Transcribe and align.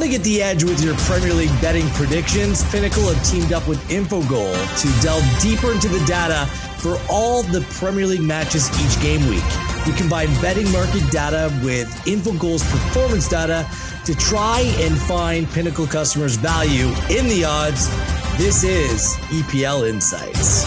Want 0.00 0.10
to 0.12 0.16
get 0.16 0.24
the 0.24 0.42
edge 0.42 0.64
with 0.64 0.82
your 0.82 0.94
Premier 0.96 1.34
League 1.34 1.60
betting 1.60 1.86
predictions? 1.90 2.64
Pinnacle 2.70 3.12
have 3.12 3.22
teamed 3.22 3.52
up 3.52 3.68
with 3.68 3.78
Infogol 3.90 4.54
to 4.80 5.02
delve 5.02 5.22
deeper 5.42 5.72
into 5.72 5.88
the 5.88 6.02
data 6.06 6.46
for 6.78 6.98
all 7.10 7.42
the 7.42 7.60
Premier 7.72 8.06
League 8.06 8.22
matches 8.22 8.70
each 8.80 9.02
game 9.02 9.20
week. 9.28 9.44
You 9.86 9.92
combine 9.92 10.28
betting 10.40 10.72
market 10.72 11.02
data 11.12 11.52
with 11.62 11.86
Infogol's 12.06 12.62
performance 12.62 13.28
data 13.28 13.68
to 14.06 14.14
try 14.14 14.60
and 14.78 14.96
find 14.96 15.46
Pinnacle 15.50 15.86
customers' 15.86 16.36
value 16.36 16.86
in 17.10 17.28
the 17.28 17.44
odds. 17.46 17.90
This 18.38 18.64
is 18.64 19.16
EPL 19.28 19.86
Insights. 19.86 20.64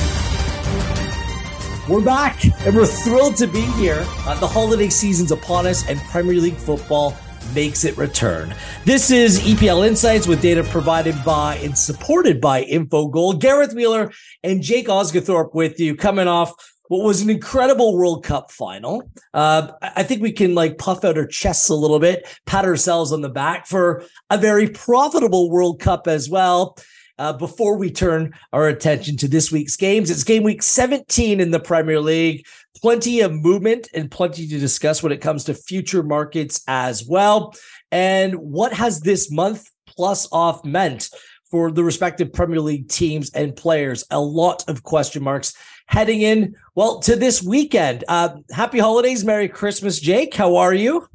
We're 1.90 2.06
back 2.06 2.46
and 2.68 2.76
we're 2.76 2.86
thrilled 2.86 3.36
to 3.38 3.48
be 3.48 3.62
here. 3.62 4.06
Uh, 4.28 4.40
the 4.40 4.48
holiday 4.48 4.90
season's 4.90 5.32
upon 5.32 5.66
us 5.66 5.90
and 5.90 6.00
Premier 6.02 6.36
League 6.36 6.58
football 6.58 7.18
makes 7.54 7.86
it 7.86 7.98
return. 7.98 8.54
This 8.86 9.12
is 9.12 9.40
EPL 9.40 9.88
Insights 9.88 10.28
with 10.28 10.42
data 10.42 10.64
provided 10.64 11.16
by 11.24 11.56
and 11.58 11.78
supported 11.78 12.42
by 12.42 12.64
Infogol. 12.66 13.40
Gareth 13.40 13.74
Wheeler 13.74 14.12
and 14.44 14.62
Jake 14.62 14.88
Osgathorpe 14.88 15.54
with 15.54 15.80
you 15.80 15.96
coming 15.96 16.28
off 16.28 16.54
what 16.88 17.06
was 17.06 17.22
an 17.22 17.30
incredible 17.30 17.96
World 17.96 18.24
Cup 18.24 18.52
final. 18.52 19.10
Uh, 19.34 19.72
I 19.82 20.04
think 20.04 20.22
we 20.22 20.32
can 20.32 20.54
like 20.54 20.78
puff 20.78 21.04
out 21.04 21.18
our 21.18 21.26
chests 21.26 21.70
a 21.70 21.76
little 21.76 22.00
bit, 22.00 22.28
pat 22.46 22.66
ourselves 22.66 23.12
on 23.12 23.22
the 23.22 23.30
back 23.30 23.66
for 23.66 24.04
a 24.30 24.38
very 24.38 24.70
profitable 24.70 25.50
World 25.50 25.80
Cup 25.80 26.08
as 26.08 26.30
well. 26.30 26.78
Uh, 27.20 27.32
before 27.32 27.78
we 27.78 27.92
turn 27.92 28.34
our 28.54 28.68
attention 28.68 29.16
to 29.18 29.28
this 29.28 29.52
week's 29.52 29.78
games, 29.78 30.10
it's 30.10 30.24
game 30.24 30.44
week 30.44 30.64
17 30.64 31.40
in 31.40 31.52
the 31.52 31.60
Premier 31.60 32.00
League. 32.00 32.46
Plenty 32.84 33.22
of 33.22 33.32
movement 33.32 33.88
and 33.94 34.12
plenty 34.12 34.46
to 34.46 34.60
discuss 34.60 35.02
when 35.02 35.14
it 35.14 35.22
comes 35.22 35.46
to 35.46 35.54
future 35.54 36.04
markets 36.04 36.62
as 36.68 37.06
well. 37.08 37.56
And 37.94 38.36
what 38.36 38.74
has 38.74 39.00
this 39.00 39.32
month 39.32 39.70
plus 39.88 40.28
off 40.34 40.66
meant 40.66 41.10
for 41.50 41.72
the 41.72 41.82
respective 41.82 42.34
Premier 42.34 42.60
League 42.60 42.90
teams 42.90 43.32
and 43.32 43.56
players? 43.56 44.04
A 44.12 44.20
lot 44.20 44.66
of 44.68 44.84
question 44.84 45.24
marks 45.24 45.54
heading 45.88 46.24
in, 46.24 46.56
well, 46.76 47.00
to 47.00 47.16
this 47.16 47.42
weekend. 47.42 48.04
Uh, 48.10 48.36
happy 48.52 48.80
holidays. 48.80 49.24
Merry 49.24 49.48
Christmas, 49.48 49.98
Jake. 50.02 50.34
How 50.34 50.58
are 50.58 50.74
you? 50.74 51.08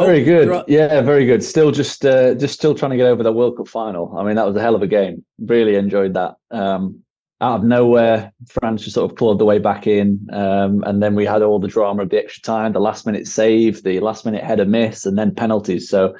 Very 0.00 0.22
oh, 0.22 0.24
good. 0.24 0.64
Yeah, 0.66 1.00
very 1.02 1.26
good. 1.26 1.44
Still 1.44 1.70
just 1.70 2.04
uh, 2.04 2.34
just 2.34 2.54
still 2.54 2.74
trying 2.74 2.90
to 2.90 2.96
get 2.96 3.06
over 3.06 3.22
the 3.22 3.32
World 3.32 3.56
Cup 3.56 3.68
final. 3.68 4.18
I 4.18 4.24
mean, 4.24 4.34
that 4.34 4.46
was 4.48 4.56
a 4.56 4.60
hell 4.60 4.74
of 4.74 4.82
a 4.82 4.88
game. 4.88 5.24
Really 5.38 5.76
enjoyed 5.76 6.14
that. 6.14 6.34
Um, 6.50 7.03
out 7.40 7.60
of 7.60 7.64
nowhere, 7.64 8.32
France 8.48 8.82
just 8.82 8.94
sort 8.94 9.10
of 9.10 9.16
pulled 9.16 9.38
the 9.38 9.44
way 9.44 9.58
back 9.58 9.86
in, 9.86 10.26
um, 10.32 10.82
and 10.84 11.02
then 11.02 11.14
we 11.14 11.26
had 11.26 11.42
all 11.42 11.58
the 11.58 11.68
drama 11.68 12.02
of 12.02 12.10
the 12.10 12.18
extra 12.18 12.42
time, 12.42 12.72
the 12.72 12.80
last 12.80 13.06
minute 13.06 13.26
save, 13.26 13.82
the 13.82 14.00
last 14.00 14.24
minute 14.24 14.44
header 14.44 14.64
miss, 14.64 15.04
and 15.04 15.18
then 15.18 15.34
penalties. 15.34 15.88
So, 15.88 16.14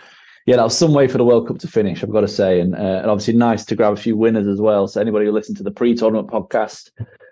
yeah, 0.46 0.56
that 0.56 0.64
was 0.64 0.76
some 0.76 0.92
way 0.92 1.08
for 1.08 1.18
the 1.18 1.24
World 1.24 1.46
Cup 1.46 1.58
to 1.58 1.68
finish. 1.68 2.02
I've 2.02 2.10
got 2.10 2.22
to 2.22 2.28
say, 2.28 2.60
and, 2.60 2.74
uh, 2.74 3.00
and 3.00 3.10
obviously 3.10 3.34
nice 3.34 3.64
to 3.66 3.76
grab 3.76 3.92
a 3.92 3.96
few 3.96 4.16
winners 4.16 4.46
as 4.46 4.60
well. 4.60 4.86
So 4.88 5.00
anybody 5.00 5.26
who 5.26 5.32
listened 5.32 5.56
to 5.58 5.62
the 5.62 5.70
pre-tournament 5.70 6.28
podcast 6.28 6.90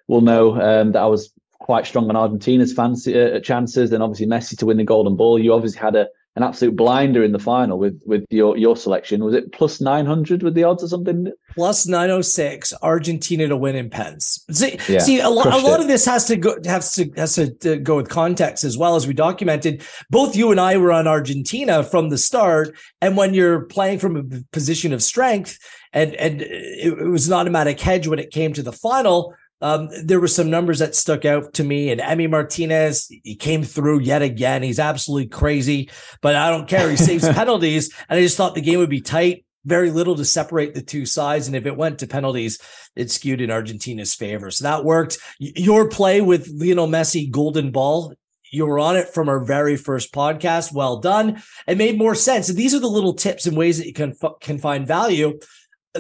will 0.09 0.23
know 0.23 0.61
um, 0.61 0.93
that 0.93 1.03
I 1.03 1.07
was 1.07 1.33
quite 1.59 1.87
strong 1.87 2.09
on 2.09 2.17
Argentina's 2.17 2.73
fancy 2.73 3.21
uh, 3.21 3.41
chances, 3.41 3.93
and 3.93 4.03
obviously 4.03 4.27
Messi 4.27 4.57
to 4.59 4.67
win 4.67 4.79
the 4.79 4.85
Golden 4.85 5.17
Ball. 5.17 5.39
You 5.39 5.53
obviously 5.53 5.81
had 5.81 5.97
a 5.97 6.09
an 6.35 6.43
absolute 6.43 6.75
blinder 6.77 7.23
in 7.23 7.33
the 7.33 7.39
final 7.39 7.79
with 7.79 8.01
with 8.07 8.25
your 8.31 8.57
your 8.57 8.77
selection. 8.77 9.23
Was 9.23 9.35
it 9.35 9.53
plus 9.53 9.81
nine 9.81 10.07
hundred 10.07 10.43
with 10.43 10.55
the 10.55 10.65
odds 10.65 10.83
or 10.83 10.89
something? 10.89 11.31
Plus 11.55 11.87
nine 11.87 12.11
oh 12.11 12.23
six, 12.23 12.73
Argentina 12.83 13.47
to 13.49 13.57
win 13.57 13.77
in 13.77 13.91
pens. 13.91 14.43
See, 14.51 14.79
yeah, 14.89 15.01
see 15.01 15.21
a, 15.21 15.29
lot, 15.29 15.53
a 15.53 15.59
lot 15.59 15.81
of 15.81 15.89
this 15.89 16.07
has 16.07 16.25
to 16.27 16.37
go 16.37 16.57
has 16.65 16.95
to 16.95 17.11
has 17.17 17.35
to 17.35 17.77
go 17.77 17.97
with 17.97 18.09
context 18.09 18.65
as 18.65 18.79
well 18.79 18.97
as 18.97 19.07
we 19.07 19.13
documented. 19.13 19.83
Both 20.09 20.35
you 20.35 20.51
and 20.51 20.61
I 20.61 20.79
were 20.79 20.93
on 20.93 21.07
Argentina 21.07 21.85
from 21.85 22.09
the 22.09 22.19
start, 22.19 22.75
and 23.03 23.17
when 23.17 23.35
you're 23.35 23.67
playing 23.67 23.99
from 23.99 24.17
a 24.17 24.23
position 24.53 24.95
of 24.95 25.03
strength, 25.03 25.59
and 25.93 26.15
and 26.15 26.41
it, 26.41 26.99
it 26.99 27.09
was 27.09 27.29
an 27.29 27.35
automatic 27.35 27.79
hedge 27.79 28.07
when 28.07 28.19
it 28.19 28.31
came 28.31 28.55
to 28.55 28.63
the 28.63 28.73
final 28.73 29.35
um, 29.63 29.89
there 30.05 30.21
were 30.21 30.29
some 30.29 30.51
numbers 30.51 30.81
that 30.81 30.97
stuck 30.97 31.25
out 31.25 31.55
to 31.55 31.65
me, 31.65 31.91
and 31.91 32.01
Emi 32.01 32.29
Martinez, 32.29 33.11
he 33.23 33.37
came 33.37 33.63
through 33.63 34.01
yet 34.01 34.21
again. 34.21 34.63
He's 34.63 34.81
absolutely 34.81 35.29
crazy, 35.29 35.89
but 36.21 36.35
I 36.35 36.51
don't 36.51 36.69
care. 36.69 36.91
He 36.91 36.97
saves 36.97 37.29
penalties, 37.33 37.95
and 38.09 38.19
I 38.19 38.23
just 38.23 38.37
thought 38.37 38.55
the 38.55 38.61
game 38.61 38.81
would 38.81 38.91
be 38.91 39.01
tight. 39.01 39.45
Very 39.65 39.93
little 39.93 40.17
to 40.17 40.25
separate 40.25 40.75
the 40.75 40.83
two 40.83 41.07
sides, 41.07 41.47
and 41.47 41.55
if 41.55 41.65
it 41.65 41.77
went 41.77 42.01
to 42.01 42.09
penalties, 42.09 42.61
it 42.97 43.13
skewed 43.13 43.41
in 43.41 43.53
Argentina's 43.53 44.15
favor. 44.15 44.51
So 44.51 44.65
that 44.65 44.85
worked. 44.85 45.19
Your 45.39 45.89
play 45.89 46.21
with 46.21 46.49
Lionel 46.53 46.89
Messi, 46.89 47.31
golden 47.31 47.71
ball, 47.71 48.15
you 48.53 48.67
were 48.67 48.81
on 48.81 48.97
it 48.97 49.09
from 49.09 49.29
our 49.29 49.43
very 49.43 49.77
first 49.77 50.13
podcast. 50.13 50.73
Well 50.73 50.99
done. 50.99 51.43
It 51.67 51.79
made 51.79 51.97
more 51.97 52.15
sense. 52.15 52.49
And 52.49 52.59
these 52.59 52.75
are 52.75 52.81
the 52.81 52.87
little 52.87 53.15
tips 53.15 53.47
and 53.47 53.57
ways 53.57 53.79
that 53.79 53.87
you 53.87 53.95
can 53.95 54.15
can 54.41 54.59
find 54.59 54.87
value. 54.87 55.39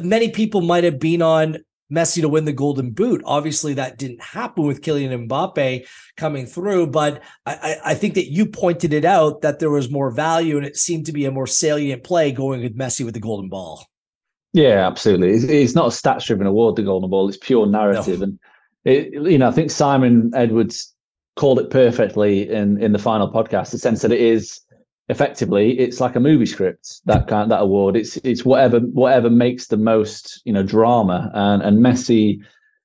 Many 0.02 0.30
people 0.30 0.60
might 0.60 0.84
have 0.84 0.98
been 0.98 1.22
on 1.22 1.58
Messi 1.92 2.22
to 2.22 2.28
win 2.28 2.44
the 2.44 2.52
Golden 2.52 2.90
Boot. 2.90 3.22
Obviously, 3.24 3.74
that 3.74 3.98
didn't 3.98 4.22
happen 4.22 4.64
with 4.64 4.80
Kylian 4.80 5.28
Mbappe 5.28 5.86
coming 6.16 6.46
through, 6.46 6.88
but 6.88 7.22
I, 7.44 7.76
I, 7.84 7.94
think 7.94 8.14
that 8.14 8.30
you 8.30 8.46
pointed 8.46 8.92
it 8.92 9.04
out 9.04 9.42
that 9.42 9.58
there 9.58 9.70
was 9.70 9.90
more 9.90 10.10
value, 10.10 10.56
and 10.56 10.64
it 10.64 10.76
seemed 10.76 11.06
to 11.06 11.12
be 11.12 11.26
a 11.26 11.30
more 11.30 11.46
salient 11.46 12.02
play 12.02 12.32
going 12.32 12.62
with 12.62 12.76
Messi 12.76 13.04
with 13.04 13.14
the 13.14 13.20
Golden 13.20 13.48
Ball. 13.48 13.84
Yeah, 14.52 14.86
absolutely. 14.86 15.30
It's, 15.30 15.44
it's 15.44 15.74
not 15.74 15.86
a 15.86 15.90
stats-driven 15.90 16.46
award, 16.46 16.76
the 16.76 16.82
Golden 16.82 17.10
Ball. 17.10 17.28
It's 17.28 17.38
pure 17.38 17.66
narrative, 17.66 18.20
no. 18.20 18.24
and 18.24 18.38
it, 18.84 19.12
you 19.12 19.38
know, 19.38 19.48
I 19.48 19.52
think 19.52 19.70
Simon 19.70 20.30
Edwards 20.34 20.94
called 21.36 21.58
it 21.58 21.70
perfectly 21.70 22.50
in 22.50 22.82
in 22.82 22.92
the 22.92 22.98
final 22.98 23.30
podcast. 23.30 23.70
The 23.70 23.78
sense 23.78 24.02
that 24.02 24.12
it 24.12 24.20
is 24.20 24.60
effectively 25.12 25.78
it's 25.78 26.00
like 26.00 26.16
a 26.16 26.20
movie 26.20 26.46
script 26.46 27.02
that 27.04 27.28
kind 27.28 27.50
that 27.50 27.60
award. 27.60 27.96
It's 27.96 28.16
it's 28.18 28.44
whatever 28.44 28.80
whatever 28.80 29.30
makes 29.30 29.68
the 29.68 29.76
most 29.76 30.42
you 30.44 30.52
know 30.52 30.64
drama. 30.64 31.30
And 31.34 31.62
and 31.62 31.78
Messi 31.78 32.38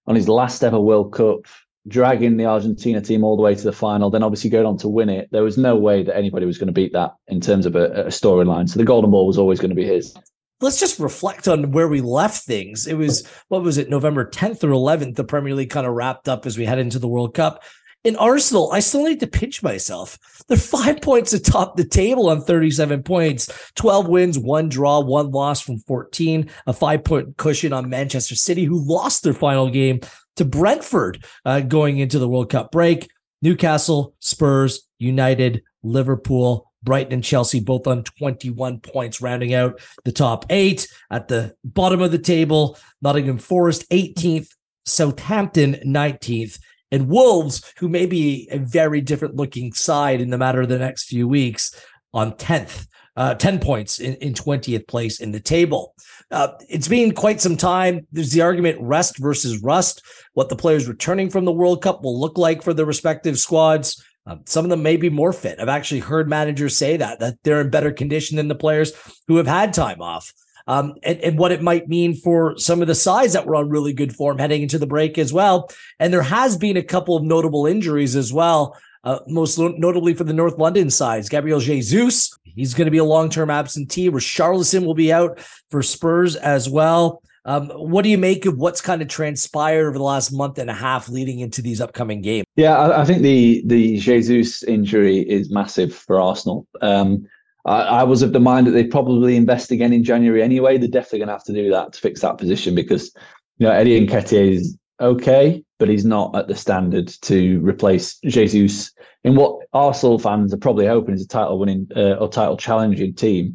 on 0.05 0.15
his 0.15 0.29
last 0.29 0.63
ever 0.63 0.79
World 0.79 1.13
Cup 1.13 1.47
dragging 1.87 2.35
the 2.35 2.45
Argentina 2.45 2.99
team 3.01 3.23
all 3.23 3.37
the 3.37 3.41
way 3.41 3.55
to 3.55 3.63
the 3.63 3.71
final 3.71 4.09
then 4.09 4.21
obviously 4.21 4.49
going 4.49 4.65
on 4.65 4.77
to 4.77 4.89
win 4.89 5.09
it. 5.09 5.29
There 5.31 5.43
was 5.43 5.57
no 5.57 5.75
way 5.75 6.03
that 6.03 6.15
anybody 6.15 6.45
was 6.45 6.57
going 6.57 6.67
to 6.67 6.73
beat 6.73 6.91
that 6.93 7.13
in 7.27 7.39
terms 7.39 7.65
of 7.65 7.75
a, 7.77 7.85
a 7.85 8.05
storyline. 8.07 8.69
So 8.69 8.77
the 8.77 8.85
golden 8.85 9.09
ball 9.09 9.25
was 9.25 9.37
always 9.37 9.59
going 9.59 9.69
to 9.69 9.75
be 9.75 9.85
his. 9.85 10.13
Let's 10.59 10.79
just 10.79 10.99
reflect 10.99 11.47
on 11.47 11.71
where 11.71 11.87
we 11.87 12.01
left 12.01 12.43
things. 12.43 12.87
It 12.87 12.95
was 12.95 13.25
what 13.47 13.63
was 13.63 13.77
it 13.77 13.89
November 13.89 14.29
10th 14.29 14.63
or 14.63 14.69
11th 14.69 15.15
the 15.15 15.23
Premier 15.23 15.55
League 15.55 15.69
kind 15.69 15.87
of 15.87 15.93
wrapped 15.93 16.27
up 16.27 16.45
as 16.45 16.57
we 16.57 16.65
head 16.65 16.79
into 16.79 16.99
the 16.99 17.07
World 17.07 17.33
Cup 17.33 17.63
in 18.03 18.15
Arsenal, 18.15 18.71
I 18.71 18.79
still 18.79 19.03
need 19.03 19.19
to 19.19 19.27
pinch 19.27 19.61
myself. 19.61 20.17
They're 20.47 20.57
five 20.57 21.01
points 21.01 21.33
atop 21.33 21.75
the 21.75 21.85
table 21.85 22.29
on 22.29 22.41
37 22.41 23.03
points, 23.03 23.71
12 23.75 24.07
wins, 24.07 24.39
one 24.39 24.69
draw, 24.69 25.01
one 25.01 25.31
loss 25.31 25.61
from 25.61 25.79
14, 25.79 26.49
a 26.67 26.73
five 26.73 27.03
point 27.03 27.37
cushion 27.37 27.73
on 27.73 27.89
Manchester 27.89 28.35
City, 28.35 28.63
who 28.63 28.79
lost 28.87 29.23
their 29.23 29.33
final 29.33 29.69
game 29.69 29.99
to 30.37 30.45
Brentford 30.45 31.25
uh, 31.45 31.59
going 31.59 31.97
into 31.97 32.19
the 32.19 32.29
World 32.29 32.49
Cup 32.49 32.71
break. 32.71 33.09
Newcastle, 33.41 34.15
Spurs, 34.19 34.87
United, 34.99 35.63
Liverpool, 35.83 36.71
Brighton 36.83 37.13
and 37.13 37.23
Chelsea 37.23 37.59
both 37.59 37.87
on 37.87 38.03
21 38.03 38.79
points, 38.79 39.21
rounding 39.21 39.53
out 39.53 39.79
the 40.05 40.11
top 40.11 40.45
eight. 40.49 40.87
At 41.11 41.27
the 41.27 41.55
bottom 41.63 42.01
of 42.01 42.11
the 42.11 42.17
table, 42.17 42.77
Nottingham 43.01 43.37
Forest 43.37 43.89
18th, 43.89 44.49
Southampton 44.85 45.75
19th, 45.85 46.59
and 46.91 47.09
Wolves, 47.09 47.73
who 47.77 47.89
may 47.89 48.05
be 48.05 48.47
a 48.51 48.59
very 48.59 49.01
different 49.01 49.35
looking 49.35 49.73
side 49.73 50.21
in 50.21 50.29
the 50.29 50.37
matter 50.37 50.61
of 50.61 50.69
the 50.69 50.79
next 50.79 51.05
few 51.05 51.27
weeks, 51.27 51.71
on 52.13 52.31
10th, 52.33 52.87
uh, 53.15 53.35
10 53.35 53.59
points 53.59 53.99
in, 53.99 54.15
in 54.15 54.33
20th 54.33 54.87
place 54.87 55.19
in 55.19 55.31
the 55.31 55.39
table. 55.39 55.93
Uh, 56.31 56.49
it's 56.69 56.87
been 56.87 57.13
quite 57.13 57.41
some 57.41 57.57
time. 57.57 58.07
There's 58.11 58.31
the 58.31 58.41
argument 58.41 58.79
rest 58.81 59.17
versus 59.17 59.61
rust, 59.61 60.01
what 60.33 60.49
the 60.49 60.55
players 60.55 60.87
returning 60.87 61.29
from 61.29 61.45
the 61.45 61.51
World 61.51 61.81
Cup 61.81 62.03
will 62.03 62.19
look 62.19 62.37
like 62.37 62.61
for 62.61 62.73
their 62.73 62.85
respective 62.85 63.37
squads. 63.37 64.03
Uh, 64.25 64.37
some 64.45 64.65
of 64.65 64.69
them 64.69 64.83
may 64.83 64.97
be 64.97 65.09
more 65.09 65.31
fit. 65.33 65.59
I've 65.59 65.69
actually 65.69 66.01
heard 66.01 66.29
managers 66.29 66.75
say 66.75 66.97
that, 66.97 67.19
that 67.19 67.35
they're 67.43 67.61
in 67.61 67.69
better 67.69 67.91
condition 67.91 68.37
than 68.37 68.49
the 68.49 68.55
players 68.55 68.91
who 69.27 69.37
have 69.37 69.47
had 69.47 69.73
time 69.73 70.01
off 70.01 70.33
um, 70.67 70.93
and, 71.03 71.19
and 71.21 71.39
what 71.39 71.51
it 71.51 71.61
might 71.61 71.87
mean 71.87 72.13
for 72.15 72.57
some 72.57 72.81
of 72.81 72.87
the 72.87 72.95
sides 72.95 73.33
that 73.33 73.45
were 73.45 73.55
on 73.55 73.69
really 73.69 73.93
good 73.93 74.15
form 74.15 74.37
heading 74.37 74.61
into 74.61 74.77
the 74.77 74.87
break 74.87 75.17
as 75.17 75.33
well. 75.33 75.69
And 75.99 76.13
there 76.13 76.21
has 76.21 76.57
been 76.57 76.77
a 76.77 76.83
couple 76.83 77.15
of 77.15 77.23
notable 77.23 77.65
injuries 77.65 78.15
as 78.15 78.31
well. 78.33 78.77
Uh, 79.03 79.19
most 79.27 79.57
notably 79.57 80.13
for 80.13 80.25
the 80.25 80.33
North 80.33 80.57
London 80.57 80.89
sides, 80.89 81.29
Gabriel 81.29 81.61
Jesus, 81.61 82.37
he's 82.43 82.73
going 82.73 82.87
to 82.87 82.91
be 82.91 82.97
a 82.97 83.05
long-term 83.05 83.49
absentee. 83.49 84.09
Richarlison 84.09 84.85
will 84.85 84.95
be 84.95 85.13
out 85.13 85.39
for 85.71 85.81
Spurs 85.81 86.35
as 86.35 86.69
well. 86.69 87.21
Um, 87.45 87.69
what 87.69 88.01
do 88.01 88.09
you 88.09 88.17
make 88.17 88.45
of 88.45 88.57
what's 88.57 88.81
kind 88.81 89.01
of 89.01 89.07
transpired 89.07 89.87
over 89.87 89.97
the 89.97 90.03
last 90.03 90.33
month 90.33 90.57
and 90.57 90.69
a 90.69 90.73
half 90.73 91.07
leading 91.07 91.39
into 91.39 91.61
these 91.61 91.79
upcoming 91.79 92.21
games? 92.21 92.45
Yeah, 92.57 92.77
I, 92.77 93.01
I 93.01 93.05
think 93.05 93.21
the 93.21 93.63
the 93.65 93.97
Jesus 93.99 94.63
injury 94.63 95.19
is 95.19 95.49
massive 95.49 95.95
for 95.95 96.19
Arsenal. 96.19 96.67
Um, 96.81 97.25
I, 97.67 97.81
I, 97.81 98.03
was 98.03 98.21
of 98.21 98.31
the 98.33 98.39
mind 98.39 98.65
that 98.65 98.71
they 98.71 98.85
probably 98.85 99.35
invest 99.35 99.71
again 99.71 99.91
in 99.91 100.03
January 100.03 100.41
anyway. 100.41 100.77
They're 100.77 100.87
definitely 100.87 101.19
going 101.19 101.27
to 101.27 101.33
have 101.33 101.43
to 101.45 101.53
do 101.53 101.69
that 101.71 101.93
to 101.93 101.99
fix 101.99 102.21
that 102.21 102.37
position 102.37 102.73
because 102.73 103.13
you 103.57 103.67
know 103.67 103.73
Eddie 103.73 104.07
Nketiah 104.07 104.53
is 104.53 104.77
okay, 105.01 105.63
but 105.77 105.89
he's 105.89 106.05
not 106.05 106.35
at 106.35 106.47
the 106.47 106.55
standard 106.55 107.09
to 107.23 107.59
replace 107.59 108.17
Jesus 108.25 108.91
in 109.23 109.35
what 109.35 109.59
Arsenal 109.73 110.17
fans 110.17 110.53
are 110.53 110.57
probably 110.57 110.87
hoping 110.87 111.13
is 111.13 111.25
a 111.25 111.27
title 111.27 111.59
winning 111.59 111.87
uh, 111.95 112.13
or 112.13 112.29
title 112.29 112.57
challenging 112.57 113.13
team. 113.13 113.53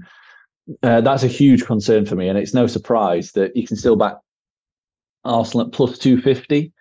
uh, 0.82 1.00
that's 1.00 1.22
a 1.22 1.28
huge 1.28 1.64
concern 1.64 2.04
for 2.04 2.14
me, 2.14 2.28
and 2.28 2.38
it's 2.38 2.54
no 2.54 2.66
surprise 2.66 3.32
that 3.32 3.56
you 3.56 3.66
can 3.66 3.76
still 3.76 3.96
back 3.96 4.16
Arsenal 5.24 5.66
at 5.66 5.72
plus 5.72 5.98
two 5.98 6.20
fifty, 6.20 6.72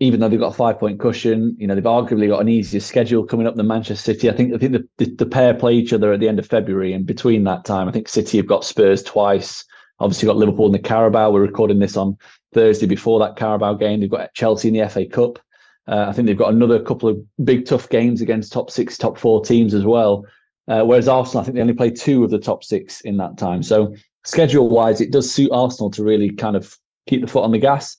even 0.00 0.20
though 0.20 0.28
they've 0.28 0.40
got 0.40 0.52
a 0.52 0.56
five 0.56 0.78
point 0.78 0.98
cushion. 0.98 1.56
You 1.58 1.66
know 1.66 1.74
they've 1.74 1.84
arguably 1.84 2.28
got 2.28 2.40
an 2.40 2.48
easier 2.48 2.80
schedule 2.80 3.24
coming 3.24 3.46
up 3.46 3.56
than 3.56 3.66
Manchester 3.66 4.12
City. 4.12 4.28
I 4.28 4.32
think 4.32 4.54
I 4.54 4.58
think 4.58 4.72
the, 4.72 4.88
the, 4.98 5.14
the 5.16 5.26
pair 5.26 5.54
play 5.54 5.74
each 5.74 5.92
other 5.92 6.12
at 6.12 6.20
the 6.20 6.28
end 6.28 6.38
of 6.38 6.46
February, 6.46 6.92
and 6.92 7.06
between 7.06 7.44
that 7.44 7.64
time, 7.64 7.88
I 7.88 7.92
think 7.92 8.08
City 8.08 8.38
have 8.38 8.46
got 8.46 8.64
Spurs 8.64 9.02
twice. 9.02 9.64
Obviously, 10.00 10.26
got 10.26 10.36
Liverpool 10.36 10.66
in 10.66 10.72
the 10.72 10.78
Carabao. 10.78 11.30
We're 11.30 11.40
recording 11.40 11.78
this 11.78 11.96
on 11.96 12.16
Thursday 12.52 12.86
before 12.86 13.20
that 13.20 13.36
Carabao 13.36 13.74
game. 13.74 14.00
They've 14.00 14.10
got 14.10 14.34
Chelsea 14.34 14.68
in 14.68 14.74
the 14.74 14.88
FA 14.88 15.06
Cup. 15.06 15.38
Uh, 15.86 16.06
I 16.08 16.12
think 16.12 16.26
they've 16.26 16.36
got 16.36 16.52
another 16.52 16.82
couple 16.82 17.08
of 17.08 17.18
big 17.44 17.66
tough 17.66 17.88
games 17.90 18.20
against 18.20 18.52
top 18.52 18.70
six, 18.70 18.96
top 18.96 19.18
four 19.18 19.44
teams 19.44 19.74
as 19.74 19.84
well. 19.84 20.24
Uh, 20.66 20.82
whereas 20.82 21.08
Arsenal, 21.08 21.42
I 21.42 21.44
think 21.44 21.56
they 21.56 21.60
only 21.60 21.74
play 21.74 21.90
two 21.90 22.24
of 22.24 22.30
the 22.30 22.38
top 22.38 22.64
six 22.64 23.02
in 23.02 23.18
that 23.18 23.36
time. 23.36 23.62
So 23.62 23.94
schedule 24.24 24.70
wise, 24.70 25.00
it 25.00 25.12
does 25.12 25.30
suit 25.30 25.50
Arsenal 25.52 25.90
to 25.90 26.02
really 26.02 26.30
kind 26.30 26.56
of 26.56 26.78
keep 27.06 27.20
the 27.20 27.26
foot 27.26 27.44
on 27.44 27.52
the 27.52 27.58
gas. 27.58 27.98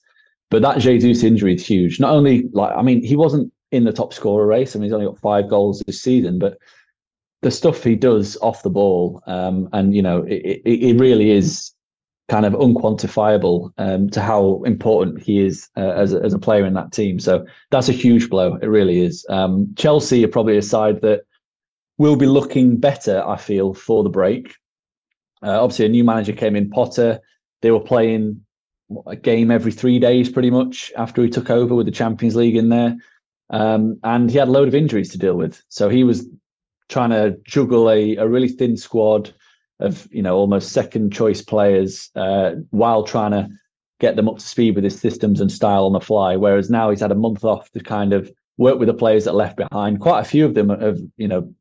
But 0.50 0.62
that 0.62 0.78
Jesus 0.78 1.24
injury 1.24 1.54
is 1.54 1.66
huge. 1.66 1.98
Not 1.98 2.12
only 2.12 2.48
like 2.52 2.74
I 2.76 2.82
mean, 2.82 3.02
he 3.02 3.16
wasn't 3.16 3.52
in 3.72 3.84
the 3.84 3.92
top 3.92 4.14
scorer 4.14 4.46
race. 4.46 4.74
I 4.74 4.78
mean, 4.78 4.84
he's 4.84 4.92
only 4.92 5.06
got 5.06 5.18
five 5.18 5.48
goals 5.48 5.82
this 5.86 6.00
season, 6.00 6.38
but 6.38 6.58
the 7.42 7.50
stuff 7.50 7.82
he 7.82 7.96
does 7.96 8.36
off 8.42 8.62
the 8.62 8.70
ball, 8.70 9.22
um, 9.26 9.68
and 9.72 9.94
you 9.94 10.02
know, 10.02 10.22
it, 10.22 10.62
it, 10.64 10.82
it, 10.82 10.98
really 10.98 11.30
is 11.30 11.72
kind 12.28 12.46
of 12.46 12.54
unquantifiable 12.54 13.72
um, 13.78 14.08
to 14.10 14.20
how 14.20 14.62
important 14.64 15.22
he 15.22 15.44
is 15.44 15.68
uh, 15.76 15.92
as 15.92 16.12
a, 16.12 16.20
as 16.22 16.34
a 16.34 16.38
player 16.38 16.64
in 16.64 16.74
that 16.74 16.92
team. 16.92 17.20
So 17.20 17.44
that's 17.70 17.88
a 17.88 17.92
huge 17.92 18.30
blow. 18.30 18.56
It 18.56 18.66
really 18.66 19.00
is. 19.00 19.24
Um, 19.28 19.72
Chelsea 19.76 20.24
are 20.24 20.28
probably 20.28 20.56
a 20.56 20.62
side 20.62 21.02
that 21.02 21.22
will 21.98 22.16
be 22.16 22.26
looking 22.26 22.78
better. 22.78 23.22
I 23.26 23.36
feel 23.36 23.74
for 23.74 24.02
the 24.02 24.10
break. 24.10 24.54
Uh, 25.42 25.62
obviously, 25.62 25.86
a 25.86 25.90
new 25.90 26.04
manager 26.04 26.32
came 26.32 26.56
in, 26.56 26.70
Potter. 26.70 27.20
They 27.62 27.70
were 27.70 27.80
playing 27.80 28.44
a 29.06 29.16
game 29.16 29.50
every 29.50 29.72
three 29.72 29.98
days, 29.98 30.28
pretty 30.28 30.50
much 30.50 30.92
after 30.96 31.22
he 31.22 31.30
took 31.30 31.50
over 31.50 31.74
with 31.74 31.86
the 31.86 31.92
Champions 31.92 32.36
League 32.36 32.56
in 32.56 32.68
there, 32.68 32.96
um, 33.50 33.98
and 34.02 34.30
he 34.30 34.38
had 34.38 34.48
a 34.48 34.52
load 34.52 34.68
of 34.68 34.74
injuries 34.74 35.10
to 35.10 35.18
deal 35.18 35.36
with. 35.36 35.62
So 35.68 35.88
he 35.88 36.04
was 36.04 36.26
trying 36.88 37.10
to 37.10 37.36
juggle 37.44 37.90
a, 37.90 38.16
a 38.16 38.28
really 38.28 38.48
thin 38.48 38.76
squad 38.76 39.34
of 39.80 40.08
you 40.10 40.22
know 40.22 40.36
almost 40.36 40.72
second 40.72 41.12
choice 41.12 41.42
players 41.42 42.10
uh, 42.14 42.52
while 42.70 43.02
trying 43.02 43.32
to 43.32 43.48
get 44.00 44.16
them 44.16 44.28
up 44.28 44.38
to 44.38 44.44
speed 44.44 44.74
with 44.74 44.84
his 44.84 44.98
systems 44.98 45.40
and 45.40 45.50
style 45.50 45.86
on 45.86 45.92
the 45.92 46.00
fly. 46.00 46.36
Whereas 46.36 46.70
now 46.70 46.90
he's 46.90 47.00
had 47.00 47.12
a 47.12 47.16
month 47.16 47.44
off 47.44 47.70
to 47.72 47.80
kind 47.80 48.12
of 48.12 48.30
work 48.58 48.78
with 48.78 48.88
the 48.88 48.94
players 48.94 49.24
that 49.24 49.34
left 49.34 49.56
behind. 49.56 50.00
Quite 50.00 50.20
a 50.20 50.24
few 50.24 50.44
of 50.44 50.54
them 50.54 50.68
have 50.68 50.98
you 51.16 51.28
know 51.28 51.52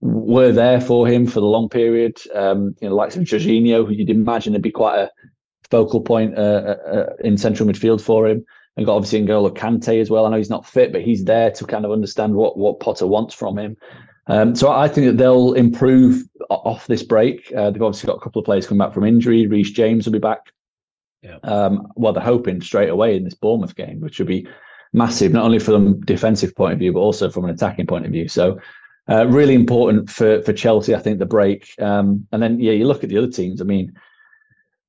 were 0.00 0.52
there 0.52 0.80
for 0.80 1.06
him 1.06 1.26
for 1.26 1.40
the 1.40 1.46
long 1.46 1.68
period. 1.68 2.18
Um, 2.34 2.74
you 2.80 2.88
know, 2.88 2.94
likes 2.94 3.16
of 3.16 3.24
Jorginho, 3.24 3.86
who 3.86 3.92
you'd 3.92 4.10
imagine 4.10 4.54
would 4.54 4.62
be 4.62 4.70
quite 4.70 4.98
a 4.98 5.10
focal 5.70 6.00
point 6.00 6.36
uh, 6.36 6.40
uh, 6.40 6.90
uh, 6.92 7.06
in 7.24 7.36
central 7.36 7.68
midfield 7.68 8.00
for 8.00 8.28
him. 8.28 8.44
And 8.76 8.86
got 8.86 8.96
obviously 8.96 9.20
N'Golo 9.20 9.54
Kante 9.54 10.00
as 10.00 10.10
well. 10.10 10.26
I 10.26 10.30
know 10.30 10.36
he's 10.36 10.50
not 10.50 10.66
fit, 10.66 10.92
but 10.92 11.02
he's 11.02 11.24
there 11.24 11.50
to 11.50 11.64
kind 11.64 11.84
of 11.84 11.90
understand 11.90 12.34
what 12.34 12.56
what 12.56 12.80
Potter 12.80 13.06
wants 13.06 13.34
from 13.34 13.58
him. 13.58 13.76
Um, 14.26 14.54
so 14.54 14.70
I 14.70 14.86
think 14.86 15.06
that 15.08 15.16
they'll 15.16 15.54
improve 15.54 16.22
off 16.50 16.86
this 16.86 17.02
break. 17.02 17.52
Uh, 17.56 17.70
they've 17.70 17.82
obviously 17.82 18.06
got 18.06 18.16
a 18.16 18.20
couple 18.20 18.38
of 18.38 18.46
players 18.46 18.66
coming 18.66 18.78
back 18.78 18.94
from 18.94 19.04
injury. 19.04 19.46
Reece 19.46 19.72
James 19.72 20.06
will 20.06 20.12
be 20.12 20.18
back. 20.18 20.52
Yeah. 21.22 21.38
Um, 21.42 21.92
well, 21.96 22.12
they're 22.12 22.22
hoping 22.22 22.60
straight 22.60 22.88
away 22.88 23.16
in 23.16 23.24
this 23.24 23.34
Bournemouth 23.34 23.74
game, 23.74 24.00
which 24.00 24.18
would 24.18 24.28
be 24.28 24.46
massive, 24.92 25.32
not 25.32 25.44
only 25.44 25.58
from 25.58 25.86
a 25.86 25.94
defensive 26.06 26.54
point 26.54 26.72
of 26.72 26.78
view, 26.78 26.92
but 26.92 27.00
also 27.00 27.28
from 27.28 27.44
an 27.44 27.50
attacking 27.50 27.86
point 27.86 28.06
of 28.06 28.12
view. 28.12 28.28
So 28.28 28.60
uh, 29.08 29.26
really 29.26 29.54
important 29.54 30.08
for 30.08 30.42
for 30.42 30.52
Chelsea, 30.52 30.94
I 30.94 31.00
think, 31.00 31.18
the 31.18 31.26
break. 31.26 31.74
Um, 31.80 32.26
and 32.30 32.42
then 32.42 32.60
yeah, 32.60 32.72
you 32.72 32.86
look 32.86 33.02
at 33.02 33.10
the 33.10 33.18
other 33.18 33.30
teams. 33.30 33.60
I 33.60 33.64
mean, 33.64 33.92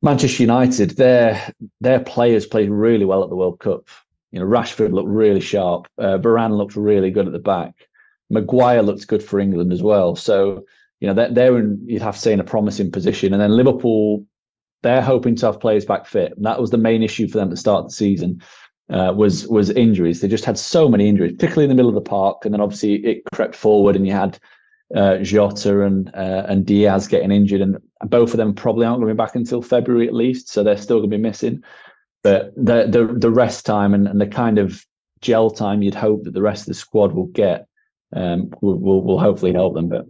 Manchester 0.02 0.44
United, 0.44 0.92
their 0.92 1.54
their 1.80 2.00
players 2.00 2.46
played 2.46 2.70
really 2.70 3.06
well 3.06 3.24
at 3.24 3.30
the 3.30 3.36
World 3.36 3.60
Cup. 3.60 3.88
You 4.32 4.40
know, 4.40 4.46
Rashford 4.46 4.94
looked 4.94 5.10
really 5.10 5.42
sharp. 5.42 5.88
Uh, 5.98 6.18
Varane 6.18 6.58
looked 6.58 6.76
really 6.76 7.12
good 7.12 7.28
at 7.28 7.34
the 7.34 7.40
back. 7.40 7.74
Maguire 8.30 8.82
looked 8.82 9.08
good 9.08 9.22
for 9.22 9.40
England 9.40 9.74
as 9.74 9.84
well. 9.84 10.16
So 10.16 10.66
you 11.00 11.08
know 11.08 11.14
they're, 11.14 11.34
they're 11.34 11.58
in 11.60 11.82
you'd 11.86 12.02
have 12.02 12.16
to 12.16 12.22
say 12.22 12.34
in 12.34 12.40
a 12.40 12.46
promising 12.46 12.92
position. 12.92 13.34
And 13.34 13.42
then 13.42 13.52
Liverpool, 13.52 14.26
they're 14.82 15.02
hoping 15.02 15.36
to 15.38 15.48
have 15.48 15.60
players 15.60 15.86
back 15.86 16.06
fit. 16.06 16.34
And 16.36 16.46
that 16.46 16.60
was 16.60 16.72
the 16.72 16.78
main 16.78 17.04
issue 17.04 17.28
for 17.28 17.38
them 17.38 17.50
to 17.50 17.58
start 17.58 17.86
the 17.86 17.92
season 17.92 18.42
uh, 18.92 19.14
was 19.16 19.48
was 19.48 19.70
injuries. 19.72 20.22
They 20.22 20.28
just 20.28 20.46
had 20.46 20.58
so 20.58 20.90
many 20.90 21.08
injuries, 21.08 21.34
particularly 21.34 21.66
in 21.66 21.70
the 21.70 21.76
middle 21.76 21.90
of 21.90 21.96
the 21.96 22.10
park, 22.10 22.44
and 22.44 22.54
then 22.54 22.62
obviously 22.62 22.96
it 23.06 23.24
crept 23.34 23.56
forward, 23.56 23.96
and 23.96 24.06
you 24.06 24.14
had 24.14 24.38
uh, 24.96 25.18
Jota 25.18 25.82
and 25.84 26.10
uh, 26.14 26.46
and 26.48 26.66
Diaz 26.66 27.08
getting 27.08 27.32
injured, 27.32 27.62
and 27.62 27.78
both 28.06 28.32
of 28.32 28.38
them 28.38 28.54
probably 28.54 28.86
aren't 28.86 29.00
going 29.00 29.10
to 29.10 29.14
be 29.14 29.18
back 29.18 29.36
until 29.36 29.62
February 29.62 30.08
at 30.08 30.14
least, 30.14 30.50
so 30.50 30.64
they're 30.64 30.78
still 30.78 31.00
going 31.00 31.12
to 31.12 31.18
be 31.18 31.22
missing. 31.22 31.64
But 32.24 32.54
the 32.56 32.88
the 32.88 33.14
the 33.18 33.32
rest 33.32 33.66
time 33.66 33.94
and, 33.94 34.08
and 34.08 34.22
the 34.22 34.28
kind 34.28 34.58
of 34.58 34.86
gel 35.22 35.50
time 35.50 35.82
you'd 35.82 35.96
hope 35.96 36.24
that 36.24 36.34
the 36.34 36.42
rest 36.42 36.64
of 36.64 36.68
the 36.68 36.74
squad 36.74 37.14
will 37.14 37.28
get 37.28 37.68
um, 38.14 38.52
will, 38.62 38.78
will, 38.78 39.04
will 39.04 39.20
hopefully 39.20 39.54
help 39.54 39.74
them. 39.74 39.90
But 39.90 40.06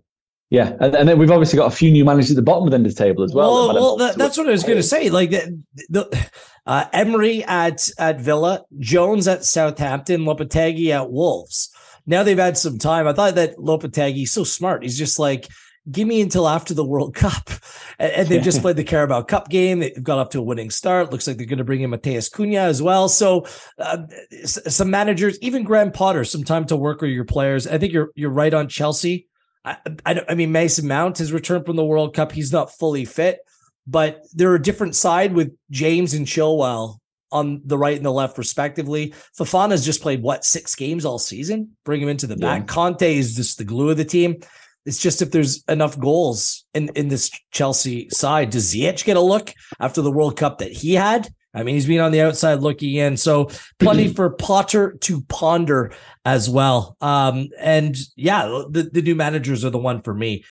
yeah, 0.50 0.76
and, 0.80 0.96
and, 0.96 1.08
then 1.08 1.18
we've 1.18 1.32
obviously 1.32 1.58
got 1.58 1.72
a 1.72 1.76
few 1.76 1.92
new 1.92 2.04
managers 2.04 2.32
at 2.32 2.36
the 2.36 2.42
bottom 2.42 2.66
of 2.66 2.72
the 2.72 2.76
end 2.76 2.86
of 2.86 2.94
the 2.94 3.02
table 3.02 3.24
as 3.24 3.34
well. 3.34 3.68
Well, 3.68 3.74
well 3.74 3.98
that, 3.98 4.18
that's 4.18 4.38
what 4.38 4.48
I 4.48 4.52
was 4.52 4.64
going 4.64 4.78
to 4.78 4.84
say. 4.84 5.10
Like 5.10 5.30
the, 5.30 5.62
the 5.90 6.30
uh, 6.66 6.86
Emery 6.92 7.44
at 7.46 7.90
at 7.98 8.20
Villa, 8.20 8.66
Jones 8.80 9.28
at 9.28 9.46
Southampton, 9.46 10.22
Lopetegui 10.22 10.90
at 10.90 11.12
Wolves. 11.12 11.70
Now 12.06 12.24
they've 12.24 12.38
had 12.38 12.58
some 12.58 12.78
time. 12.78 13.08
I 13.08 13.14
thought 13.14 13.36
that 13.36 13.58
Lopetegui's 13.58 14.32
so 14.32 14.44
smart. 14.44 14.84
He's 14.84 14.98
just 14.98 15.20
like, 15.20 15.48
give 15.90 16.08
me 16.08 16.22
until 16.22 16.48
after 16.48 16.74
the 16.74 16.86
World 16.86 17.16
Cup. 17.16 17.50
And, 18.00 18.28
they've 18.28 18.42
just 18.42 18.62
played 18.64 18.78
the 18.78 18.84
Carabao 18.84 19.22
Cup 19.22 19.48
game. 19.48 19.78
They've 19.78 20.02
got 20.02 20.18
off 20.18 20.30
to 20.30 20.40
a 20.40 20.42
winning 20.42 20.72
start. 20.72 21.12
Looks 21.12 21.28
like 21.28 21.38
they're 21.38 21.46
going 21.46 21.60
to 21.60 21.64
bring 21.64 21.82
in 21.82 21.92
Matheus 21.92 22.32
Cunha 22.32 22.62
as 22.62 22.82
well. 22.82 23.08
So 23.08 23.46
uh, 23.78 24.08
some 24.44 24.90
managers, 24.90 25.38
even 25.42 25.64
Graham 25.64 25.92
Potter, 25.92 26.24
some 26.24 26.44
time 26.44 26.66
to 26.66 26.76
work 26.76 27.02
with 27.02 27.12
your 27.12 27.26
players. 27.26 27.68
I 27.68 27.78
think 27.78 27.94
you're 27.94 28.10
you're 28.16 28.32
right 28.32 28.56
on 28.56 28.70
Chelsea. 28.70 29.28
I, 29.64 29.78
I, 30.04 30.22
I 30.30 30.34
mean, 30.34 30.52
Mason 30.52 30.88
Mount 30.88 31.20
has 31.20 31.32
returned 31.32 31.68
from 31.68 31.76
the 31.76 31.86
World 31.86 32.16
Cup. 32.16 32.32
He's 32.32 32.52
not 32.52 32.72
fully 32.72 33.06
fit, 33.06 33.42
but 33.86 34.26
they're 34.34 34.56
a 34.56 34.62
different 34.62 34.96
side 34.96 35.34
with 35.34 35.56
James 35.70 36.16
and 36.16 36.26
Chilwell 36.26 36.98
on 37.32 37.62
the 37.66 37.78
right 37.78 37.96
and 37.96 38.06
the 38.06 38.12
left, 38.12 38.38
respectively. 38.38 39.14
Fofana's 39.38 39.86
just 39.86 40.02
played 40.02 40.22
what 40.22 40.44
six 40.44 40.76
games 40.76 41.06
all 41.06 41.20
season. 41.20 41.78
Bring 41.86 42.02
him 42.02 42.10
into 42.10 42.28
the 42.28 42.36
back. 42.36 42.62
Yeah. 42.62 42.74
Kanté 42.74 43.16
is 43.16 43.36
just 43.36 43.58
the 43.58 43.64
glue 43.64 43.92
of 43.92 43.98
the 43.98 44.06
team. 44.06 44.42
It's 44.86 45.00
just 45.00 45.22
if 45.22 45.32
there's 45.32 45.64
enough 45.68 46.00
goals 46.00 46.66
in 46.74 46.90
in 46.96 47.08
this 47.08 47.30
Chelsea 47.52 48.10
side, 48.10 48.50
does 48.50 48.74
Ziyech 48.74 49.04
get 49.06 49.18
a 49.18 49.22
look 49.22 49.54
after 49.80 50.02
the 50.02 50.12
World 50.12 50.38
Cup 50.38 50.58
that 50.60 50.72
he 50.72 50.94
had? 50.94 51.30
I 51.54 51.64
mean, 51.64 51.76
he's 51.76 51.86
been 51.86 52.00
on 52.00 52.12
the 52.12 52.22
outside 52.22 52.62
looking 52.62 52.96
in. 52.96 53.18
So 53.18 53.50
plenty 53.80 54.08
for 54.14 54.30
Potter 54.30 54.94
to 55.02 55.22
ponder 55.24 55.94
as 56.24 56.50
well. 56.50 56.96
Um, 57.02 57.50
and 57.60 57.98
yeah, 58.16 58.64
the, 58.70 58.90
the 58.92 59.02
new 59.02 59.16
managers 59.16 59.66
are 59.66 59.70
the 59.70 59.78
one 59.78 60.02
for 60.02 60.14
me. 60.14 60.46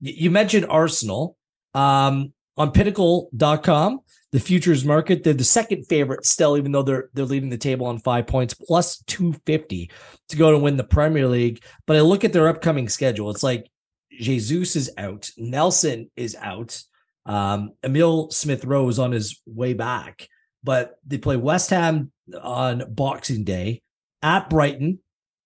You 0.00 0.30
mentioned 0.30 0.66
Arsenal. 0.68 1.36
Um, 1.74 2.32
on 2.56 2.72
pinnacle.com, 2.72 4.00
the 4.32 4.40
futures 4.40 4.84
market, 4.84 5.24
they're 5.24 5.34
the 5.34 5.44
second 5.44 5.84
favorite 5.86 6.24
still, 6.24 6.56
even 6.56 6.72
though 6.72 6.82
they're 6.82 7.10
they're 7.14 7.24
leading 7.24 7.50
the 7.50 7.58
table 7.58 7.86
on 7.86 7.98
five 7.98 8.26
points, 8.26 8.54
plus 8.54 9.02
250 9.06 9.90
to 10.28 10.36
go 10.36 10.52
to 10.52 10.58
win 10.58 10.76
the 10.76 10.84
Premier 10.84 11.26
League. 11.26 11.62
But 11.86 11.96
I 11.96 12.00
look 12.00 12.24
at 12.24 12.32
their 12.32 12.48
upcoming 12.48 12.88
schedule. 12.88 13.30
It's 13.30 13.42
like 13.42 13.68
Jesus 14.12 14.76
is 14.76 14.90
out, 14.96 15.30
Nelson 15.36 16.10
is 16.16 16.36
out. 16.40 16.80
Um, 17.26 17.72
Emil 17.82 18.30
Smith 18.30 18.64
Rowe 18.64 18.88
is 18.88 18.98
on 18.98 19.12
his 19.12 19.40
way 19.46 19.74
back, 19.74 20.28
but 20.62 20.98
they 21.06 21.18
play 21.18 21.36
West 21.36 21.70
Ham 21.70 22.12
on 22.40 22.84
Boxing 22.94 23.44
Day 23.44 23.82
at 24.22 24.48
Brighton, 24.48 25.00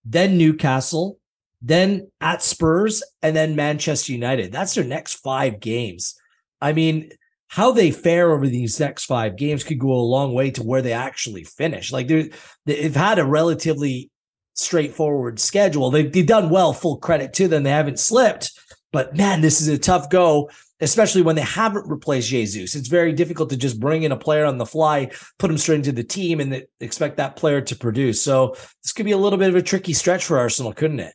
then 0.05 0.39
Newcastle, 0.39 1.19
then 1.63 2.11
at 2.21 2.43
Spurs, 2.43 3.03
and 3.23 3.35
then 3.35 3.57
Manchester 3.57 4.13
United. 4.13 4.53
That's 4.53 4.75
their 4.75 4.85
next 4.85 5.15
five 5.15 5.61
games. 5.61 6.17
I 6.61 6.73
mean, 6.73 7.11
how 7.55 7.71
they 7.71 7.93
fare 7.93 8.33
over 8.33 8.49
these 8.49 8.81
next 8.81 9.05
five 9.05 9.37
games 9.37 9.63
could 9.63 9.79
go 9.79 9.93
a 9.93 10.11
long 10.11 10.35
way 10.35 10.51
to 10.51 10.65
where 10.65 10.83
they 10.83 10.93
actually 10.93 11.45
finish. 11.45 11.93
Like 11.93 12.09
they've 12.09 12.97
had 12.97 13.21
a 13.21 13.25
relatively 13.25 14.11
straightforward 14.55 15.39
schedule. 15.39 15.93
They've, 15.93 16.13
they've 16.13 16.27
done 16.27 16.51
well, 16.51 16.73
full 16.73 16.97
credit 16.97 17.33
to 17.35 17.47
them. 17.47 17.63
They 17.63 17.71
haven't 17.71 18.01
slipped, 18.01 18.51
but 18.93 19.17
man, 19.17 19.41
this 19.41 19.61
is 19.61 19.69
a 19.69 19.79
tough 19.79 20.11
go 20.11 20.51
especially 20.81 21.23
when 21.23 21.37
they 21.37 21.43
haven't 21.43 21.89
replaced 21.89 22.29
Jesus. 22.29 22.75
It's 22.75 22.89
very 22.89 23.13
difficult 23.13 23.49
to 23.51 23.57
just 23.57 23.79
bring 23.79 24.03
in 24.03 24.11
a 24.11 24.17
player 24.17 24.45
on 24.45 24.59
the 24.59 24.67
fly, 24.67 25.13
put 25.39 25.49
him 25.51 25.57
straight 25.57 25.77
into 25.77 25.93
the 25.93 26.03
team, 26.03 26.41
and 26.41 26.67
expect 26.81 27.17
that 27.17 27.37
player 27.37 27.61
to 27.61 27.77
produce. 27.77 28.21
So 28.21 28.57
this 28.83 28.93
could 28.93 29.07
be 29.07 29.13
a 29.13 29.17
little 29.17 29.39
bit 29.39 29.49
of 29.49 29.55
a 29.55 29.63
tricky 29.63 29.93
stretch 29.93 30.25
for 30.25 30.37
Arsenal, 30.37 30.73
couldn't 30.73 30.99
it? 30.99 31.15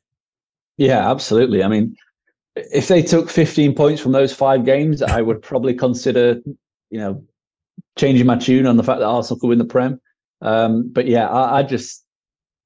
Yeah, 0.77 1.11
absolutely. 1.11 1.61
I 1.61 1.67
mean, 1.67 1.97
if 2.55 2.87
they 2.87 3.01
took 3.01 3.29
15 3.29 3.75
points 3.75 4.01
from 4.01 4.11
those 4.11 4.33
five 4.33 4.65
games, 4.65 5.01
I 5.01 5.21
would 5.21 5.41
probably 5.41 5.73
consider, 5.73 6.41
you 6.89 6.99
know, 6.99 7.23
changing 7.97 8.25
my 8.25 8.37
tune 8.37 8.65
on 8.65 8.77
the 8.77 8.83
fact 8.83 8.99
that 8.99 9.05
Arsenal 9.05 9.39
could 9.39 9.47
win 9.47 9.59
the 9.59 9.65
Prem. 9.65 9.99
Um, 10.41 10.89
but 10.91 11.07
yeah, 11.07 11.27
I, 11.27 11.59
I 11.59 11.63
just 11.63 12.03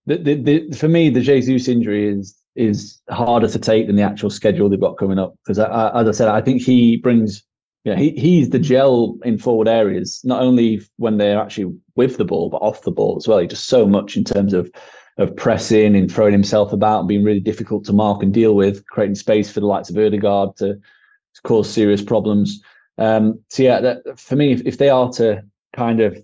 the, 0.06 0.18
the, 0.18 0.36
the, 0.36 0.76
for 0.76 0.88
me, 0.88 1.10
the 1.10 1.22
Jesus 1.22 1.68
injury 1.68 2.08
is 2.08 2.38
is 2.56 3.02
harder 3.10 3.48
to 3.48 3.58
take 3.58 3.88
than 3.88 3.96
the 3.96 4.04
actual 4.04 4.30
schedule 4.30 4.70
they've 4.70 4.80
got 4.80 4.98
coming 4.98 5.18
up. 5.18 5.36
Because 5.44 5.58
as 5.58 6.08
I 6.08 6.12
said, 6.12 6.28
I 6.28 6.40
think 6.40 6.62
he 6.62 6.98
brings, 6.98 7.44
yeah, 7.84 7.96
he 7.96 8.12
he's 8.12 8.50
the 8.50 8.60
gel 8.60 9.18
in 9.24 9.38
forward 9.38 9.68
areas, 9.68 10.22
not 10.24 10.42
only 10.42 10.82
when 10.98 11.18
they're 11.18 11.42
actually 11.42 11.74
with 11.96 12.18
the 12.18 12.26
ball, 12.26 12.50
but 12.50 12.58
off 12.58 12.84
the 12.84 12.92
ball 12.92 13.18
as 13.18 13.28
well. 13.28 13.40
He 13.40 13.48
does 13.48 13.60
so 13.60 13.88
much 13.88 14.16
in 14.16 14.24
terms 14.24 14.54
of 14.54 14.70
of 15.18 15.36
pressing 15.36 15.96
and 15.96 16.12
throwing 16.12 16.32
himself 16.32 16.74
about 16.74 17.00
and 17.00 17.08
being 17.08 17.24
really 17.24 17.40
difficult 17.40 17.86
to 17.86 17.94
mark 17.94 18.24
and 18.24 18.34
deal 18.34 18.56
with, 18.56 18.86
creating 18.88 19.16
space 19.16 19.52
for 19.52 19.60
the 19.60 19.66
likes 19.66 19.90
of 19.90 19.98
Odegaard 19.98 20.56
to, 20.58 20.74
to 20.76 21.42
cause 21.44 21.70
serious 21.70 22.02
problems. 22.02 22.62
Um, 22.98 23.40
so 23.50 23.64
yeah, 23.64 23.80
that, 23.82 24.20
for 24.20 24.36
me, 24.36 24.52
if, 24.52 24.62
if 24.66 24.78
they 24.78 24.90
are 24.90 25.12
to 25.14 25.44
kind 25.76 26.00
of 26.00 26.18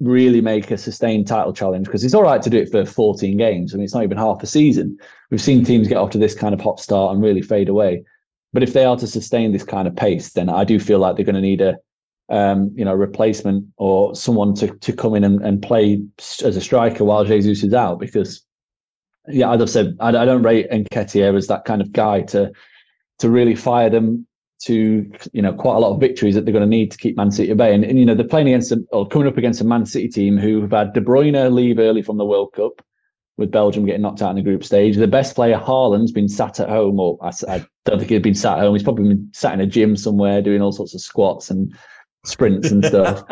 really 0.00 0.40
make 0.40 0.70
a 0.70 0.78
sustained 0.78 1.26
title 1.26 1.52
challenge 1.52 1.86
because 1.86 2.04
it's 2.04 2.14
all 2.14 2.22
right 2.22 2.42
to 2.42 2.50
do 2.50 2.58
it 2.58 2.70
for 2.70 2.84
14 2.84 3.36
games. 3.36 3.74
I 3.74 3.76
mean, 3.76 3.84
it's 3.84 3.94
not 3.94 4.04
even 4.04 4.16
half 4.16 4.42
a 4.42 4.46
season. 4.46 4.96
We've 5.30 5.40
seen 5.40 5.64
teams 5.64 5.88
get 5.88 5.96
off 5.96 6.10
to 6.10 6.18
this 6.18 6.34
kind 6.34 6.54
of 6.54 6.60
hot 6.60 6.80
start 6.80 7.12
and 7.12 7.22
really 7.22 7.42
fade 7.42 7.68
away. 7.68 8.04
But 8.52 8.62
if 8.62 8.72
they 8.72 8.84
are 8.84 8.96
to 8.96 9.06
sustain 9.06 9.52
this 9.52 9.64
kind 9.64 9.88
of 9.88 9.96
pace, 9.96 10.32
then 10.32 10.48
I 10.48 10.64
do 10.64 10.78
feel 10.78 10.98
like 10.98 11.16
they're 11.16 11.24
going 11.24 11.34
to 11.34 11.40
need 11.40 11.60
a, 11.60 11.78
um, 12.28 12.70
you 12.74 12.84
know, 12.84 12.94
replacement 12.94 13.64
or 13.76 14.14
someone 14.14 14.54
to 14.56 14.68
to 14.68 14.92
come 14.92 15.14
in 15.14 15.24
and, 15.24 15.40
and 15.44 15.62
play 15.62 16.02
as 16.44 16.56
a 16.56 16.60
striker 16.60 17.04
while 17.04 17.24
Jesus 17.24 17.62
is 17.62 17.74
out. 17.74 17.98
Because, 17.98 18.44
yeah, 19.28 19.52
as 19.52 19.62
I've 19.62 19.70
said, 19.70 19.96
I, 20.00 20.08
I 20.08 20.24
don't 20.24 20.42
rate 20.42 20.70
Nketiah 20.70 21.36
as 21.36 21.46
that 21.46 21.64
kind 21.64 21.80
of 21.80 21.92
guy 21.92 22.22
to 22.22 22.52
to 23.18 23.30
really 23.30 23.54
fire 23.54 23.90
them 23.90 24.26
to 24.60 25.08
you 25.32 25.40
know 25.40 25.52
quite 25.52 25.76
a 25.76 25.78
lot 25.78 25.94
of 25.94 26.00
victories 26.00 26.34
that 26.34 26.44
they're 26.44 26.52
going 26.52 26.68
to 26.68 26.68
need 26.68 26.90
to 26.90 26.98
keep 26.98 27.16
Man 27.16 27.30
City 27.30 27.50
at 27.50 27.56
bay. 27.56 27.74
And, 27.74 27.84
and 27.84 27.98
you 27.98 28.04
know 28.04 28.14
they're 28.14 28.26
playing 28.26 28.48
against 28.48 28.72
a, 28.72 28.84
or 28.92 29.06
coming 29.06 29.28
up 29.28 29.38
against 29.38 29.60
a 29.60 29.64
Man 29.64 29.86
City 29.86 30.08
team 30.08 30.36
who 30.36 30.60
have 30.62 30.72
had 30.72 30.92
De 30.92 31.00
Bruyne 31.00 31.52
leave 31.52 31.78
early 31.78 32.02
from 32.02 32.18
the 32.18 32.24
World 32.24 32.52
Cup, 32.54 32.82
with 33.38 33.52
Belgium 33.52 33.86
getting 33.86 34.02
knocked 34.02 34.20
out 34.20 34.30
in 34.30 34.36
the 34.36 34.42
group 34.42 34.64
stage. 34.64 34.96
The 34.96 35.06
best 35.06 35.34
player 35.34 35.56
Haaland's 35.56 36.12
been 36.12 36.28
sat 36.28 36.60
at 36.60 36.68
home, 36.68 36.98
or 37.00 37.16
I, 37.22 37.30
I 37.48 37.64
don't 37.84 37.98
think 37.98 38.10
he'd 38.10 38.22
been 38.22 38.34
sat 38.34 38.58
at 38.58 38.64
home. 38.64 38.74
He's 38.74 38.82
probably 38.82 39.08
been 39.08 39.30
sat 39.32 39.54
in 39.54 39.60
a 39.60 39.66
gym 39.66 39.96
somewhere 39.96 40.42
doing 40.42 40.60
all 40.60 40.72
sorts 40.72 40.92
of 40.92 41.00
squats 41.00 41.48
and 41.48 41.74
sprints 42.24 42.70
and 42.70 42.84
stuff. 42.84 43.24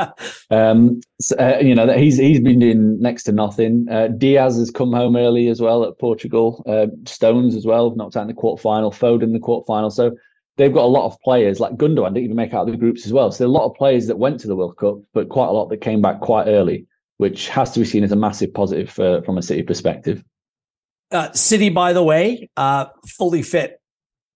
um, 0.50 1.00
so, 1.20 1.36
uh, 1.36 1.58
you 1.60 1.74
know, 1.74 1.92
he's 1.96 2.16
he's 2.16 2.40
been 2.40 2.58
doing 2.58 3.00
next 3.00 3.24
to 3.24 3.32
nothing. 3.32 3.86
Uh, 3.90 4.08
Dias 4.08 4.56
has 4.56 4.70
come 4.70 4.92
home 4.92 5.16
early 5.16 5.48
as 5.48 5.60
well 5.60 5.84
at 5.84 5.98
Portugal. 5.98 6.62
Uh, 6.66 6.86
Stones 7.04 7.54
as 7.54 7.66
well, 7.66 7.94
knocked 7.94 8.16
out 8.16 8.22
in 8.22 8.28
the 8.28 8.34
quarterfinal. 8.34 8.94
Foden 8.94 9.24
in 9.24 9.32
the 9.32 9.38
quarterfinal. 9.38 9.92
So 9.92 10.16
they've 10.56 10.72
got 10.72 10.84
a 10.84 10.86
lot 10.86 11.06
of 11.06 11.20
players 11.20 11.60
like 11.60 11.76
Gundogan 11.76 12.14
didn't 12.14 12.24
even 12.24 12.36
make 12.36 12.54
out 12.54 12.66
of 12.66 12.72
the 12.72 12.78
groups 12.78 13.06
as 13.06 13.12
well. 13.12 13.30
So 13.30 13.46
a 13.46 13.48
lot 13.48 13.66
of 13.66 13.74
players 13.74 14.06
that 14.06 14.18
went 14.18 14.40
to 14.40 14.48
the 14.48 14.56
World 14.56 14.76
Cup, 14.76 14.98
but 15.12 15.28
quite 15.28 15.48
a 15.48 15.52
lot 15.52 15.68
that 15.68 15.80
came 15.80 16.00
back 16.00 16.20
quite 16.20 16.46
early, 16.46 16.86
which 17.18 17.48
has 17.48 17.72
to 17.72 17.80
be 17.80 17.86
seen 17.86 18.04
as 18.04 18.12
a 18.12 18.16
massive 18.16 18.52
positive 18.54 18.90
for, 18.90 19.22
from 19.22 19.38
a 19.38 19.42
City 19.42 19.62
perspective. 19.62 20.24
Uh, 21.10 21.30
City, 21.32 21.68
by 21.68 21.92
the 21.92 22.02
way, 22.02 22.50
uh, 22.56 22.86
fully 23.06 23.42
fit. 23.42 23.80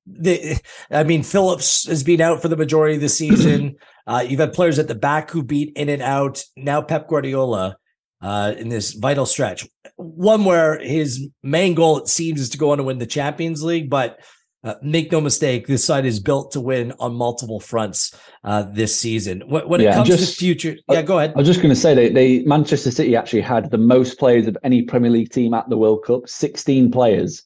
The, 0.07 0.61
I 0.91 1.05
mean, 1.05 1.23
Phillips 1.23 1.87
has 1.87 2.03
been 2.03 2.21
out 2.21 2.43
for 2.43 2.49
the 2.49 2.57
majority 2.57 2.97
of 2.97 3.01
the 3.01 3.09
season. 3.09 3.77
Uh, 4.07 4.25
you've 4.27 4.41
had 4.41 4.53
players 4.53 4.79
at 4.79 4.89
the 4.89 4.95
back 4.95 5.31
who 5.31 5.43
beat 5.43 5.73
in 5.77 5.89
and 5.89 6.03
out. 6.03 6.43
Now 6.57 6.83
Pep 6.83 7.09
Guardiola 7.09 7.77
uh, 8.21 8.55
in 8.59 8.69
this 8.69 8.93
vital 8.93 9.27
stretch. 9.27 9.69
One 9.97 10.45
where 10.45 10.79
his 10.81 11.29
main 11.43 11.75
goal, 11.75 11.99
it 11.99 12.09
seems, 12.09 12.41
is 12.41 12.51
to 12.51 12.59
go 12.59 12.71
on 12.71 12.79
to 12.79 12.85
win 12.85 12.99
the 12.99 13.07
Champions 13.07 13.63
League, 13.63 13.91
but 13.91 14.21
uh, 14.63 14.75
make 14.83 15.11
no 15.11 15.21
mistake, 15.21 15.67
this 15.67 15.85
side 15.85 16.05
is 16.05 16.21
built 16.21 16.53
to 16.53 16.61
win 16.61 16.93
on 16.99 17.15
multiple 17.15 17.61
fronts 17.61 18.15
uh, 18.45 18.63
this 18.63 18.95
season. 18.99 19.43
When, 19.47 19.67
when 19.67 19.81
yeah, 19.81 19.91
it 19.91 19.95
comes 19.95 20.09
just, 20.09 20.21
to 20.21 20.27
the 20.27 20.33
future, 20.33 20.77
yeah, 20.91 21.01
go 21.01 21.19
ahead. 21.19 21.33
I 21.35 21.39
was 21.39 21.47
just 21.47 21.61
going 21.61 21.75
to 21.75 21.81
say 21.81 21.95
they, 21.95 22.11
they 22.11 22.43
Manchester 22.45 22.91
City 22.91 23.17
actually 23.17 23.41
had 23.41 23.71
the 23.71 23.79
most 23.79 24.19
players 24.19 24.47
of 24.47 24.59
any 24.63 24.83
Premier 24.83 25.11
League 25.11 25.31
team 25.31 25.55
at 25.55 25.69
the 25.71 25.79
World 25.79 26.05
Cup, 26.05 26.29
sixteen 26.29 26.91
players, 26.91 27.43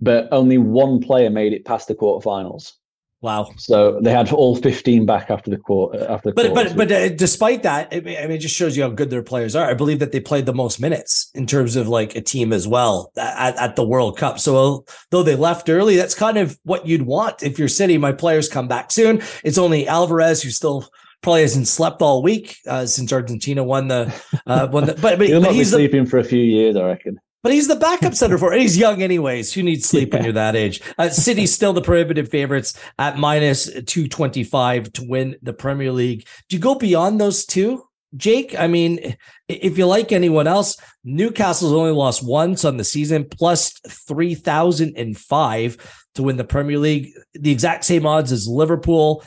but 0.00 0.28
only 0.30 0.56
one 0.56 1.00
player 1.00 1.30
made 1.30 1.52
it 1.52 1.64
past 1.64 1.88
the 1.88 1.96
quarterfinals. 1.96 2.74
Wow. 3.22 3.50
So 3.56 3.98
they 4.02 4.12
had 4.12 4.30
all 4.30 4.56
15 4.56 5.06
back 5.06 5.30
after 5.30 5.50
the 5.50 5.56
quarter. 5.56 6.06
After 6.08 6.30
the 6.30 6.34
but 6.34 6.52
quarter. 6.52 6.68
but 6.74 6.88
but 6.88 6.92
uh, 6.92 7.08
despite 7.08 7.62
that, 7.62 7.88
I 7.90 8.00
mean, 8.00 8.30
it 8.30 8.38
just 8.38 8.54
shows 8.54 8.76
you 8.76 8.82
how 8.82 8.90
good 8.90 9.08
their 9.08 9.22
players 9.22 9.56
are. 9.56 9.68
I 9.68 9.74
believe 9.74 10.00
that 10.00 10.12
they 10.12 10.20
played 10.20 10.44
the 10.44 10.52
most 10.52 10.80
minutes 10.80 11.30
in 11.34 11.46
terms 11.46 11.76
of 11.76 11.88
like 11.88 12.14
a 12.14 12.20
team 12.20 12.52
as 12.52 12.68
well 12.68 13.12
at, 13.16 13.56
at 13.56 13.76
the 13.76 13.86
World 13.86 14.18
Cup. 14.18 14.38
So 14.38 14.84
though 15.10 15.22
they 15.22 15.34
left 15.34 15.70
early, 15.70 15.96
that's 15.96 16.14
kind 16.14 16.36
of 16.36 16.58
what 16.64 16.86
you'd 16.86 17.02
want 17.02 17.42
if 17.42 17.58
you're 17.58 17.68
City. 17.68 17.96
My 17.96 18.12
players 18.12 18.48
come 18.48 18.68
back 18.68 18.92
soon. 18.92 19.22
It's 19.42 19.58
only 19.58 19.88
Alvarez 19.88 20.42
who 20.42 20.50
still 20.50 20.86
probably 21.22 21.42
hasn't 21.42 21.68
slept 21.68 22.02
all 22.02 22.22
week 22.22 22.56
uh, 22.68 22.86
since 22.86 23.12
Argentina 23.12 23.64
won 23.64 23.88
the 23.88 24.14
uh, 24.46 24.68
won 24.70 24.86
the. 24.86 24.92
But, 24.94 25.18
but, 25.18 25.26
He'll 25.26 25.40
but 25.40 25.48
not 25.48 25.54
he's 25.54 25.70
be 25.70 25.76
sleeping 25.76 26.04
the, 26.04 26.10
for 26.10 26.18
a 26.18 26.24
few 26.24 26.42
years, 26.42 26.76
I 26.76 26.84
reckon. 26.84 27.18
But 27.46 27.52
he's 27.52 27.68
the 27.68 27.76
backup 27.76 28.16
center 28.16 28.38
for 28.38 28.52
it. 28.52 28.60
He's 28.60 28.76
young 28.76 29.02
anyways. 29.02 29.52
Who 29.52 29.62
needs 29.62 29.88
sleep 29.88 30.08
yeah. 30.08 30.16
when 30.16 30.24
you're 30.24 30.32
that 30.32 30.56
age? 30.56 30.82
Uh, 30.98 31.10
City's 31.10 31.54
still 31.54 31.72
the 31.72 31.80
prohibitive 31.80 32.28
favorites 32.28 32.76
at 32.98 33.18
minus 33.18 33.66
225 33.66 34.92
to 34.94 35.04
win 35.04 35.36
the 35.42 35.52
Premier 35.52 35.92
League. 35.92 36.26
Do 36.48 36.56
you 36.56 36.60
go 36.60 36.74
beyond 36.74 37.20
those 37.20 37.46
two? 37.46 37.84
Jake, 38.16 38.58
I 38.58 38.66
mean, 38.66 39.14
if 39.46 39.78
you 39.78 39.86
like 39.86 40.10
anyone 40.10 40.48
else, 40.48 40.76
Newcastle's 41.04 41.72
only 41.72 41.92
lost 41.92 42.26
once 42.26 42.64
on 42.64 42.78
the 42.78 42.84
season, 42.84 43.28
plus 43.30 43.78
3,005 43.88 46.08
to 46.16 46.22
win 46.24 46.36
the 46.36 46.42
Premier 46.42 46.80
League. 46.80 47.12
The 47.34 47.52
exact 47.52 47.84
same 47.84 48.06
odds 48.06 48.32
as 48.32 48.48
Liverpool 48.48 49.22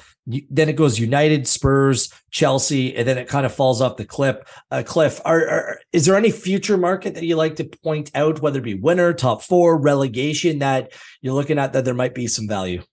then 0.49 0.69
it 0.69 0.75
goes 0.75 0.99
United, 0.99 1.47
Spurs, 1.47 2.13
Chelsea, 2.29 2.95
and 2.95 3.07
then 3.07 3.17
it 3.17 3.27
kind 3.27 3.45
of 3.45 3.53
falls 3.53 3.81
off 3.81 3.97
the 3.97 4.05
cliff. 4.05 4.37
Uh, 4.69 4.83
cliff. 4.85 5.19
Are, 5.25 5.47
are, 5.47 5.79
is 5.91 6.05
there 6.05 6.15
any 6.15 6.31
future 6.31 6.77
market 6.77 7.15
that 7.15 7.25
you 7.25 7.35
like 7.35 7.55
to 7.55 7.65
point 7.83 8.11
out, 8.13 8.41
whether 8.41 8.59
it 8.59 8.63
be 8.63 8.75
winner, 8.75 9.13
top 9.13 9.41
four, 9.41 9.79
relegation, 9.79 10.59
that 10.59 10.93
you're 11.21 11.33
looking 11.33 11.57
at 11.57 11.73
that 11.73 11.85
there 11.85 11.93
might 11.93 12.13
be 12.13 12.27
some 12.27 12.47
value? 12.47 12.83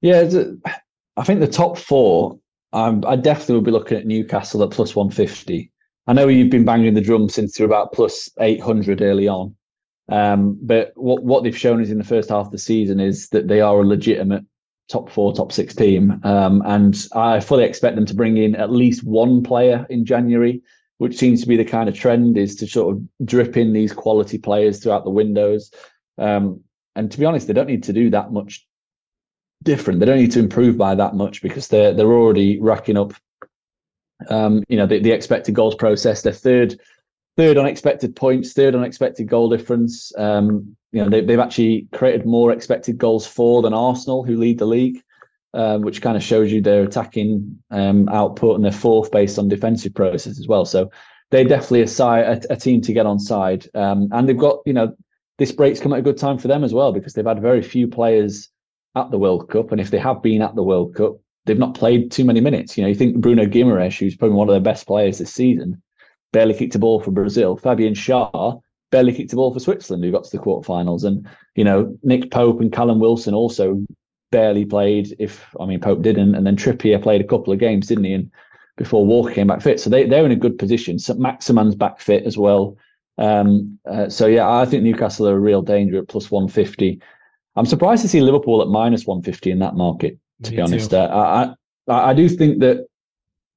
Yeah, 0.00 0.28
I 1.16 1.24
think 1.24 1.40
the 1.40 1.48
top 1.48 1.78
four. 1.78 2.38
Um, 2.72 3.04
I 3.06 3.16
definitely 3.16 3.56
would 3.56 3.64
be 3.64 3.70
looking 3.70 3.98
at 3.98 4.06
Newcastle 4.06 4.62
at 4.62 4.70
plus 4.70 4.96
one 4.96 5.10
fifty. 5.10 5.70
I 6.06 6.14
know 6.14 6.28
you've 6.28 6.50
been 6.50 6.64
banging 6.64 6.94
the 6.94 7.00
drum 7.00 7.28
since 7.28 7.56
they're 7.56 7.66
about 7.66 7.92
plus 7.92 8.30
eight 8.40 8.60
hundred 8.60 9.02
early 9.02 9.28
on, 9.28 9.54
um, 10.08 10.58
but 10.62 10.92
what 10.96 11.22
what 11.22 11.44
they've 11.44 11.56
shown 11.56 11.82
is 11.82 11.90
in 11.90 11.98
the 11.98 12.04
first 12.04 12.30
half 12.30 12.46
of 12.46 12.50
the 12.50 12.58
season 12.58 12.98
is 12.98 13.28
that 13.28 13.48
they 13.48 13.60
are 13.60 13.80
a 13.80 13.86
legitimate 13.86 14.44
top 14.88 15.10
four, 15.10 15.32
top 15.32 15.52
six 15.52 15.74
team. 15.74 16.20
Um, 16.24 16.62
and 16.66 17.06
I 17.14 17.40
fully 17.40 17.64
expect 17.64 17.96
them 17.96 18.06
to 18.06 18.14
bring 18.14 18.36
in 18.36 18.54
at 18.56 18.70
least 18.70 19.04
one 19.04 19.42
player 19.42 19.86
in 19.90 20.04
January, 20.04 20.62
which 20.98 21.16
seems 21.16 21.40
to 21.42 21.48
be 21.48 21.56
the 21.56 21.64
kind 21.64 21.88
of 21.88 21.94
trend 21.94 22.36
is 22.36 22.56
to 22.56 22.66
sort 22.66 22.96
of 22.96 23.02
drip 23.26 23.56
in 23.56 23.72
these 23.72 23.92
quality 23.92 24.38
players 24.38 24.80
throughout 24.80 25.04
the 25.04 25.10
windows. 25.10 25.70
Um, 26.18 26.60
and 26.94 27.10
to 27.10 27.18
be 27.18 27.24
honest, 27.24 27.46
they 27.46 27.54
don't 27.54 27.68
need 27.68 27.84
to 27.84 27.92
do 27.92 28.10
that 28.10 28.32
much 28.32 28.66
different. 29.62 30.00
They 30.00 30.06
don't 30.06 30.18
need 30.18 30.32
to 30.32 30.40
improve 30.40 30.76
by 30.76 30.94
that 30.94 31.14
much 31.14 31.40
because 31.40 31.68
they're 31.68 31.94
they're 31.94 32.12
already 32.12 32.60
racking 32.60 32.98
up 32.98 33.14
um, 34.28 34.62
you 34.68 34.76
know, 34.76 34.86
the, 34.86 35.00
the 35.00 35.10
expected 35.10 35.54
goals 35.54 35.74
process. 35.74 36.22
They're 36.22 36.32
third 36.32 36.78
third 37.36 37.56
unexpected 37.56 38.14
points, 38.14 38.52
third 38.52 38.74
unexpected 38.74 39.26
goal 39.26 39.48
difference. 39.48 40.12
Um, 40.18 40.76
you 40.92 41.02
know, 41.02 41.08
they, 41.08 41.32
have 41.32 41.40
actually 41.40 41.88
created 41.92 42.26
more 42.26 42.52
expected 42.52 42.98
goals 42.98 43.26
for 43.26 43.62
than 43.62 43.72
Arsenal, 43.72 44.24
who 44.24 44.36
lead 44.36 44.58
the 44.58 44.66
league, 44.66 45.02
um, 45.54 45.82
which 45.82 46.02
kind 46.02 46.16
of 46.16 46.22
shows 46.22 46.52
you 46.52 46.60
their 46.60 46.84
attacking 46.84 47.58
um, 47.70 48.08
output 48.10 48.56
and 48.56 48.64
their 48.64 48.72
fourth 48.72 49.10
based 49.10 49.38
on 49.38 49.48
defensive 49.48 49.94
process 49.94 50.38
as 50.38 50.46
well. 50.46 50.66
So 50.66 50.90
they 51.30 51.44
definitely 51.44 51.82
a, 51.82 52.32
a, 52.32 52.40
a 52.50 52.56
team 52.56 52.82
to 52.82 52.92
get 52.92 53.06
on 53.06 53.18
side, 53.18 53.66
um, 53.74 54.08
and 54.12 54.28
they've 54.28 54.36
got 54.36 54.58
you 54.66 54.74
know 54.74 54.94
this 55.38 55.50
break's 55.50 55.80
come 55.80 55.94
at 55.94 55.98
a 55.98 56.02
good 56.02 56.18
time 56.18 56.38
for 56.38 56.48
them 56.48 56.62
as 56.62 56.74
well 56.74 56.92
because 56.92 57.14
they've 57.14 57.24
had 57.26 57.40
very 57.40 57.62
few 57.62 57.88
players 57.88 58.50
at 58.94 59.10
the 59.10 59.18
World 59.18 59.48
Cup, 59.48 59.72
and 59.72 59.80
if 59.80 59.90
they 59.90 59.98
have 59.98 60.22
been 60.22 60.42
at 60.42 60.54
the 60.54 60.62
World 60.62 60.94
Cup, 60.94 61.16
they've 61.46 61.58
not 61.58 61.74
played 61.74 62.10
too 62.10 62.24
many 62.24 62.40
minutes. 62.42 62.76
You 62.76 62.82
know, 62.82 62.88
you 62.88 62.94
think 62.94 63.16
Bruno 63.16 63.46
Guimaraes, 63.46 63.98
who's 63.98 64.14
probably 64.14 64.36
one 64.36 64.48
of 64.48 64.52
their 64.52 64.60
best 64.60 64.86
players 64.86 65.18
this 65.18 65.32
season, 65.32 65.82
barely 66.32 66.52
kicked 66.52 66.74
a 66.74 66.78
ball 66.78 67.00
for 67.00 67.10
Brazil. 67.10 67.56
Fabian 67.56 67.94
Schär 67.94 68.60
barely 68.92 69.12
kicked 69.12 69.32
a 69.32 69.36
ball 69.36 69.52
for 69.52 69.58
Switzerland, 69.58 70.04
who 70.04 70.12
got 70.12 70.22
to 70.22 70.36
the 70.36 70.42
quarterfinals. 70.42 71.02
And, 71.02 71.28
you 71.56 71.64
know, 71.64 71.98
Nick 72.04 72.30
Pope 72.30 72.60
and 72.60 72.72
Callum 72.72 73.00
Wilson 73.00 73.34
also 73.34 73.84
barely 74.30 74.64
played, 74.64 75.16
if, 75.18 75.44
I 75.58 75.66
mean, 75.66 75.80
Pope 75.80 76.02
didn't. 76.02 76.36
And 76.36 76.46
then 76.46 76.56
Trippier 76.56 77.02
played 77.02 77.20
a 77.20 77.26
couple 77.26 77.52
of 77.52 77.58
games, 77.58 77.88
didn't 77.88 78.04
he? 78.04 78.12
And 78.12 78.30
before 78.76 79.04
Walker 79.04 79.32
came 79.32 79.48
back 79.48 79.62
fit. 79.62 79.80
So 79.80 79.90
they, 79.90 80.06
they're 80.06 80.24
in 80.24 80.30
a 80.30 80.36
good 80.36 80.58
position. 80.58 81.00
So 81.00 81.14
Maximin's 81.14 81.74
back 81.74 82.00
fit 82.00 82.22
as 82.24 82.38
well. 82.38 82.76
Um, 83.18 83.78
uh, 83.90 84.08
so, 84.08 84.26
yeah, 84.26 84.48
I 84.48 84.64
think 84.66 84.84
Newcastle 84.84 85.28
are 85.28 85.36
a 85.36 85.40
real 85.40 85.62
danger 85.62 85.98
at 85.98 86.08
plus 86.08 86.30
150. 86.30 87.00
I'm 87.56 87.66
surprised 87.66 88.02
to 88.02 88.08
see 88.08 88.20
Liverpool 88.20 88.62
at 88.62 88.68
minus 88.68 89.06
150 89.06 89.50
in 89.50 89.58
that 89.58 89.74
market, 89.74 90.18
to 90.44 90.50
Me 90.50 90.56
be 90.56 90.62
honest. 90.62 90.94
Uh, 90.94 91.08
I, 91.88 91.92
I, 91.92 92.10
I 92.10 92.14
do 92.14 92.28
think 92.28 92.60
that 92.60 92.86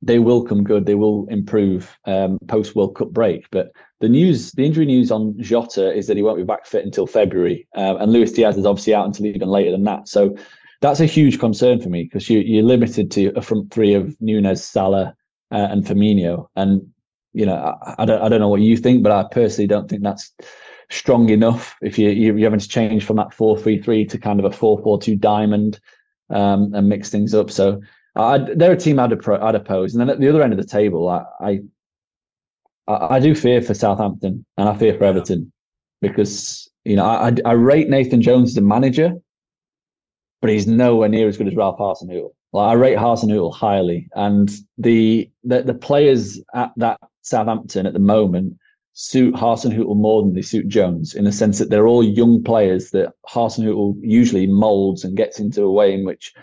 they 0.01 0.19
will 0.19 0.43
come 0.43 0.63
good. 0.63 0.85
They 0.85 0.95
will 0.95 1.27
improve 1.29 1.97
um, 2.05 2.37
post 2.47 2.75
World 2.75 2.95
Cup 2.95 3.09
break. 3.09 3.47
But 3.51 3.71
the 4.01 4.09
news, 4.09 4.51
the 4.51 4.65
injury 4.65 4.85
news 4.85 5.11
on 5.11 5.35
Jota 5.41 5.93
is 5.93 6.07
that 6.07 6.17
he 6.17 6.23
won't 6.23 6.37
be 6.37 6.43
back 6.43 6.65
fit 6.65 6.85
until 6.85 7.07
February, 7.07 7.67
uh, 7.75 7.97
and 7.97 8.11
Luis 8.11 8.31
Diaz 8.31 8.57
is 8.57 8.65
obviously 8.65 8.93
out 8.93 9.05
until 9.05 9.25
even 9.25 9.49
later 9.49 9.71
than 9.71 9.83
that. 9.83 10.07
So 10.07 10.35
that's 10.81 10.99
a 10.99 11.05
huge 11.05 11.39
concern 11.39 11.81
for 11.81 11.89
me 11.89 12.03
because 12.03 12.29
you, 12.29 12.39
you're 12.39 12.63
limited 12.63 13.09
to 13.11 13.31
a 13.35 13.41
front 13.41 13.71
three 13.71 13.93
of 13.93 14.15
Nunez, 14.21 14.63
Salah, 14.63 15.15
uh, 15.51 15.67
and 15.71 15.85
Firmino. 15.85 16.47
And 16.55 16.87
you 17.33 17.45
know, 17.45 17.55
I, 17.55 17.95
I, 17.99 18.05
don't, 18.05 18.21
I 18.21 18.29
don't 18.29 18.39
know 18.39 18.49
what 18.49 18.61
you 18.61 18.77
think, 18.77 19.03
but 19.03 19.11
I 19.11 19.25
personally 19.31 19.67
don't 19.67 19.89
think 19.89 20.03
that's 20.03 20.33
strong 20.89 21.29
enough 21.29 21.75
if 21.81 21.97
you, 21.97 22.09
you're 22.09 22.39
having 22.39 22.59
to 22.59 22.67
change 22.67 23.05
from 23.05 23.17
that 23.17 23.31
4-3-3 23.31 24.09
to 24.09 24.17
kind 24.17 24.39
of 24.39 24.45
a 24.45 24.55
4-4-2 24.55 25.19
diamond 25.19 25.79
um, 26.29 26.73
and 26.73 26.87
mix 26.87 27.09
things 27.09 27.33
up. 27.33 27.51
So 27.51 27.81
I'd, 28.15 28.57
they're 28.57 28.71
a 28.71 28.77
team 28.77 28.99
I'd, 28.99 29.11
I'd 29.27 29.55
oppose. 29.55 29.93
And 29.93 30.01
then 30.01 30.09
at 30.09 30.19
the 30.19 30.29
other 30.29 30.41
end 30.41 30.53
of 30.53 30.59
the 30.59 30.65
table, 30.65 31.09
I, 31.09 31.23
I, 31.41 31.59
I 32.87 33.19
do 33.19 33.33
fear 33.33 33.61
for 33.61 33.73
Southampton 33.73 34.45
and 34.57 34.69
I 34.69 34.77
fear 34.77 34.97
for 34.97 35.05
Everton 35.05 35.51
because 36.01 36.69
you 36.83 36.95
know 36.95 37.05
I, 37.05 37.33
I 37.45 37.53
rate 37.53 37.89
Nathan 37.89 38.21
Jones 38.21 38.51
as 38.51 38.57
a 38.57 38.61
manager, 38.61 39.13
but 40.41 40.51
he's 40.51 40.67
nowhere 40.67 41.09
near 41.09 41.27
as 41.27 41.37
good 41.37 41.47
as 41.47 41.55
Ralph 41.55 41.79
Hasenhüttl. 41.79 42.31
Like 42.53 42.69
I 42.69 42.73
rate 42.73 42.97
Hasenhüttl 42.97 43.53
highly, 43.53 44.07
and 44.13 44.51
the, 44.77 45.29
the 45.43 45.63
the 45.63 45.73
players 45.73 46.39
at 46.53 46.71
that 46.77 46.99
Southampton 47.21 47.85
at 47.85 47.93
the 47.93 47.99
moment 47.99 48.55
suit 48.93 49.33
Hasenhüttl 49.33 49.95
more 49.97 50.21
than 50.21 50.33
they 50.33 50.41
suit 50.41 50.67
Jones 50.67 51.15
in 51.15 51.25
the 51.25 51.31
sense 51.31 51.59
that 51.59 51.69
they're 51.69 51.87
all 51.87 52.03
young 52.03 52.43
players 52.43 52.91
that 52.91 53.13
Hasenhüttl 53.27 53.95
usually 54.01 54.47
molds 54.47 55.03
and 55.03 55.17
gets 55.17 55.39
into 55.39 55.63
a 55.63 55.71
way 55.71 55.93
in 55.93 56.05
which 56.05 56.33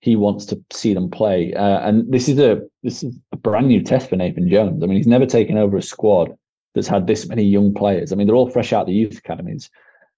he 0.00 0.16
wants 0.16 0.46
to 0.46 0.62
see 0.72 0.94
them 0.94 1.10
play. 1.10 1.52
Uh, 1.54 1.80
and 1.80 2.10
this 2.12 2.28
is 2.28 2.38
a 2.38 2.62
this 2.82 3.02
is 3.02 3.14
a 3.32 3.36
brand 3.36 3.68
new 3.68 3.82
test 3.82 4.08
for 4.08 4.16
Nathan 4.16 4.48
Jones. 4.48 4.82
I 4.82 4.86
mean, 4.86 4.96
he's 4.96 5.06
never 5.06 5.26
taken 5.26 5.58
over 5.58 5.76
a 5.76 5.82
squad 5.82 6.36
that's 6.74 6.88
had 6.88 7.06
this 7.06 7.26
many 7.26 7.42
young 7.42 7.74
players. 7.74 8.12
I 8.12 8.16
mean, 8.16 8.26
they're 8.26 8.36
all 8.36 8.50
fresh 8.50 8.72
out 8.72 8.82
of 8.82 8.86
the 8.86 8.92
youth 8.94 9.18
academies. 9.18 9.70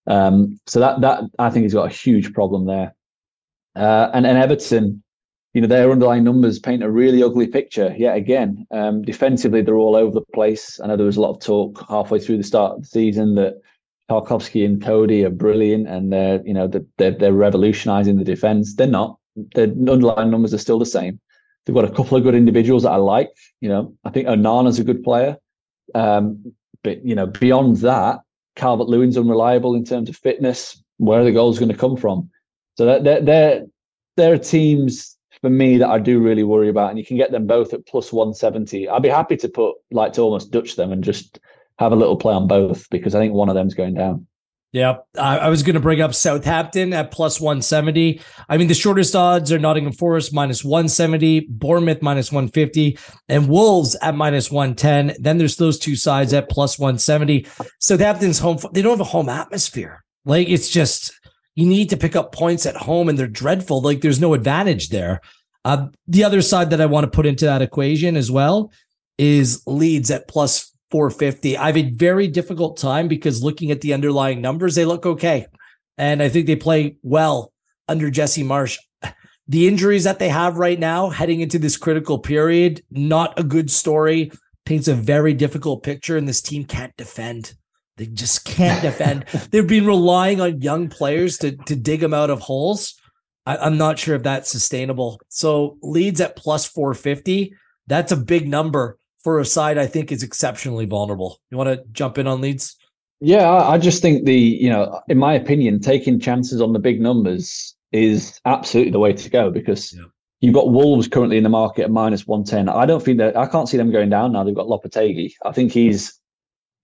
Um, 0.06 0.60
so 0.66 0.80
that 0.80 1.00
that 1.00 1.24
I 1.38 1.50
think 1.50 1.64
he's 1.64 1.74
got 1.74 1.90
a 1.90 1.94
huge 1.94 2.32
problem 2.32 2.66
there. 2.66 2.94
Uh, 3.74 4.10
and 4.14 4.26
and 4.26 4.38
Everton, 4.38 5.02
you 5.52 5.60
know, 5.60 5.66
their 5.66 5.90
underlying 5.90 6.24
numbers 6.24 6.60
paint 6.60 6.84
a 6.84 6.90
really 6.90 7.22
ugly 7.22 7.48
picture 7.48 7.94
yet 7.98 8.16
again. 8.16 8.66
Um, 8.70 9.02
defensively, 9.02 9.62
they're 9.62 9.76
all 9.76 9.96
over 9.96 10.12
the 10.12 10.24
place. 10.32 10.78
I 10.82 10.86
know 10.86 10.96
there 10.96 11.06
was 11.06 11.16
a 11.16 11.20
lot 11.20 11.34
of 11.34 11.40
talk 11.40 11.84
halfway 11.88 12.20
through 12.20 12.36
the 12.36 12.44
start 12.44 12.76
of 12.76 12.82
the 12.82 12.88
season 12.88 13.34
that 13.36 13.54
Tarkowski 14.08 14.64
and 14.64 14.82
Coady 14.82 15.24
are 15.24 15.30
brilliant 15.30 15.88
and 15.88 16.12
they're 16.12 16.40
you 16.44 16.54
know 16.54 16.68
they're, 16.98 17.12
they're 17.12 17.32
revolutionising 17.32 18.16
the 18.16 18.24
defence. 18.24 18.76
They're 18.76 18.86
not 18.86 19.18
the 19.36 19.64
underlying 19.90 20.30
numbers 20.30 20.54
are 20.54 20.58
still 20.58 20.78
the 20.78 20.86
same. 20.86 21.20
They've 21.64 21.74
got 21.74 21.84
a 21.84 21.90
couple 21.90 22.16
of 22.16 22.24
good 22.24 22.34
individuals 22.34 22.82
that 22.82 22.92
I 22.92 22.96
like. 22.96 23.30
You 23.60 23.68
know, 23.68 23.94
I 24.04 24.10
think 24.10 24.26
Onana's 24.26 24.78
a 24.78 24.84
good 24.84 25.02
player. 25.04 25.36
Um, 25.94 26.54
but 26.82 27.04
you 27.04 27.14
know, 27.14 27.26
beyond 27.26 27.78
that, 27.78 28.20
Calvert 28.56 28.88
Lewin's 28.88 29.16
unreliable 29.16 29.74
in 29.74 29.84
terms 29.84 30.08
of 30.08 30.16
fitness. 30.16 30.82
Where 30.98 31.20
are 31.20 31.24
the 31.24 31.32
goals 31.32 31.58
going 31.58 31.70
to 31.70 31.76
come 31.76 31.96
from? 31.96 32.30
So 32.76 33.00
they're, 33.00 33.20
they're 33.20 33.66
they're 34.16 34.38
teams 34.38 35.16
for 35.40 35.50
me 35.50 35.78
that 35.78 35.88
I 35.88 35.98
do 35.98 36.20
really 36.20 36.44
worry 36.44 36.68
about, 36.68 36.90
and 36.90 36.98
you 36.98 37.04
can 37.04 37.16
get 37.16 37.32
them 37.32 37.46
both 37.46 37.72
at 37.72 37.86
plus 37.86 38.12
one 38.12 38.34
seventy. 38.34 38.88
I'd 38.88 39.02
be 39.02 39.08
happy 39.08 39.36
to 39.36 39.48
put 39.48 39.76
like 39.90 40.12
to 40.14 40.22
almost 40.22 40.50
Dutch 40.50 40.76
them 40.76 40.92
and 40.92 41.02
just 41.02 41.38
have 41.78 41.92
a 41.92 41.96
little 41.96 42.16
play 42.16 42.34
on 42.34 42.46
both 42.46 42.88
because 42.90 43.14
I 43.14 43.20
think 43.20 43.34
one 43.34 43.48
of 43.48 43.54
them's 43.54 43.74
going 43.74 43.94
down. 43.94 44.26
Yeah, 44.72 44.98
I, 45.18 45.50
was 45.50 45.62
going 45.62 45.74
to 45.74 45.80
bring 45.80 46.00
up 46.00 46.14
Southampton 46.14 46.94
at 46.94 47.10
plus 47.10 47.38
170. 47.38 48.22
I 48.48 48.56
mean, 48.56 48.68
the 48.68 48.74
shortest 48.74 49.14
odds 49.14 49.52
are 49.52 49.58
Nottingham 49.58 49.92
Forest 49.92 50.32
minus 50.32 50.64
170, 50.64 51.40
Bournemouth 51.50 52.00
minus 52.00 52.32
150, 52.32 52.98
and 53.28 53.50
Wolves 53.50 53.96
at 54.00 54.14
minus 54.14 54.50
110. 54.50 55.16
Then 55.20 55.36
there's 55.36 55.56
those 55.56 55.78
two 55.78 55.94
sides 55.94 56.32
at 56.32 56.48
plus 56.48 56.78
170. 56.78 57.46
Southampton's 57.80 58.38
home, 58.38 58.58
they 58.72 58.80
don't 58.80 58.92
have 58.92 59.06
a 59.06 59.10
home 59.10 59.28
atmosphere. 59.28 60.02
Like, 60.24 60.48
it's 60.48 60.70
just, 60.70 61.12
you 61.54 61.66
need 61.66 61.90
to 61.90 61.98
pick 61.98 62.16
up 62.16 62.32
points 62.32 62.64
at 62.64 62.76
home, 62.76 63.10
and 63.10 63.18
they're 63.18 63.26
dreadful. 63.26 63.82
Like, 63.82 64.00
there's 64.00 64.20
no 64.20 64.32
advantage 64.32 64.88
there. 64.88 65.20
Uh, 65.66 65.88
the 66.08 66.24
other 66.24 66.40
side 66.40 66.70
that 66.70 66.80
I 66.80 66.86
want 66.86 67.04
to 67.04 67.10
put 67.10 67.26
into 67.26 67.44
that 67.44 67.60
equation 67.60 68.16
as 68.16 68.30
well 68.30 68.72
is 69.18 69.62
Leeds 69.66 70.10
at 70.10 70.28
plus 70.28 70.71
450. 70.92 71.56
I 71.56 71.66
have 71.66 71.76
a 71.76 71.90
very 71.90 72.28
difficult 72.28 72.76
time 72.76 73.08
because 73.08 73.42
looking 73.42 73.70
at 73.70 73.80
the 73.80 73.94
underlying 73.94 74.42
numbers, 74.42 74.74
they 74.74 74.84
look 74.84 75.06
okay. 75.06 75.46
And 75.96 76.22
I 76.22 76.28
think 76.28 76.46
they 76.46 76.54
play 76.54 76.98
well 77.02 77.52
under 77.88 78.10
Jesse 78.10 78.44
Marsch. 78.44 78.78
The 79.48 79.66
injuries 79.66 80.04
that 80.04 80.18
they 80.18 80.28
have 80.28 80.58
right 80.58 80.78
now, 80.78 81.08
heading 81.08 81.40
into 81.40 81.58
this 81.58 81.76
critical 81.76 82.18
period, 82.18 82.82
not 82.90 83.38
a 83.38 83.42
good 83.42 83.70
story. 83.70 84.30
Paints 84.64 84.86
a 84.86 84.94
very 84.94 85.34
difficult 85.34 85.82
picture, 85.82 86.16
and 86.16 86.28
this 86.28 86.40
team 86.40 86.64
can't 86.64 86.96
defend. 86.96 87.54
They 87.96 88.06
just 88.06 88.44
can't 88.44 88.80
defend. 88.90 89.24
They've 89.50 89.66
been 89.66 89.86
relying 89.86 90.40
on 90.40 90.60
young 90.60 90.88
players 90.88 91.38
to, 91.38 91.56
to 91.56 91.74
dig 91.74 92.00
them 92.00 92.14
out 92.14 92.30
of 92.30 92.40
holes. 92.40 92.94
I, 93.44 93.66
am 93.66 93.76
not 93.78 93.98
sure 93.98 94.14
if 94.14 94.22
that's 94.22 94.50
sustainable. 94.50 95.20
So 95.28 95.78
Leeds 95.82 96.20
at 96.20 96.36
plus 96.36 96.66
450. 96.66 97.54
That's 97.88 98.12
a 98.12 98.16
big 98.16 98.46
number 98.46 98.98
for 99.22 99.38
a 99.38 99.44
side 99.44 99.78
I 99.78 99.86
think 99.86 100.12
is 100.12 100.22
exceptionally 100.22 100.86
vulnerable. 100.86 101.40
You 101.50 101.56
want 101.56 101.68
to 101.68 101.84
jump 101.92 102.18
in 102.18 102.26
on 102.26 102.40
Leeds? 102.40 102.76
Yeah, 103.20 103.48
I 103.52 103.78
just 103.78 104.02
think 104.02 104.24
the, 104.24 104.34
you 104.34 104.68
know, 104.68 105.00
in 105.08 105.16
my 105.16 105.32
opinion, 105.32 105.78
taking 105.80 106.18
chances 106.18 106.60
on 106.60 106.72
the 106.72 106.80
big 106.80 107.00
numbers 107.00 107.76
is 107.92 108.40
absolutely 108.44 108.90
the 108.90 108.98
way 108.98 109.12
to 109.12 109.30
go 109.30 109.48
because 109.48 109.92
yeah. 109.92 110.02
you've 110.40 110.54
got 110.54 110.72
Wolves 110.72 111.06
currently 111.06 111.36
in 111.36 111.44
the 111.44 111.48
market 111.48 111.84
at 111.84 111.90
minus 111.92 112.26
110. 112.26 112.68
I 112.68 112.84
don't 112.84 113.02
think 113.02 113.18
that 113.18 113.36
I 113.36 113.46
can't 113.46 113.68
see 113.68 113.76
them 113.76 113.92
going 113.92 114.10
down 114.10 114.32
now. 114.32 114.42
They've 114.42 114.54
got 114.54 114.66
Lopetegui. 114.66 115.34
I 115.44 115.52
think 115.52 115.70
he's 115.72 116.18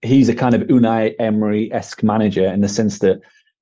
he's 0.01 0.29
a 0.29 0.35
kind 0.35 0.55
of 0.55 0.61
Unai 0.61 1.13
Emery 1.19 1.73
esque 1.73 2.03
manager 2.03 2.45
in 2.45 2.61
the 2.61 2.69
sense 2.69 2.99
that 2.99 3.19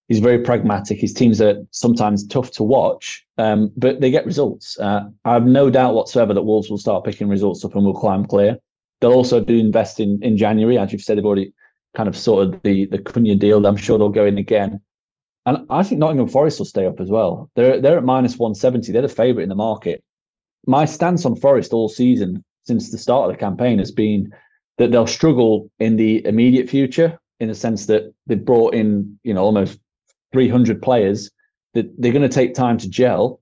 he's 0.07 0.19
very 0.19 0.39
pragmatic. 0.39 0.99
His 0.99 1.13
teams 1.13 1.41
are 1.41 1.55
sometimes 1.71 2.27
tough 2.27 2.51
to 2.51 2.63
watch, 2.63 3.25
um, 3.39 3.71
but 3.75 4.01
they 4.01 4.11
get 4.11 4.25
results. 4.25 4.77
Uh, 4.79 5.01
I 5.25 5.33
have 5.33 5.45
no 5.45 5.71
doubt 5.71 5.95
whatsoever 5.95 6.33
that 6.33 6.43
Wolves 6.43 6.69
will 6.69 6.77
start 6.77 7.05
picking 7.05 7.27
results 7.27 7.65
up 7.65 7.75
and 7.75 7.83
will 7.83 7.99
climb 7.99 8.25
clear. 8.25 8.59
They'll 8.99 9.13
also 9.13 9.39
do 9.39 9.57
invest 9.57 9.99
in 9.99 10.19
in 10.21 10.38
January, 10.38 10.77
as 10.77 10.91
you've 10.91 11.01
said. 11.01 11.17
They've 11.17 11.25
already 11.25 11.53
kind 11.95 12.10
of 12.10 12.17
sorted 12.17 12.62
the 12.63 12.86
the 12.86 12.99
Cunha 12.99 13.38
deal. 13.38 13.65
I'm 13.65 13.77
sure 13.77 13.97
they'll 13.97 14.10
go 14.10 14.25
in 14.25 14.38
again. 14.38 14.81
And 15.45 15.65
I 15.69 15.83
think 15.83 15.99
Nottingham 15.99 16.27
Forest 16.27 16.60
will 16.60 16.65
stay 16.65 16.86
up 16.86 16.99
as 16.99 17.10
well. 17.10 17.49
They're 17.55 17.79
they're 17.79 17.97
at 17.97 18.03
minus 18.03 18.38
170. 18.38 18.91
They're 18.91 19.01
the 19.01 19.10
favourite 19.10 19.43
in 19.43 19.49
the 19.49 19.55
market. 19.55 20.03
My 20.65 20.86
stance 20.86 21.25
on 21.25 21.36
Forest 21.36 21.73
all 21.73 21.89
season 21.89 22.43
since 22.65 22.91
the 22.91 22.97
start 22.97 23.29
of 23.29 23.36
the 23.36 23.39
campaign 23.39 23.79
has 23.79 23.91
been 23.91 24.33
that 24.77 24.91
they'll 24.91 25.07
struggle 25.07 25.71
in 25.79 25.95
the 25.95 26.25
immediate 26.25 26.69
future 26.69 27.17
in 27.39 27.47
the 27.47 27.55
sense 27.55 27.86
that 27.86 28.13
they've 28.27 28.43
brought 28.43 28.73
in, 28.73 29.17
you 29.23 29.33
know, 29.33 29.43
almost 29.43 29.79
300 30.33 30.81
players 30.81 31.31
that 31.73 31.89
they're 31.97 32.12
going 32.12 32.27
to 32.27 32.29
take 32.29 32.53
time 32.53 32.77
to 32.77 32.89
gel. 32.89 33.39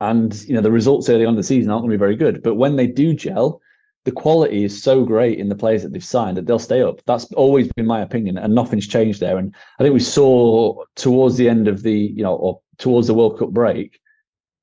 And, 0.00 0.32
you 0.44 0.54
know, 0.54 0.60
the 0.60 0.70
results 0.70 1.08
early 1.08 1.24
on 1.24 1.32
in 1.32 1.36
the 1.36 1.42
season 1.42 1.70
aren't 1.70 1.82
going 1.82 1.90
to 1.90 1.96
be 1.96 1.98
very 1.98 2.16
good. 2.16 2.42
But 2.42 2.54
when 2.54 2.76
they 2.76 2.86
do 2.86 3.14
gel, 3.14 3.60
the 4.08 4.12
quality 4.12 4.64
is 4.64 4.82
so 4.82 5.04
great 5.04 5.38
in 5.38 5.50
the 5.50 5.54
players 5.54 5.82
that 5.82 5.92
they've 5.92 6.02
signed 6.02 6.38
that 6.38 6.46
they'll 6.46 6.58
stay 6.58 6.80
up. 6.80 7.02
That's 7.04 7.30
always 7.34 7.68
been 7.76 7.86
my 7.86 8.00
opinion, 8.00 8.38
and 8.38 8.54
nothing's 8.54 8.88
changed 8.88 9.20
there. 9.20 9.36
And 9.36 9.54
I 9.78 9.82
think 9.82 9.92
we 9.92 10.00
saw 10.00 10.82
towards 10.96 11.36
the 11.36 11.46
end 11.46 11.68
of 11.68 11.82
the, 11.82 11.92
you 11.92 12.22
know, 12.22 12.34
or 12.34 12.58
towards 12.78 13.06
the 13.06 13.12
World 13.12 13.38
Cup 13.38 13.50
break, 13.50 14.00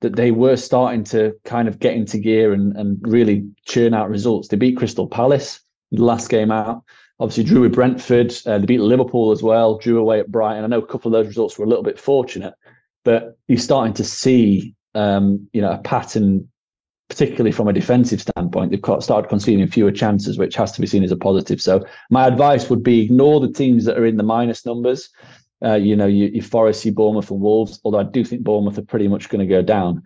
that 0.02 0.16
they 0.16 0.32
were 0.32 0.58
starting 0.58 1.04
to 1.04 1.36
kind 1.44 1.68
of 1.68 1.78
get 1.78 1.94
into 1.94 2.18
gear 2.18 2.54
and, 2.54 2.76
and 2.76 2.98
really 3.02 3.48
churn 3.66 3.94
out 3.94 4.10
results. 4.10 4.48
They 4.48 4.58
beat 4.58 4.78
Crystal 4.78 5.08
Palace 5.08 5.60
the 5.92 6.04
last 6.04 6.30
game 6.30 6.50
out. 6.52 6.84
Obviously, 7.20 7.44
drew 7.44 7.62
with 7.62 7.76
Brentford. 7.76 8.34
Uh, 8.48 8.58
they 8.58 8.66
beat 8.66 8.82
Liverpool 8.82 9.32
as 9.32 9.44
well. 9.44 9.78
Drew 9.78 10.00
away 10.00 10.20
at 10.20 10.32
Brighton. 10.32 10.64
I 10.64 10.68
know 10.68 10.80
a 10.80 10.88
couple 10.88 11.14
of 11.14 11.14
those 11.14 11.28
results 11.28 11.60
were 11.60 11.66
a 11.66 11.70
little 11.70 11.84
bit 11.84 12.00
fortunate, 12.00 12.56
but 13.04 13.38
you're 13.48 13.60
starting 13.60 13.94
to 13.94 14.04
see, 14.04 14.74
um, 14.96 15.48
you 15.54 15.62
know, 15.62 15.74
a 15.74 15.78
pattern 15.78 16.50
particularly 17.10 17.52
from 17.52 17.68
a 17.68 17.74
defensive 17.74 18.22
standpoint, 18.22 18.72
they've 18.72 19.04
started 19.04 19.30
conceding 19.30 19.68
fewer 19.68 19.92
chances, 19.92 20.38
which 20.38 20.56
has 20.56 20.72
to 20.72 20.82
be 20.82 20.88
seen 20.88 21.04
as 21.04 21.12
a 21.12 21.18
positive. 21.18 21.62
So 21.62 21.86
my 22.10 22.28
advice 22.28 22.70
would 22.70 22.84
be 22.84 23.02
ignore 23.02 23.40
the 23.40 23.52
teams 23.52 23.86
that 23.86 23.98
are 23.98 24.06
in 24.06 24.18
the 24.18 24.24
minus 24.24 24.66
numbers. 24.66 25.10
Uh, 25.64 25.76
you 25.76 25.96
know, 25.96 26.08
you, 26.08 26.26
you 26.34 26.42
Forest, 26.42 26.84
you 26.86 26.92
Bournemouth, 26.92 27.32
and 27.32 27.40
Wolves. 27.40 27.80
Although 27.84 28.00
I 28.00 28.04
do 28.04 28.24
think 28.24 28.44
Bournemouth 28.44 28.78
are 28.78 28.84
pretty 28.84 29.08
much 29.08 29.30
going 29.30 29.48
to 29.48 29.56
go 29.56 29.62
down, 29.62 30.04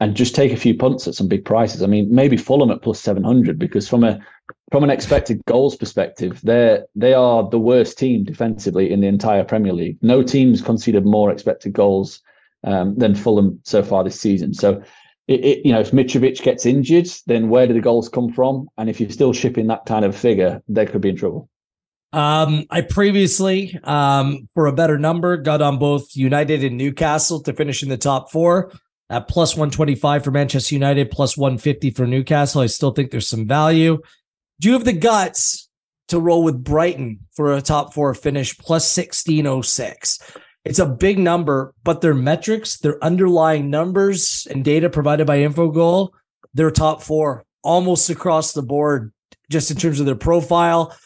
and 0.00 0.16
just 0.16 0.34
take 0.34 0.52
a 0.52 0.56
few 0.56 0.74
punts 0.74 1.06
at 1.06 1.14
some 1.14 1.28
big 1.28 1.44
prices. 1.44 1.82
I 1.82 1.86
mean, 1.86 2.12
maybe 2.12 2.36
Fulham 2.36 2.70
at 2.70 2.82
plus 2.82 3.00
seven 3.00 3.22
hundred 3.22 3.58
because 3.58 3.88
from 3.88 4.02
a 4.02 4.18
from 4.72 4.82
an 4.82 4.90
expected 4.90 5.40
goals 5.46 5.76
perspective, 5.76 6.40
they're 6.42 6.86
they 6.96 7.14
are 7.14 7.48
the 7.48 7.58
worst 7.58 7.98
team 7.98 8.24
defensively 8.24 8.90
in 8.90 9.00
the 9.00 9.06
entire 9.06 9.44
Premier 9.44 9.72
League. 9.72 9.98
No 10.02 10.22
teams 10.22 10.62
conceded 10.62 11.04
more 11.04 11.30
expected 11.30 11.72
goals 11.72 12.20
um, 12.64 12.96
than 12.96 13.14
Fulham 13.14 13.60
so 13.64 13.82
far 13.82 14.02
this 14.02 14.18
season. 14.18 14.54
So 14.54 14.82
it, 15.30 15.44
it, 15.44 15.64
you 15.66 15.72
know, 15.72 15.78
if 15.78 15.92
Mitrovic 15.92 16.42
gets 16.42 16.66
injured, 16.66 17.08
then 17.26 17.48
where 17.48 17.68
do 17.68 17.72
the 17.72 17.80
goals 17.80 18.08
come 18.08 18.32
from? 18.32 18.68
And 18.76 18.90
if 18.90 19.00
you're 19.00 19.10
still 19.10 19.32
shipping 19.32 19.68
that 19.68 19.86
kind 19.86 20.04
of 20.04 20.16
figure, 20.16 20.60
they 20.68 20.86
could 20.86 21.00
be 21.00 21.10
in 21.10 21.16
trouble. 21.16 21.48
Um, 22.12 22.66
I 22.68 22.80
previously, 22.80 23.78
um, 23.84 24.48
for 24.54 24.66
a 24.66 24.72
better 24.72 24.98
number, 24.98 25.36
got 25.36 25.62
on 25.62 25.78
both 25.78 26.16
United 26.16 26.64
and 26.64 26.76
Newcastle 26.76 27.40
to 27.44 27.52
finish 27.52 27.84
in 27.84 27.88
the 27.88 27.96
top 27.96 28.32
four 28.32 28.72
at 29.08 29.28
plus 29.28 29.54
125 29.54 30.24
for 30.24 30.32
Manchester 30.32 30.74
United, 30.74 31.12
plus 31.12 31.36
150 31.36 31.90
for 31.90 32.08
Newcastle. 32.08 32.62
I 32.62 32.66
still 32.66 32.90
think 32.90 33.12
there's 33.12 33.28
some 33.28 33.46
value. 33.46 34.00
Do 34.58 34.68
you 34.68 34.74
have 34.74 34.84
the 34.84 34.92
guts 34.92 35.68
to 36.08 36.18
roll 36.18 36.42
with 36.42 36.64
Brighton 36.64 37.20
for 37.34 37.54
a 37.54 37.62
top 37.62 37.94
four 37.94 38.12
finish, 38.14 38.58
plus 38.58 38.96
1606? 38.96 40.18
It's 40.64 40.78
a 40.78 40.86
big 40.86 41.18
number, 41.18 41.74
but 41.82 42.00
their 42.00 42.14
metrics, 42.14 42.78
their 42.78 43.02
underlying 43.02 43.70
numbers 43.70 44.46
and 44.50 44.64
data 44.64 44.90
provided 44.90 45.26
by 45.26 45.38
Infogol, 45.38 46.10
they're 46.52 46.70
top 46.70 47.02
four 47.02 47.44
almost 47.62 48.10
across 48.10 48.52
the 48.52 48.62
board, 48.62 49.12
just 49.50 49.70
in 49.70 49.76
terms 49.76 50.00
of 50.00 50.06
their 50.06 50.14
profile. 50.14 50.96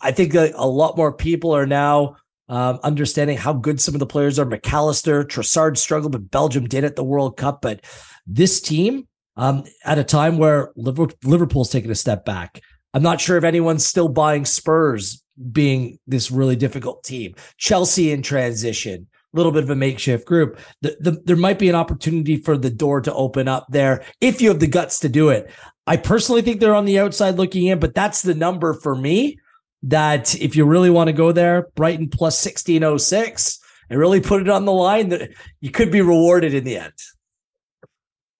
I 0.00 0.12
think 0.12 0.34
a, 0.34 0.52
a 0.54 0.66
lot 0.66 0.96
more 0.96 1.12
people 1.12 1.54
are 1.54 1.66
now 1.66 2.16
um, 2.48 2.80
understanding 2.82 3.36
how 3.36 3.52
good 3.52 3.80
some 3.80 3.94
of 3.94 3.98
the 3.98 4.06
players 4.06 4.38
are. 4.38 4.44
Mac 4.44 4.70
Allister, 4.72 5.24
Trossard 5.24 5.76
struggled, 5.76 6.12
but 6.12 6.30
Belgium 6.30 6.66
did 6.66 6.84
at 6.84 6.96
the 6.96 7.04
World 7.04 7.36
Cup. 7.36 7.60
But 7.62 7.84
this 8.26 8.60
team, 8.60 9.08
um, 9.36 9.64
at 9.84 9.98
a 9.98 10.04
time 10.04 10.38
where 10.38 10.72
Liverpool's 10.76 11.70
taking 11.70 11.90
a 11.90 11.96
step 11.96 12.24
back, 12.24 12.60
I'm 12.92 13.02
not 13.02 13.20
sure 13.20 13.36
if 13.36 13.44
anyone's 13.44 13.84
still 13.84 14.08
buying 14.08 14.44
Spurs 14.44 15.23
being 15.52 15.98
this 16.06 16.30
really 16.30 16.56
difficult 16.56 17.04
team. 17.04 17.34
Chelsea 17.56 18.12
in 18.12 18.22
transition, 18.22 19.06
a 19.32 19.36
little 19.36 19.52
bit 19.52 19.64
of 19.64 19.70
a 19.70 19.76
makeshift 19.76 20.26
group. 20.26 20.58
The, 20.80 20.96
the, 21.00 21.22
there 21.24 21.36
might 21.36 21.58
be 21.58 21.68
an 21.68 21.74
opportunity 21.74 22.36
for 22.36 22.56
the 22.56 22.70
door 22.70 23.00
to 23.00 23.14
open 23.14 23.48
up 23.48 23.66
there 23.68 24.04
if 24.20 24.40
you 24.40 24.48
have 24.48 24.60
the 24.60 24.66
guts 24.66 25.00
to 25.00 25.08
do 25.08 25.30
it. 25.30 25.50
I 25.86 25.96
personally 25.96 26.42
think 26.42 26.60
they're 26.60 26.74
on 26.74 26.86
the 26.86 26.98
outside 26.98 27.36
looking 27.36 27.66
in, 27.66 27.78
but 27.78 27.94
that's 27.94 28.22
the 28.22 28.34
number 28.34 28.72
for 28.74 28.94
me 28.94 29.38
that 29.84 30.34
if 30.40 30.56
you 30.56 30.64
really 30.64 30.90
want 30.90 31.08
to 31.08 31.12
go 31.12 31.32
there, 31.32 31.68
Brighton 31.74 32.08
plus 32.08 32.44
1606 32.44 33.60
and 33.90 33.98
really 33.98 34.20
put 34.20 34.40
it 34.40 34.48
on 34.48 34.64
the 34.64 34.72
line, 34.72 35.10
that 35.10 35.30
you 35.60 35.70
could 35.70 35.92
be 35.92 36.00
rewarded 36.00 36.54
in 36.54 36.64
the 36.64 36.78
end. 36.78 36.92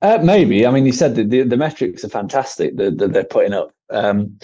Uh, 0.00 0.18
maybe. 0.22 0.66
I 0.66 0.70
mean, 0.70 0.87
you 0.87 0.92
said 0.92 1.14
the, 1.14 1.42
the 1.42 1.57
metrics 1.57 2.04
are 2.04 2.09
fantastic 2.09 2.76
that, 2.76 2.98
that 2.98 3.12
they're 3.12 3.24
putting 3.24 3.52
up. 3.52 3.72
Um, 3.90 4.38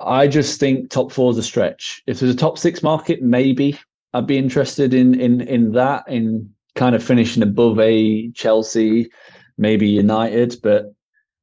I 0.00 0.28
just 0.28 0.60
think 0.60 0.90
top 0.90 1.12
four 1.12 1.30
is 1.30 1.38
a 1.38 1.42
stretch. 1.42 2.02
If 2.06 2.20
there's 2.20 2.34
a 2.34 2.38
top 2.38 2.58
six 2.58 2.82
market, 2.82 3.22
maybe 3.22 3.78
I'd 4.12 4.26
be 4.26 4.38
interested 4.38 4.94
in 4.94 5.18
in 5.20 5.40
in 5.42 5.72
that, 5.72 6.04
in 6.08 6.52
kind 6.74 6.94
of 6.94 7.02
finishing 7.02 7.42
above 7.42 7.78
a 7.80 8.30
Chelsea, 8.32 9.10
maybe 9.58 9.88
United. 9.88 10.56
But 10.62 10.94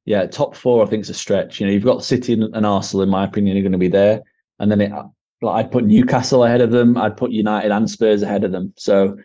yeah, 0.04 0.26
top 0.26 0.54
four 0.54 0.84
I 0.84 0.88
think 0.88 1.02
is 1.02 1.10
a 1.10 1.14
stretch. 1.14 1.60
You 1.60 1.66
know, 1.66 1.72
you've 1.72 1.84
got 1.84 2.04
City 2.04 2.34
and 2.34 2.66
Arsenal, 2.66 3.02
in 3.02 3.08
my 3.08 3.24
opinion, 3.24 3.56
are 3.56 3.62
going 3.62 3.72
to 3.72 3.78
be 3.78 3.88
there, 3.88 4.22
and 4.58 4.70
then 4.70 4.80
it, 4.80 4.92
like 5.42 5.66
I'd 5.66 5.72
put 5.72 5.84
Newcastle 5.84 6.44
ahead 6.44 6.60
of 6.60 6.70
them. 6.70 6.96
I'd 6.96 7.16
put 7.16 7.32
United 7.32 7.70
and 7.70 7.90
Spurs 7.90 8.22
ahead 8.22 8.44
of 8.44 8.52
them. 8.52 8.72
So 8.76 9.16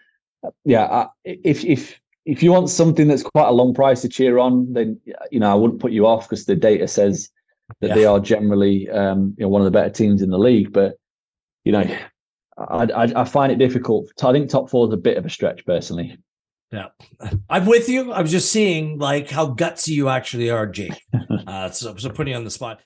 yeah, 0.66 0.86
I, 0.86 1.08
if 1.24 1.64
if 1.66 2.00
if 2.26 2.44
you 2.44 2.52
want 2.52 2.70
something 2.70 3.08
that's 3.08 3.24
quite 3.24 3.48
a 3.48 3.54
long 3.54 3.74
price 3.74 4.02
to 4.02 4.10
cheer 4.10 4.38
on, 4.40 4.74
then 4.74 5.00
you 5.32 5.40
know 5.40 5.52
I 5.52 5.56
wouldn't 5.56 5.82
put 5.82 5.92
you 5.92 6.08
off 6.08 6.30
because 6.30 6.46
the 6.46 6.56
data 6.56 6.88
says 6.88 7.30
that 7.82 7.90
yeah. 7.90 7.96
they 7.96 8.06
are 8.06 8.20
generally 8.20 8.90
um, 8.90 9.36
you 9.38 9.44
know 9.44 9.50
one 9.50 9.62
of 9.62 9.66
the 9.66 9.72
better 9.72 9.90
teams 9.90 10.22
in 10.22 10.30
the 10.30 10.38
league. 10.38 10.74
But 10.74 10.96
you 11.64 11.72
know, 11.72 11.98
I, 12.58 12.84
I, 12.84 13.22
I 13.22 13.24
find 13.26 13.52
it 13.52 13.58
difficult. 13.58 14.10
I 14.24 14.32
think 14.32 14.50
top 14.50 14.70
four 14.70 14.88
is 14.88 14.94
a 14.94 14.98
bit 14.98 15.18
of 15.18 15.26
a 15.26 15.30
stretch 15.30 15.66
personally. 15.66 16.18
Yeah, 16.72 16.88
I'm 17.50 17.66
with 17.66 17.90
you. 17.90 18.14
I'm 18.14 18.28
just 18.28 18.52
seeing 18.52 19.00
like 19.00 19.30
how 19.30 19.54
gutsy 19.54 19.90
you 19.90 20.10
actually 20.10 20.50
are, 20.50 20.68
Jake. 20.68 21.02
uh, 21.48 21.72
so, 21.72 21.96
so 21.96 22.10
putting 22.10 22.32
you 22.32 22.38
on 22.38 22.44
the 22.44 22.52
spot. 22.52 22.82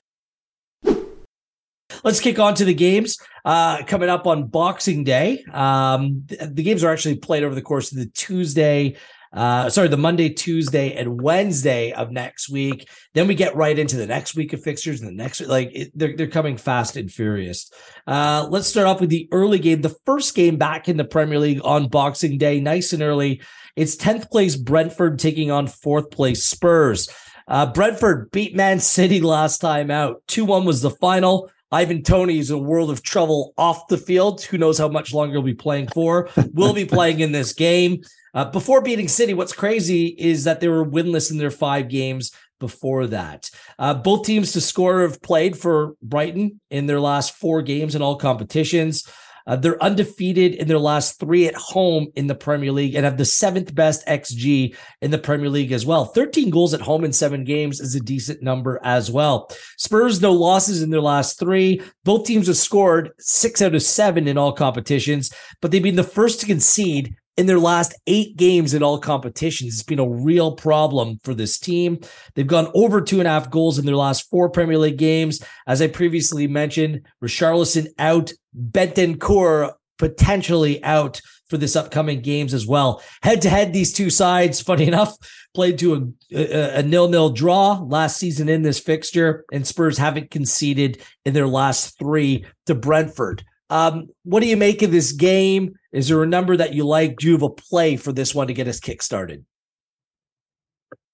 Let's 2.02 2.20
kick 2.20 2.38
on 2.38 2.54
to 2.56 2.64
the 2.64 2.74
games 2.74 3.18
uh, 3.44 3.82
coming 3.84 4.08
up 4.08 4.26
on 4.26 4.46
Boxing 4.46 5.04
Day. 5.04 5.44
Um, 5.52 6.24
the, 6.26 6.50
the 6.52 6.62
games 6.62 6.82
are 6.82 6.92
actually 6.92 7.16
played 7.16 7.44
over 7.44 7.54
the 7.54 7.62
course 7.62 7.92
of 7.92 7.98
the 7.98 8.06
Tuesday 8.06 8.96
uh, 9.34 9.68
sorry, 9.68 9.88
the 9.88 9.96
Monday, 9.96 10.30
Tuesday, 10.30 10.94
and 10.94 11.20
Wednesday 11.20 11.92
of 11.92 12.12
next 12.12 12.48
week. 12.48 12.88
Then 13.14 13.26
we 13.26 13.34
get 13.34 13.56
right 13.56 13.76
into 13.78 13.96
the 13.96 14.06
next 14.06 14.36
week 14.36 14.52
of 14.52 14.62
fixtures 14.62 15.00
and 15.00 15.08
the 15.10 15.22
next 15.22 15.40
like 15.40 15.70
it, 15.74 15.90
they're 15.94 16.16
they're 16.16 16.26
coming 16.28 16.56
fast 16.56 16.96
and 16.96 17.10
furious. 17.10 17.70
Uh, 18.06 18.46
let's 18.48 18.68
start 18.68 18.86
off 18.86 19.00
with 19.00 19.10
the 19.10 19.28
early 19.32 19.58
game, 19.58 19.82
the 19.82 19.96
first 20.06 20.34
game 20.34 20.56
back 20.56 20.88
in 20.88 20.96
the 20.96 21.04
Premier 21.04 21.38
League 21.38 21.60
on 21.64 21.88
Boxing 21.88 22.38
Day, 22.38 22.60
nice 22.60 22.92
and 22.92 23.02
early. 23.02 23.42
It's 23.74 23.96
tenth 23.96 24.30
place 24.30 24.54
Brentford 24.54 25.18
taking 25.18 25.50
on 25.50 25.66
fourth 25.66 26.10
place 26.10 26.44
Spurs. 26.44 27.08
Uh, 27.48 27.66
Brentford 27.72 28.30
beat 28.30 28.54
Man 28.54 28.80
City 28.80 29.20
last 29.20 29.58
time 29.58 29.90
out. 29.90 30.22
2 30.28 30.44
1 30.44 30.64
was 30.64 30.80
the 30.80 30.90
final. 30.90 31.50
Ivan 31.72 32.02
Toney 32.02 32.38
is 32.38 32.50
in 32.50 32.56
a 32.56 32.58
world 32.58 32.90
of 32.90 33.02
trouble 33.02 33.52
off 33.58 33.88
the 33.88 33.98
field. 33.98 34.42
Who 34.42 34.58
knows 34.58 34.78
how 34.78 34.88
much 34.88 35.12
longer 35.12 35.34
he'll 35.34 35.42
be 35.42 35.54
playing 35.54 35.88
for? 35.88 36.28
Will 36.52 36.72
be 36.72 36.84
playing 36.84 37.20
in 37.20 37.32
this 37.32 37.52
game. 37.52 38.02
Uh, 38.32 38.44
before 38.50 38.82
beating 38.82 39.08
City, 39.08 39.34
what's 39.34 39.52
crazy 39.52 40.06
is 40.06 40.44
that 40.44 40.60
they 40.60 40.68
were 40.68 40.84
winless 40.84 41.30
in 41.30 41.38
their 41.38 41.50
five 41.50 41.88
games 41.88 42.32
before 42.60 43.06
that. 43.08 43.50
Uh, 43.78 43.94
both 43.94 44.24
teams 44.24 44.52
to 44.52 44.60
score 44.60 45.02
have 45.02 45.20
played 45.20 45.56
for 45.56 45.94
Brighton 46.02 46.60
in 46.70 46.86
their 46.86 47.00
last 47.00 47.34
four 47.34 47.62
games 47.62 47.94
in 47.94 48.02
all 48.02 48.16
competitions. 48.16 49.08
Uh, 49.46 49.56
they're 49.56 49.82
undefeated 49.82 50.54
in 50.54 50.68
their 50.68 50.78
last 50.78 51.20
three 51.20 51.46
at 51.46 51.54
home 51.54 52.08
in 52.16 52.26
the 52.26 52.34
Premier 52.34 52.72
League 52.72 52.94
and 52.94 53.04
have 53.04 53.16
the 53.16 53.24
seventh 53.24 53.74
best 53.74 54.06
XG 54.06 54.74
in 55.02 55.10
the 55.10 55.18
Premier 55.18 55.50
League 55.50 55.72
as 55.72 55.84
well. 55.84 56.06
13 56.06 56.50
goals 56.50 56.74
at 56.74 56.80
home 56.80 57.04
in 57.04 57.12
seven 57.12 57.44
games 57.44 57.80
is 57.80 57.94
a 57.94 58.00
decent 58.00 58.42
number 58.42 58.80
as 58.82 59.10
well. 59.10 59.50
Spurs, 59.76 60.20
no 60.20 60.32
losses 60.32 60.82
in 60.82 60.90
their 60.90 61.00
last 61.00 61.38
three. 61.38 61.80
Both 62.04 62.26
teams 62.26 62.46
have 62.46 62.56
scored 62.56 63.10
six 63.18 63.60
out 63.60 63.74
of 63.74 63.82
seven 63.82 64.28
in 64.28 64.38
all 64.38 64.52
competitions, 64.52 65.32
but 65.60 65.70
they've 65.70 65.82
been 65.82 65.96
the 65.96 66.02
first 66.02 66.40
to 66.40 66.46
concede 66.46 67.14
in 67.36 67.46
their 67.46 67.58
last 67.58 67.94
eight 68.06 68.36
games 68.36 68.74
in 68.74 68.82
all 68.82 68.98
competitions. 68.98 69.74
It's 69.74 69.82
been 69.82 69.98
a 69.98 70.08
real 70.08 70.52
problem 70.52 71.18
for 71.24 71.34
this 71.34 71.58
team. 71.58 71.98
They've 72.34 72.46
gone 72.46 72.70
over 72.74 73.00
two 73.00 73.18
and 73.18 73.26
a 73.26 73.30
half 73.30 73.50
goals 73.50 73.78
in 73.78 73.86
their 73.86 73.96
last 73.96 74.30
four 74.30 74.48
Premier 74.50 74.78
League 74.78 74.98
games. 74.98 75.42
As 75.66 75.82
I 75.82 75.88
previously 75.88 76.46
mentioned, 76.46 77.02
Richarlison 77.22 77.88
out, 77.98 78.32
Bentancur 78.56 79.72
potentially 79.98 80.82
out 80.82 81.20
for 81.48 81.58
this 81.58 81.76
upcoming 81.76 82.20
games 82.20 82.54
as 82.54 82.66
well. 82.66 83.02
Head 83.22 83.42
to 83.42 83.50
head, 83.50 83.72
these 83.72 83.92
two 83.92 84.10
sides, 84.10 84.60
funny 84.60 84.86
enough, 84.88 85.16
played 85.54 85.78
to 85.78 85.94
a, 85.94 86.36
a, 86.36 86.78
a 86.78 86.82
nil-nil 86.82 87.30
draw 87.30 87.80
last 87.86 88.16
season 88.16 88.48
in 88.48 88.62
this 88.62 88.80
fixture, 88.80 89.44
and 89.52 89.66
Spurs 89.66 89.98
haven't 89.98 90.30
conceded 90.30 91.02
in 91.24 91.34
their 91.34 91.46
last 91.46 91.98
three 91.98 92.44
to 92.66 92.74
Brentford. 92.74 93.44
Um, 93.70 94.08
what 94.24 94.40
do 94.40 94.46
you 94.46 94.56
make 94.56 94.82
of 94.82 94.90
this 94.90 95.12
game? 95.12 95.74
Is 95.92 96.08
there 96.08 96.22
a 96.22 96.26
number 96.26 96.56
that 96.56 96.74
you 96.74 96.86
like? 96.86 97.18
Do 97.18 97.28
you 97.28 97.32
have 97.32 97.42
a 97.42 97.50
play 97.50 97.96
for 97.96 98.12
this 98.12 98.34
one 98.34 98.46
to 98.48 98.54
get 98.54 98.68
us 98.68 98.80
kick 98.80 99.02
started? 99.02 99.44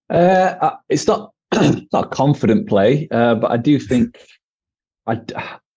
Uh, 0.08 0.72
it's 0.88 1.06
not 1.06 1.32
not 1.92 2.06
a 2.06 2.08
confident 2.08 2.68
play, 2.68 3.08
uh, 3.10 3.36
but 3.36 3.50
I 3.50 3.56
do 3.56 3.78
think 3.78 4.18
I, 5.06 5.20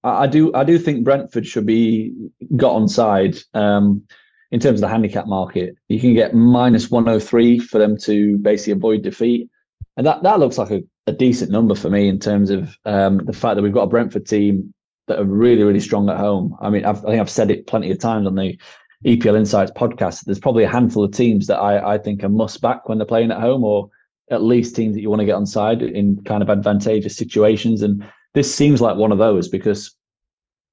I 0.04 0.28
do 0.28 0.54
I 0.54 0.64
do 0.64 0.78
think 0.78 1.04
Brentford 1.04 1.46
should 1.46 1.66
be 1.66 2.14
got 2.56 2.76
on 2.76 2.88
side 2.88 3.38
um, 3.54 4.04
in 4.52 4.60
terms 4.60 4.78
of 4.78 4.82
the 4.82 4.90
handicap 4.90 5.28
market. 5.28 5.76
You 5.88 6.00
can 6.00 6.14
get 6.14 6.34
minus 6.34 6.92
one 6.92 7.06
hundred 7.06 7.18
oh 7.18 7.20
three 7.20 7.60
for 7.60 7.78
them 7.78 7.98
to 8.00 8.38
basically 8.40 8.74
avoid 8.74 9.02
defeat, 9.02 9.50
and 9.96 10.06
that 10.06 10.24
that 10.24 10.40
looks 10.40 10.58
like 10.58 10.72
a, 10.72 10.82
a 11.08 11.14
decent 11.14 11.52
number 11.52 11.76
for 11.76 11.90
me 11.90 12.10
in 12.10 12.20
terms 12.20 12.50
of 12.50 12.76
um, 12.86 13.22
the 13.26 13.34
fact 13.34 13.56
that 13.56 13.62
we've 13.62 13.74
got 13.74 13.84
a 13.84 13.88
Brentford 13.88 14.26
team 14.26 14.74
that 15.08 15.20
are 15.20 15.26
really, 15.26 15.64
really 15.64 15.80
strong 15.80 16.10
at 16.10 16.18
home. 16.18 16.56
I 16.62 16.70
mean, 16.70 16.86
I've, 16.86 17.00
i 17.06 17.10
think 17.10 17.22
I've 17.22 17.30
said 17.30 17.52
it 17.52 17.68
plenty 17.68 17.92
of 17.92 18.00
times 18.00 18.26
on 18.28 18.36
the 18.36 18.58
EPL 19.06 19.38
Insights 19.38 19.72
podcast. 19.72 20.26
There's 20.26 20.40
probably 20.40 20.64
a 20.64 20.70
handful 20.70 21.04
of 21.04 21.12
teams 21.12 21.48
that 21.48 21.58
I, 21.58 21.96
I 21.96 21.98
think 21.98 22.24
are 22.24 22.30
must 22.30 22.62
back 22.62 22.88
when 22.88 22.98
they're 22.98 23.08
playing 23.08 23.32
at 23.32 23.42
home, 23.42 23.64
or 23.64 23.90
at 24.32 24.42
least 24.42 24.76
teams 24.76 24.96
that 24.96 25.02
you 25.02 25.10
want 25.10 25.20
to 25.20 25.26
get 25.26 25.36
on 25.36 25.46
side 25.46 25.82
in 25.82 26.24
kind 26.24 26.42
of 26.42 26.50
advantageous 26.50 27.18
situations. 27.18 27.82
And 27.82 28.06
this 28.34 28.54
seems 28.54 28.82
like 28.82 28.98
one 28.98 29.12
of 29.12 29.18
those 29.18 29.48
because, 29.48 29.96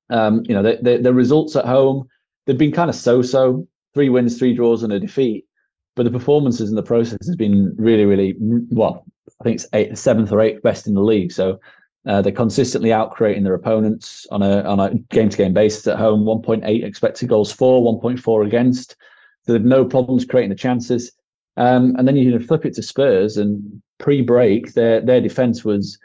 um, 0.08 0.42
you 0.46 0.54
know, 0.54 0.62
the, 0.62 0.78
the, 0.82 0.98
the 0.98 1.14
results 1.14 1.56
at 1.56 1.66
home 1.66 2.08
they've 2.46 2.58
been 2.58 2.72
kind 2.72 2.90
of 2.90 2.96
so-so, 2.96 3.66
three 3.94 4.08
wins, 4.08 4.38
three 4.38 4.54
draws, 4.54 4.82
and 4.82 4.92
a 4.92 5.00
defeat. 5.00 5.46
But 5.94 6.04
the 6.04 6.10
performances 6.10 6.70
in 6.70 6.76
the 6.76 6.82
process 6.82 7.26
has 7.26 7.36
been 7.36 7.74
really, 7.76 8.04
really 8.04 8.34
well. 8.38 9.04
I 9.40 9.44
think 9.44 9.56
it's 9.56 9.66
eight, 9.72 9.96
seventh 9.96 10.32
or 10.32 10.40
eighth 10.40 10.62
best 10.62 10.86
in 10.86 10.94
the 10.94 11.00
league. 11.00 11.32
So 11.32 11.60
uh, 12.06 12.22
they're 12.22 12.32
consistently 12.32 12.92
out 12.92 13.12
creating 13.12 13.44
their 13.44 13.54
opponents 13.54 14.26
on 14.30 14.42
a 14.42 14.62
on 14.62 14.80
a 14.80 14.94
game 15.10 15.28
to 15.28 15.36
game 15.36 15.52
basis 15.52 15.86
at 15.86 15.98
home. 15.98 16.24
1.8 16.24 16.84
expected 16.84 17.28
goals 17.28 17.52
for, 17.52 17.82
1.4 17.82 18.46
against. 18.46 18.96
So 19.44 19.52
they've 19.52 19.62
no 19.62 19.84
problems 19.84 20.24
creating 20.24 20.50
the 20.50 20.56
chances. 20.56 21.12
Um, 21.56 21.94
and 21.96 22.06
then 22.06 22.16
you 22.16 22.38
flip 22.38 22.64
it 22.64 22.74
to 22.74 22.82
Spurs, 22.82 23.36
and 23.36 23.82
pre-break, 23.98 24.74
their 24.74 25.00
their 25.00 25.20
defense 25.20 25.64
was 25.64 25.98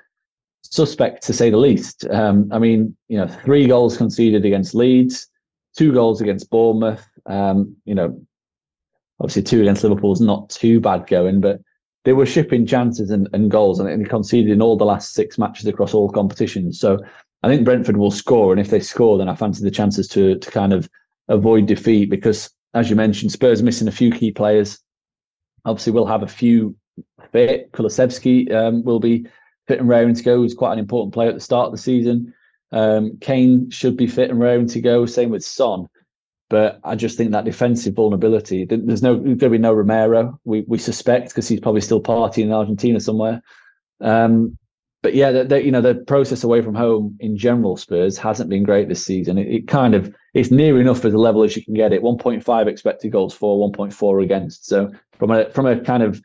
suspect 0.75 1.23
to 1.23 1.33
say 1.33 1.49
the 1.49 1.57
least. 1.57 2.05
Um, 2.09 2.49
I 2.51 2.59
mean, 2.59 2.95
you 3.07 3.17
know, 3.17 3.27
three 3.27 3.67
goals 3.67 3.97
conceded 3.97 4.45
against 4.45 4.75
Leeds, 4.75 5.27
two 5.77 5.93
goals 5.93 6.21
against 6.21 6.49
Bournemouth. 6.49 7.07
Um, 7.25 7.75
you 7.85 7.95
know, 7.95 8.19
obviously 9.19 9.43
two 9.43 9.61
against 9.61 9.83
Liverpool 9.83 10.13
is 10.13 10.21
not 10.21 10.49
too 10.49 10.79
bad 10.79 11.07
going, 11.07 11.39
but 11.39 11.61
they 12.03 12.13
were 12.13 12.25
shipping 12.25 12.67
chances 12.67 13.09
and, 13.09 13.27
and 13.33 13.49
goals, 13.49 13.79
and 13.79 13.89
they 13.89 14.07
conceded 14.07 14.51
in 14.51 14.61
all 14.61 14.77
the 14.77 14.85
last 14.85 15.13
six 15.13 15.38
matches 15.38 15.65
across 15.65 15.93
all 15.93 16.09
competitions. 16.09 16.79
So 16.79 16.99
I 17.41 17.47
think 17.47 17.63
Brentford 17.63 17.97
will 17.97 18.11
score, 18.11 18.51
and 18.51 18.59
if 18.59 18.69
they 18.69 18.79
score, 18.79 19.17
then 19.17 19.29
I 19.29 19.35
fancy 19.35 19.63
the 19.63 19.71
chances 19.71 20.07
to 20.09 20.38
to 20.38 20.51
kind 20.51 20.73
of 20.73 20.89
avoid 21.29 21.65
defeat 21.65 22.09
because, 22.09 22.49
as 22.73 22.89
you 22.89 22.95
mentioned, 22.95 23.31
Spurs 23.31 23.63
missing 23.63 23.88
a 23.88 23.91
few 23.91 24.11
key 24.11 24.31
players. 24.31 24.79
Obviously, 25.63 25.93
we'll 25.93 26.05
have 26.05 26.21
a 26.21 26.27
few 26.27 26.75
fit. 27.31 27.71
Kulusevski 27.71 28.53
um, 28.53 28.83
will 28.83 28.99
be 28.99 29.25
fit 29.67 29.80
and 29.80 29.89
raring 29.89 30.15
to 30.15 30.23
go. 30.23 30.43
He's 30.43 30.54
quite 30.54 30.73
an 30.73 30.80
important 30.80 31.13
player 31.13 31.30
at 31.30 31.36
the 31.36 31.41
start 31.41 31.67
of 31.67 31.71
the 31.71 31.78
season. 31.78 32.34
Um, 32.71 33.17
Kane 33.21 33.69
should 33.69 33.97
be 33.97 34.08
fit 34.08 34.30
and 34.30 34.39
raring 34.39 34.67
to 34.69 34.82
go. 34.82 35.06
Same 35.06 35.30
with 35.30 35.43
Son. 35.43 35.88
But 36.49 36.80
I 36.84 36.95
just 36.95 37.17
think 37.17 37.32
that 37.32 37.45
defensive 37.45 37.95
vulnerability. 37.95 38.65
There's 38.65 39.01
no 39.01 39.15
going 39.15 39.39
to 39.39 39.49
be 39.49 39.58
no 39.58 39.73
Romero. 39.73 40.39
We 40.43 40.62
we 40.67 40.78
suspect 40.78 41.30
because 41.30 41.47
he's 41.47 41.60
probably 41.60 41.82
still 41.82 42.01
partying 42.01 42.45
in 42.45 42.51
Argentina 42.51 42.99
somewhere. 42.99 43.41
Um, 43.99 44.58
but 45.01 45.15
yeah, 45.15 45.32
the, 45.32 45.43
the, 45.43 45.63
you 45.63 45.71
know 45.71 45.82
the 45.82 45.95
process 45.95 46.43
away 46.43 46.62
from 46.62 46.75
home 46.75 47.17
in 47.19 47.38
general, 47.38 47.78
Spurs 47.78 48.17
hasn't 48.17 48.49
been 48.49 48.63
great 48.63 48.89
this 48.89 49.04
season. 49.06 49.38
It, 49.38 49.47
it 49.47 49.67
kind 49.67 49.95
of 49.95 50.13
it's 50.34 50.51
near 50.51 50.80
enough 50.80 51.06
as 51.06 51.13
a 51.13 51.17
level 51.17 51.43
as 51.43 51.56
you 51.56 51.63
can 51.63 51.73
get 51.73 51.93
it. 51.93 52.01
1.5 52.01 52.67
expected 52.67 53.12
goals 53.12 53.34
for, 53.34 53.71
1.4 53.71 54.23
against. 54.23 54.65
So 54.65 54.91
from 55.17 55.32
a 55.32 55.49
from 55.51 55.65
a 55.65 55.80
kind 55.80 56.04
of 56.04 56.21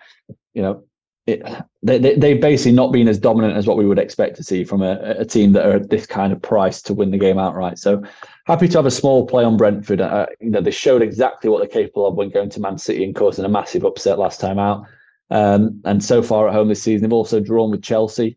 you 0.53 0.63
know 0.63 0.85
it, 1.31 1.65
they, 1.83 1.99
they 1.99 2.17
they've 2.17 2.41
basically 2.41 2.73
not 2.73 2.93
been 2.93 3.09
as 3.09 3.19
dominant 3.19 3.57
as 3.57 3.67
what 3.67 3.77
we 3.77 3.87
would 3.87 3.99
expect 3.99 4.37
to 4.37 4.45
see 4.45 4.65
from 4.65 4.83
a, 4.83 4.99
a 5.19 5.25
team 5.25 5.53
that 5.53 5.67
are 5.67 5.77
at 5.77 5.91
this 5.91 6.07
kind 6.07 6.33
of 6.33 6.43
price 6.43 6.83
to 6.83 6.95
win 6.95 7.11
the 7.11 7.19
game 7.19 7.39
outright. 7.39 7.79
So 7.79 8.03
happy 8.47 8.69
to 8.69 8.79
have 8.79 8.87
a 8.87 8.91
small 8.91 9.27
play 9.27 9.45
on 9.45 9.57
Brentford. 9.57 10.01
Uh, 10.01 10.27
you 10.41 10.51
know 10.51 10.61
they 10.61 10.71
showed 10.71 11.03
exactly 11.03 11.49
what 11.51 11.59
they're 11.59 11.83
capable 11.83 12.07
of 12.07 12.15
when 12.15 12.31
going 12.31 12.51
to 12.51 12.61
Man 12.61 12.79
City 12.79 13.05
and 13.05 13.15
causing 13.15 13.45
a 13.45 13.49
massive 13.49 13.85
upset 13.85 14.19
last 14.19 14.41
time 14.41 14.59
out. 14.59 14.85
Um, 15.31 15.81
and 15.85 16.03
so 16.03 16.23
far 16.23 16.49
at 16.49 16.55
home 16.55 16.69
this 16.69 16.83
season, 16.83 17.03
they've 17.03 17.13
also 17.13 17.41
drawn 17.41 17.71
with 17.71 17.83
Chelsea 17.83 18.37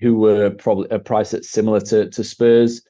who 0.00 0.16
were 0.16 0.50
probably 0.50 0.88
a 0.90 0.98
price 0.98 1.30
that's 1.32 1.48
similar 1.48 1.80
to, 1.80 2.08
to 2.10 2.22
Spurs. 2.22 2.82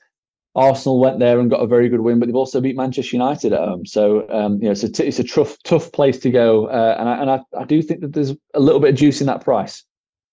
Arsenal 0.54 0.98
went 0.98 1.18
there 1.18 1.38
and 1.38 1.50
got 1.50 1.62
a 1.62 1.66
very 1.66 1.88
good 1.88 2.00
win, 2.00 2.18
but 2.18 2.26
they've 2.26 2.34
also 2.34 2.60
beat 2.60 2.76
Manchester 2.76 3.16
United 3.16 3.52
at 3.52 3.60
home. 3.60 3.86
So 3.86 4.28
um, 4.30 4.54
you 4.54 4.64
know, 4.64 4.72
it's 4.72 4.82
a, 4.82 4.90
t- 4.90 5.04
it's 5.04 5.18
a 5.18 5.24
tough 5.24 5.56
tough 5.64 5.92
place 5.92 6.18
to 6.20 6.30
go, 6.30 6.66
uh, 6.66 6.96
and 6.98 7.08
I, 7.08 7.20
and 7.20 7.30
I, 7.30 7.40
I 7.58 7.64
do 7.64 7.82
think 7.82 8.00
that 8.00 8.12
there's 8.12 8.32
a 8.54 8.60
little 8.60 8.80
bit 8.80 8.90
of 8.90 8.96
juice 8.96 9.20
in 9.20 9.26
that 9.26 9.44
price. 9.44 9.84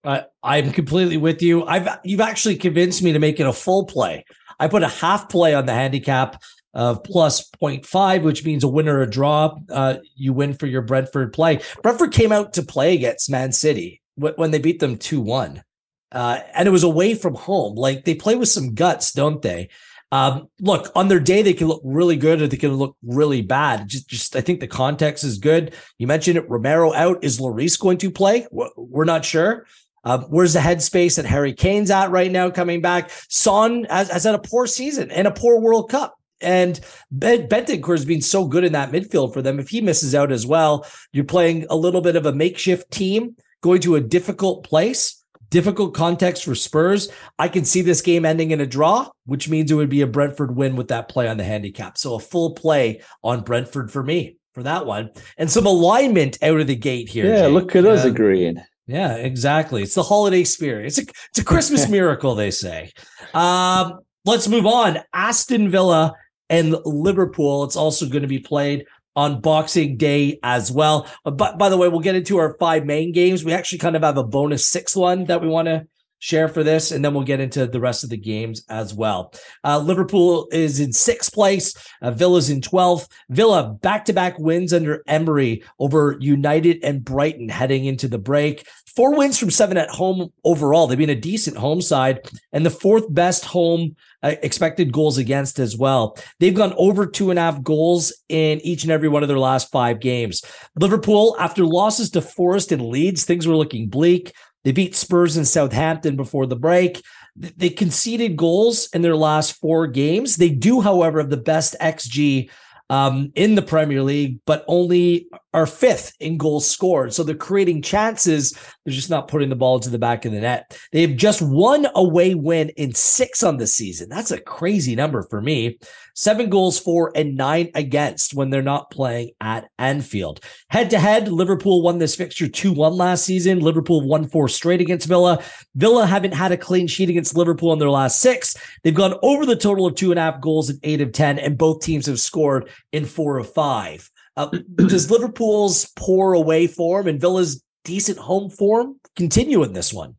Uh, 0.03 0.21
I'm 0.43 0.71
completely 0.71 1.17
with 1.17 1.41
you. 1.41 1.65
I've 1.65 1.87
you've 2.03 2.21
actually 2.21 2.55
convinced 2.55 3.03
me 3.03 3.13
to 3.13 3.19
make 3.19 3.39
it 3.39 3.47
a 3.47 3.53
full 3.53 3.85
play. 3.85 4.25
I 4.59 4.67
put 4.67 4.83
a 4.83 4.87
half 4.87 5.29
play 5.29 5.53
on 5.53 5.65
the 5.65 5.73
handicap 5.73 6.41
of 6.73 7.03
plus 7.03 7.49
0.5, 7.61 8.23
which 8.23 8.45
means 8.45 8.63
a 8.63 8.67
win 8.67 8.87
or 8.87 9.01
a 9.01 9.09
draw. 9.09 9.55
Uh, 9.69 9.95
you 10.15 10.33
win 10.33 10.53
for 10.53 10.65
your 10.65 10.81
Brentford 10.81 11.33
play. 11.33 11.61
Brentford 11.81 12.11
came 12.11 12.31
out 12.31 12.53
to 12.53 12.63
play 12.63 12.93
against 12.93 13.31
Man 13.31 13.51
City 13.51 14.01
when 14.15 14.51
they 14.51 14.59
beat 14.59 14.79
them 14.79 14.97
2 14.97 15.21
1. 15.21 15.63
Uh, 16.11 16.39
and 16.53 16.67
it 16.67 16.71
was 16.71 16.83
away 16.83 17.15
from 17.15 17.35
home. 17.35 17.75
Like 17.75 18.05
they 18.05 18.15
play 18.15 18.35
with 18.35 18.49
some 18.49 18.75
guts, 18.75 19.11
don't 19.11 19.41
they? 19.41 19.69
Um, 20.11 20.49
look, 20.59 20.91
on 20.95 21.07
their 21.07 21.19
day, 21.19 21.41
they 21.41 21.53
can 21.53 21.67
look 21.67 21.81
really 21.83 22.15
good 22.15 22.41
or 22.41 22.47
they 22.47 22.57
can 22.57 22.73
look 22.73 22.95
really 23.03 23.41
bad. 23.41 23.87
Just, 23.87 24.07
just 24.07 24.35
I 24.35 24.41
think 24.41 24.59
the 24.59 24.67
context 24.67 25.23
is 25.23 25.37
good. 25.37 25.73
You 25.97 26.07
mentioned 26.07 26.37
it. 26.37 26.49
Romero 26.49 26.93
out. 26.93 27.23
Is 27.23 27.39
Lloris 27.39 27.79
going 27.79 27.97
to 27.99 28.11
play? 28.11 28.47
We're 28.51 29.05
not 29.05 29.25
sure. 29.25 29.65
Uh, 30.03 30.19
where's 30.29 30.53
the 30.53 30.59
headspace 30.59 31.15
that 31.15 31.25
Harry 31.25 31.53
Kane's 31.53 31.89
at 31.89 32.11
right 32.11 32.31
now 32.31 32.51
coming 32.51 32.79
back? 32.79 33.09
Son 33.27 33.85
has, 33.89 34.09
has 34.09 34.23
had 34.23 34.35
a 34.35 34.39
poor 34.39 34.67
season 34.67 35.09
and 35.09 35.27
a 35.27 35.31
poor 35.31 35.59
World 35.59 35.89
Cup. 35.89 36.15
And 36.41 36.79
ben- 37.11 37.47
Bentancur 37.47 37.95
has 37.95 38.05
been 38.05 38.21
so 38.21 38.45
good 38.45 38.63
in 38.63 38.73
that 38.73 38.91
midfield 38.91 39.33
for 39.33 39.41
them. 39.41 39.59
If 39.59 39.69
he 39.69 39.81
misses 39.81 40.13
out 40.13 40.31
as 40.31 40.45
well, 40.45 40.85
you're 41.11 41.23
playing 41.23 41.65
a 41.69 41.75
little 41.75 42.01
bit 42.01 42.15
of 42.15 42.25
a 42.25 42.33
makeshift 42.33 42.91
team 42.91 43.35
going 43.61 43.81
to 43.81 43.95
a 43.95 44.01
difficult 44.01 44.63
place 44.63 45.14
difficult 45.49 45.93
context 45.93 46.43
for 46.43 46.55
Spurs. 46.55 47.09
I 47.39 47.47
can 47.47 47.65
see 47.65 47.81
this 47.81 48.01
game 48.01 48.25
ending 48.25 48.51
in 48.51 48.61
a 48.61 48.65
draw, 48.65 49.09
which 49.25 49.49
means 49.49 49.71
it 49.71 49.75
would 49.75 49.89
be 49.89 50.01
a 50.01 50.07
Brentford 50.07 50.55
win 50.55 50.75
with 50.75 50.89
that 50.89 51.09
play 51.09 51.27
on 51.27 51.37
the 51.37 51.43
handicap. 51.43 51.97
So 51.97 52.15
a 52.15 52.19
full 52.19 52.53
play 52.53 53.01
on 53.23 53.41
Brentford 53.41 53.91
for 53.91 54.03
me 54.03 54.37
for 54.53 54.63
that 54.63 54.85
one. 54.85 55.11
And 55.37 55.51
some 55.51 55.65
alignment 55.65 56.37
out 56.41 56.59
of 56.59 56.67
the 56.67 56.75
gate 56.75 57.09
here. 57.09 57.25
Yeah, 57.25 57.43
Jake. 57.43 57.53
look 57.53 57.75
at 57.75 57.85
us 57.85 58.05
agreeing. 58.05 58.61
Yeah, 58.87 59.15
exactly. 59.15 59.83
It's 59.83 59.95
the 59.95 60.03
holiday 60.03 60.43
spirit. 60.43 60.85
It's 60.85 60.99
a 60.99 61.03
it's 61.03 61.39
a 61.39 61.43
Christmas 61.43 61.89
miracle, 61.89 62.35
they 62.35 62.51
say. 62.51 62.91
Um, 63.33 63.99
let's 64.25 64.47
move 64.47 64.65
on. 64.65 64.99
Aston 65.13 65.69
Villa 65.69 66.13
and 66.49 66.75
Liverpool. 66.85 67.63
It's 67.63 67.75
also 67.75 68.07
going 68.07 68.21
to 68.21 68.27
be 68.27 68.39
played 68.39 68.85
on 69.15 69.41
Boxing 69.41 69.97
Day 69.97 70.39
as 70.43 70.71
well. 70.71 71.07
But 71.23 71.57
by 71.57 71.69
the 71.69 71.77
way, 71.77 71.87
we'll 71.87 71.99
get 72.01 72.15
into 72.15 72.37
our 72.37 72.55
five 72.59 72.85
main 72.85 73.11
games. 73.11 73.43
We 73.45 73.53
actually 73.53 73.79
kind 73.79 73.95
of 73.95 74.03
have 74.03 74.17
a 74.17 74.23
bonus 74.23 74.65
sixth 74.65 74.95
one 74.95 75.25
that 75.25 75.41
we 75.41 75.47
want 75.47 75.67
to 75.67 75.87
share 76.25 76.47
for 76.47 76.63
this, 76.63 76.91
and 76.91 77.05
then 77.05 77.13
we'll 77.13 77.23
get 77.23 77.39
into 77.39 77.67
the 77.67 77.79
rest 77.79 78.03
of 78.03 78.09
the 78.09 78.17
games 78.17 78.63
as 78.67 78.95
well. 78.95 79.31
Uh, 79.63 79.77
Liverpool 79.77 80.47
is 80.51 80.79
in 80.79 80.91
sixth 80.91 81.31
place. 81.31 81.75
Uh, 82.01 82.09
Villa's 82.09 82.49
in 82.49 82.61
12th. 82.61 83.07
Villa 83.29 83.77
back 83.81 84.05
to 84.05 84.13
back 84.13 84.39
wins 84.39 84.73
under 84.73 85.03
Emery 85.05 85.63
over 85.77 86.17
United 86.19 86.83
and 86.83 87.05
Brighton 87.05 87.47
heading 87.47 87.85
into 87.85 88.07
the 88.07 88.17
break. 88.17 88.67
Four 88.95 89.15
wins 89.15 89.37
from 89.37 89.51
seven 89.51 89.77
at 89.77 89.89
home 89.89 90.31
overall. 90.43 90.87
They've 90.87 90.97
been 90.97 91.09
a 91.11 91.15
decent 91.15 91.57
home 91.57 91.81
side 91.81 92.21
and 92.51 92.65
the 92.65 92.71
fourth 92.71 93.13
best 93.13 93.45
home 93.45 93.95
uh, 94.23 94.35
expected 94.41 94.91
goals 94.91 95.19
against 95.19 95.59
as 95.59 95.77
well. 95.77 96.17
They've 96.39 96.55
gone 96.55 96.73
over 96.77 97.05
two 97.05 97.29
and 97.29 97.37
a 97.37 97.41
half 97.43 97.61
goals 97.61 98.11
in 98.29 98.59
each 98.61 98.83
and 98.83 98.91
every 98.91 99.09
one 99.09 99.21
of 99.21 99.27
their 99.27 99.37
last 99.37 99.69
five 99.69 99.99
games. 99.99 100.43
Liverpool, 100.79 101.35
after 101.39 101.65
losses 101.65 102.09
to 102.11 102.21
Forest 102.21 102.71
and 102.71 102.81
Leeds, 102.81 103.25
things 103.25 103.45
were 103.45 103.55
looking 103.55 103.89
bleak. 103.89 104.33
They 104.65 104.73
beat 104.73 104.95
Spurs 104.95 105.37
and 105.37 105.47
Southampton 105.47 106.17
before 106.17 106.47
the 106.47 106.57
break. 106.57 107.01
They 107.35 107.69
conceded 107.69 108.35
goals 108.35 108.89
in 108.93 109.01
their 109.03 109.15
last 109.15 109.53
four 109.61 109.87
games. 109.87 110.35
They 110.35 110.49
do, 110.49 110.81
however, 110.81 111.19
have 111.19 111.29
the 111.29 111.37
best 111.37 111.75
XG 111.79 112.49
um, 112.89 113.31
in 113.35 113.55
the 113.55 113.61
Premier 113.61 114.03
League, 114.03 114.39
but 114.45 114.63
only 114.67 115.27
are 115.53 115.65
fifth 115.65 116.13
in 116.19 116.37
goals 116.37 116.69
scored. 116.69 117.13
So 117.13 117.23
they're 117.23 117.35
creating 117.35 117.81
chances. 117.81 118.51
They're 118.51 118.93
just 118.93 119.09
not 119.09 119.27
putting 119.27 119.49
the 119.49 119.55
ball 119.55 119.75
into 119.75 119.89
the 119.89 119.99
back 119.99 120.25
of 120.25 120.31
the 120.31 120.39
net. 120.39 120.77
They've 120.91 121.15
just 121.15 121.41
one 121.41 121.87
away 121.95 122.35
win 122.35 122.69
in 122.69 122.93
six 122.93 123.43
on 123.43 123.57
the 123.57 123.67
season. 123.67 124.09
That's 124.09 124.31
a 124.31 124.41
crazy 124.41 124.95
number 124.95 125.23
for 125.23 125.41
me. 125.41 125.79
Seven 126.17 126.49
goals 126.49 126.79
for 126.79 127.11
and 127.13 127.35
nine 127.35 127.71
against 127.75 128.33
when 128.33 128.49
they're 128.49 128.61
not 128.61 128.89
playing 128.89 129.31
at 129.41 129.69
Anfield. 129.77 130.39
Head 130.69 130.89
to 130.91 130.99
head, 130.99 131.27
Liverpool 131.27 131.81
won 131.81 131.97
this 131.97 132.15
fixture 132.15 132.47
2 132.47 132.71
1 132.71 132.93
last 132.93 133.25
season. 133.25 133.59
Liverpool 133.59 134.07
won 134.07 134.25
four 134.25 134.47
straight 134.47 134.79
against 134.79 135.09
Villa. 135.09 135.43
Villa 135.75 136.05
haven't 136.05 136.33
had 136.33 136.53
a 136.53 136.57
clean 136.57 136.87
sheet 136.87 137.09
against 137.09 137.35
Liverpool 137.35 137.73
in 137.73 137.79
their 137.79 137.89
last 137.89 138.19
six. 138.19 138.55
They've 138.83 138.95
gone 138.95 139.15
over 139.23 139.45
the 139.45 139.57
total 139.57 139.85
of 139.85 139.95
two 139.95 140.11
and 140.11 140.19
a 140.19 140.23
half 140.23 140.39
goals 140.39 140.69
in 140.69 140.79
eight 140.83 141.01
of 141.01 141.11
10, 141.11 141.37
and 141.37 141.57
both 141.57 141.81
teams 141.81 142.05
have 142.05 142.21
scored 142.21 142.69
in 142.93 143.03
four 143.03 143.37
of 143.37 143.51
five. 143.51 144.09
Uh, 144.37 144.47
does 144.75 145.11
Liverpool's 145.11 145.91
poor 145.97 146.33
away 146.33 146.65
form 146.65 147.07
and 147.07 147.19
Villa's 147.19 147.61
decent 147.83 148.19
home 148.19 148.49
form 148.49 149.01
continue 149.17 149.63
in 149.63 149.73
this 149.73 149.93
one? 149.93 150.15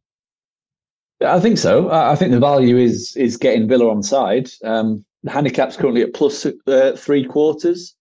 I 1.25 1.41
think 1.41 1.57
so. 1.57 1.91
I 1.91 2.15
think 2.15 2.33
the 2.33 2.39
value 2.39 2.77
is 2.77 3.17
is 3.17 3.39
getting 3.39 3.67
Villa 3.67 3.91
on 3.91 4.03
side. 4.03 4.51
Um, 4.63 5.03
the 5.27 5.33
handicap's 5.33 5.77
currently 5.77 6.03
at 6.03 6.15
plus 6.15 6.47
uh, 6.47 6.97
three 6.97 7.25
quarters, 7.25 7.95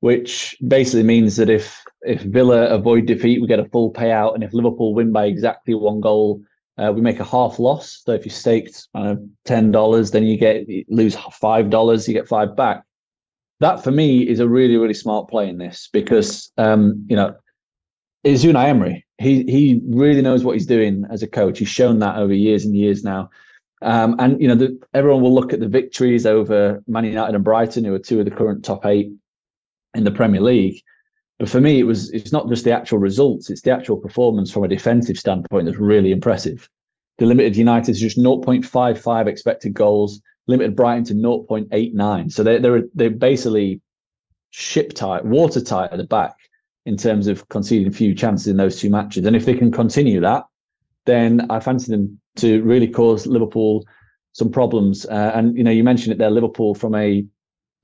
which 0.00 0.56
basically 0.66 1.02
means 1.02 1.36
that 1.36 1.48
if 1.48 1.82
if 2.02 2.20
Villa 2.22 2.66
avoid 2.66 3.06
defeat, 3.06 3.40
we 3.40 3.46
get 3.46 3.60
a 3.60 3.68
full 3.70 3.92
payout, 3.92 4.34
and 4.34 4.44
if 4.44 4.52
Liverpool 4.52 4.94
win 4.94 5.12
by 5.12 5.24
exactly 5.24 5.74
one 5.74 6.00
goal, 6.00 6.42
uh, 6.76 6.92
we 6.94 7.00
make 7.00 7.20
a 7.20 7.24
half 7.24 7.58
loss. 7.58 8.02
So 8.04 8.12
if 8.12 8.24
you 8.24 8.30
staked 8.30 8.86
uh, 8.94 9.16
ten 9.44 9.70
dollars, 9.70 10.10
then 10.10 10.24
you 10.24 10.36
get 10.36 10.68
you 10.68 10.84
lose 10.88 11.16
five 11.32 11.70
dollars, 11.70 12.06
you 12.06 12.14
get 12.14 12.28
five 12.28 12.54
back 12.54 12.84
that 13.60 13.82
for 13.82 13.90
me 13.90 14.28
is 14.28 14.40
a 14.40 14.48
really 14.48 14.76
really 14.76 14.94
smart 14.94 15.28
play 15.28 15.48
in 15.48 15.58
this 15.58 15.88
because 15.92 16.50
um, 16.58 17.04
you 17.08 17.16
know 17.16 17.34
is 18.22 18.44
Unai 18.44 18.66
Emery. 18.66 19.04
He 19.18 19.44
he 19.44 19.80
really 19.86 20.22
knows 20.22 20.44
what 20.44 20.54
he's 20.54 20.66
doing 20.66 21.04
as 21.10 21.22
a 21.22 21.26
coach. 21.26 21.58
He's 21.58 21.68
shown 21.68 21.98
that 22.00 22.16
over 22.16 22.32
years 22.32 22.64
and 22.64 22.76
years 22.76 23.04
now. 23.04 23.30
Um, 23.84 24.16
and 24.18 24.40
you 24.40 24.48
know, 24.48 24.54
the, 24.54 24.80
everyone 24.94 25.22
will 25.22 25.34
look 25.34 25.52
at 25.52 25.60
the 25.60 25.68
victories 25.68 26.24
over 26.24 26.82
Man 26.86 27.04
United 27.04 27.34
and 27.34 27.44
Brighton, 27.44 27.84
who 27.84 27.94
are 27.94 27.98
two 27.98 28.18
of 28.18 28.24
the 28.24 28.30
current 28.30 28.64
top 28.64 28.86
eight 28.86 29.12
in 29.94 30.04
the 30.04 30.10
Premier 30.10 30.40
League. 30.40 30.82
But 31.38 31.50
for 31.50 31.60
me, 31.60 31.80
it 31.80 31.84
was 31.84 32.10
it's 32.10 32.32
not 32.32 32.48
just 32.48 32.64
the 32.64 32.72
actual 32.72 32.98
results; 32.98 33.50
it's 33.50 33.60
the 33.60 33.72
actual 33.72 33.98
performance 33.98 34.50
from 34.50 34.64
a 34.64 34.68
defensive 34.68 35.18
standpoint 35.18 35.66
that's 35.66 35.78
really 35.78 36.12
impressive. 36.12 36.68
The 37.18 37.26
limited 37.26 37.56
United 37.56 37.90
is 37.90 38.00
just 38.00 38.18
0.55 38.18 39.26
expected 39.26 39.74
goals, 39.74 40.20
limited 40.46 40.74
Brighton 40.74 41.04
to 41.04 41.14
0.89. 41.14 42.32
So 42.32 42.42
they're 42.42 42.60
they're 42.60 42.82
they're 42.94 43.10
basically 43.10 43.82
ship 44.50 44.94
tight, 44.94 45.26
watertight 45.26 45.90
at 45.92 45.98
the 45.98 46.04
back 46.04 46.36
in 46.86 46.96
terms 46.96 47.26
of 47.26 47.48
conceding 47.50 47.88
a 47.88 47.96
few 47.96 48.14
chances 48.14 48.46
in 48.46 48.56
those 48.56 48.80
two 48.80 48.88
matches. 48.88 49.26
And 49.26 49.36
if 49.36 49.44
they 49.44 49.54
can 49.54 49.72
continue 49.72 50.20
that, 50.20 50.44
then 51.04 51.50
I 51.50 51.60
fancy 51.60 51.90
them 51.90 52.20
to 52.36 52.62
really 52.62 52.88
cause 52.88 53.26
Liverpool 53.26 53.86
some 54.32 54.50
problems. 54.50 55.06
Uh, 55.06 55.32
and 55.34 55.56
you 55.56 55.64
know, 55.64 55.70
you 55.70 55.84
mentioned 55.84 56.12
it 56.12 56.18
there, 56.18 56.30
Liverpool 56.30 56.74
from 56.74 56.94
a 56.94 57.24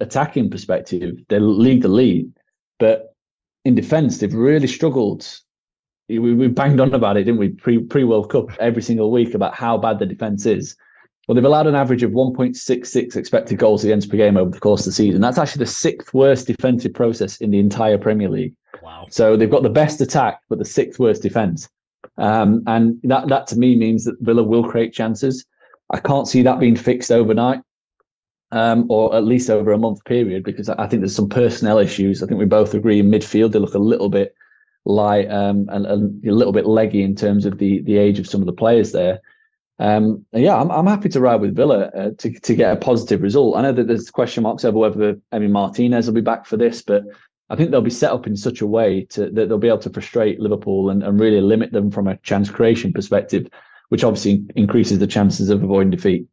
attacking 0.01 0.51
perspective, 0.51 1.19
they 1.29 1.39
lead 1.39 1.83
the 1.83 1.89
lead, 1.89 2.33
but 2.79 3.15
in 3.65 3.75
defence, 3.75 4.19
they've 4.19 4.35
really 4.35 4.67
struggled. 4.67 5.27
We, 6.09 6.19
we 6.19 6.49
banged 6.49 6.81
on 6.81 6.93
about 6.93 7.17
it, 7.17 7.25
didn't 7.25 7.39
we? 7.39 7.51
Pre 7.51 7.79
pre 7.81 8.05
World 8.05 8.31
Cup 8.31 8.51
every 8.59 8.83
single 8.83 9.13
week 9.13 9.35
about 9.35 9.55
how 9.55 9.79
bad 9.79 9.99
the 9.99 10.07
defence 10.07 10.47
is. 10.47 10.77
Well, 11.29 11.37
they've 11.37 11.45
allowed 11.45 11.69
an 11.69 11.77
average 11.77 12.03
of 12.03 12.11
1.66 12.11 13.15
expected 13.15 13.59
goals 13.59 13.85
against 13.85 14.11
per 14.11 14.17
game 14.17 14.37
over 14.37 14.51
the 14.51 14.59
course 14.59 14.81
of 14.81 14.87
the 14.87 14.93
season. 14.93 15.21
That's 15.21 15.39
actually 15.39 15.61
the 15.61 15.71
sixth 15.71 16.13
worst 16.13 16.49
defensive 16.49 16.93
process 16.93 17.37
in 17.37 17.53
the 17.53 17.61
entire 17.61 17.99
Premier 17.99 18.29
League. 18.29 18.55
Wow. 18.83 19.07
So 19.11 19.37
they've 19.37 19.51
got 19.51 19.63
the 19.63 19.69
best 19.69 20.01
attack, 20.01 20.41
but 20.49 20.59
the 20.59 20.65
sixth 20.65 20.99
worst 20.99 21.23
defense. 21.23 21.69
Um, 22.21 22.63
and 22.67 23.01
that, 23.05 23.29
that 23.29 23.47
to 23.49 23.59
me 23.59 23.75
means 23.75 24.05
that 24.05 24.21
Villa 24.21 24.43
will 24.43 24.63
create 24.63 24.93
chances. 24.93 25.45
I 25.93 25.99
can't 25.99 26.29
see 26.29 26.43
that 26.43 26.61
being 26.61 26.77
fixed 26.77 27.11
overnight. 27.11 27.61
Um, 28.53 28.87
or 28.91 29.15
at 29.15 29.25
least 29.25 29.49
over 29.49 29.71
a 29.71 29.79
month 29.79 30.05
period, 30.05 30.43
because 30.43 30.69
I 30.69 30.89
think 30.89 31.03
there's 31.03 31.15
some 31.15 31.29
personnel 31.29 31.79
issues. 31.79 32.21
I 32.21 32.27
think 32.27 32.41
we 32.41 32.47
both 32.47 32.75
agree 32.75 32.99
in 32.99 33.09
midfield 33.09 33.53
they 33.53 33.61
look 33.61 33.75
a 33.75 33.79
little 33.79 34.09
bit 34.09 34.35
light 34.85 35.31
um, 35.31 35.69
and, 35.71 35.87
and, 35.87 36.27
a 36.27 36.33
little 36.33 36.53
bit 36.53 36.67
leggy 36.67 37.05
in 37.05 37.15
terms 37.15 37.47
of 37.47 37.59
the 37.59 37.81
the 37.83 37.97
age 37.97 38.19
of 38.19 38.27
some 38.27 38.41
of 38.41 38.47
the 38.47 38.53
players 38.53 38.91
there. 38.91 39.21
Um, 39.79 40.27
yeah, 40.33 40.61
I'm, 40.61 40.69
I'm 40.71 40.87
happy 40.89 41.09
to 41.11 41.21
ride 41.21 41.41
with 41.41 41.55
Villa 41.55 41.93
uh, 41.97 42.11
to 42.19 42.41
to 42.41 42.55
get 42.57 42.73
a 42.73 42.77
positive 42.77 43.23
result. 43.23 43.57
I 43.57 43.63
know 43.63 43.73
that 43.73 43.87
there's 43.87 44.11
question 44.11 44.43
marks 44.43 44.65
over 44.65 44.79
whether 44.79 45.15
Emi 45.33 45.49
Martinez 45.49 46.07
will 46.07 46.15
be 46.15 46.21
back 46.21 46.45
for 46.45 46.57
this, 46.57 46.83
but 46.83 47.05
I 47.51 47.57
think 47.57 47.71
they'll 47.71 47.83
be 47.83 47.91
set 47.91 48.13
up 48.13 48.29
in 48.29 48.37
such 48.37 48.61
a 48.61 48.67
way 48.67 49.07
to, 49.11 49.29
that 49.31 49.49
they'll 49.49 49.59
be 49.59 49.69
able 49.69 49.79
to 49.79 49.91
frustrate 49.91 50.39
Liverpool 50.39 50.89
and, 50.89 51.03
and 51.03 51.19
really 51.19 51.41
limit 51.41 51.73
them 51.73 51.91
from 51.91 52.07
a 52.07 52.17
chance 52.19 52.49
creation 52.49 52.93
perspective, 52.93 53.49
which 53.89 54.05
obviously 54.05 54.45
increases 54.55 55.01
the 55.01 55.07
chances 55.09 55.51
of 55.51 55.63
avoiding 55.63 55.91
defeat. 55.91 56.27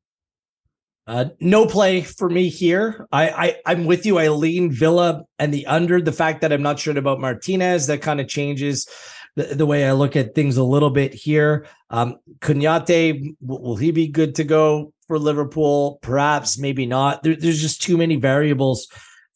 Uh, 1.08 1.26
no 1.40 1.66
play 1.66 2.02
for 2.02 2.30
me 2.30 2.50
here. 2.50 3.08
I, 3.12 3.56
I 3.66 3.72
am 3.72 3.86
with 3.86 4.06
you. 4.06 4.20
I 4.20 4.28
lean 4.28 4.72
Villa 4.72 5.24
and 5.40 5.54
the 5.54 5.66
under. 5.66 6.02
The 6.02 6.12
fact 6.12 6.42
that 6.42 6.54
I'm 6.54 6.62
not 6.62 6.80
sure 6.80 6.96
about 6.96 7.20
Martinez 7.20 7.88
that 7.88 8.02
kind 8.02 8.20
of 8.20 8.28
changes 8.28 8.88
the, 9.36 9.44
the 9.56 9.66
way 9.66 9.88
I 9.88 9.94
look 9.94 10.16
at 10.16 10.36
things 10.36 10.58
a 10.58 10.64
little 10.64 10.90
bit 10.90 11.14
here. 11.14 11.66
Um, 11.90 12.18
will 12.42 13.76
he 13.78 13.92
be 13.92 14.10
good 14.10 14.36
to 14.36 14.44
go 14.44 14.94
for 15.08 15.18
Liverpool? 15.18 15.98
Perhaps, 16.02 16.60
maybe 16.60 16.86
not. 16.86 17.24
There, 17.24 17.36
there's 17.36 17.62
just 17.62 17.82
too 17.82 17.98
many 17.98 18.18
variables 18.18 18.88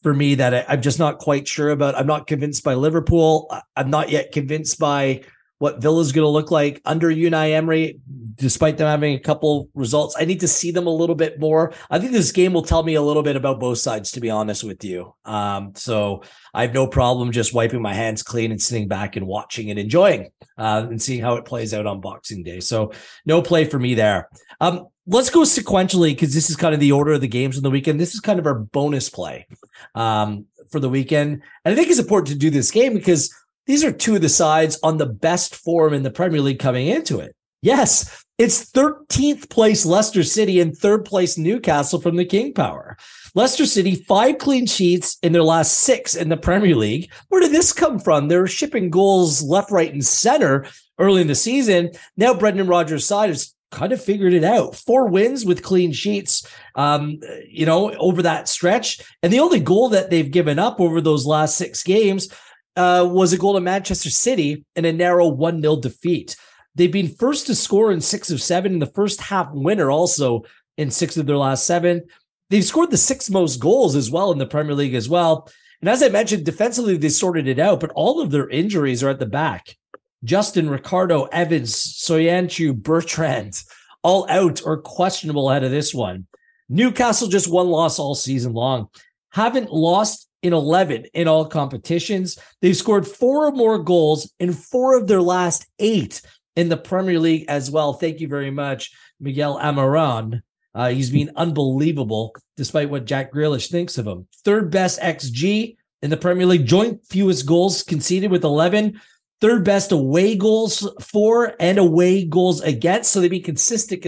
for 0.04 0.14
me 0.14 0.36
that 0.36 0.54
I, 0.54 0.66
I'm 0.68 0.82
just 0.82 1.00
not 1.00 1.20
quite 1.20 1.48
sure 1.48 1.70
about. 1.70 1.96
I'm 1.96 2.08
not 2.08 2.28
convinced 2.28 2.64
by 2.64 2.76
Liverpool. 2.76 3.52
I'm 3.76 3.90
not 3.90 4.10
yet 4.10 4.32
convinced 4.32 4.80
by 4.80 5.22
what 5.62 5.80
Villa's 5.80 6.12
going 6.12 6.26
to 6.26 6.30
look 6.30 6.50
like 6.50 6.82
under 6.86 7.10
Unai 7.12 7.52
Emery, 7.52 8.00
despite 8.34 8.78
them 8.80 8.88
having 8.88 9.14
a 9.14 9.20
couple 9.20 9.70
results. 9.76 10.16
I 10.18 10.26
need 10.26 10.40
to 10.40 10.48
see 10.48 10.72
them 10.72 10.88
a 10.88 10.92
little 10.92 11.14
bit 11.14 11.40
more. 11.40 11.72
I 11.92 12.00
think 12.00 12.14
this 12.14 12.32
game 12.32 12.52
will 12.54 12.64
tell 12.64 12.82
me 12.82 12.96
a 12.96 13.02
little 13.02 13.22
bit 13.22 13.36
about 13.36 13.60
both 13.60 13.78
sides, 13.78 14.10
to 14.14 14.20
be 14.20 14.32
honest 14.32 14.64
with 14.64 14.84
you. 14.84 15.14
Um, 15.24 15.74
so 15.76 16.24
I 16.52 16.64
have 16.64 16.74
no 16.74 16.88
problem 16.88 17.32
just 17.32 17.54
wiping 17.54 17.80
my 17.80 17.94
hands 17.94 18.24
clean 18.24 18.50
and 18.50 18.60
sitting 18.60 18.88
back 18.88 19.16
and 19.16 19.28
watching 19.28 19.70
and 19.70 19.78
enjoying 19.78 20.32
uh, 20.58 20.88
and 20.90 21.00
seeing 21.00 21.22
how 21.22 21.36
it 21.36 21.46
plays 21.46 21.76
out 21.76 21.86
on 21.86 22.02
Boxing 22.02 22.42
Day. 22.42 22.60
So 22.60 22.94
no 23.28 23.44
play 23.44 23.66
for 23.66 23.78
me 23.78 23.94
there. 23.94 24.30
Um, 24.60 24.88
let's 25.12 25.30
go 25.30 25.42
sequentially 25.42 26.12
because 26.12 26.34
this 26.34 26.50
is 26.50 26.56
kind 26.56 26.74
of 26.74 26.80
the 26.80 26.94
order 26.94 27.12
of 27.12 27.22
the 27.22 27.28
games 27.28 27.58
on 27.58 27.64
the 27.64 27.70
weekend. 27.70 28.00
This 28.00 28.14
is 28.14 28.22
kind 28.22 28.40
of 28.40 28.46
our 28.46 28.56
bonus 28.56 29.10
play 29.10 29.46
um, 29.94 30.46
for 30.72 30.80
the 30.80 30.90
weekend. 30.90 31.42
And 31.66 31.74
I 31.74 31.76
think 31.76 31.90
it's 31.90 32.00
important 32.00 32.30
to 32.30 32.36
do 32.36 32.50
this 32.50 32.72
game 32.72 32.94
because 32.94 33.34
these 33.68 33.84
are 33.84 33.92
two 33.92 34.16
of 34.16 34.22
the 34.22 34.30
sides 34.30 34.80
on 34.82 34.98
the 34.98 35.06
best 35.06 35.56
form 35.56 35.94
in 35.94 36.04
the 36.04 36.12
Premier 36.12 36.40
League 36.40 36.60
coming 36.60 36.88
into 36.88 37.20
it. 37.20 37.36
Yes, 37.62 38.24
it's 38.38 38.72
13th 38.72 39.50
place 39.50 39.86
Leicester 39.86 40.24
City 40.24 40.62
and 40.62 40.76
third 40.76 41.06
place 41.06 41.38
Newcastle 41.38 42.02
from 42.02 42.16
the 42.16 42.26
King 42.26 42.54
Power. 42.54 42.98
Leicester 43.36 43.66
City, 43.66 43.96
five 43.96 44.40
clean 44.40 44.66
sheets 44.66 45.18
in 45.22 45.32
their 45.32 45.44
last 45.44 45.80
six 45.80 46.16
in 46.16 46.30
the 46.30 46.38
Premier 46.38 46.76
League. 46.76 47.12
Where 47.28 47.42
did 47.42 47.52
this 47.52 47.72
come 47.72 48.00
from? 48.00 48.28
They're 48.28 48.48
shipping 48.48 48.90
goals 48.90 49.44
left, 49.44 49.72
right, 49.72 49.94
and 49.94 50.04
center 50.04 50.66
early 50.98 51.22
in 51.22 51.28
the 51.28 51.36
season. 51.36 51.92
Now 52.18 52.34
Brendan 52.34 52.68
Rodgers' 52.68 53.06
side 53.06 53.30
has 53.30 53.54
kind 53.72 53.94
of 53.94 54.04
figured 54.04 54.34
it 54.34 54.44
out. 54.44 54.76
Four 54.76 55.08
wins 55.08 55.46
with 55.46 55.64
clean 55.64 55.92
sheets, 55.92 56.48
um, 56.76 57.20
you 57.48 57.66
know, 57.66 57.94
over 57.96 58.22
that 58.22 58.48
stretch. 58.48 59.02
And 59.24 59.32
the 59.32 59.40
only 59.40 59.60
goal 59.60 59.90
that 59.90 60.10
they've 60.10 60.30
given 60.30 60.60
up 60.60 60.80
over 60.80 61.02
those 61.02 61.26
last 61.26 61.58
six 61.58 61.82
games 61.82 62.30
uh, 62.76 63.08
was 63.10 63.34
a 63.34 63.38
goal 63.38 63.54
to 63.56 63.62
Manchester 63.62 64.10
City 64.10 64.66
in 64.76 64.86
a 64.86 64.94
narrow 64.94 65.28
1 65.28 65.62
0 65.62 65.78
defeat. 65.78 66.36
They've 66.76 66.92
been 66.92 67.16
first 67.16 67.48
to 67.48 67.56
score 67.56 67.92
in 67.92 68.02
six 68.02 68.30
of 68.30 68.42
seven 68.42 68.74
in 68.74 68.80
the 68.80 68.86
first 68.86 69.22
half 69.22 69.50
winner, 69.52 69.90
also 69.92 70.44
in 70.78 70.92
six 70.92 71.18
of 71.18 71.26
their 71.26 71.38
last 71.38 71.66
seven. 71.66 72.04
They've 72.50 72.64
scored 72.64 72.92
the 72.92 72.98
six 72.98 73.30
most 73.30 73.60
goals 73.60 73.96
as 73.96 74.12
well 74.12 74.32
in 74.32 74.38
the 74.38 74.46
Premier 74.46 74.76
League 74.76 74.96
as 74.96 75.10
well. 75.10 75.50
And 75.82 75.90
as 75.90 76.04
I 76.04 76.10
mentioned, 76.10 76.46
defensively, 76.46 76.98
they 76.98 77.10
sorted 77.10 77.48
it 77.48 77.60
out, 77.60 77.80
but 77.80 77.92
all 77.96 78.22
of 78.22 78.32
their 78.32 78.50
injuries 78.50 79.04
are 79.04 79.10
at 79.10 79.20
the 79.20 79.26
back. 79.26 79.78
Justin, 80.24 80.70
Ricardo, 80.70 81.26
Evans, 81.26 81.74
Soyuncu, 81.76 82.76
Bertrand, 82.76 83.64
all 84.04 84.30
out 84.30 84.62
or 84.66 84.82
questionable 84.82 85.50
ahead 85.50 85.64
of 85.64 85.72
this 85.72 85.94
one. 85.94 86.28
Newcastle 86.70 87.28
just 87.28 87.52
one 87.52 87.68
loss 87.68 88.00
all 88.00 88.16
season 88.16 88.54
long. 88.54 88.88
Haven't 89.32 89.72
lost 89.72 90.28
in 90.42 90.54
11 90.54 91.06
in 91.14 91.28
all 91.28 91.46
competitions. 91.46 92.38
They've 92.62 92.76
scored 92.76 93.08
four 93.08 93.48
or 93.48 93.52
more 93.52 93.78
goals 93.78 94.32
in 94.40 94.54
four 94.54 94.98
of 94.98 95.08
their 95.08 95.22
last 95.22 95.66
eight 95.80 96.22
in 96.56 96.70
the 96.70 96.78
Premier 96.78 97.20
League 97.20 97.46
as 97.48 97.70
well. 97.70 97.94
Thank 97.94 98.20
you 98.20 98.28
very 98.28 98.52
much, 98.52 98.92
Miguel 99.20 99.60
Almiron. 99.60 100.42
Uh, 100.74 100.90
he's 100.90 101.10
been 101.10 101.32
unbelievable 101.36 102.34
despite 102.58 102.90
what 102.90 103.06
Jack 103.06 103.34
Grealish 103.34 103.70
thinks 103.70 103.98
of 103.98 104.08
him. 104.08 104.28
Third 104.46 104.72
best 104.72 105.00
XG 105.00 105.76
in 106.02 106.10
the 106.10 106.18
Premier 106.18 106.46
League, 106.46 106.66
joint 106.66 107.06
fewest 107.10 107.46
goals 107.46 107.84
conceded 107.84 108.32
with 108.32 108.44
11. 108.44 109.00
Third 109.42 109.66
best 109.66 109.92
away 109.92 110.36
goals 110.36 110.88
for 111.02 111.56
and 111.60 111.78
away 111.80 112.26
goals 112.26 112.62
against. 112.62 113.12
So 113.12 113.20
they've 113.20 113.30
been 113.30 113.42
consistent, 113.42 114.04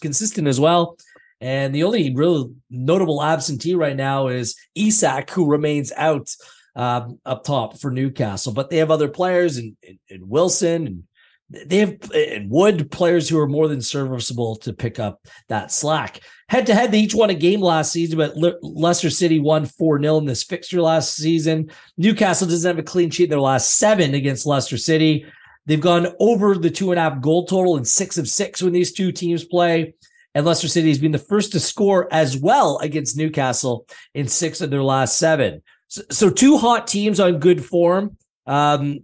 consistent 0.00 0.48
as 0.48 0.60
well. 0.60 0.98
And 1.40 1.74
the 1.74 1.84
only 1.84 2.14
real 2.14 2.52
notable 2.68 3.22
absentee 3.22 3.74
right 3.74 3.96
now 3.96 4.28
is 4.28 4.56
Isak, 4.74 5.30
who 5.30 5.48
remains 5.48 5.92
out 5.96 6.34
um, 6.74 7.20
up 7.24 7.44
top 7.44 7.78
for 7.78 7.90
Newcastle. 7.90 8.52
But 8.52 8.70
they 8.70 8.78
have 8.78 8.90
other 8.90 9.08
players 9.08 9.56
and, 9.56 9.76
Wilson 10.20 10.86
and 10.86 11.02
they 11.50 11.78
have 11.78 12.10
and 12.12 12.50
Wood 12.50 12.90
players 12.90 13.28
who 13.28 13.38
are 13.38 13.48
more 13.48 13.68
than 13.68 13.80
serviceable 13.80 14.56
to 14.56 14.72
pick 14.72 14.98
up 14.98 15.20
that 15.48 15.70
slack. 15.70 16.20
Head 16.48 16.66
to 16.66 16.74
head, 16.74 16.92
they 16.92 17.00
each 17.00 17.14
won 17.14 17.30
a 17.30 17.34
game 17.34 17.60
last 17.60 17.92
season, 17.92 18.18
but 18.18 18.36
Le- 18.36 18.56
Leicester 18.62 19.10
City 19.10 19.38
won 19.38 19.66
4 19.66 20.00
0 20.00 20.18
in 20.18 20.24
this 20.24 20.42
fixture 20.42 20.82
last 20.82 21.14
season. 21.14 21.70
Newcastle 21.96 22.48
doesn't 22.48 22.68
have 22.68 22.78
a 22.78 22.82
clean 22.82 23.10
sheet 23.10 23.24
in 23.24 23.30
their 23.30 23.40
last 23.40 23.78
seven 23.78 24.14
against 24.14 24.46
Leicester 24.46 24.76
City. 24.76 25.24
They've 25.66 25.80
gone 25.80 26.08
over 26.20 26.56
the 26.56 26.70
two 26.70 26.92
and 26.92 26.98
a 26.98 27.02
half 27.02 27.20
goal 27.20 27.46
total 27.46 27.76
in 27.76 27.84
six 27.84 28.18
of 28.18 28.28
six 28.28 28.62
when 28.62 28.72
these 28.72 28.92
two 28.92 29.12
teams 29.12 29.44
play. 29.44 29.94
And 30.34 30.44
Leicester 30.44 30.68
City 30.68 30.88
has 30.88 30.98
been 30.98 31.12
the 31.12 31.18
first 31.18 31.52
to 31.52 31.60
score 31.60 32.12
as 32.12 32.36
well 32.36 32.78
against 32.78 33.16
Newcastle 33.16 33.86
in 34.14 34.28
six 34.28 34.60
of 34.60 34.70
their 34.70 34.82
last 34.82 35.18
seven. 35.18 35.62
So, 35.88 36.02
so 36.10 36.30
two 36.30 36.58
hot 36.58 36.86
teams 36.86 37.18
on 37.20 37.38
good 37.38 37.64
form, 37.64 38.16
um, 38.46 39.00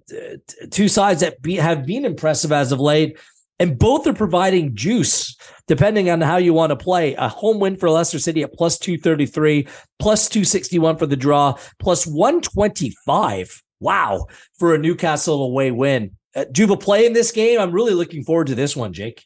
two 0.70 0.88
sides 0.88 1.20
that 1.20 1.42
be, 1.42 1.56
have 1.56 1.86
been 1.86 2.04
impressive 2.04 2.52
as 2.52 2.72
of 2.72 2.80
late, 2.80 3.18
and 3.58 3.78
both 3.78 4.06
are 4.06 4.12
providing 4.12 4.74
juice 4.74 5.36
depending 5.68 6.10
on 6.10 6.20
how 6.20 6.36
you 6.36 6.52
want 6.52 6.70
to 6.70 6.76
play. 6.76 7.14
A 7.14 7.28
home 7.28 7.58
win 7.58 7.76
for 7.76 7.88
Leicester 7.90 8.18
City 8.18 8.42
at 8.42 8.52
plus 8.52 8.78
233, 8.78 9.66
plus 9.98 10.28
261 10.28 10.96
for 10.96 11.06
the 11.06 11.16
draw, 11.16 11.54
plus 11.78 12.06
125. 12.06 13.62
Wow, 13.80 14.26
for 14.58 14.74
a 14.74 14.78
Newcastle 14.78 15.42
away 15.44 15.70
win. 15.70 16.16
Uh, 16.34 16.44
do 16.50 16.62
you 16.62 16.68
have 16.68 16.76
a 16.76 16.80
play 16.80 17.04
in 17.04 17.12
this 17.12 17.32
game? 17.32 17.60
I'm 17.60 17.72
really 17.72 17.94
looking 17.94 18.22
forward 18.22 18.46
to 18.48 18.54
this 18.54 18.76
one, 18.76 18.92
Jake. 18.92 19.24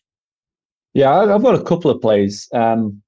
Yeah, 0.94 1.14
I've 1.14 1.42
got 1.42 1.55
a 1.55 1.62
couple 1.62 1.90
of 1.90 2.00
plays. 2.00 2.48
Um, 2.55 3.02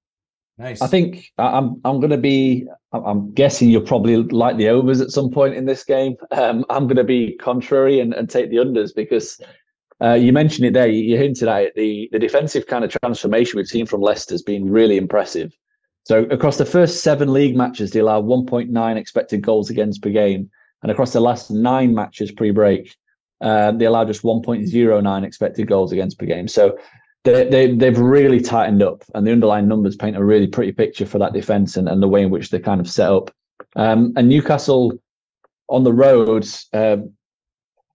nice. 0.58 0.82
I 0.82 0.86
think 0.88 1.32
I'm 1.38 1.80
I'm 1.84 2.00
going 2.00 2.10
to 2.10 2.18
be. 2.18 2.66
I'm 2.92 3.32
guessing 3.32 3.68
you'll 3.68 3.82
probably 3.82 4.16
like 4.16 4.56
the 4.56 4.68
overs 4.68 5.00
at 5.00 5.10
some 5.10 5.30
point 5.30 5.54
in 5.54 5.66
this 5.66 5.84
game. 5.84 6.16
Um, 6.30 6.64
I'm 6.70 6.84
going 6.84 6.96
to 6.96 7.04
be 7.04 7.36
contrary 7.36 8.00
and, 8.00 8.14
and 8.14 8.30
take 8.30 8.50
the 8.50 8.56
unders 8.56 8.94
because 8.94 9.40
uh, 10.02 10.14
you 10.14 10.32
mentioned 10.32 10.66
it 10.66 10.72
there. 10.72 10.88
You, 10.88 11.18
hinted 11.18 11.48
at 11.48 11.62
it. 11.64 11.74
The 11.74 12.08
the 12.12 12.18
defensive 12.18 12.66
kind 12.66 12.84
of 12.84 12.90
transformation 13.02 13.58
we've 13.58 13.66
seen 13.66 13.86
from 13.86 14.00
Leicester 14.00 14.34
has 14.34 14.42
been 14.42 14.70
really 14.70 14.96
impressive. 14.96 15.52
So 16.04 16.22
across 16.24 16.56
the 16.56 16.64
first 16.64 17.02
seven 17.02 17.32
league 17.32 17.56
matches, 17.56 17.90
they 17.90 18.00
allow 18.00 18.22
1.9 18.22 18.96
expected 18.96 19.42
goals 19.42 19.68
against 19.68 20.02
per 20.02 20.10
game, 20.10 20.50
and 20.82 20.90
across 20.90 21.12
the 21.12 21.20
last 21.20 21.50
nine 21.50 21.94
matches 21.94 22.32
pre-break, 22.32 22.96
uh, 23.42 23.72
they 23.72 23.84
allow 23.84 24.06
just 24.06 24.22
1.09 24.22 25.24
expected 25.26 25.66
goals 25.66 25.92
against 25.92 26.18
per 26.18 26.24
game. 26.24 26.48
So 26.48 26.78
they, 27.32 27.48
they 27.48 27.74
they've 27.74 27.98
really 27.98 28.40
tightened 28.40 28.82
up, 28.82 29.04
and 29.14 29.26
the 29.26 29.32
underlying 29.32 29.68
numbers 29.68 29.96
paint 29.96 30.16
a 30.16 30.24
really 30.24 30.46
pretty 30.46 30.72
picture 30.72 31.06
for 31.06 31.18
that 31.18 31.32
defense 31.32 31.76
and, 31.76 31.88
and 31.88 32.02
the 32.02 32.08
way 32.08 32.22
in 32.22 32.30
which 32.30 32.50
they 32.50 32.58
kind 32.58 32.80
of 32.80 32.88
set 32.88 33.10
up. 33.10 33.30
Um, 33.76 34.12
and 34.16 34.28
Newcastle 34.28 34.92
on 35.68 35.84
the 35.84 35.92
roads, 35.92 36.66
uh, 36.72 36.96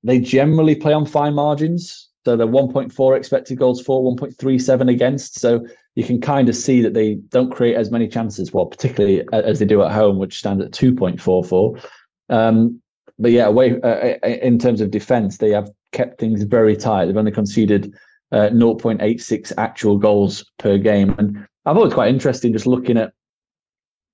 they 0.04 0.20
generally 0.20 0.76
play 0.76 0.94
on 0.94 1.06
fine 1.06 1.34
margins. 1.34 2.10
So 2.26 2.38
they're 2.38 2.48
1.4 2.48 3.18
expected 3.18 3.58
goals 3.58 3.82
for, 3.82 4.16
1.37 4.16 4.90
against. 4.90 5.40
So 5.40 5.66
you 5.96 6.06
can 6.06 6.22
kind 6.22 6.48
of 6.48 6.56
see 6.56 6.82
that 6.82 6.94
they 6.94 7.16
don't 7.16 7.52
create 7.52 7.76
as 7.76 7.92
many 7.92 8.08
chances, 8.08 8.54
well, 8.54 8.66
particularly 8.66 9.28
as 9.34 9.60
they 9.60 9.66
do 9.66 9.84
at 9.84 9.92
home, 9.92 10.20
which 10.20 10.40
stands 10.40 10.64
at 10.64 10.72
2.44. 10.72 11.84
Um, 12.30 12.82
but 13.20 13.32
yeah, 13.32 13.48
away 13.48 13.80
uh, 13.82 13.88
uh, 13.88 14.28
in 14.28 14.58
terms 14.58 14.80
of 14.80 14.90
defense, 14.90 15.38
they 15.38 15.50
have 15.50 15.70
kept 15.92 16.20
things 16.20 16.44
very 16.44 16.78
tight. 16.78 17.06
They've 17.06 17.18
only 17.18 17.32
conceded 17.32 17.94
uh, 18.34 18.50
0.86 18.50 19.54
actual 19.58 19.98
goals 19.98 20.44
per 20.58 20.78
game. 20.78 21.16
And 21.18 21.46
I 21.66 21.74
thought 21.74 21.82
it 21.82 21.86
was 21.86 21.94
quite 21.94 22.10
interesting 22.10 22.52
just 22.52 22.68
looking 22.68 22.98
at, 22.98 23.14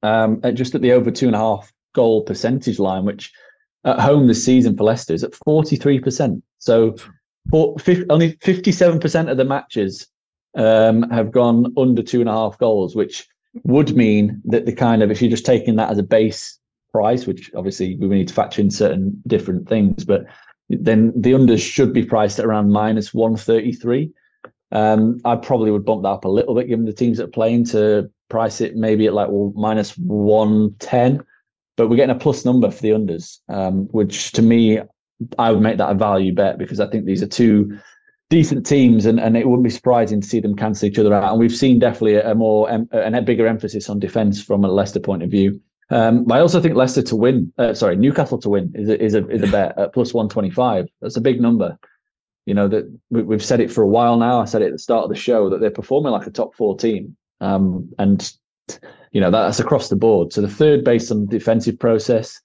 um, 0.03 0.41
at 0.43 0.55
just 0.55 0.76
at 0.76 0.82
the 0.82 0.91
over 0.91 1.09
two 1.09 1.28
and 1.28 1.36
a 1.36 1.39
half 1.39 1.72
goal 1.95 2.22
percentage 2.24 2.80
line, 2.80 3.05
which 3.05 3.32
at 3.86 3.99
home 3.99 4.28
this 4.28 4.43
season 4.43 4.76
for 4.76 4.84
Leicester 4.84 5.13
is 5.13 5.24
at 5.24 5.32
43%. 5.32 6.41
So 6.57 6.95
for, 7.49 7.76
only 8.09 8.34
57% 8.34 9.32
of 9.32 9.38
the 9.38 9.45
matches 9.45 10.07
um, 10.55 11.09
have 11.09 11.32
gone 11.32 11.74
under 11.78 12.03
two 12.03 12.20
and 12.20 12.30
a 12.30 12.34
half 12.34 12.57
goals, 12.57 12.95
which 12.95 13.26
would 13.63 13.95
mean 13.95 14.41
that 14.45 14.65
the 14.65 14.74
kind 14.74 15.01
of, 15.01 15.11
if 15.11 15.22
you're 15.22 15.32
just 15.32 15.45
taking 15.45 15.78
that 15.78 15.89
as 15.89 15.97
a 15.97 16.03
base 16.03 16.59
price, 16.91 17.26
which 17.26 17.51
obviously 17.55 17.95
we 17.95 18.07
need 18.07 18.28
to 18.28 18.34
factor 18.34 18.61
in 18.61 18.70
certain 18.70 19.22
different 19.28 19.67
things, 19.70 20.03
but 20.03 20.26
then 20.70 21.11
the 21.15 21.32
unders 21.32 21.61
should 21.61 21.93
be 21.93 22.05
priced 22.05 22.39
at 22.39 22.45
around 22.45 22.72
minus 22.72 23.13
133. 23.13 24.11
Um, 24.72 25.20
I 25.26 25.36
probably 25.36 25.72
would 25.72 25.86
bump 25.86 26.03
that 26.03 26.09
up 26.09 26.26
a 26.26 26.30
little 26.30 26.53
bit 26.53 26.67
given 26.67 26.86
the 26.86 26.93
teams 26.93 27.17
that 27.17 27.26
are 27.26 27.32
playing 27.32 27.65
to 27.65 28.09
price 28.30 28.61
it 28.61 28.76
maybe 28.76 29.07
at 29.07 29.13
like 29.13 29.30
well, 29.30 29.51
minus 29.55 29.97
110. 29.97 31.24
But 31.76 31.89
we're 31.89 31.95
getting 31.95 32.15
a 32.15 32.20
plus 32.20 32.45
number 32.45 32.70
for 32.70 32.82
the 32.82 32.89
unders, 32.89 33.39
um, 33.47 33.88
which 33.91 34.32
to 34.34 34.41
me, 34.41 34.80
I 35.38 35.51
would 35.51 35.61
make 35.61 35.78
that 35.78 35.89
a 35.89 35.95
value 35.95 36.34
bet 36.34 36.57
because 36.57 36.80
I 36.80 36.88
think 36.88 37.05
these 37.05 37.24
are 37.24 37.28
two 37.28 37.78
decent 38.30 38.65
teams, 38.65 39.05
and, 39.05 39.20
and 39.20 39.36
it 39.36 39.47
wouldn't 39.47 39.63
be 39.63 39.70
surprising 39.70 40.22
to 40.22 40.28
see 40.28 40.39
them 40.39 40.55
cancel 40.55 40.88
each 40.88 40.99
other 40.99 41.13
out. 41.13 41.32
And 41.32 41.39
we've 41.39 41.55
seen 41.55 41.80
definitely 41.80 42.15
a, 42.15 42.32
a 42.32 42.36
more 42.36 42.70
a, 42.70 42.86
a 42.91 43.22
bigger 43.22 43.47
emphasis 43.47 43.89
on 43.89 43.99
defence 43.99 44.43
from 44.43 44.63
a 44.63 44.67
Leicester 44.67 44.99
point 44.99 45.24
of 45.24 45.32
view. 45.32 45.59
Um, 45.91 46.31
I 46.31 46.39
also 46.39 46.61
think 46.61 46.75
Leicester 46.75 47.01
to 47.03 47.15
win, 47.15 47.51
uh, 47.57 47.73
sorry, 47.73 47.95
Newcastle 47.95 48.37
to 48.39 48.49
win 48.49 48.71
is 48.75 48.89
a, 48.89 49.03
is 49.03 49.15
a 49.15 49.27
is 49.29 49.41
a 49.41 49.47
bet 49.47 49.77
at 49.77 49.93
plus 49.93 50.13
one 50.13 50.29
twenty 50.29 50.51
five. 50.51 50.87
That's 51.01 51.17
a 51.17 51.21
big 51.21 51.41
number. 51.41 51.77
You 52.45 52.53
know 52.53 52.67
that 52.67 52.99
we, 53.09 53.33
have 53.33 53.43
said 53.43 53.59
it 53.59 53.71
for 53.71 53.81
a 53.81 53.87
while 53.87 54.17
now. 54.17 54.39
I 54.39 54.45
said 54.45 54.61
it 54.61 54.67
at 54.67 54.71
the 54.73 54.79
start 54.79 55.03
of 55.03 55.09
the 55.09 55.15
show 55.15 55.49
that 55.49 55.59
they're 55.59 55.71
performing 55.71 56.11
like 56.11 56.27
a 56.27 56.31
top 56.31 56.55
four 56.55 56.77
team, 56.77 57.15
um, 57.41 57.89
and 57.97 58.31
you 59.11 59.19
know 59.19 59.31
that's 59.31 59.59
across 59.59 59.89
the 59.89 59.95
board. 59.95 60.31
So 60.31 60.41
the 60.41 60.47
third 60.47 60.83
based 60.83 61.11
on 61.11 61.25
defensive 61.25 61.79
process, 61.79 62.39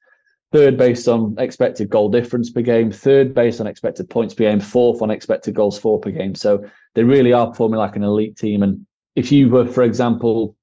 third 0.52 0.78
based 0.78 1.06
on 1.06 1.34
expected 1.38 1.90
goal 1.90 2.08
difference 2.08 2.50
per 2.50 2.62
game, 2.62 2.90
third 2.90 3.34
based 3.34 3.60
on 3.60 3.66
expected 3.66 4.08
points 4.08 4.32
per 4.32 4.44
game, 4.44 4.60
fourth 4.60 5.02
on 5.02 5.10
expected 5.10 5.54
goals 5.54 5.78
for 5.78 6.00
per 6.00 6.10
game. 6.10 6.34
So 6.34 6.64
they 6.94 7.04
really 7.04 7.32
are 7.34 7.48
performing 7.48 7.78
like 7.78 7.96
an 7.96 8.04
elite 8.04 8.38
team. 8.38 8.62
And 8.62 8.86
if 9.16 9.30
you 9.32 9.50
were, 9.50 9.66
for 9.66 9.82
example, 9.82 10.56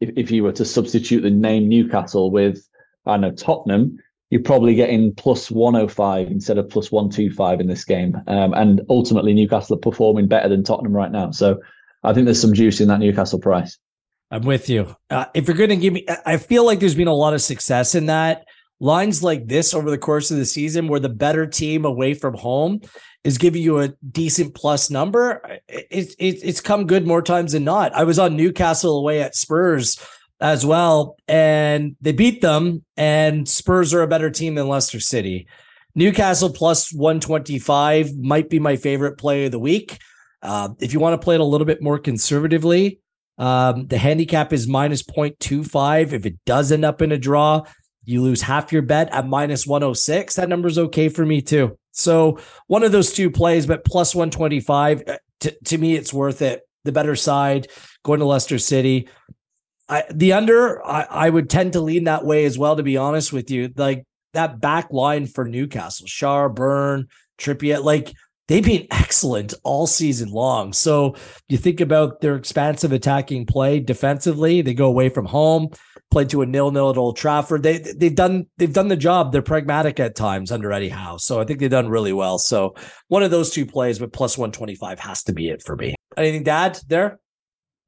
if, 0.00 0.10
if 0.16 0.30
you 0.30 0.42
were 0.42 0.52
to 0.52 0.64
substitute 0.64 1.22
the 1.22 1.30
name 1.30 1.68
Newcastle 1.68 2.30
with, 2.30 2.66
I 3.06 3.16
know, 3.16 3.32
Tottenham, 3.32 3.98
you're 4.30 4.42
probably 4.42 4.74
getting 4.74 5.14
plus 5.14 5.50
105 5.50 6.28
instead 6.28 6.58
of 6.58 6.68
plus 6.68 6.92
125 6.92 7.60
in 7.60 7.66
this 7.66 7.84
game. 7.84 8.16
Um, 8.26 8.52
and 8.52 8.82
ultimately, 8.90 9.32
Newcastle 9.32 9.76
are 9.76 9.80
performing 9.80 10.28
better 10.28 10.48
than 10.48 10.64
Tottenham 10.64 10.92
right 10.92 11.10
now. 11.10 11.30
So 11.30 11.58
I 12.04 12.12
think 12.12 12.26
there's 12.26 12.40
some 12.40 12.52
juice 12.52 12.80
in 12.80 12.88
that 12.88 13.00
Newcastle 13.00 13.38
price. 13.38 13.78
I'm 14.30 14.42
with 14.42 14.68
you. 14.68 14.94
Uh, 15.08 15.24
if 15.34 15.48
you're 15.48 15.56
going 15.56 15.70
to 15.70 15.76
give 15.76 15.94
me, 15.94 16.06
I 16.26 16.36
feel 16.36 16.66
like 16.66 16.80
there's 16.80 16.94
been 16.94 17.08
a 17.08 17.14
lot 17.14 17.32
of 17.32 17.40
success 17.40 17.94
in 17.94 18.06
that 18.06 18.44
lines 18.80 19.22
like 19.22 19.46
this 19.46 19.74
over 19.74 19.90
the 19.90 19.98
course 19.98 20.30
of 20.30 20.36
the 20.36 20.46
season 20.46 20.88
where 20.88 21.00
the 21.00 21.08
better 21.08 21.46
team 21.46 21.84
away 21.84 22.14
from 22.14 22.34
home 22.34 22.80
is 23.24 23.38
giving 23.38 23.62
you 23.62 23.78
a 23.78 23.88
decent 24.10 24.54
plus 24.54 24.90
number 24.90 25.60
it, 25.68 26.14
it, 26.18 26.38
it's 26.42 26.60
come 26.60 26.86
good 26.86 27.06
more 27.06 27.22
times 27.22 27.52
than 27.52 27.64
not 27.64 27.94
i 27.94 28.04
was 28.04 28.18
on 28.18 28.36
newcastle 28.36 28.98
away 28.98 29.20
at 29.20 29.34
spurs 29.34 30.00
as 30.40 30.64
well 30.64 31.16
and 31.26 31.96
they 32.00 32.12
beat 32.12 32.40
them 32.40 32.84
and 32.96 33.48
spurs 33.48 33.92
are 33.92 34.02
a 34.02 34.08
better 34.08 34.30
team 34.30 34.54
than 34.54 34.68
leicester 34.68 35.00
city 35.00 35.46
newcastle 35.94 36.50
plus 36.50 36.92
125 36.92 38.16
might 38.16 38.48
be 38.48 38.58
my 38.58 38.76
favorite 38.76 39.18
play 39.18 39.46
of 39.46 39.52
the 39.52 39.58
week 39.58 39.98
uh, 40.42 40.68
if 40.78 40.92
you 40.92 41.00
want 41.00 41.20
to 41.20 41.24
play 41.24 41.34
it 41.34 41.40
a 41.40 41.44
little 41.44 41.66
bit 41.66 41.82
more 41.82 41.98
conservatively 41.98 43.00
um, 43.38 43.86
the 43.86 43.98
handicap 43.98 44.52
is 44.52 44.66
minus 44.66 45.02
0.25 45.02 46.12
if 46.12 46.26
it 46.26 46.44
does 46.44 46.70
end 46.70 46.84
up 46.84 47.02
in 47.02 47.12
a 47.12 47.18
draw 47.18 47.64
you 48.08 48.22
lose 48.22 48.40
half 48.40 48.72
your 48.72 48.80
bet 48.80 49.12
at 49.12 49.28
minus 49.28 49.66
106. 49.66 50.36
That 50.36 50.48
number's 50.48 50.78
okay 50.78 51.10
for 51.10 51.26
me 51.26 51.42
too. 51.42 51.78
So 51.92 52.38
one 52.66 52.82
of 52.82 52.92
those 52.92 53.12
two 53.12 53.30
plays, 53.30 53.66
but 53.66 53.84
plus 53.84 54.14
125. 54.14 55.02
Uh, 55.06 55.16
to, 55.40 55.56
to 55.66 55.78
me, 55.78 55.94
it's 55.94 56.12
worth 56.12 56.42
it. 56.42 56.62
The 56.84 56.92
better 56.92 57.16
side 57.16 57.68
going 58.02 58.20
to 58.20 58.26
Leicester 58.26 58.58
City. 58.58 59.08
I, 59.88 60.04
the 60.10 60.32
under, 60.32 60.84
I, 60.84 61.06
I 61.08 61.30
would 61.30 61.48
tend 61.48 61.72
to 61.72 61.80
lean 61.80 62.04
that 62.04 62.24
way 62.24 62.44
as 62.44 62.58
well, 62.58 62.76
to 62.76 62.82
be 62.82 62.96
honest 62.96 63.32
with 63.32 63.50
you. 63.50 63.72
Like 63.76 64.04
that 64.34 64.60
back 64.60 64.92
line 64.92 65.26
for 65.26 65.44
Newcastle, 65.44 66.06
Schär, 66.06 66.54
Burn, 66.54 67.08
Trippier, 67.38 67.82
like 67.82 68.12
they've 68.48 68.64
been 68.64 68.86
excellent 68.90 69.54
all 69.62 69.86
season 69.86 70.30
long. 70.30 70.72
So 70.72 71.16
you 71.48 71.56
think 71.56 71.80
about 71.80 72.20
their 72.20 72.36
expansive 72.36 72.92
attacking 72.92 73.46
play 73.46 73.80
defensively, 73.80 74.60
they 74.62 74.74
go 74.74 74.86
away 74.86 75.08
from 75.08 75.26
home 75.26 75.68
played 76.10 76.30
to 76.30 76.42
a 76.42 76.46
nil 76.46 76.70
nil 76.70 76.90
at 76.90 76.96
Old 76.96 77.16
Trafford. 77.16 77.62
They 77.62 77.78
they've 77.78 78.14
done 78.14 78.46
they've 78.56 78.72
done 78.72 78.88
the 78.88 78.96
job. 78.96 79.32
They're 79.32 79.42
pragmatic 79.42 80.00
at 80.00 80.14
times 80.14 80.50
under 80.50 80.72
Eddie 80.72 80.88
Howe, 80.88 81.16
so 81.16 81.40
I 81.40 81.44
think 81.44 81.60
they've 81.60 81.70
done 81.70 81.88
really 81.88 82.12
well. 82.12 82.38
So 82.38 82.74
one 83.08 83.22
of 83.22 83.30
those 83.30 83.50
two 83.50 83.66
plays, 83.66 83.98
but 83.98 84.12
plus 84.12 84.38
one 84.38 84.52
twenty 84.52 84.74
five 84.74 84.98
has 85.00 85.22
to 85.24 85.32
be 85.32 85.48
it 85.48 85.62
for 85.62 85.76
me. 85.76 85.94
Anything 86.16 86.44
to 86.44 86.50
add 86.50 86.80
there? 86.88 87.18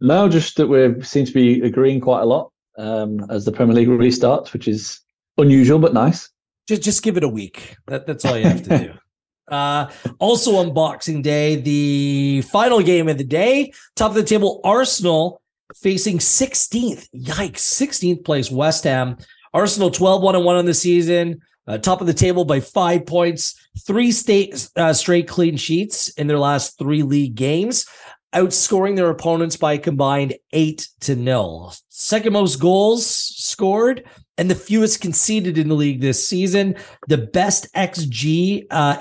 No, 0.01 0.29
just 0.29 0.57
that 0.57 0.67
we 0.67 1.03
seem 1.03 1.27
to 1.27 1.33
be 1.33 1.61
agreeing 1.63 2.01
quite 2.01 2.23
a 2.23 2.27
lot 2.27 2.51
um, 2.79 3.27
as 3.31 3.45
the 3.45 3.53
Premier 3.53 3.75
League 3.75 3.89
restarts, 3.89 4.53
which 4.53 4.67
is 4.67 5.01
unusual 5.39 5.79
but 5.79 5.95
nice. 5.95 6.31
Just 6.69 6.83
just 6.83 7.03
give 7.03 7.17
it 7.17 7.25
a 7.25 7.29
week. 7.29 7.77
That, 7.87 8.07
that's 8.07 8.25
all 8.25 8.39
you 8.39 8.45
have 8.45 8.63
to 8.65 8.79
do. 8.79 8.93
Uh, 9.51 9.91
also 10.21 10.55
on 10.55 10.73
Boxing 10.73 11.23
Day, 11.23 11.57
the 11.57 12.41
final 12.53 12.81
game 12.81 13.09
of 13.09 13.19
the 13.19 13.25
day, 13.25 13.73
top 13.97 14.11
of 14.11 14.15
the 14.15 14.23
table, 14.23 14.61
Arsenal 14.63 15.40
facing 15.77 16.19
16th. 16.19 17.09
Yikes, 17.15 17.59
16th 17.59 18.25
place 18.25 18.51
West 18.51 18.85
Ham. 18.85 19.17
Arsenal 19.53 19.91
12 19.91 20.23
1 20.23 20.45
1 20.45 20.57
on 20.57 20.65
the 20.65 20.75
season, 20.75 21.41
uh, 21.67 21.79
top 21.79 22.01
of 22.01 22.07
the 22.07 22.15
table 22.15 22.45
by 22.45 22.61
five 22.61 23.05
points, 23.05 23.55
three 23.87 24.13
state, 24.13 24.69
uh, 24.77 24.93
straight 24.93 25.29
clean 25.29 25.57
sheets 25.57 26.09
in 26.11 26.27
their 26.27 26.39
last 26.39 26.79
three 26.79 27.03
league 27.03 27.35
games, 27.35 27.87
outscoring 28.35 28.97
their 28.97 29.11
opponents 29.11 29.57
by 29.57 29.77
combined 29.77 30.35
eight 30.53 30.89
to 31.01 31.17
nil. 31.17 31.75
Second 31.89 32.33
most 32.33 32.61
goals 32.61 33.07
scored 33.07 34.05
and 34.41 34.51
the 34.51 34.55
fewest 34.55 35.03
conceded 35.03 35.59
in 35.59 35.69
the 35.69 35.75
league 35.75 36.01
this 36.01 36.27
season. 36.27 36.75
The 37.09 37.19
best 37.19 37.71
XGA, 37.75 38.67
uh, 38.71 38.97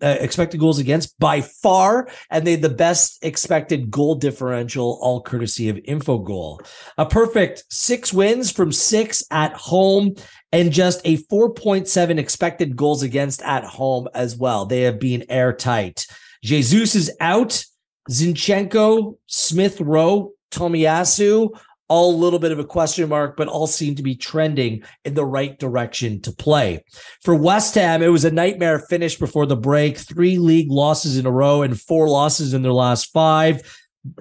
uh, 0.00 0.16
expected 0.20 0.60
goals 0.60 0.78
against 0.78 1.18
by 1.18 1.40
far, 1.40 2.08
and 2.30 2.46
they 2.46 2.52
had 2.52 2.62
the 2.62 2.68
best 2.68 3.18
expected 3.22 3.90
goal 3.90 4.14
differential, 4.14 5.00
all 5.02 5.20
courtesy 5.20 5.68
of 5.68 5.76
Infogol. 5.78 6.60
A 6.98 7.04
perfect 7.04 7.64
six 7.68 8.12
wins 8.12 8.52
from 8.52 8.70
six 8.70 9.24
at 9.32 9.54
home, 9.54 10.14
and 10.52 10.70
just 10.70 11.00
a 11.04 11.16
4.7 11.16 12.16
expected 12.16 12.76
goals 12.76 13.02
against 13.02 13.42
at 13.42 13.64
home 13.64 14.06
as 14.14 14.36
well. 14.36 14.66
They 14.66 14.82
have 14.82 15.00
been 15.00 15.24
airtight. 15.28 16.06
Jesus 16.44 16.94
is 16.94 17.10
out. 17.18 17.64
Zinchenko, 18.08 19.16
Smith 19.26 19.80
Rowe, 19.80 20.30
Tomiyasu 20.52 21.50
all 21.88 22.14
a 22.14 22.16
little 22.16 22.38
bit 22.38 22.52
of 22.52 22.58
a 22.58 22.64
question 22.64 23.08
mark, 23.08 23.36
but 23.36 23.48
all 23.48 23.66
seem 23.66 23.94
to 23.94 24.02
be 24.02 24.14
trending 24.14 24.82
in 25.04 25.14
the 25.14 25.24
right 25.24 25.58
direction 25.58 26.20
to 26.22 26.32
play. 26.32 26.84
For 27.22 27.34
West 27.34 27.74
Ham, 27.74 28.02
it 28.02 28.08
was 28.08 28.24
a 28.24 28.30
nightmare 28.30 28.78
finish 28.78 29.16
before 29.16 29.46
the 29.46 29.56
break. 29.56 29.98
Three 29.98 30.38
league 30.38 30.70
losses 30.70 31.16
in 31.16 31.26
a 31.26 31.30
row 31.30 31.62
and 31.62 31.80
four 31.80 32.08
losses 32.08 32.54
in 32.54 32.62
their 32.62 32.72
last 32.72 33.12
five. 33.12 33.62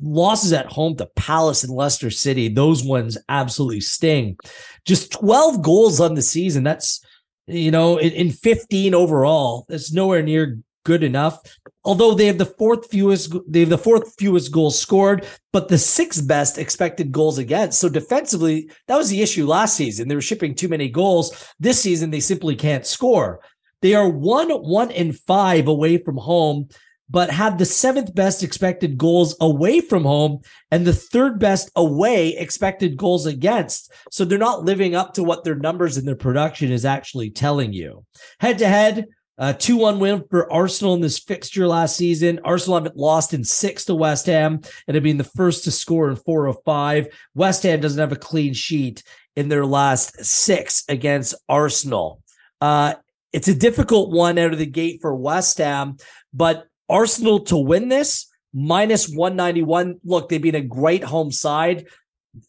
Losses 0.02 0.54
at 0.54 0.68
home 0.68 0.96
to 0.98 1.10
Palace 1.16 1.64
and 1.64 1.74
Leicester 1.74 2.10
City. 2.10 2.48
Those 2.48 2.84
ones 2.84 3.18
absolutely 3.30 3.82
sting. 3.82 4.38
Just 4.86 5.12
12 5.12 5.62
goals 5.62 6.00
on 6.00 6.16
the 6.16 6.22
season. 6.22 6.64
That's, 6.64 7.04
you 7.48 7.72
know, 7.72 7.98
in, 7.98 8.12
in 8.14 8.32
15 8.32 8.94
overall. 8.94 9.66
That's 9.70 9.94
nowhere 9.94 10.24
near 10.24 10.60
good 10.84 11.04
enough 11.04 11.40
although 11.86 12.14
they 12.14 12.26
have 12.26 12.38
the 12.38 12.46
fourth 12.46 12.90
fewest 12.90 13.34
they 13.48 13.62
have 13.62 13.70
the 13.70 13.78
fourth 13.78 14.14
fewest 14.18 14.52
goals 14.52 14.78
scored 14.78 15.26
but 15.54 15.70
the 15.70 15.78
sixth 15.78 16.28
best 16.28 16.58
expected 16.58 17.12
goals 17.12 17.38
against 17.38 17.80
so 17.80 17.88
defensively 17.88 18.70
that 18.88 18.98
was 18.98 19.10
the 19.10 19.22
issue 19.22 19.46
last 19.46 19.76
season 19.76 20.08
they 20.08 20.16
were 20.16 20.22
shipping 20.22 20.54
too 20.54 20.68
many 20.68 20.90
goals 20.90 21.54
this 21.60 21.80
season 21.80 22.10
they 22.10 22.20
simply 22.20 22.56
can't 22.56 22.86
score 22.86 23.40
they 23.82 23.94
are 23.94 24.10
one 24.10 24.50
one 24.50 24.92
and 24.92 25.18
five 25.20 25.68
away 25.68 25.98
from 25.98 26.18
home 26.18 26.68
but 27.10 27.30
have 27.30 27.58
the 27.58 27.66
seventh 27.66 28.16
best 28.16 28.44
expected 28.44 28.98
goals 28.98 29.36
away 29.40 29.80
from 29.80 30.04
home 30.04 30.42
and 30.72 30.86
the 30.86 30.94
third 30.94 31.40
best 31.40 31.70
away 31.76 32.30
expected 32.30 32.98
goals 32.98 33.26
against. 33.26 33.92
So 34.12 34.26
they're 34.26 34.38
not 34.38 34.64
living 34.64 34.96
up 34.96 35.14
to 35.14 35.24
what 35.24 35.44
their 35.44 35.56
numbers 35.56 35.98
and 35.98 36.08
their 36.08 36.16
production 36.16 36.72
is 36.72 36.86
actually 36.86 37.30
telling 37.30 37.74
you. 37.74 38.06
Head 38.40 38.58
to 38.60 38.68
head, 38.68 39.06
a 39.38 39.54
2 39.54 39.78
1 39.78 40.00
win 40.00 40.24
for 40.30 40.52
Arsenal 40.52 40.94
in 40.94 41.02
this 41.02 41.20
fixture 41.20 41.68
last 41.68 41.98
season. 41.98 42.40
Arsenal 42.44 42.78
haven't 42.78 42.98
lost 42.98 43.34
in 43.34 43.44
six 43.44 43.86
to 43.86 43.96
West 43.96 44.28
Ham 44.28 44.62
and 44.88 44.96
have 44.96 45.04
been 45.04 45.18
the 45.18 45.24
first 45.24 45.66
to 45.66 45.72
score 45.72 46.10
in 46.10 46.16
four 46.16 46.46
of 46.46 46.58
five. 46.64 47.08
West 47.34 47.64
Ham 47.64 47.82
doesn't 47.82 48.00
have 48.00 48.14
a 48.14 48.18
clean 48.18 48.54
sheet 48.54 49.04
in 49.36 49.50
their 49.50 49.66
last 49.66 50.24
six 50.24 50.84
against 50.88 51.36
Arsenal. 51.50 52.22
Uh, 52.62 52.94
it's 53.34 53.50
a 53.50 53.56
difficult 53.56 54.12
one 54.12 54.38
out 54.38 54.54
of 54.54 54.60
the 54.60 54.66
gate 54.66 55.00
for 55.02 55.14
West 55.14 55.58
Ham, 55.58 55.98
but 56.34 56.68
Arsenal 56.88 57.42
to 57.42 57.58
win 57.58 57.90
this 57.90 58.28
minus 58.54 59.10
191. 59.10 60.00
Look, 60.06 60.30
they've 60.30 60.42
been 60.42 60.56
a 60.56 60.62
great 60.62 61.04
home 61.04 61.34
side. 61.34 61.88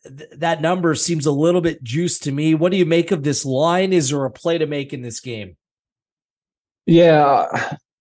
Th- 0.05 0.31
that 0.37 0.61
number 0.61 0.95
seems 0.95 1.27
a 1.27 1.33
little 1.33 1.61
bit 1.61 1.83
juiced 1.83 2.23
to 2.25 2.33
me. 2.33 2.55
What 2.55 2.71
do 2.71 2.79
you 2.79 2.87
make 2.87 3.11
of 3.11 3.25
this 3.25 3.45
line? 3.45 3.93
Is 3.93 4.11
there 4.11 4.25
a 4.25 4.31
play 4.31 4.59
to 4.59 4.67
make 4.67 4.93
in 4.93 5.03
this 5.03 5.19
game? 5.19 5.57
Yeah, 6.87 7.47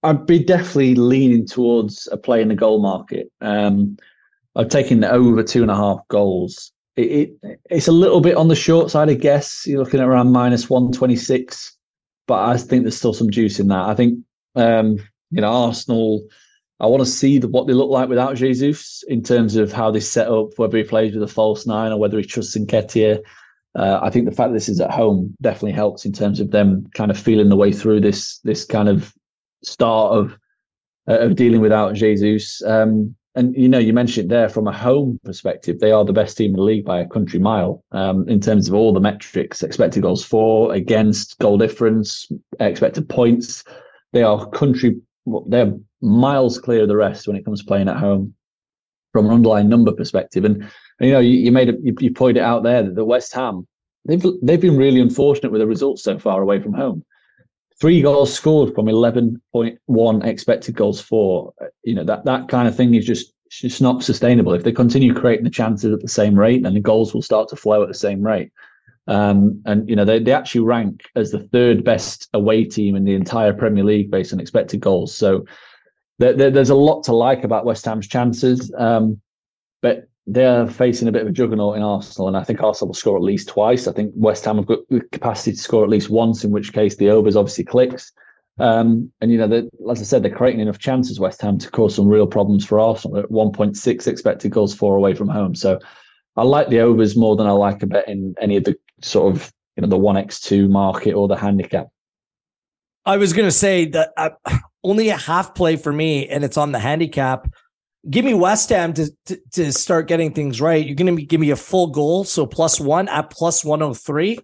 I'd 0.03 0.25
be 0.25 0.39
definitely 0.43 0.95
leaning 0.95 1.47
towards 1.47 2.07
a 2.11 2.17
play 2.17 2.41
in 2.41 2.49
the 2.49 2.55
goal 2.55 2.81
market. 2.81 3.31
Um, 3.41 3.97
I've 4.55 4.69
taken 4.69 5.03
over 5.03 5.43
two 5.43 5.61
and 5.63 5.71
a 5.71 5.75
half 5.75 5.99
goals. 6.09 6.71
It, 6.95 7.35
it, 7.43 7.59
it's 7.69 7.87
a 7.87 7.91
little 7.91 8.21
bit 8.21 8.37
on 8.37 8.47
the 8.47 8.55
short 8.55 8.91
side, 8.91 9.09
I 9.09 9.15
guess. 9.15 9.65
You're 9.67 9.83
looking 9.83 9.99
at 9.99 10.07
around 10.07 10.31
minus 10.31 10.69
one 10.69 10.91
twenty 10.91 11.15
six, 11.17 11.75
but 12.27 12.47
I 12.47 12.57
think 12.57 12.83
there's 12.83 12.97
still 12.97 13.13
some 13.13 13.29
juice 13.31 13.59
in 13.59 13.67
that. 13.69 13.89
I 13.89 13.95
think 13.95 14.19
Um, 14.55 14.97
you 15.31 15.41
know, 15.41 15.51
Arsenal. 15.51 16.27
I 16.79 16.87
want 16.87 17.01
to 17.01 17.09
see 17.09 17.37
the, 17.37 17.47
what 17.47 17.67
they 17.67 17.73
look 17.73 17.89
like 17.89 18.09
without 18.09 18.35
Jesus 18.35 19.03
in 19.07 19.23
terms 19.23 19.55
of 19.55 19.71
how 19.71 19.91
they 19.91 20.01
set 20.01 20.27
up, 20.27 20.49
whether 20.57 20.77
he 20.77 20.83
plays 20.83 21.13
with 21.13 21.23
a 21.23 21.27
false 21.27 21.65
nine 21.65 21.91
or 21.93 21.99
whether 21.99 22.17
he 22.17 22.25
trusts 22.25 22.57
Nketiah. 22.57 23.21
Uh, 23.75 23.99
I 24.01 24.09
think 24.09 24.25
the 24.25 24.35
fact 24.35 24.49
that 24.49 24.53
this 24.53 24.69
is 24.69 24.79
at 24.79 24.91
home 24.91 25.35
definitely 25.41 25.73
helps 25.73 26.05
in 26.05 26.13
terms 26.13 26.39
of 26.39 26.51
them 26.51 26.87
kind 26.93 27.11
of 27.11 27.19
feeling 27.19 27.49
the 27.49 27.57
way 27.57 27.71
through 27.73 28.01
this 28.01 28.39
this 28.39 28.63
kind 28.65 28.87
of 28.87 29.13
start 29.63 30.13
of 30.13 30.37
uh, 31.07 31.19
of 31.19 31.35
dealing 31.35 31.61
without 31.61 31.93
Jesus. 31.93 32.61
Um, 32.63 33.15
and 33.35 33.53
you 33.55 33.67
know, 33.67 33.79
you 33.79 33.91
mentioned 33.91 34.31
there 34.31 34.47
from 34.47 34.67
a 34.67 34.71
home 34.71 35.19
perspective, 35.25 35.79
they 35.79 35.91
are 35.91 36.05
the 36.05 36.13
best 36.13 36.37
team 36.37 36.51
in 36.51 36.55
the 36.55 36.61
league 36.61 36.85
by 36.85 37.01
a 37.01 37.07
country 37.07 37.37
mile 37.37 37.83
um, 37.91 38.27
in 38.29 38.39
terms 38.39 38.69
of 38.69 38.73
all 38.73 38.93
the 38.93 39.01
metrics: 39.01 39.61
expected 39.61 40.03
goals 40.03 40.23
for, 40.23 40.73
against, 40.73 41.37
goal 41.39 41.57
difference, 41.57 42.31
expected 42.61 43.09
points. 43.09 43.65
They 44.13 44.23
are 44.23 44.49
country. 44.51 45.01
They're 45.47 45.73
miles 46.01 46.59
clear 46.59 46.83
of 46.83 46.87
the 46.87 46.95
rest 46.95 47.27
when 47.27 47.35
it 47.35 47.43
comes 47.43 47.59
to 47.59 47.65
playing 47.65 47.89
at 47.89 47.97
home 47.97 48.33
from 49.11 49.25
an 49.25 49.33
underlying 49.33 49.67
number 49.67 49.91
perspective. 49.91 50.45
And, 50.45 50.69
you 50.99 51.11
know, 51.11 51.19
you, 51.19 51.31
you 51.31 51.51
made. 51.51 51.67
You, 51.81 51.95
you 51.99 52.13
pointed 52.13 52.41
out 52.41 52.63
there 52.63 52.83
that 52.83 52.95
the 52.95 53.05
West 53.05 53.33
Ham 53.33 53.67
they've 54.05 54.23
they've 54.41 54.61
been 54.61 54.77
really 54.77 55.01
unfortunate 55.01 55.51
with 55.51 55.61
the 55.61 55.67
results 55.67 56.03
so 56.03 56.17
far 56.17 56.41
away 56.41 56.61
from 56.61 56.73
home. 56.73 57.03
Three 57.81 58.01
goals 58.01 58.33
scored 58.33 58.73
from 58.73 58.85
11.1 58.85 60.25
expected 60.25 60.75
goals 60.75 61.01
for 61.01 61.53
you 61.83 61.95
know 61.95 62.05
that 62.05 62.25
that 62.25 62.47
kind 62.47 62.67
of 62.67 62.75
thing 62.75 62.93
is 62.95 63.05
just 63.05 63.33
just 63.49 63.81
not 63.81 64.03
sustainable. 64.03 64.53
If 64.53 64.63
they 64.63 64.71
continue 64.71 65.13
creating 65.13 65.43
the 65.43 65.49
chances 65.49 65.93
at 65.93 66.01
the 66.01 66.07
same 66.07 66.37
rate 66.37 66.63
then 66.63 66.73
the 66.73 66.79
goals 66.79 67.13
will 67.13 67.21
start 67.21 67.49
to 67.49 67.55
flow 67.55 67.81
at 67.81 67.87
the 67.87 67.93
same 67.93 68.21
rate. 68.21 68.51
Um, 69.07 69.61
and 69.65 69.87
you 69.87 69.95
know 69.95 70.05
they, 70.05 70.19
they 70.19 70.31
actually 70.31 70.61
rank 70.61 71.03
as 71.15 71.31
the 71.31 71.39
third 71.39 71.83
best 71.83 72.29
away 72.33 72.63
team 72.63 72.95
in 72.95 73.03
the 73.03 73.13
entire 73.13 73.53
premier 73.53 73.83
league 73.83 74.09
based 74.09 74.33
on 74.33 74.39
expected 74.39 74.79
goals. 74.79 75.15
So 75.15 75.45
there, 76.17 76.33
there, 76.33 76.49
there's 76.49 76.69
a 76.69 76.75
lot 76.75 77.03
to 77.03 77.13
like 77.13 77.43
about 77.43 77.65
west 77.65 77.85
ham's 77.85 78.07
chances. 78.07 78.73
Um, 78.77 79.21
but 79.81 80.07
they're 80.27 80.67
facing 80.67 81.07
a 81.07 81.11
bit 81.11 81.21
of 81.21 81.27
a 81.27 81.31
juggernaut 81.31 81.77
in 81.77 81.83
Arsenal, 81.83 82.27
and 82.27 82.35
I 82.35 82.43
think 82.43 82.61
Arsenal 82.61 82.89
will 82.89 82.95
score 82.95 83.17
at 83.17 83.23
least 83.23 83.47
twice. 83.47 83.87
I 83.87 83.93
think 83.93 84.11
West 84.15 84.45
Ham 84.45 84.57
have 84.57 84.65
got 84.65 84.79
the 84.89 85.01
capacity 85.11 85.51
to 85.51 85.57
score 85.57 85.83
at 85.83 85.89
least 85.89 86.09
once, 86.09 86.43
in 86.43 86.51
which 86.51 86.73
case 86.73 86.95
the 86.95 87.09
overs 87.09 87.35
obviously 87.35 87.63
clicks. 87.63 88.11
Um, 88.57 89.11
and 89.21 89.31
you 89.31 89.37
know, 89.37 89.69
as 89.91 90.01
I 90.01 90.03
said, 90.03 90.23
they're 90.23 90.35
creating 90.35 90.61
enough 90.61 90.79
chances 90.79 91.19
West 91.19 91.41
Ham 91.41 91.57
to 91.59 91.69
cause 91.69 91.95
some 91.95 92.07
real 92.07 92.25
problems 92.25 92.65
for 92.65 92.79
Arsenal. 92.79 93.19
At 93.19 93.29
1.6 93.29 94.07
expected 94.07 94.51
goals 94.51 94.73
for 94.73 94.95
away 94.95 95.13
from 95.13 95.27
home, 95.27 95.53
so 95.53 95.79
I 96.35 96.43
like 96.43 96.69
the 96.69 96.79
overs 96.79 97.15
more 97.15 97.35
than 97.35 97.47
I 97.47 97.51
like 97.51 97.83
a 97.83 97.87
bet 97.87 98.07
in 98.07 98.33
any 98.41 98.57
of 98.57 98.63
the 98.63 98.75
sort 99.01 99.35
of 99.35 99.53
you 99.75 99.81
know 99.81 99.87
the 99.87 99.97
one 99.97 100.17
x 100.17 100.39
two 100.39 100.67
market 100.67 101.13
or 101.13 101.27
the 101.27 101.37
handicap. 101.37 101.87
I 103.05 103.17
was 103.17 103.33
going 103.33 103.47
to 103.47 103.51
say 103.51 103.85
that 103.89 104.11
uh, 104.17 104.31
only 104.83 105.09
a 105.09 105.17
half 105.17 105.53
play 105.53 105.75
for 105.75 105.93
me, 105.93 106.27
and 106.27 106.43
it's 106.43 106.57
on 106.57 106.71
the 106.71 106.79
handicap 106.79 107.47
give 108.09 108.25
me 108.25 108.33
West 108.33 108.69
Ham 108.69 108.93
to, 108.93 109.11
to, 109.25 109.39
to 109.51 109.71
start 109.71 110.07
getting 110.07 110.33
things 110.33 110.61
right. 110.61 110.85
You're 110.85 110.95
going 110.95 111.15
to 111.15 111.23
give 111.23 111.39
me 111.39 111.51
a 111.51 111.55
full 111.55 111.87
goal, 111.87 112.23
so 112.23 112.45
plus 112.45 112.79
one 112.79 113.07
at 113.09 113.29
plus 113.29 113.63
103 113.63 114.39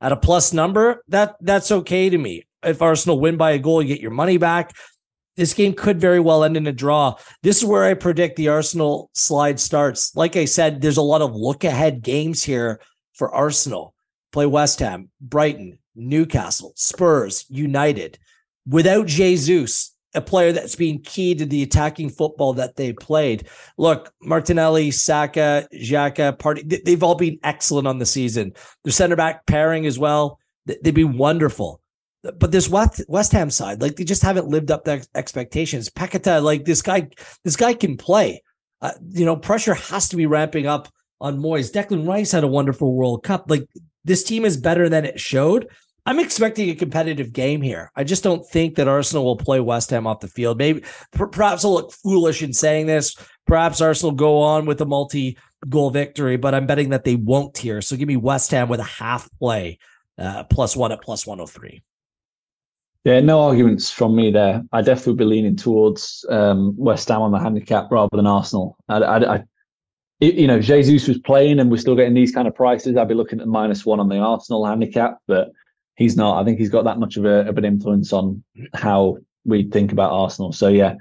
at 0.00 0.12
a 0.12 0.16
plus 0.16 0.52
number. 0.52 1.02
That 1.08 1.36
that's 1.40 1.72
okay 1.72 2.10
to 2.10 2.18
me. 2.18 2.44
If 2.62 2.82
Arsenal 2.82 3.20
win 3.20 3.36
by 3.36 3.52
a 3.52 3.58
goal, 3.58 3.82
you 3.82 3.88
get 3.88 4.00
your 4.00 4.10
money 4.10 4.38
back. 4.38 4.74
This 5.36 5.52
game 5.52 5.74
could 5.74 6.00
very 6.00 6.20
well 6.20 6.44
end 6.44 6.56
in 6.56 6.66
a 6.66 6.72
draw. 6.72 7.16
This 7.42 7.58
is 7.58 7.64
where 7.64 7.84
I 7.84 7.94
predict 7.94 8.36
the 8.36 8.48
Arsenal 8.48 9.10
slide 9.12 9.60
starts. 9.60 10.16
Like 10.16 10.34
I 10.34 10.46
said, 10.46 10.80
there's 10.80 10.96
a 10.96 11.02
lot 11.02 11.20
of 11.20 11.34
look 11.34 11.64
ahead 11.64 12.02
games 12.02 12.42
here 12.42 12.80
for 13.12 13.34
Arsenal. 13.34 13.94
Play 14.32 14.46
West 14.46 14.80
Ham, 14.80 15.10
Brighton, 15.20 15.78
Newcastle, 15.94 16.72
Spurs, 16.76 17.44
United. 17.48 18.18
Without 18.66 19.06
Jesus, 19.06 19.95
a 20.16 20.20
player 20.20 20.52
that's 20.52 20.74
been 20.74 20.98
key 21.00 21.34
to 21.34 21.46
the 21.46 21.62
attacking 21.62 22.10
football 22.10 22.54
that 22.54 22.76
they 22.76 22.92
played. 22.92 23.48
Look, 23.78 24.12
Martinelli, 24.22 24.90
Saka, 24.90 25.68
Xhaka, 25.74 26.36
Partey, 26.38 26.84
they've 26.84 27.02
all 27.02 27.14
been 27.14 27.38
excellent 27.44 27.86
on 27.86 27.98
the 27.98 28.06
season. 28.06 28.52
Their 28.84 28.92
center 28.92 29.16
back 29.16 29.46
pairing 29.46 29.86
as 29.86 29.98
well, 29.98 30.40
they've 30.64 30.94
been 30.94 31.18
wonderful. 31.18 31.80
But 32.22 32.50
this 32.50 32.68
West, 32.68 33.02
West 33.08 33.32
Ham 33.32 33.50
side, 33.50 33.80
like 33.80 33.96
they 33.96 34.04
just 34.04 34.22
haven't 34.22 34.48
lived 34.48 34.70
up 34.70 34.84
to 34.86 35.06
expectations. 35.14 35.88
Paqueta, 35.88 36.42
like 36.42 36.64
this 36.64 36.82
guy, 36.82 37.08
this 37.44 37.56
guy 37.56 37.74
can 37.74 37.96
play. 37.96 38.42
Uh, 38.80 38.92
you 39.10 39.24
know, 39.24 39.36
pressure 39.36 39.74
has 39.74 40.08
to 40.08 40.16
be 40.16 40.26
ramping 40.26 40.66
up 40.66 40.88
on 41.20 41.38
Moyes. 41.38 41.72
Declan 41.72 42.06
Rice 42.06 42.32
had 42.32 42.44
a 42.44 42.48
wonderful 42.48 42.94
World 42.94 43.22
Cup. 43.22 43.48
Like 43.48 43.68
this 44.04 44.24
team 44.24 44.44
is 44.44 44.56
better 44.56 44.88
than 44.88 45.04
it 45.04 45.20
showed. 45.20 45.68
I'm 46.06 46.20
expecting 46.20 46.70
a 46.70 46.76
competitive 46.76 47.32
game 47.32 47.60
here. 47.60 47.90
I 47.96 48.04
just 48.04 48.22
don't 48.22 48.46
think 48.46 48.76
that 48.76 48.86
Arsenal 48.86 49.24
will 49.24 49.36
play 49.36 49.58
West 49.58 49.90
Ham 49.90 50.06
off 50.06 50.20
the 50.20 50.28
field. 50.28 50.56
Maybe 50.56 50.84
perhaps 51.10 51.64
I'll 51.64 51.74
look 51.74 51.92
foolish 51.92 52.42
in 52.42 52.52
saying 52.52 52.86
this. 52.86 53.16
Perhaps 53.44 53.80
Arsenal 53.80 54.12
go 54.12 54.38
on 54.38 54.66
with 54.66 54.80
a 54.80 54.86
multi-goal 54.86 55.90
victory, 55.90 56.36
but 56.36 56.54
I'm 56.54 56.66
betting 56.66 56.90
that 56.90 57.02
they 57.02 57.16
won't 57.16 57.58
here. 57.58 57.82
So 57.82 57.96
give 57.96 58.06
me 58.06 58.16
West 58.16 58.52
Ham 58.52 58.68
with 58.68 58.78
a 58.78 58.84
half 58.84 59.28
play, 59.40 59.80
uh, 60.16 60.44
plus 60.44 60.76
one 60.76 60.92
at 60.92 61.02
plus 61.02 61.26
103. 61.26 61.82
Yeah, 63.02 63.20
no 63.20 63.40
arguments 63.40 63.90
from 63.90 64.14
me 64.14 64.30
there. 64.30 64.62
I 64.72 64.82
definitely 64.82 65.14
be 65.14 65.24
leaning 65.24 65.56
towards 65.56 66.24
um, 66.28 66.76
West 66.76 67.08
Ham 67.08 67.22
on 67.22 67.32
the 67.32 67.38
handicap 67.40 67.90
rather 67.90 68.16
than 68.16 68.28
Arsenal. 68.28 68.76
I, 68.88 68.96
I, 68.98 69.34
I 69.36 69.44
you 70.20 70.46
know, 70.46 70.60
Jesus 70.60 71.08
was 71.08 71.18
playing 71.18 71.58
and 71.58 71.70
we're 71.70 71.76
still 71.76 71.96
getting 71.96 72.14
these 72.14 72.32
kind 72.32 72.46
of 72.46 72.54
prices. 72.54 72.96
I'd 72.96 73.08
be 73.08 73.14
looking 73.14 73.40
at 73.40 73.48
minus 73.48 73.84
one 73.84 74.00
on 74.00 74.08
the 74.08 74.18
Arsenal 74.18 74.64
handicap, 74.64 75.18
but 75.26 75.50
he's 75.96 76.16
not. 76.16 76.40
I 76.40 76.44
think 76.44 76.58
he's 76.58 76.70
got 76.70 76.84
that 76.84 76.98
much 76.98 77.16
of, 77.16 77.24
a, 77.24 77.48
of 77.48 77.58
an 77.58 77.64
influence 77.64 78.12
on 78.12 78.42
how 78.74 79.18
we 79.44 79.64
think 79.64 79.92
about 79.92 80.12
Arsenal. 80.12 80.52
So 80.52 80.68
yeah, 80.68 80.94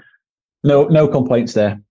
no 0.64 0.86
no 0.86 1.08
complaints 1.08 1.54
there. 1.54 1.82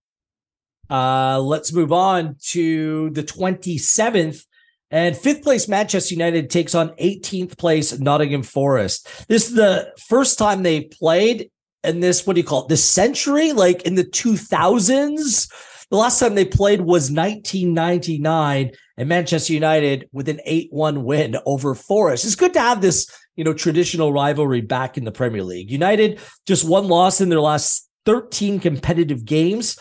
Uh, 0.89 1.39
let's 1.39 1.73
move 1.73 1.91
on 1.91 2.35
to 2.49 3.09
the 3.11 3.23
27th. 3.23 4.45
And 4.91 5.17
fifth 5.17 5.41
place 5.41 5.67
Manchester 5.67 6.13
United 6.13 6.49
takes 6.49 6.75
on 6.75 6.89
18th 6.89 7.57
place 7.57 7.97
Nottingham 7.99 8.43
Forest. 8.43 9.27
This 9.27 9.49
is 9.49 9.55
the 9.55 9.91
first 9.97 10.37
time 10.37 10.61
they 10.61 10.81
played 10.81 11.49
in 11.83 12.01
this, 12.01 12.25
what 12.25 12.35
do 12.35 12.41
you 12.41 12.47
call 12.47 12.63
it, 12.63 12.69
this 12.69 12.87
century? 12.87 13.51
Like 13.51 13.81
in 13.83 13.95
the 13.95 14.03
2000s? 14.03 15.51
The 15.91 15.97
last 15.97 16.19
time 16.19 16.35
they 16.35 16.45
played 16.45 16.81
was 16.81 17.11
1999 17.11 18.71
and 18.97 19.09
Manchester 19.09 19.53
United 19.53 20.09
with 20.11 20.29
an 20.29 20.39
8-1 20.47 21.03
win 21.03 21.37
over 21.45 21.75
Forest. 21.75 22.25
It's 22.25 22.35
good 22.35 22.53
to 22.53 22.59
have 22.59 22.81
this, 22.81 23.07
you 23.35 23.43
know, 23.43 23.53
traditional 23.53 24.11
rivalry 24.11 24.61
back 24.61 24.97
in 24.97 25.03
the 25.03 25.11
Premier 25.11 25.43
League. 25.43 25.69
United 25.69 26.19
just 26.45 26.67
one 26.67 26.87
loss 26.87 27.21
in 27.21 27.29
their 27.29 27.41
last 27.41 27.87
13 28.05 28.59
competitive 28.59 29.25
games, 29.25 29.77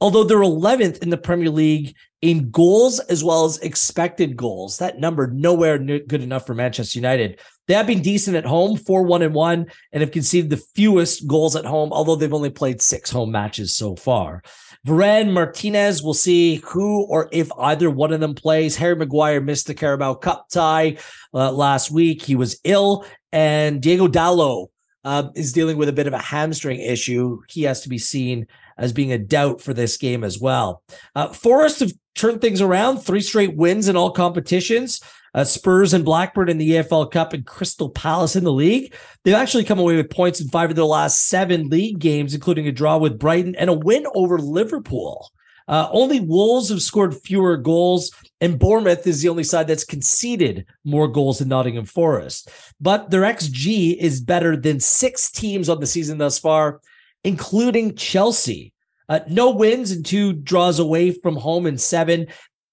although 0.00 0.24
they're 0.24 0.38
11th 0.38 1.02
in 1.02 1.10
the 1.10 1.18
Premier 1.18 1.50
League 1.50 1.94
in 2.22 2.50
goals 2.50 3.00
as 3.00 3.22
well 3.22 3.44
as 3.44 3.58
expected 3.58 4.36
goals. 4.36 4.78
That 4.78 5.00
number 5.00 5.26
nowhere 5.26 5.76
good 5.76 6.22
enough 6.22 6.46
for 6.46 6.54
Manchester 6.54 6.98
United. 6.98 7.40
They 7.68 7.74
have 7.74 7.86
been 7.86 8.02
decent 8.02 8.36
at 8.36 8.44
home, 8.44 8.76
4 8.76 9.02
1 9.02 9.22
and 9.22 9.34
1, 9.34 9.66
and 9.92 10.00
have 10.00 10.12
conceded 10.12 10.50
the 10.50 10.62
fewest 10.74 11.26
goals 11.26 11.56
at 11.56 11.64
home, 11.64 11.92
although 11.92 12.16
they've 12.16 12.32
only 12.32 12.50
played 12.50 12.80
six 12.80 13.10
home 13.10 13.32
matches 13.32 13.74
so 13.74 13.96
far. 13.96 14.42
Varane, 14.86 15.32
Martinez, 15.32 16.02
we'll 16.02 16.14
see 16.14 16.56
who 16.56 17.04
or 17.04 17.28
if 17.30 17.50
either 17.58 17.88
one 17.88 18.12
of 18.12 18.20
them 18.20 18.34
plays. 18.34 18.76
Harry 18.76 18.96
Maguire 18.96 19.40
missed 19.40 19.68
the 19.68 19.74
Carabao 19.74 20.14
Cup 20.14 20.48
tie 20.48 20.96
uh, 21.32 21.52
last 21.52 21.90
week. 21.90 22.22
He 22.22 22.34
was 22.34 22.60
ill. 22.64 23.06
And 23.30 23.80
Diogo 23.80 24.08
Dalot 24.08 24.68
uh, 25.04 25.28
is 25.36 25.52
dealing 25.52 25.76
with 25.76 25.88
a 25.88 25.92
bit 25.92 26.08
of 26.08 26.12
a 26.12 26.18
hamstring 26.18 26.80
issue. 26.80 27.40
He 27.48 27.62
has 27.62 27.82
to 27.82 27.88
be 27.88 27.98
seen 27.98 28.46
as 28.76 28.92
being 28.92 29.12
a 29.12 29.18
doubt 29.18 29.60
for 29.60 29.72
this 29.72 29.96
game 29.96 30.24
as 30.24 30.40
well. 30.40 30.82
Uh, 31.14 31.28
Forest 31.28 31.80
have 31.80 31.92
turned 32.14 32.40
things 32.40 32.60
around, 32.60 32.98
three 32.98 33.20
straight 33.20 33.56
wins 33.56 33.88
in 33.88 33.96
all 33.96 34.10
competitions 34.10 35.00
uh, 35.34 35.44
Spurs 35.44 35.94
and 35.94 36.04
Blackburn 36.04 36.48
in 36.48 36.58
the 36.58 36.70
EFL 36.72 37.10
Cup 37.10 37.32
and 37.32 37.46
Crystal 37.46 37.88
Palace 37.88 38.36
in 38.36 38.44
the 38.44 38.52
league. 38.52 38.94
They've 39.24 39.34
actually 39.34 39.64
come 39.64 39.78
away 39.78 39.96
with 39.96 40.10
points 40.10 40.40
in 40.40 40.48
five 40.48 40.70
of 40.70 40.76
their 40.76 40.84
last 40.84 41.28
seven 41.28 41.68
league 41.68 41.98
games, 41.98 42.34
including 42.34 42.66
a 42.66 42.72
draw 42.72 42.98
with 42.98 43.18
Brighton 43.18 43.54
and 43.56 43.70
a 43.70 43.74
win 43.74 44.06
over 44.14 44.38
Liverpool. 44.38 45.30
Uh, 45.68 45.88
only 45.92 46.20
Wolves 46.20 46.68
have 46.68 46.82
scored 46.82 47.16
fewer 47.16 47.56
goals, 47.56 48.10
and 48.40 48.58
Bournemouth 48.58 49.06
is 49.06 49.22
the 49.22 49.28
only 49.28 49.44
side 49.44 49.68
that's 49.68 49.84
conceded 49.84 50.66
more 50.84 51.08
goals 51.08 51.38
than 51.38 51.48
Nottingham 51.48 51.84
Forest. 51.84 52.50
But 52.80 53.10
their 53.10 53.22
XG 53.22 53.96
is 53.96 54.20
better 54.20 54.56
than 54.56 54.80
six 54.80 55.30
teams 55.30 55.68
on 55.68 55.80
the 55.80 55.86
season 55.86 56.18
thus 56.18 56.38
far, 56.38 56.80
including 57.24 57.94
Chelsea. 57.94 58.72
Uh, 59.08 59.20
no 59.28 59.50
wins 59.50 59.90
and 59.90 60.04
two 60.04 60.32
draws 60.32 60.78
away 60.78 61.12
from 61.12 61.36
home 61.36 61.66
in 61.66 61.78
seven 61.78 62.26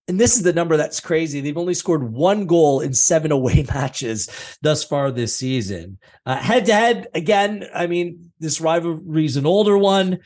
and 0.10 0.20
this 0.20 0.36
is 0.36 0.41
the 0.41 0.53
number 0.53 0.76
that's 0.76 0.99
crazy. 0.99 1.39
They've 1.39 1.57
only 1.57 1.76
scored 1.76 2.12
one 2.12 2.47
goal 2.47 2.82
in 2.82 2.93
seven 2.93 3.32
away 3.32 3.64
matches 3.74 4.57
thus 4.62 4.84
far 4.84 5.12
this 5.12 5.38
season. 5.38 5.99
Head 6.26 6.66
to 6.66 6.74
head, 6.74 7.07
again, 7.14 7.66
I 7.74 7.86
mean, 7.86 8.32
this 8.39 8.60
rivalry 8.60 9.26
is 9.26 9.38
an 9.38 9.45
older 9.45 9.78
one. 9.78 10.20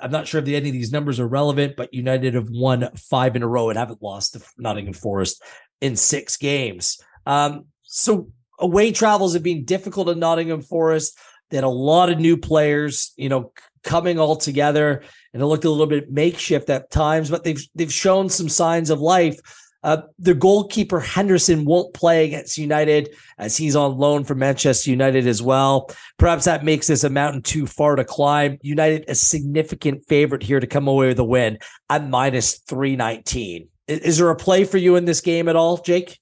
I'm 0.00 0.10
not 0.10 0.26
sure 0.26 0.40
if 0.40 0.48
any 0.48 0.70
of 0.70 0.72
these 0.72 0.90
numbers 0.90 1.20
are 1.20 1.28
relevant, 1.28 1.76
but 1.76 1.92
United 1.92 2.32
have 2.32 2.48
won 2.50 2.88
five 2.96 3.36
in 3.36 3.42
a 3.42 3.48
row 3.48 3.68
and 3.68 3.78
haven't 3.78 4.02
lost 4.02 4.32
to 4.32 4.42
Nottingham 4.56 4.94
Forest 4.94 5.42
in 5.82 5.96
six 5.96 6.38
games. 6.38 6.98
Um, 7.26 7.66
so 7.82 8.30
away 8.58 8.90
travels 8.90 9.34
have 9.34 9.42
been 9.42 9.66
difficult 9.66 10.08
in 10.08 10.18
Nottingham 10.18 10.62
Forest. 10.62 11.18
They 11.50 11.58
had 11.58 11.64
a 11.64 11.68
lot 11.68 12.10
of 12.10 12.18
new 12.18 12.38
players, 12.38 13.12
you 13.16 13.28
know, 13.28 13.52
coming 13.84 14.18
all 14.18 14.36
together, 14.36 15.02
and 15.36 15.42
it 15.42 15.46
looked 15.48 15.66
a 15.66 15.70
little 15.70 15.86
bit 15.86 16.10
makeshift 16.10 16.70
at 16.70 16.90
times, 16.90 17.28
but 17.28 17.44
they've 17.44 17.62
they've 17.74 17.92
shown 17.92 18.30
some 18.30 18.48
signs 18.48 18.88
of 18.88 19.00
life. 19.00 19.38
Uh, 19.82 20.00
the 20.18 20.32
goalkeeper 20.32 20.98
Henderson 20.98 21.66
won't 21.66 21.92
play 21.92 22.24
against 22.24 22.56
United 22.56 23.14
as 23.36 23.54
he's 23.54 23.76
on 23.76 23.98
loan 23.98 24.24
from 24.24 24.38
Manchester 24.38 24.90
United 24.90 25.26
as 25.26 25.42
well. 25.42 25.90
Perhaps 26.16 26.46
that 26.46 26.64
makes 26.64 26.86
this 26.86 27.04
a 27.04 27.10
mountain 27.10 27.42
too 27.42 27.66
far 27.66 27.96
to 27.96 28.04
climb. 28.04 28.56
United 28.62 29.04
a 29.08 29.14
significant 29.14 30.06
favorite 30.08 30.42
here 30.42 30.58
to 30.58 30.66
come 30.66 30.88
away 30.88 31.08
with 31.08 31.18
a 31.18 31.24
win 31.24 31.58
at 31.90 32.08
minus 32.08 32.60
319. 32.60 33.68
Is 33.88 34.16
there 34.16 34.30
a 34.30 34.36
play 34.36 34.64
for 34.64 34.78
you 34.78 34.96
in 34.96 35.04
this 35.04 35.20
game 35.20 35.50
at 35.50 35.56
all, 35.56 35.76
Jake? 35.76 36.18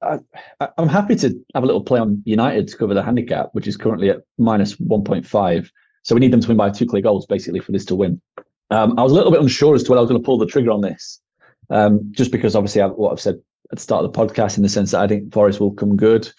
I, 0.00 0.20
am 0.78 0.88
happy 0.88 1.16
to 1.16 1.34
have 1.52 1.64
a 1.64 1.66
little 1.66 1.82
play 1.82 1.98
on 1.98 2.22
United 2.24 2.68
to 2.68 2.76
cover 2.76 2.94
the 2.94 3.02
handicap, 3.02 3.48
which 3.54 3.66
is 3.66 3.76
currently 3.76 4.10
at 4.10 4.18
minus 4.38 4.76
1.5. 4.76 5.68
So 6.06 6.14
we 6.14 6.20
need 6.20 6.32
them 6.32 6.40
to 6.40 6.46
win 6.46 6.56
by 6.56 6.70
two 6.70 6.86
clear 6.86 7.02
goals, 7.02 7.26
basically, 7.26 7.58
for 7.58 7.72
this 7.72 7.84
to 7.86 7.96
win. 7.96 8.20
Um, 8.70 8.96
I 8.96 9.02
was 9.02 9.10
a 9.10 9.14
little 9.16 9.32
bit 9.32 9.40
unsure 9.40 9.74
as 9.74 9.82
to 9.82 9.90
whether 9.90 9.98
I 9.98 10.02
was 10.02 10.08
going 10.08 10.22
to 10.22 10.24
pull 10.24 10.38
the 10.38 10.46
trigger 10.46 10.70
on 10.70 10.80
this, 10.80 11.20
um, 11.68 12.00
just 12.12 12.30
because 12.30 12.54
obviously 12.54 12.80
I, 12.80 12.86
what 12.86 13.10
I've 13.10 13.20
said 13.20 13.40
at 13.72 13.78
the 13.78 13.82
start 13.82 14.04
of 14.04 14.12
the 14.12 14.16
podcast, 14.16 14.56
in 14.56 14.62
the 14.62 14.68
sense 14.68 14.92
that 14.92 15.00
I 15.00 15.08
think 15.08 15.32
Forest 15.32 15.58
will 15.58 15.72
come 15.72 15.96
good. 15.96 16.30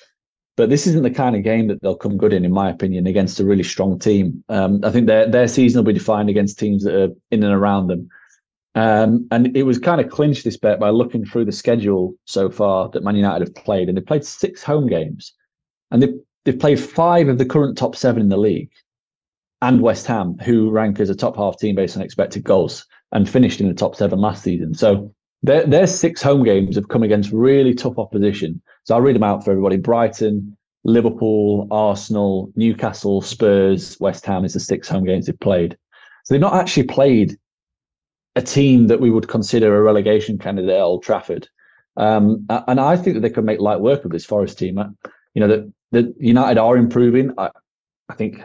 But 0.56 0.70
this 0.70 0.88
isn't 0.88 1.04
the 1.04 1.12
kind 1.12 1.36
of 1.36 1.44
game 1.44 1.68
that 1.68 1.82
they'll 1.82 1.98
come 1.98 2.16
good 2.16 2.32
in, 2.32 2.46
in 2.46 2.54
my 2.54 2.70
opinion, 2.70 3.08
against 3.08 3.42
a 3.42 3.46
really 3.46 3.64
strong 3.64 4.00
team. 4.00 4.42
Um, 4.48 4.80
I 4.86 4.90
think 4.90 5.06
their 5.06 5.30
their 5.30 5.50
season 5.50 5.80
will 5.80 5.92
be 5.92 6.00
defined 6.00 6.30
against 6.30 6.58
teams 6.58 6.86
that 6.86 6.96
are 6.96 7.14
in 7.32 7.44
and 7.44 7.54
around 7.54 7.88
them. 7.88 8.08
Um, 8.74 9.28
and 9.32 9.56
it 9.58 9.64
was 9.64 9.80
kind 9.80 10.00
of 10.00 10.10
clinched 10.10 10.46
this 10.46 10.56
bet 10.56 10.80
by 10.80 10.92
looking 10.92 11.26
through 11.26 11.44
the 11.44 11.52
schedule 11.52 12.14
so 12.24 12.50
far 12.50 12.88
that 12.92 13.04
Man 13.04 13.18
United 13.18 13.50
have 13.50 13.56
played, 13.56 13.90
and 13.90 13.98
they've 13.98 14.06
played 14.06 14.24
six 14.24 14.64
home 14.64 14.88
games, 14.88 15.34
and 15.92 16.02
they've 16.02 16.18
they've 16.46 16.58
played 16.58 16.80
five 16.80 17.28
of 17.28 17.38
the 17.38 17.46
current 17.46 17.78
top 17.78 17.98
seven 17.98 18.22
in 18.22 18.30
the 18.30 18.38
league, 18.38 18.70
and 19.62 19.82
West 19.82 20.06
Ham, 20.08 20.38
who 20.44 20.70
rank 20.70 21.00
as 21.00 21.10
a 21.10 21.16
top 21.16 21.36
half 21.36 21.58
team 21.58 21.76
based 21.76 21.98
on 21.98 22.04
expected 22.04 22.44
goals, 22.44 22.86
and 23.12 23.30
finished 23.30 23.62
in 23.62 23.68
the 23.68 23.74
top 23.74 23.96
seven 23.96 24.20
last 24.20 24.44
season. 24.44 24.74
So 24.74 25.14
their 25.44 25.66
their 25.66 25.88
six 25.88 26.22
home 26.22 26.44
games 26.44 26.76
have 26.76 26.90
come 26.90 27.04
against 27.04 27.32
really 27.32 27.74
tough 27.74 27.98
opposition. 27.98 28.62
So 28.84 28.96
I'll 28.96 29.02
read 29.02 29.16
them 29.16 29.24
out 29.24 29.44
for 29.44 29.52
everybody: 29.52 29.78
Brighton, 29.78 30.56
Liverpool, 30.84 31.68
Arsenal, 31.72 32.52
Newcastle, 32.56 33.22
Spurs, 33.22 33.98
West 34.00 34.26
Ham 34.26 34.46
is 34.46 34.54
the 34.54 34.60
six 34.60 34.88
home 34.88 35.06
games 35.06 35.26
they've 35.26 35.40
played. 35.40 35.78
So 36.24 36.34
they've 36.34 36.42
not 36.42 36.56
actually 36.56 36.84
played 36.84 37.38
a 38.36 38.42
team 38.42 38.88
that 38.88 39.02
we 39.02 39.10
would 39.10 39.28
consider 39.28 39.76
a 39.76 39.82
relegation 39.82 40.38
candidate 40.38 40.72
at 40.72 40.82
Old 40.82 41.04
Trafford. 41.04 41.48
Um, 41.96 42.46
and 42.50 42.80
I 42.80 42.96
think 42.96 43.16
that 43.16 43.22
they 43.22 43.32
could 43.32 43.46
make 43.46 43.60
light 43.60 43.80
work 43.80 44.06
of 44.06 44.12
this 44.12 44.26
Forest 44.26 44.60
team. 44.60 44.78
You 45.34 45.42
know, 45.42 45.48
that 45.48 45.74
the 45.92 46.14
United 46.20 46.60
are 46.60 46.78
improving. 46.78 47.34
I, 47.38 47.50
I 48.10 48.14
think 48.14 48.44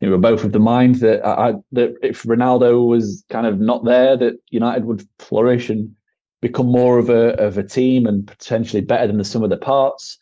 you 0.00 0.08
know, 0.08 0.16
we're 0.16 0.20
both 0.20 0.44
of 0.44 0.52
the 0.52 0.58
mind 0.58 0.96
that 0.96 1.24
I, 1.24 1.54
that 1.72 1.94
if 2.02 2.24
Ronaldo 2.24 2.86
was 2.86 3.24
kind 3.30 3.46
of 3.46 3.58
not 3.60 3.84
there, 3.84 4.16
that 4.16 4.34
United 4.50 4.84
would 4.84 5.06
flourish 5.18 5.70
and 5.70 5.94
become 6.42 6.66
more 6.66 6.98
of 6.98 7.08
a 7.08 7.34
of 7.42 7.56
a 7.56 7.62
team 7.62 8.06
and 8.06 8.26
potentially 8.26 8.82
better 8.82 9.06
than 9.06 9.18
the 9.18 9.24
sum 9.24 9.42
of 9.42 9.50
the 9.50 9.56
parts. 9.56 10.18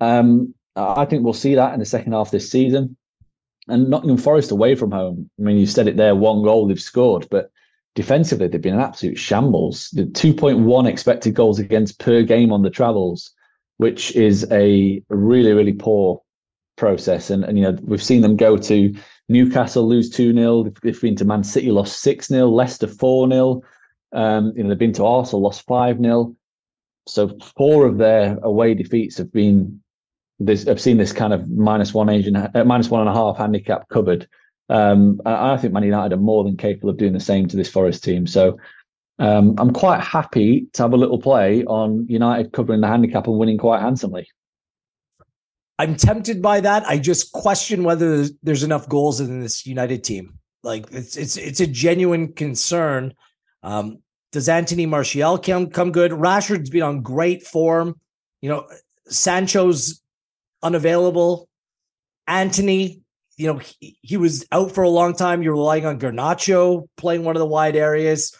Um, 0.00 0.54
I 0.76 1.04
think 1.04 1.22
we'll 1.22 1.34
see 1.34 1.54
that 1.54 1.74
in 1.74 1.80
the 1.80 1.86
second 1.86 2.12
half 2.12 2.30
this 2.30 2.50
season. 2.50 2.96
And 3.68 3.88
Nottingham 3.88 4.16
Forest 4.16 4.50
away 4.50 4.74
from 4.74 4.90
home. 4.90 5.30
I 5.38 5.42
mean, 5.42 5.58
you 5.58 5.66
said 5.66 5.86
it 5.86 5.96
there, 5.96 6.16
one 6.16 6.42
goal 6.42 6.66
they've 6.66 6.80
scored, 6.80 7.28
but 7.30 7.50
defensively, 7.94 8.48
they've 8.48 8.60
been 8.60 8.74
an 8.74 8.80
absolute 8.80 9.18
shambles. 9.18 9.90
The 9.92 10.04
2.1 10.04 10.88
expected 10.88 11.34
goals 11.34 11.58
against 11.58 12.00
per 12.00 12.22
game 12.22 12.52
on 12.52 12.62
the 12.62 12.70
travels, 12.70 13.30
which 13.76 14.16
is 14.16 14.50
a 14.50 15.02
really, 15.10 15.52
really 15.52 15.74
poor 15.74 16.22
process. 16.82 17.30
And, 17.30 17.44
and 17.44 17.56
you 17.56 17.62
know, 17.62 17.78
we've 17.84 18.02
seen 18.02 18.22
them 18.22 18.36
go 18.36 18.56
to 18.56 18.92
Newcastle 19.28 19.86
lose 19.86 20.10
2 20.10 20.34
0. 20.34 20.64
They've 20.82 21.00
been 21.00 21.14
to 21.14 21.24
Man 21.24 21.44
City, 21.44 21.70
lost 21.70 22.00
6 22.00 22.26
0, 22.26 22.48
Leicester 22.48 22.88
4 22.88 23.28
0. 23.30 23.62
Um, 24.12 24.52
you 24.56 24.64
know, 24.64 24.68
they've 24.68 24.78
been 24.78 24.92
to 24.94 25.04
Arsenal, 25.04 25.42
lost 25.42 25.64
5 25.68 25.98
0. 26.00 26.36
So 27.06 27.38
four 27.56 27.86
of 27.86 27.98
their 27.98 28.36
away 28.42 28.74
defeats 28.74 29.16
have 29.18 29.32
been 29.32 29.80
this. 30.40 30.66
I've 30.66 30.80
seen 30.80 30.96
this 30.96 31.12
kind 31.12 31.32
of 31.32 31.48
minus 31.50 31.94
one 31.94 32.08
Asian, 32.08 32.34
uh, 32.34 32.64
minus 32.66 32.90
one 32.90 33.00
and 33.00 33.10
a 33.10 33.14
half 33.14 33.38
handicap 33.38 33.88
covered. 33.88 34.26
Um, 34.68 35.20
I 35.24 35.56
think 35.58 35.72
Man 35.72 35.84
United 35.84 36.14
are 36.14 36.20
more 36.20 36.42
than 36.42 36.56
capable 36.56 36.90
of 36.90 36.96
doing 36.96 37.12
the 37.12 37.20
same 37.20 37.46
to 37.46 37.56
this 37.56 37.70
Forest 37.70 38.02
team. 38.02 38.26
So 38.26 38.58
um, 39.18 39.54
I'm 39.58 39.72
quite 39.72 40.00
happy 40.00 40.66
to 40.72 40.82
have 40.82 40.94
a 40.94 40.96
little 40.96 41.20
play 41.20 41.64
on 41.64 42.06
United 42.08 42.52
covering 42.52 42.80
the 42.80 42.88
handicap 42.88 43.28
and 43.28 43.38
winning 43.38 43.58
quite 43.58 43.82
handsomely. 43.82 44.26
I'm 45.78 45.96
tempted 45.96 46.42
by 46.42 46.60
that. 46.60 46.84
I 46.86 46.98
just 46.98 47.32
question 47.32 47.84
whether 47.84 48.26
there's 48.42 48.62
enough 48.62 48.88
goals 48.88 49.20
in 49.20 49.40
this 49.40 49.66
United 49.66 50.04
team. 50.04 50.38
Like 50.62 50.86
it's 50.92 51.16
it's 51.16 51.36
it's 51.36 51.60
a 51.60 51.66
genuine 51.66 52.34
concern. 52.34 53.14
Um, 53.62 53.98
does 54.30 54.48
Anthony 54.48 54.86
Martial 54.86 55.38
come 55.38 55.70
come 55.70 55.92
good? 55.92 56.12
Rashford's 56.12 56.70
been 56.70 56.82
on 56.82 57.02
great 57.02 57.46
form. 57.46 57.98
You 58.40 58.50
know, 58.50 58.68
Sancho's 59.08 60.00
unavailable. 60.62 61.48
Anthony, 62.26 63.02
you 63.36 63.46
know, 63.52 63.58
he, 63.58 63.98
he 64.02 64.16
was 64.16 64.46
out 64.52 64.72
for 64.72 64.84
a 64.84 64.88
long 64.88 65.14
time. 65.14 65.42
You're 65.42 65.54
relying 65.54 65.86
on 65.86 65.98
Garnacho 65.98 66.88
playing 66.96 67.24
one 67.24 67.36
of 67.36 67.40
the 67.40 67.46
wide 67.46 67.76
areas. 67.76 68.36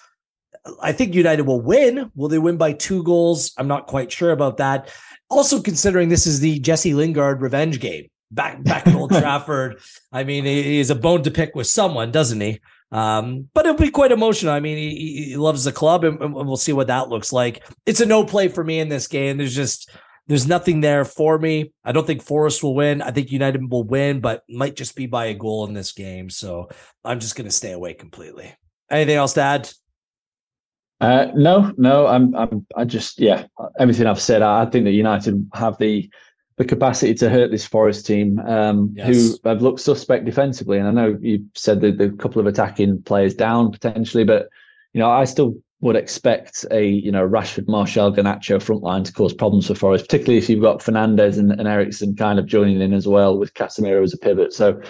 I 0.80 0.92
think 0.92 1.14
United 1.14 1.42
will 1.42 1.60
win. 1.60 2.10
Will 2.14 2.28
they 2.28 2.38
win 2.38 2.56
by 2.56 2.72
two 2.72 3.02
goals? 3.02 3.52
I'm 3.58 3.66
not 3.66 3.88
quite 3.88 4.12
sure 4.12 4.30
about 4.30 4.58
that. 4.58 4.90
Also, 5.32 5.62
considering 5.62 6.10
this 6.10 6.26
is 6.26 6.40
the 6.40 6.58
Jesse 6.58 6.92
Lingard 6.92 7.40
revenge 7.40 7.80
game 7.80 8.08
back 8.30 8.62
back 8.62 8.86
at 8.86 8.94
Old 8.94 9.10
Trafford. 9.18 9.80
I 10.12 10.24
mean, 10.24 10.44
he, 10.44 10.78
is 10.78 10.90
a 10.90 10.94
bone 10.94 11.22
to 11.22 11.30
pick 11.30 11.54
with 11.54 11.66
someone, 11.66 12.12
doesn't 12.12 12.40
he? 12.40 12.60
Um, 12.90 13.48
but 13.54 13.64
it'll 13.64 13.78
be 13.78 13.90
quite 13.90 14.12
emotional. 14.12 14.52
I 14.52 14.60
mean, 14.60 14.76
he, 14.76 15.30
he 15.30 15.36
loves 15.36 15.64
the 15.64 15.72
club, 15.72 16.04
and, 16.04 16.20
and 16.20 16.34
we'll 16.34 16.58
see 16.58 16.74
what 16.74 16.88
that 16.88 17.08
looks 17.08 17.32
like. 17.32 17.66
It's 17.86 18.02
a 18.02 18.06
no 18.06 18.24
play 18.26 18.48
for 18.48 18.62
me 18.62 18.78
in 18.78 18.90
this 18.90 19.06
game. 19.06 19.38
There's 19.38 19.56
just 19.56 19.90
there's 20.26 20.46
nothing 20.46 20.82
there 20.82 21.06
for 21.06 21.38
me. 21.38 21.72
I 21.82 21.92
don't 21.92 22.06
think 22.06 22.22
Forest 22.22 22.62
will 22.62 22.74
win. 22.74 23.00
I 23.00 23.10
think 23.10 23.32
United 23.32 23.70
will 23.70 23.84
win, 23.84 24.20
but 24.20 24.42
might 24.50 24.76
just 24.76 24.94
be 24.94 25.06
by 25.06 25.26
a 25.26 25.34
goal 25.34 25.66
in 25.66 25.72
this 25.72 25.92
game. 25.92 26.28
So 26.28 26.68
I'm 27.06 27.20
just 27.20 27.36
going 27.36 27.48
to 27.48 27.50
stay 27.50 27.72
away 27.72 27.94
completely. 27.94 28.54
Anything 28.90 29.16
else 29.16 29.32
to 29.34 29.40
add? 29.40 29.72
Uh, 31.02 31.26
no, 31.34 31.72
no. 31.76 32.06
I'm, 32.06 32.34
I'm, 32.34 32.66
I 32.76 32.84
just, 32.84 33.20
yeah. 33.20 33.46
Everything 33.78 34.06
I've 34.06 34.20
said. 34.20 34.40
I 34.40 34.66
think 34.66 34.84
that 34.84 34.92
United 34.92 35.48
have 35.54 35.76
the 35.78 36.08
the 36.58 36.64
capacity 36.64 37.14
to 37.14 37.30
hurt 37.30 37.50
this 37.50 37.66
Forest 37.66 38.06
team, 38.06 38.38
um, 38.40 38.92
yes. 38.94 39.08
who 39.08 39.48
have 39.48 39.62
looked 39.62 39.80
suspect 39.80 40.26
defensively. 40.26 40.78
And 40.78 40.86
I 40.86 40.90
know 40.90 41.18
you 41.20 41.46
said 41.54 41.80
that 41.80 41.98
the 41.98 42.10
couple 42.10 42.40
of 42.40 42.46
attacking 42.46 43.02
players 43.02 43.34
down 43.34 43.72
potentially, 43.72 44.22
but 44.22 44.48
you 44.92 45.00
know, 45.00 45.10
I 45.10 45.24
still 45.24 45.54
would 45.80 45.96
expect 45.96 46.64
a 46.70 46.86
you 46.86 47.10
know 47.10 47.26
Rashford, 47.26 47.68
Martial, 47.68 48.12
Garnacho 48.12 48.62
front 48.62 48.82
line 48.82 49.02
to 49.04 49.12
cause 49.12 49.34
problems 49.34 49.66
for 49.66 49.74
Forest, 49.74 50.06
particularly 50.06 50.38
if 50.38 50.48
you've 50.48 50.62
got 50.62 50.80
Fernandes 50.80 51.38
and, 51.38 51.52
and 51.52 51.66
Eriksen 51.66 52.16
kind 52.16 52.38
of 52.38 52.46
joining 52.46 52.80
in 52.80 52.92
as 52.92 53.08
well 53.08 53.38
with 53.38 53.54
Casemiro 53.54 54.02
as 54.02 54.14
a 54.14 54.18
pivot. 54.18 54.52
So 54.52 54.80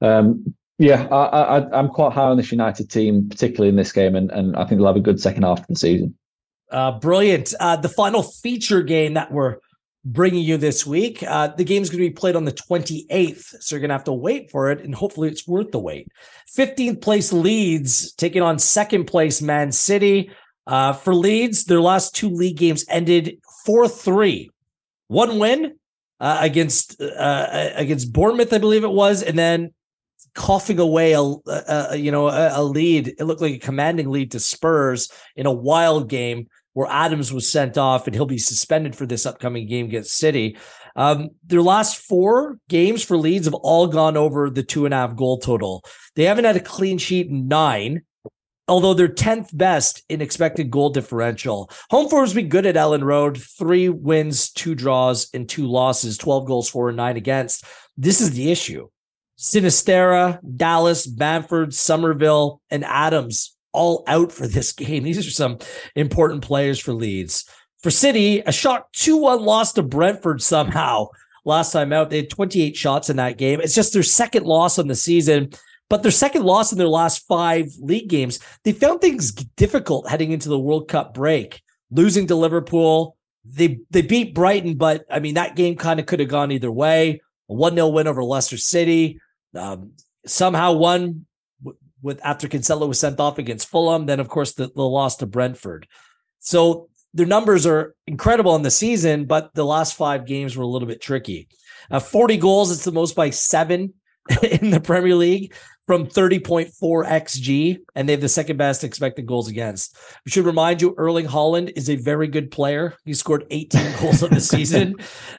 um, 0.00 0.54
yeah, 0.82 1.06
I, 1.12 1.58
I, 1.58 1.78
am 1.78 1.88
quite 1.88 2.12
high 2.12 2.22
on 2.22 2.36
this 2.36 2.50
United 2.50 2.90
team, 2.90 3.28
particularly 3.28 3.68
in 3.68 3.76
this 3.76 3.92
game, 3.92 4.16
and, 4.16 4.32
and 4.32 4.56
I 4.56 4.64
think 4.64 4.80
they'll 4.80 4.88
have 4.88 4.96
a 4.96 5.00
good 5.00 5.20
second 5.20 5.44
half 5.44 5.60
of 5.60 5.66
the 5.68 5.76
season. 5.76 6.16
Uh, 6.72 6.98
brilliant. 6.98 7.54
Uh, 7.60 7.76
the 7.76 7.88
final 7.88 8.24
feature 8.24 8.82
game 8.82 9.14
that 9.14 9.30
we're 9.30 9.58
bringing 10.04 10.42
you 10.42 10.56
this 10.56 10.84
week. 10.84 11.22
Uh, 11.22 11.46
the 11.46 11.62
game's 11.62 11.88
going 11.88 12.02
to 12.02 12.08
be 12.08 12.12
played 12.12 12.34
on 12.34 12.44
the 12.44 12.52
28th, 12.52 13.62
so 13.62 13.76
you're 13.76 13.80
going 13.80 13.90
to 13.90 13.94
have 13.94 14.02
to 14.04 14.12
wait 14.12 14.50
for 14.50 14.72
it, 14.72 14.80
and 14.80 14.92
hopefully 14.92 15.28
it's 15.28 15.46
worth 15.46 15.70
the 15.70 15.78
wait. 15.78 16.08
15th 16.58 17.00
place 17.00 17.32
Leeds 17.32 18.12
taking 18.14 18.42
on 18.42 18.58
second 18.58 19.04
place 19.04 19.40
Man 19.40 19.70
City. 19.70 20.32
Uh, 20.66 20.92
for 20.92 21.14
Leeds, 21.14 21.64
their 21.66 21.80
last 21.80 22.12
two 22.16 22.28
league 22.28 22.56
games 22.56 22.84
ended 22.88 23.38
4 23.64 23.86
3. 23.86 24.50
One 25.06 25.38
win 25.38 25.76
uh, 26.18 26.38
against 26.40 27.00
uh, 27.00 27.04
uh, 27.04 27.72
against 27.76 28.12
Bournemouth, 28.12 28.52
I 28.52 28.58
believe 28.58 28.82
it 28.82 28.90
was, 28.90 29.22
and 29.22 29.38
then 29.38 29.72
coughing 30.34 30.78
away 30.78 31.12
a, 31.12 31.20
a 31.20 31.96
you 31.96 32.10
know 32.10 32.28
a, 32.28 32.60
a, 32.60 32.62
lead. 32.62 33.08
It 33.08 33.24
looked 33.24 33.40
like 33.40 33.54
a 33.54 33.58
commanding 33.58 34.10
lead 34.10 34.32
to 34.32 34.40
Spurs 34.40 35.10
in 35.36 35.46
a 35.46 35.52
wild 35.52 36.08
game 36.08 36.48
where 36.74 36.88
Adams 36.90 37.32
was 37.32 37.50
sent 37.50 37.76
off 37.76 38.06
and 38.06 38.14
he'll 38.14 38.26
be 38.26 38.38
suspended 38.38 38.96
for 38.96 39.06
this 39.06 39.26
upcoming 39.26 39.66
game 39.66 39.86
against 39.86 40.16
City. 40.16 40.56
Um, 40.96 41.30
their 41.44 41.62
last 41.62 41.98
four 41.98 42.58
games 42.68 43.02
for 43.02 43.16
Leeds 43.16 43.46
have 43.46 43.54
all 43.54 43.86
gone 43.86 44.16
over 44.16 44.50
the 44.50 44.62
two 44.62 44.84
and 44.84 44.94
a 44.94 44.98
half 44.98 45.16
goal 45.16 45.38
total. 45.38 45.84
They 46.16 46.24
haven't 46.24 46.44
had 46.44 46.56
a 46.56 46.60
clean 46.60 46.98
sheet 46.98 47.28
in 47.28 47.48
nine 47.48 48.02
although 48.68 48.94
they're 48.94 49.08
10th 49.08 49.54
best 49.56 50.02
in 50.08 50.22
expected 50.22 50.70
goal 50.70 50.90
differential. 50.90 51.70
Home 51.90 52.08
form's 52.08 52.32
been 52.32 52.48
good 52.48 52.64
at 52.64 52.76
Elland 52.76 53.02
Road, 53.02 53.36
three 53.42 53.88
wins, 53.88 54.50
two 54.50 54.74
draws, 54.74 55.28
and 55.34 55.48
two 55.48 55.66
losses, 55.66 56.16
12 56.16 56.46
goals 56.46 56.70
for 56.70 56.88
and 56.88 56.96
nine 56.96 57.16
against. 57.16 57.64
This 57.96 58.20
is 58.20 58.32
the 58.32 58.50
issue. 58.50 58.88
Sinisterra, 59.42 60.38
Dallas, 60.56 61.04
Bamford, 61.04 61.74
Summerville, 61.74 62.60
and 62.70 62.84
Adams 62.84 63.56
all 63.72 64.04
out 64.06 64.30
for 64.30 64.46
this 64.46 64.72
game. 64.84 65.02
These 65.02 65.18
are 65.18 65.30
some 65.30 65.58
important 65.96 66.42
players 66.42 66.78
for 66.78 66.92
Leeds. 66.92 67.44
For 67.82 67.90
City, 67.90 68.40
a 68.46 68.52
shock 68.52 68.92
2 68.92 69.16
1 69.16 69.42
loss 69.42 69.72
to 69.72 69.82
Brentford 69.82 70.40
somehow. 70.40 71.08
last 71.44 71.72
time 71.72 71.92
out. 71.92 72.08
They 72.08 72.18
had 72.18 72.30
28 72.30 72.76
shots 72.76 73.10
in 73.10 73.16
that 73.16 73.36
game. 73.36 73.60
It's 73.60 73.74
just 73.74 73.92
their 73.92 74.04
second 74.04 74.46
loss 74.46 74.78
on 74.78 74.86
the 74.86 74.94
season, 74.94 75.50
but 75.90 76.04
their 76.04 76.12
second 76.12 76.44
loss 76.44 76.70
in 76.70 76.78
their 76.78 76.86
last 76.86 77.26
five 77.26 77.66
league 77.80 78.08
games. 78.08 78.38
They 78.62 78.70
found 78.70 79.00
things 79.00 79.32
difficult 79.32 80.08
heading 80.08 80.30
into 80.30 80.48
the 80.50 80.58
World 80.58 80.86
Cup 80.86 81.14
break, 81.14 81.60
losing 81.90 82.28
to 82.28 82.36
Liverpool. 82.36 83.16
They 83.44 83.80
they 83.90 84.02
beat 84.02 84.36
Brighton, 84.36 84.76
but 84.76 85.04
I 85.10 85.18
mean 85.18 85.34
that 85.34 85.56
game 85.56 85.74
kind 85.74 85.98
of 85.98 86.06
could 86.06 86.20
have 86.20 86.28
gone 86.28 86.52
either 86.52 86.70
way. 86.70 87.20
A 87.50 87.54
one 87.54 87.74
0 87.74 87.88
win 87.88 88.06
over 88.06 88.22
Leicester 88.22 88.56
City. 88.56 89.18
Um, 89.56 89.92
somehow 90.26 90.72
won 90.72 91.26
with 92.02 92.20
after 92.24 92.48
Cancelo 92.48 92.88
was 92.88 92.98
sent 92.98 93.20
off 93.20 93.38
against 93.38 93.68
Fulham. 93.68 94.06
Then 94.06 94.20
of 94.20 94.28
course 94.28 94.52
the, 94.52 94.70
the 94.74 94.82
loss 94.82 95.16
to 95.16 95.26
Brentford. 95.26 95.86
So 96.40 96.88
their 97.14 97.26
numbers 97.26 97.66
are 97.66 97.94
incredible 98.06 98.56
in 98.56 98.62
the 98.62 98.70
season, 98.70 99.26
but 99.26 99.54
the 99.54 99.64
last 99.64 99.94
five 99.94 100.26
games 100.26 100.56
were 100.56 100.64
a 100.64 100.68
little 100.68 100.88
bit 100.88 101.00
tricky. 101.00 101.48
Uh, 101.90 102.00
40 102.00 102.36
goals, 102.38 102.72
it's 102.72 102.84
the 102.84 102.92
most 102.92 103.14
by 103.14 103.30
seven 103.30 103.94
in 104.42 104.70
the 104.70 104.80
Premier 104.80 105.14
League 105.16 105.52
from 105.86 106.06
30.4 106.06 106.72
xG, 107.06 107.78
and 107.94 108.08
they 108.08 108.12
have 108.12 108.20
the 108.20 108.28
second 108.28 108.56
best 108.56 108.84
expected 108.84 109.26
goals 109.26 109.48
against. 109.48 109.96
We 110.24 110.30
should 110.30 110.46
remind 110.46 110.80
you, 110.80 110.94
Erling 110.96 111.26
Haaland 111.26 111.72
is 111.74 111.90
a 111.90 111.96
very 111.96 112.28
good 112.28 112.50
player. 112.50 112.94
He 113.04 113.14
scored 113.14 113.46
18 113.50 113.96
goals 114.00 114.22
of 114.22 114.30
the 114.30 114.40
season. 114.40 114.94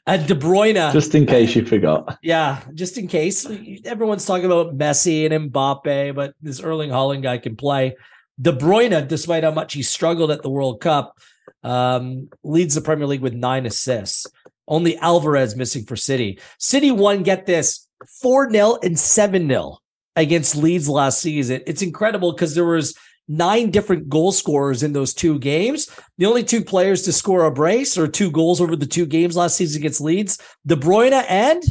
And 0.05 0.27
De 0.27 0.35
Bruyne, 0.35 0.91
just 0.91 1.15
in 1.15 1.25
case 1.25 1.55
you 1.55 1.65
forgot, 1.65 2.17
yeah, 2.21 2.61
just 2.73 2.97
in 2.97 3.07
case. 3.07 3.47
Everyone's 3.85 4.25
talking 4.25 4.45
about 4.45 4.77
Messi 4.77 5.31
and 5.31 5.51
Mbappe, 5.51 6.13
but 6.13 6.33
this 6.41 6.59
Erling 6.59 6.89
Haaland 6.89 7.23
guy 7.23 7.37
can 7.37 7.55
play. 7.55 7.95
De 8.41 8.51
Bruyne, 8.51 9.07
despite 9.07 9.43
how 9.43 9.51
much 9.51 9.73
he 9.73 9.83
struggled 9.83 10.31
at 10.31 10.41
the 10.41 10.49
World 10.49 10.81
Cup, 10.81 11.17
um, 11.63 12.29
leads 12.43 12.75
the 12.75 12.81
Premier 12.81 13.07
League 13.07 13.21
with 13.21 13.33
nine 13.33 13.65
assists. 13.65 14.27
Only 14.67 14.97
Alvarez 14.97 15.55
missing 15.55 15.85
for 15.85 15.95
City. 15.95 16.39
City 16.57 16.91
won, 16.91 17.23
get 17.23 17.45
this, 17.45 17.87
4 18.21 18.49
0 18.51 18.77
and 18.83 18.99
7 18.99 19.47
0 19.47 19.77
against 20.15 20.55
Leeds 20.55 20.89
last 20.89 21.21
season. 21.21 21.61
It's 21.65 21.81
incredible 21.81 22.33
because 22.33 22.55
there 22.55 22.65
was 22.65 22.95
nine 23.27 23.71
different 23.71 24.09
goal 24.09 24.31
scorers 24.31 24.83
in 24.83 24.93
those 24.93 25.13
two 25.13 25.39
games. 25.39 25.89
The 26.17 26.25
only 26.25 26.43
two 26.43 26.63
players 26.63 27.03
to 27.03 27.13
score 27.13 27.45
a 27.45 27.51
brace 27.51 27.97
or 27.97 28.07
two 28.07 28.31
goals 28.31 28.61
over 28.61 28.75
the 28.75 28.85
two 28.85 29.05
games 29.05 29.37
last 29.37 29.57
season 29.57 29.81
against 29.81 30.01
Leeds, 30.01 30.39
De 30.65 30.75
Bruyne 30.75 31.25
and 31.29 31.63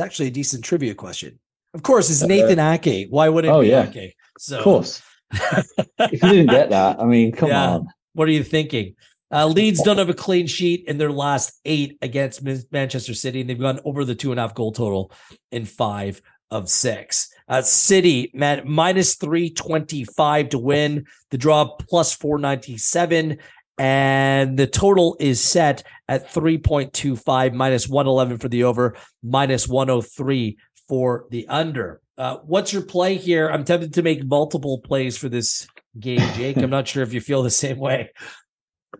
actually 0.00 0.28
a 0.28 0.32
decent 0.32 0.64
trivia 0.64 0.94
question. 0.94 1.38
Of 1.74 1.82
course, 1.82 2.10
it's 2.10 2.22
uh, 2.22 2.26
Nathan 2.26 2.58
Ake. 2.58 3.08
Why 3.10 3.28
wouldn't 3.28 3.52
oh, 3.52 3.60
it 3.60 3.64
be 3.64 3.68
yeah. 3.68 3.90
Ake? 3.90 4.16
So 4.38 4.58
of 4.58 4.64
course. 4.64 5.02
if 5.32 6.22
you 6.22 6.28
didn't 6.28 6.46
get 6.46 6.70
that, 6.70 7.00
I 7.00 7.04
mean, 7.04 7.32
come 7.32 7.50
yeah. 7.50 7.70
on. 7.70 7.88
What 8.14 8.28
are 8.28 8.32
you 8.32 8.42
thinking? 8.42 8.96
Uh, 9.32 9.46
Leeds 9.46 9.82
don't 9.82 9.98
have 9.98 10.08
a 10.08 10.14
clean 10.14 10.46
sheet 10.46 10.84
in 10.88 10.98
their 10.98 11.12
last 11.12 11.60
eight 11.64 11.98
against 12.02 12.42
Manchester 12.72 13.14
City, 13.14 13.40
and 13.40 13.48
they've 13.48 13.58
gone 13.58 13.80
over 13.84 14.04
the 14.04 14.14
two 14.14 14.32
and 14.32 14.40
a 14.40 14.42
half 14.42 14.54
goal 14.54 14.72
total 14.72 15.12
in 15.52 15.64
five 15.64 16.20
of 16.50 16.68
six. 16.68 17.28
Uh, 17.48 17.62
City, 17.62 18.30
man, 18.34 18.62
minus 18.64 19.16
325 19.16 20.50
to 20.50 20.58
win. 20.58 21.06
The 21.30 21.38
draw 21.38 21.76
plus 21.76 22.14
497. 22.14 23.38
And 23.78 24.58
the 24.58 24.66
total 24.66 25.16
is 25.18 25.40
set 25.40 25.84
at 26.06 26.32
3.25, 26.32 27.54
minus 27.54 27.88
111 27.88 28.38
for 28.38 28.48
the 28.48 28.64
over, 28.64 28.96
minus 29.22 29.66
103 29.66 30.58
for 30.86 31.24
the 31.30 31.48
under. 31.48 32.02
Uh, 32.18 32.36
what's 32.44 32.74
your 32.74 32.82
play 32.82 33.14
here? 33.14 33.48
I'm 33.48 33.64
tempted 33.64 33.94
to 33.94 34.02
make 34.02 34.22
multiple 34.22 34.80
plays 34.80 35.16
for 35.16 35.30
this 35.30 35.66
game, 35.98 36.20
Jake. 36.34 36.58
I'm 36.58 36.68
not 36.68 36.88
sure 36.88 37.02
if 37.02 37.14
you 37.14 37.22
feel 37.22 37.42
the 37.42 37.50
same 37.50 37.78
way. 37.78 38.10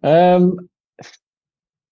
Um, 0.03 0.69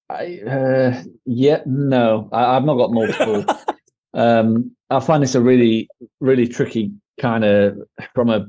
I 0.08 0.40
uh, 0.40 1.02
yeah, 1.26 1.60
no, 1.66 2.28
I, 2.32 2.54
have 2.54 2.64
not 2.64 2.76
got 2.76 2.92
multiple. 2.92 3.44
um, 4.14 4.72
I 4.90 5.00
find 5.00 5.22
this 5.22 5.34
a 5.34 5.40
really, 5.40 5.88
really 6.20 6.48
tricky 6.48 6.92
kind 7.20 7.44
of 7.44 7.78
from 8.14 8.30
a 8.30 8.46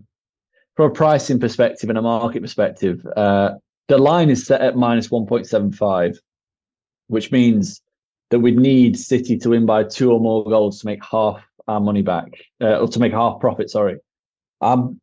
from 0.76 0.92
a 0.92 0.94
pricing 0.94 1.40
perspective 1.40 1.90
and 1.90 1.98
a 1.98 2.02
market 2.02 2.42
perspective. 2.42 3.06
Uh, 3.18 3.56
the 3.90 3.98
line 3.98 4.30
is 4.30 4.46
set 4.46 4.62
at 4.62 4.78
minus 4.78 5.12
one 5.12 5.26
point 5.26 5.48
seven 5.48 5.74
five, 5.74 6.18
which 7.08 7.32
means 7.32 7.82
that 8.30 8.40
we'd 8.40 8.58
need 8.58 8.98
City 8.98 9.38
to 9.40 9.50
win 9.50 9.66
by 9.66 9.84
two 9.84 10.12
or 10.12 10.20
more 10.20 10.46
goals 10.46 10.80
to 10.80 10.86
make 10.86 11.04
half 11.04 11.44
our 11.68 11.82
money 11.82 12.02
back, 12.02 12.28
uh, 12.62 12.80
or 12.80 12.88
to 12.88 13.00
make 13.00 13.12
half 13.12 13.40
profit. 13.42 13.70
Sorry. 13.70 13.98
Um, 14.62 15.02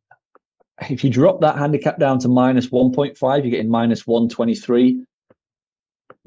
if 0.90 1.04
you 1.04 1.10
drop 1.10 1.40
that 1.40 1.56
handicap 1.56 1.98
down 1.98 2.18
to 2.20 2.28
minus 2.28 2.68
1.5, 2.68 3.42
you're 3.42 3.50
getting 3.50 3.70
minus 3.70 4.06
123. 4.06 5.04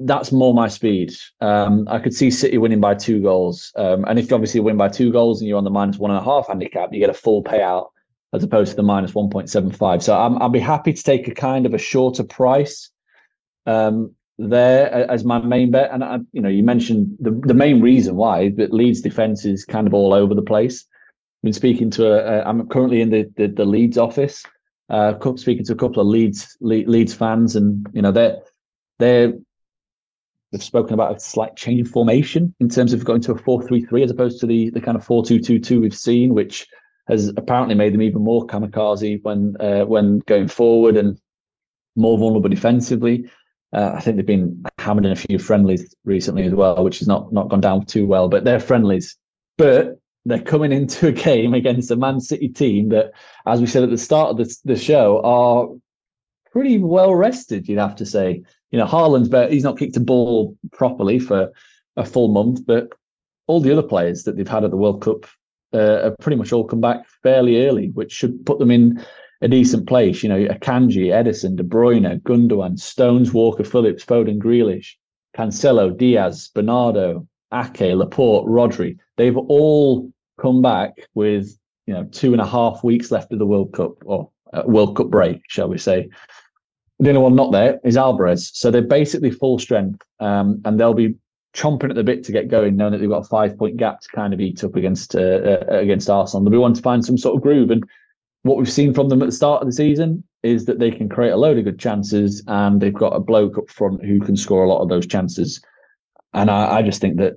That's 0.00 0.32
more 0.32 0.54
my 0.54 0.68
speed. 0.68 1.12
Um, 1.40 1.86
I 1.88 1.98
could 1.98 2.14
see 2.14 2.30
City 2.30 2.58
winning 2.58 2.80
by 2.80 2.94
two 2.94 3.20
goals. 3.22 3.72
Um, 3.76 4.04
and 4.06 4.18
if 4.18 4.30
you 4.30 4.34
obviously 4.34 4.60
win 4.60 4.76
by 4.76 4.88
two 4.88 5.12
goals 5.12 5.40
and 5.40 5.48
you're 5.48 5.58
on 5.58 5.64
the 5.64 5.70
minus 5.70 5.98
one 5.98 6.10
and 6.10 6.18
a 6.18 6.24
half 6.24 6.48
handicap, 6.48 6.92
you 6.92 7.00
get 7.00 7.10
a 7.10 7.14
full 7.14 7.44
payout 7.44 7.88
as 8.32 8.42
opposed 8.42 8.70
to 8.70 8.76
the 8.76 8.82
minus 8.82 9.12
1.75. 9.12 10.02
So 10.02 10.16
i 10.16 10.26
will 10.26 10.48
be 10.48 10.60
happy 10.60 10.92
to 10.92 11.02
take 11.02 11.28
a 11.28 11.34
kind 11.34 11.66
of 11.66 11.74
a 11.74 11.78
shorter 11.78 12.24
price 12.24 12.90
um, 13.66 14.14
there 14.38 15.10
as 15.10 15.24
my 15.24 15.38
main 15.38 15.70
bet. 15.70 15.90
And, 15.92 16.02
I, 16.02 16.18
you 16.32 16.40
know, 16.40 16.48
you 16.48 16.62
mentioned 16.62 17.16
the, 17.20 17.32
the 17.44 17.54
main 17.54 17.80
reason 17.80 18.16
why, 18.16 18.50
but 18.50 18.72
Leeds 18.72 19.00
defense 19.00 19.44
is 19.44 19.64
kind 19.64 19.86
of 19.86 19.94
all 19.94 20.14
over 20.14 20.34
the 20.34 20.42
place 20.42 20.86
been 21.42 21.52
speaking 21.52 21.90
to 21.90 22.12
a, 22.12 22.42
I'm 22.42 22.68
currently 22.68 23.00
in 23.00 23.10
the 23.10 23.30
the, 23.36 23.48
the 23.48 23.64
Leeds 23.64 23.98
office, 23.98 24.44
uh, 24.88 25.14
speaking 25.36 25.64
to 25.64 25.72
a 25.72 25.76
couple 25.76 26.00
of 26.00 26.06
Leeds 26.06 26.56
Leeds 26.60 27.14
fans, 27.14 27.56
and 27.56 27.86
you 27.92 28.02
know 28.02 28.12
they're 28.12 28.38
they're 28.98 29.32
they've 30.52 30.62
spoken 30.62 30.94
about 30.94 31.16
a 31.16 31.20
slight 31.20 31.56
change 31.56 31.80
in 31.80 31.86
formation 31.86 32.54
in 32.60 32.68
terms 32.68 32.92
of 32.92 33.04
going 33.04 33.20
to 33.22 33.32
a 33.32 33.38
four 33.38 33.62
three 33.66 33.84
three 33.84 34.02
as 34.02 34.10
opposed 34.10 34.40
to 34.40 34.46
the 34.46 34.70
the 34.70 34.80
kind 34.80 34.96
of 34.96 35.04
four 35.04 35.24
two 35.24 35.40
two 35.40 35.58
two 35.58 35.80
we've 35.80 35.96
seen, 35.96 36.34
which 36.34 36.66
has 37.08 37.28
apparently 37.36 37.74
made 37.74 37.94
them 37.94 38.02
even 38.02 38.22
more 38.22 38.46
kamikaze 38.46 39.22
when 39.22 39.56
uh, 39.60 39.84
when 39.84 40.18
going 40.20 40.48
forward 40.48 40.96
and 40.96 41.18
more 41.96 42.18
vulnerable 42.18 42.48
defensively. 42.48 43.30
Uh, 43.72 43.92
I 43.94 44.00
think 44.00 44.16
they've 44.16 44.26
been 44.26 44.64
hammered 44.78 45.06
in 45.06 45.12
a 45.12 45.16
few 45.16 45.38
friendlies 45.38 45.94
recently 46.04 46.42
as 46.42 46.52
well, 46.52 46.82
which 46.82 46.98
has 46.98 47.08
not 47.08 47.32
not 47.32 47.48
gone 47.48 47.60
down 47.60 47.86
too 47.86 48.06
well. 48.06 48.28
But 48.28 48.44
they're 48.44 48.60
friendlies. 48.60 49.16
But 49.56 49.99
they're 50.24 50.42
coming 50.42 50.72
into 50.72 51.08
a 51.08 51.12
game 51.12 51.54
against 51.54 51.90
a 51.90 51.96
Man 51.96 52.20
City 52.20 52.48
team 52.48 52.90
that, 52.90 53.12
as 53.46 53.60
we 53.60 53.66
said 53.66 53.82
at 53.82 53.90
the 53.90 53.98
start 53.98 54.30
of 54.30 54.36
the, 54.36 54.56
the 54.64 54.76
show, 54.76 55.20
are 55.22 55.68
pretty 56.52 56.78
well 56.78 57.14
rested. 57.14 57.68
You'd 57.68 57.78
have 57.78 57.96
to 57.96 58.06
say. 58.06 58.42
You 58.70 58.78
know, 58.78 58.86
Haaland's 58.86 59.28
but 59.28 59.52
he's 59.52 59.64
not 59.64 59.78
kicked 59.78 59.96
a 59.96 60.00
ball 60.00 60.56
properly 60.72 61.18
for 61.18 61.50
a 61.96 62.04
full 62.04 62.28
month, 62.28 62.64
but 62.64 62.88
all 63.46 63.60
the 63.60 63.72
other 63.72 63.82
players 63.82 64.24
that 64.24 64.36
they've 64.36 64.46
had 64.46 64.62
at 64.62 64.70
the 64.70 64.76
World 64.76 65.02
Cup 65.02 65.26
uh, 65.72 66.04
have 66.04 66.18
pretty 66.18 66.36
much 66.36 66.52
all 66.52 66.64
come 66.64 66.80
back 66.80 67.04
fairly 67.22 67.66
early, 67.66 67.88
which 67.90 68.12
should 68.12 68.46
put 68.46 68.58
them 68.60 68.70
in 68.70 69.04
a 69.40 69.48
decent 69.48 69.88
place. 69.88 70.22
You 70.22 70.28
know, 70.28 70.46
Akanji, 70.46 71.06
Ederson, 71.06 71.56
De 71.56 71.64
Bruyne, 71.64 72.20
Gundogan, 72.22 72.78
Stones, 72.78 73.32
Walker, 73.32 73.64
Phillips, 73.64 74.04
Foden, 74.04 74.38
Grealish, 74.38 74.94
Cancelo, 75.36 75.96
Dias, 75.96 76.48
Bernardo, 76.48 77.26
Ake, 77.52 77.94
Laporte, 77.94 78.48
Rodri, 78.48 78.96
they've 79.16 79.36
all 79.36 80.10
come 80.40 80.62
back 80.62 80.92
with 81.14 81.56
you 81.86 81.94
know 81.94 82.04
two 82.12 82.32
and 82.32 82.40
a 82.40 82.46
half 82.46 82.82
weeks 82.84 83.10
left 83.10 83.32
of 83.32 83.38
the 83.38 83.46
World 83.46 83.72
Cup 83.72 83.92
or 84.04 84.30
uh, 84.52 84.62
World 84.66 84.96
Cup 84.96 85.10
break, 85.10 85.42
shall 85.48 85.68
we 85.68 85.78
say? 85.78 86.08
The 86.98 87.08
only 87.08 87.22
one 87.22 87.34
not 87.34 87.52
there 87.52 87.80
is 87.82 87.96
Alvarez, 87.96 88.50
so 88.52 88.70
they're 88.70 88.82
basically 88.82 89.30
full 89.30 89.58
strength, 89.58 90.02
um, 90.20 90.60
and 90.64 90.78
they'll 90.78 90.94
be 90.94 91.14
chomping 91.54 91.90
at 91.90 91.96
the 91.96 92.04
bit 92.04 92.22
to 92.24 92.32
get 92.32 92.48
going, 92.48 92.76
knowing 92.76 92.92
that 92.92 92.98
they've 92.98 93.08
got 93.08 93.24
a 93.24 93.28
five 93.28 93.56
point 93.58 93.76
gap 93.76 94.00
to 94.00 94.08
kind 94.14 94.32
of 94.34 94.40
eat 94.40 94.62
up 94.62 94.76
against 94.76 95.16
uh, 95.16 95.20
uh, 95.20 95.64
against 95.70 96.10
Arsenal. 96.10 96.44
They'll 96.44 96.52
be 96.52 96.58
wanting 96.58 96.76
to 96.76 96.82
find 96.82 97.04
some 97.04 97.18
sort 97.18 97.36
of 97.36 97.42
groove, 97.42 97.70
and 97.70 97.84
what 98.42 98.56
we've 98.56 98.70
seen 98.70 98.94
from 98.94 99.08
them 99.08 99.22
at 99.22 99.26
the 99.26 99.32
start 99.32 99.62
of 99.62 99.68
the 99.68 99.72
season 99.72 100.24
is 100.42 100.64
that 100.64 100.78
they 100.78 100.90
can 100.90 101.08
create 101.08 101.32
a 101.32 101.36
load 101.36 101.58
of 101.58 101.64
good 101.64 101.78
chances, 101.78 102.42
and 102.46 102.80
they've 102.80 102.94
got 102.94 103.16
a 103.16 103.20
bloke 103.20 103.58
up 103.58 103.68
front 103.68 104.04
who 104.04 104.20
can 104.20 104.36
score 104.36 104.64
a 104.64 104.68
lot 104.68 104.82
of 104.82 104.88
those 104.88 105.06
chances. 105.06 105.60
And 106.32 106.50
I, 106.50 106.78
I 106.78 106.82
just 106.82 107.00
think 107.00 107.16
that 107.18 107.34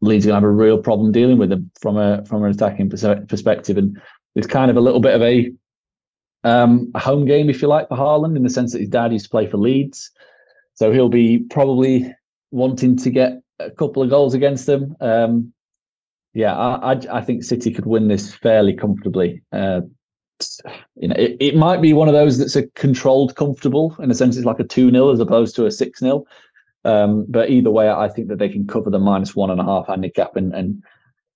Leeds 0.00 0.26
are 0.26 0.30
going 0.30 0.40
to 0.40 0.46
have 0.46 0.54
a 0.54 0.54
real 0.54 0.78
problem 0.78 1.12
dealing 1.12 1.38
with 1.38 1.50
them 1.50 1.70
from 1.80 1.96
a 1.96 2.24
from 2.24 2.44
an 2.44 2.50
attacking 2.50 2.90
perspective. 2.90 3.76
And 3.76 4.00
it's 4.34 4.46
kind 4.46 4.70
of 4.70 4.76
a 4.76 4.80
little 4.80 5.00
bit 5.00 5.14
of 5.14 5.22
a 5.22 5.52
um, 6.44 6.90
home 6.94 7.26
game, 7.26 7.50
if 7.50 7.60
you 7.60 7.68
like, 7.68 7.88
for 7.88 7.96
Haaland 7.96 8.36
in 8.36 8.42
the 8.42 8.50
sense 8.50 8.72
that 8.72 8.80
his 8.80 8.88
dad 8.88 9.12
used 9.12 9.26
to 9.26 9.30
play 9.30 9.46
for 9.46 9.58
Leeds, 9.58 10.10
so 10.74 10.92
he'll 10.92 11.10
be 11.10 11.40
probably 11.50 12.14
wanting 12.50 12.96
to 12.96 13.10
get 13.10 13.40
a 13.58 13.70
couple 13.70 14.02
of 14.02 14.10
goals 14.10 14.34
against 14.34 14.66
them. 14.66 14.96
Um, 15.00 15.52
yeah, 16.32 16.56
I, 16.56 16.92
I, 16.92 17.00
I 17.12 17.20
think 17.20 17.44
City 17.44 17.72
could 17.72 17.86
win 17.86 18.08
this 18.08 18.32
fairly 18.32 18.72
comfortably. 18.72 19.42
Uh, 19.52 19.82
you 20.96 21.08
know, 21.08 21.16
it, 21.18 21.36
it 21.40 21.56
might 21.56 21.82
be 21.82 21.92
one 21.92 22.08
of 22.08 22.14
those 22.14 22.38
that's 22.38 22.56
a 22.56 22.66
controlled 22.68 23.36
comfortable 23.36 23.94
in 23.98 24.10
a 24.10 24.14
sense. 24.14 24.36
It's 24.36 24.46
like 24.46 24.60
a 24.60 24.64
two 24.64 24.90
0 24.90 25.10
as 25.10 25.20
opposed 25.20 25.54
to 25.56 25.66
a 25.66 25.70
six 25.70 26.00
0 26.00 26.24
um, 26.84 27.26
but 27.28 27.50
either 27.50 27.70
way, 27.70 27.90
I 27.90 28.08
think 28.08 28.28
that 28.28 28.38
they 28.38 28.48
can 28.48 28.66
cover 28.66 28.90
the 28.90 28.98
minus 28.98 29.36
one 29.36 29.50
and 29.50 29.60
a 29.60 29.64
half 29.64 29.86
handicap 29.86 30.36
and, 30.36 30.54
and 30.54 30.82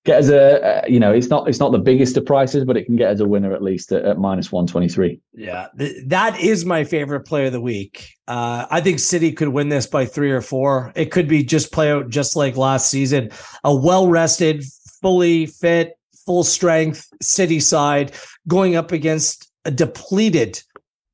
get 0.05 0.19
as 0.19 0.29
a 0.29 0.83
you 0.87 0.99
know 0.99 1.11
it's 1.11 1.27
not 1.27 1.49
it's 1.49 1.59
not 1.59 1.71
the 1.71 1.79
biggest 1.79 2.15
of 2.15 2.25
prices, 2.25 2.63
but 2.63 2.77
it 2.77 2.85
can 2.85 2.95
get 2.95 3.09
as 3.09 3.19
a 3.19 3.27
winner 3.27 3.53
at 3.53 3.61
least 3.61 3.91
at, 3.91 4.05
at 4.05 4.17
minus 4.17 4.51
one 4.51 4.65
twenty 4.65 4.87
three. 4.87 5.19
Yeah, 5.33 5.67
th- 5.77 6.03
that 6.07 6.39
is 6.39 6.65
my 6.65 6.83
favorite 6.83 7.21
player 7.21 7.47
of 7.47 7.51
the 7.51 7.61
week. 7.61 8.13
Uh, 8.27 8.65
I 8.69 8.81
think 8.81 8.99
City 8.99 9.31
could 9.31 9.49
win 9.49 9.69
this 9.69 9.87
by 9.87 10.05
three 10.05 10.31
or 10.31 10.41
four. 10.41 10.93
It 10.95 11.11
could 11.11 11.27
be 11.27 11.43
just 11.43 11.71
play 11.71 11.91
out 11.91 12.09
just 12.09 12.35
like 12.35 12.55
last 12.55 12.89
season. 12.89 13.31
A 13.63 13.75
well 13.75 14.07
rested, 14.07 14.63
fully 15.01 15.47
fit, 15.47 15.97
full 16.25 16.43
strength 16.43 17.07
City 17.21 17.59
side 17.59 18.13
going 18.47 18.75
up 18.75 18.91
against 18.91 19.51
a 19.65 19.71
depleted 19.71 20.61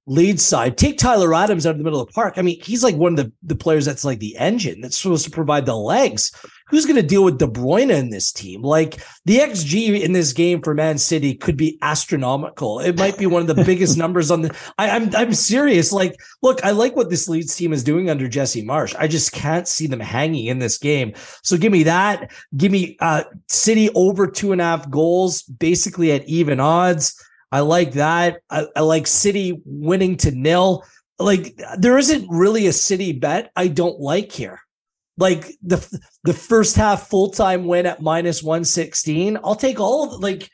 lead 0.08 0.40
side. 0.40 0.78
Take 0.78 0.98
Tyler 0.98 1.34
Adams 1.34 1.66
out 1.66 1.72
of 1.72 1.78
the 1.78 1.84
middle 1.84 2.02
of 2.02 2.08
the 2.08 2.14
park. 2.14 2.34
I 2.38 2.42
mean, 2.42 2.60
he's 2.62 2.84
like 2.84 2.96
one 2.96 3.18
of 3.18 3.26
the, 3.26 3.32
the 3.44 3.56
players 3.56 3.86
that's 3.86 4.04
like 4.04 4.20
the 4.20 4.36
engine 4.38 4.82
that's 4.82 4.98
supposed 4.98 5.26
to 5.26 5.32
provide 5.32 5.66
the 5.66 5.76
legs. 5.76 6.32
Who's 6.70 6.86
going 6.86 6.96
to 6.96 7.04
deal 7.04 7.24
with 7.24 7.38
De 7.38 7.48
Bruyne 7.48 7.92
in 7.92 8.10
this 8.10 8.32
team? 8.32 8.62
Like 8.62 9.04
the 9.26 9.38
XG 9.38 10.02
in 10.02 10.14
this 10.14 10.32
game 10.32 10.62
for 10.62 10.74
Man 10.74 10.98
City 10.98 11.36
could 11.36 11.58
be 11.58 11.78
astronomical. 11.82 12.80
It 12.80 12.98
might 12.98 13.18
be 13.18 13.26
one 13.26 13.48
of 13.48 13.56
the 13.56 13.64
biggest 13.66 13.98
numbers 13.98 14.32
on 14.32 14.42
the. 14.42 14.56
I, 14.78 14.90
I'm 14.90 15.14
I'm 15.16 15.34
serious. 15.34 15.92
Like, 15.92 16.16
look, 16.42 16.64
I 16.64 16.72
like 16.72 16.96
what 16.96 17.10
this 17.10 17.28
Leeds 17.28 17.56
team 17.56 17.74
is 17.74 17.84
doing 17.84 18.10
under 18.10 18.28
Jesse 18.28 18.64
Marsch. 18.64 18.96
I 18.98 19.08
just 19.08 19.34
can't 19.34 19.68
see 19.68 19.86
them 19.86 20.00
hanging 20.00 20.46
in 20.46 20.60
this 20.60 20.78
game. 20.78 21.14
So 21.44 21.58
give 21.58 21.74
me 21.74 21.84
that. 21.84 22.32
Give 22.56 22.72
me 22.72 22.96
uh 23.02 23.26
City 23.50 23.90
over 23.94 24.26
two 24.28 24.54
and 24.54 24.62
a 24.62 24.64
half 24.64 24.90
goals, 24.90 25.44
basically 25.44 26.14
at 26.14 26.26
even 26.26 26.62
odds. 26.62 27.22
I 27.52 27.60
like 27.62 27.94
that. 27.94 28.42
I, 28.50 28.66
I 28.76 28.82
like 28.82 29.08
City 29.08 29.62
winning 29.66 30.18
to 30.18 30.32
nil. 30.32 30.86
Like 31.20 31.60
there 31.78 31.98
isn't 31.98 32.28
really 32.30 32.68
a 32.68 32.74
City 32.74 33.12
bet 33.12 33.52
I 33.56 33.68
don't 33.68 34.00
like 34.00 34.32
here. 34.32 34.60
Like 35.18 35.54
the 35.62 36.00
the 36.24 36.34
first 36.34 36.76
half 36.76 37.10
full 37.10 37.32
time 37.32 37.68
win 37.68 37.86
at 37.86 38.02
minus 38.02 38.42
one 38.42 38.64
sixteen. 38.64 39.38
I'll 39.44 39.56
take 39.56 39.80
all 39.80 40.16
of. 40.16 40.22
Like 40.22 40.50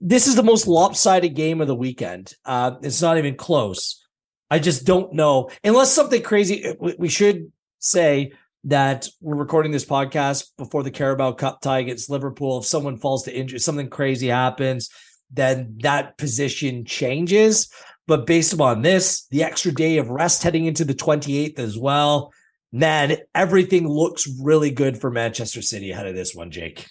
this 0.00 0.26
is 0.26 0.36
the 0.36 0.42
most 0.42 0.66
lopsided 0.66 1.34
game 1.34 1.60
of 1.60 1.66
the 1.66 1.74
weekend. 1.74 2.34
Uh, 2.44 2.76
it's 2.82 3.02
not 3.02 3.18
even 3.18 3.34
close. 3.34 4.06
I 4.50 4.58
just 4.58 4.86
don't 4.86 5.12
know 5.12 5.50
unless 5.64 5.92
something 5.92 6.22
crazy. 6.22 6.74
We 6.98 7.08
should 7.08 7.52
say 7.78 8.32
that 8.64 9.08
we're 9.20 9.36
recording 9.36 9.72
this 9.72 9.84
podcast 9.84 10.50
before 10.58 10.82
the 10.82 10.90
Carabao 10.90 11.32
Cup 11.32 11.60
tie 11.60 11.78
against 11.80 12.10
Liverpool. 12.10 12.58
If 12.58 12.66
someone 12.66 12.98
falls 12.98 13.24
to 13.24 13.34
injury, 13.34 13.58
something 13.58 13.88
crazy 13.88 14.28
happens 14.28 14.90
then 15.30 15.76
that 15.82 16.18
position 16.18 16.84
changes. 16.84 17.70
But 18.06 18.26
based 18.26 18.52
upon 18.52 18.82
this, 18.82 19.26
the 19.30 19.44
extra 19.44 19.72
day 19.72 19.98
of 19.98 20.10
rest 20.10 20.42
heading 20.42 20.64
into 20.64 20.84
the 20.84 20.94
28th 20.94 21.58
as 21.58 21.78
well, 21.78 22.32
man, 22.72 23.18
everything 23.34 23.86
looks 23.88 24.26
really 24.42 24.70
good 24.70 25.00
for 25.00 25.10
Manchester 25.10 25.62
City 25.62 25.92
ahead 25.92 26.06
of 26.06 26.14
this 26.14 26.34
one, 26.34 26.50
Jake. 26.50 26.86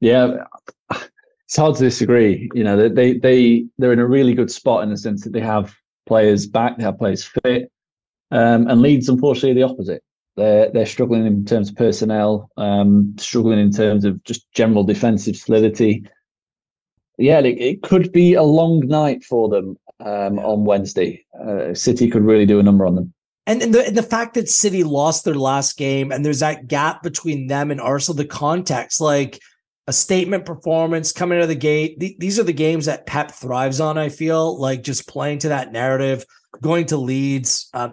Yeah, 0.00 0.44
it's 0.90 1.56
hard 1.56 1.76
to 1.76 1.82
disagree. 1.82 2.48
You 2.54 2.64
know, 2.64 2.88
they 2.88 3.18
they 3.18 3.66
they're 3.76 3.92
in 3.92 3.98
a 3.98 4.06
really 4.06 4.32
good 4.32 4.50
spot 4.50 4.82
in 4.82 4.88
the 4.88 4.96
sense 4.96 5.24
that 5.24 5.34
they 5.34 5.40
have 5.40 5.74
players 6.06 6.46
back, 6.46 6.78
they 6.78 6.84
have 6.84 6.98
players 6.98 7.22
fit, 7.24 7.70
um, 8.30 8.66
and 8.68 8.80
Leeds, 8.80 9.08
unfortunately, 9.08 9.52
the 9.52 9.68
opposite. 9.68 10.02
They're 10.36 10.70
they're 10.70 10.86
struggling 10.86 11.26
in 11.26 11.44
terms 11.44 11.68
of 11.68 11.76
personnel, 11.76 12.48
um, 12.56 13.14
struggling 13.18 13.58
in 13.58 13.72
terms 13.72 14.06
of 14.06 14.24
just 14.24 14.50
general 14.52 14.84
defensive 14.84 15.36
solidity 15.36 16.06
yeah, 17.20 17.38
it, 17.40 17.60
it, 17.60 17.82
could 17.82 18.12
be 18.12 18.34
a 18.34 18.42
long 18.42 18.80
night 18.80 19.24
for 19.24 19.48
them 19.48 19.76
um, 20.00 20.36
yeah. 20.36 20.42
on 20.42 20.64
Wednesday. 20.64 21.24
Uh, 21.38 21.74
City 21.74 22.08
could 22.08 22.24
really 22.24 22.46
do 22.46 22.58
a 22.58 22.62
number 22.62 22.86
on 22.86 22.94
them. 22.94 23.12
And, 23.46 23.62
and 23.62 23.74
the 23.74 23.86
and 23.86 23.96
the 23.96 24.02
fact 24.02 24.34
that 24.34 24.48
City 24.48 24.84
lost 24.84 25.24
their 25.24 25.34
last 25.34 25.76
game 25.76 26.12
and 26.12 26.24
there's 26.24 26.40
that 26.40 26.68
gap 26.68 27.02
between 27.02 27.46
them 27.46 27.70
and 27.70 27.80
Arsenal, 27.80 28.16
the 28.16 28.24
context, 28.24 29.00
like 29.00 29.40
a 29.86 29.92
statement 29.92 30.44
performance 30.44 31.12
coming 31.12 31.38
out 31.38 31.42
of 31.42 31.48
the 31.48 31.54
gate. 31.54 31.98
Th- 31.98 32.16
these 32.18 32.38
are 32.38 32.44
the 32.44 32.52
games 32.52 32.86
that 32.86 33.06
Pep 33.06 33.32
thrives 33.32 33.80
on. 33.80 33.98
I 33.98 34.08
feel 34.08 34.58
like 34.58 34.82
just 34.82 35.08
playing 35.08 35.40
to 35.40 35.48
that 35.48 35.72
narrative, 35.72 36.24
going 36.60 36.86
to 36.86 36.96
Leeds. 36.96 37.68
Uh, 37.74 37.90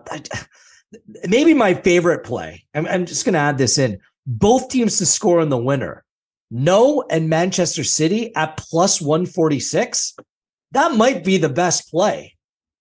maybe 1.28 1.53
my 1.53 1.73
favorite 1.73 2.23
play. 2.23 2.65
I'm, 2.75 2.86
I'm 2.86 3.05
just 3.05 3.25
going 3.25 3.34
to 3.34 3.39
add 3.39 3.57
this 3.57 3.78
in: 3.78 3.99
both 4.25 4.69
teams 4.69 4.97
to 4.99 5.05
score 5.05 5.41
in 5.41 5.49
the 5.49 5.57
winner. 5.57 6.03
No 6.50 7.04
and 7.10 7.30
Manchester 7.30 7.84
City 7.84 8.36
at 8.36 8.58
plus 8.58 9.02
146. 9.02 10.16
That 10.72 10.93
might 10.93 11.24
be 11.24 11.38
the 11.38 11.50
best 11.50 11.89
play. 11.89 12.36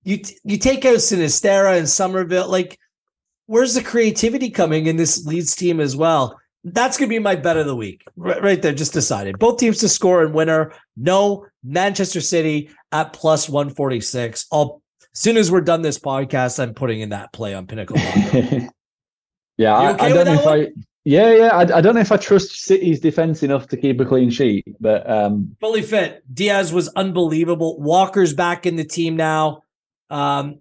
You 0.05 0.21
you 0.45 0.59
take 0.59 0.85
out 0.85 0.97
Sinisterra 0.97 1.79
and 1.79 1.89
Summerville. 1.89 2.49
Like, 2.49 2.79
where's 3.47 3.75
the 3.75 3.83
creativity 3.83 4.51
coming 4.51 4.87
in 4.87 4.97
this 4.97 5.27
Leeds 5.27 5.57
team 5.57 5.81
as 5.81 5.97
well? 5.97 6.39
That's 6.63 6.97
going 6.97 7.09
to 7.09 7.15
be 7.15 7.21
my 7.21 7.37
bet 7.37 7.57
of 7.57 7.67
the 7.67 7.77
week. 7.77 8.05
Right, 8.17 8.43
right 8.43 8.61
there, 8.61 8.73
just 8.73 8.93
decided. 8.93 9.39
Both 9.39 9.59
teams 9.59 9.79
to 9.79 9.89
score 9.89 10.25
and 10.25 10.35
winner. 10.35 10.73
No, 10.97 11.47
Manchester 11.63 12.21
City 12.21 12.71
at 12.91 13.13
plus 13.13 13.49
146. 13.49 14.47
I'll, 14.51 14.83
as 15.01 15.21
soon 15.21 15.37
as 15.37 15.51
we're 15.51 15.61
done 15.61 15.83
this 15.83 15.99
podcast, 15.99 16.61
I'm 16.61 16.75
putting 16.75 17.01
in 17.01 17.11
that 17.11 17.33
play 17.33 17.55
on 17.55 17.67
Pinnacle. 17.67 17.97
yeah, 19.57 19.91
okay 19.93 20.05
I, 20.05 20.09
I 20.09 20.35
if 20.35 20.45
one? 20.45 20.61
I. 20.61 20.69
Yeah, 21.07 21.33
yeah. 21.35 21.49
I, 21.55 21.61
I, 21.61 21.81
don't 21.81 21.95
know 21.95 22.01
if 22.01 22.11
I 22.11 22.17
trust 22.17 22.63
City's 22.63 22.99
defense 22.99 23.45
enough 23.45 23.69
to 23.69 23.77
keep 23.77 24.01
a 24.01 24.05
clean 24.05 24.29
sheet, 24.29 24.67
but 24.81 25.09
um, 25.09 25.57
fully 25.61 25.83
fit. 25.83 26.25
Dias 26.35 26.73
was 26.73 26.89
unbelievable. 26.89 27.81
Walker's 27.81 28.35
back 28.35 28.67
in 28.67 28.75
the 28.75 28.85
team 28.85 29.15
now. 29.15 29.63
Um, 30.11 30.59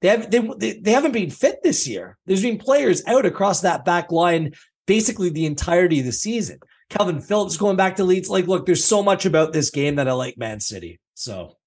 they 0.00 0.08
have 0.08 0.30
they 0.30 0.80
they 0.80 0.92
haven't 0.92 1.12
been 1.12 1.28
fit 1.28 1.62
this 1.62 1.86
year. 1.86 2.16
There's 2.24 2.40
been 2.40 2.56
players 2.56 3.04
out 3.06 3.26
across 3.26 3.60
that 3.60 3.84
back 3.84 4.10
line 4.10 4.54
basically 4.86 5.28
the 5.28 5.44
entirety 5.44 6.00
of 6.00 6.06
the 6.06 6.12
season. 6.12 6.58
Kalvin 6.88 7.22
Phillips 7.22 7.58
going 7.58 7.76
back 7.76 7.96
to 7.96 8.04
Leeds. 8.04 8.30
Like, 8.30 8.46
look, 8.46 8.64
there's 8.64 8.84
so 8.84 9.02
much 9.02 9.26
about 9.26 9.52
this 9.52 9.68
game 9.68 9.96
that 9.96 10.08
I 10.08 10.12
like 10.12 10.38
Man 10.38 10.60
City. 10.60 11.00
So, 11.12 11.58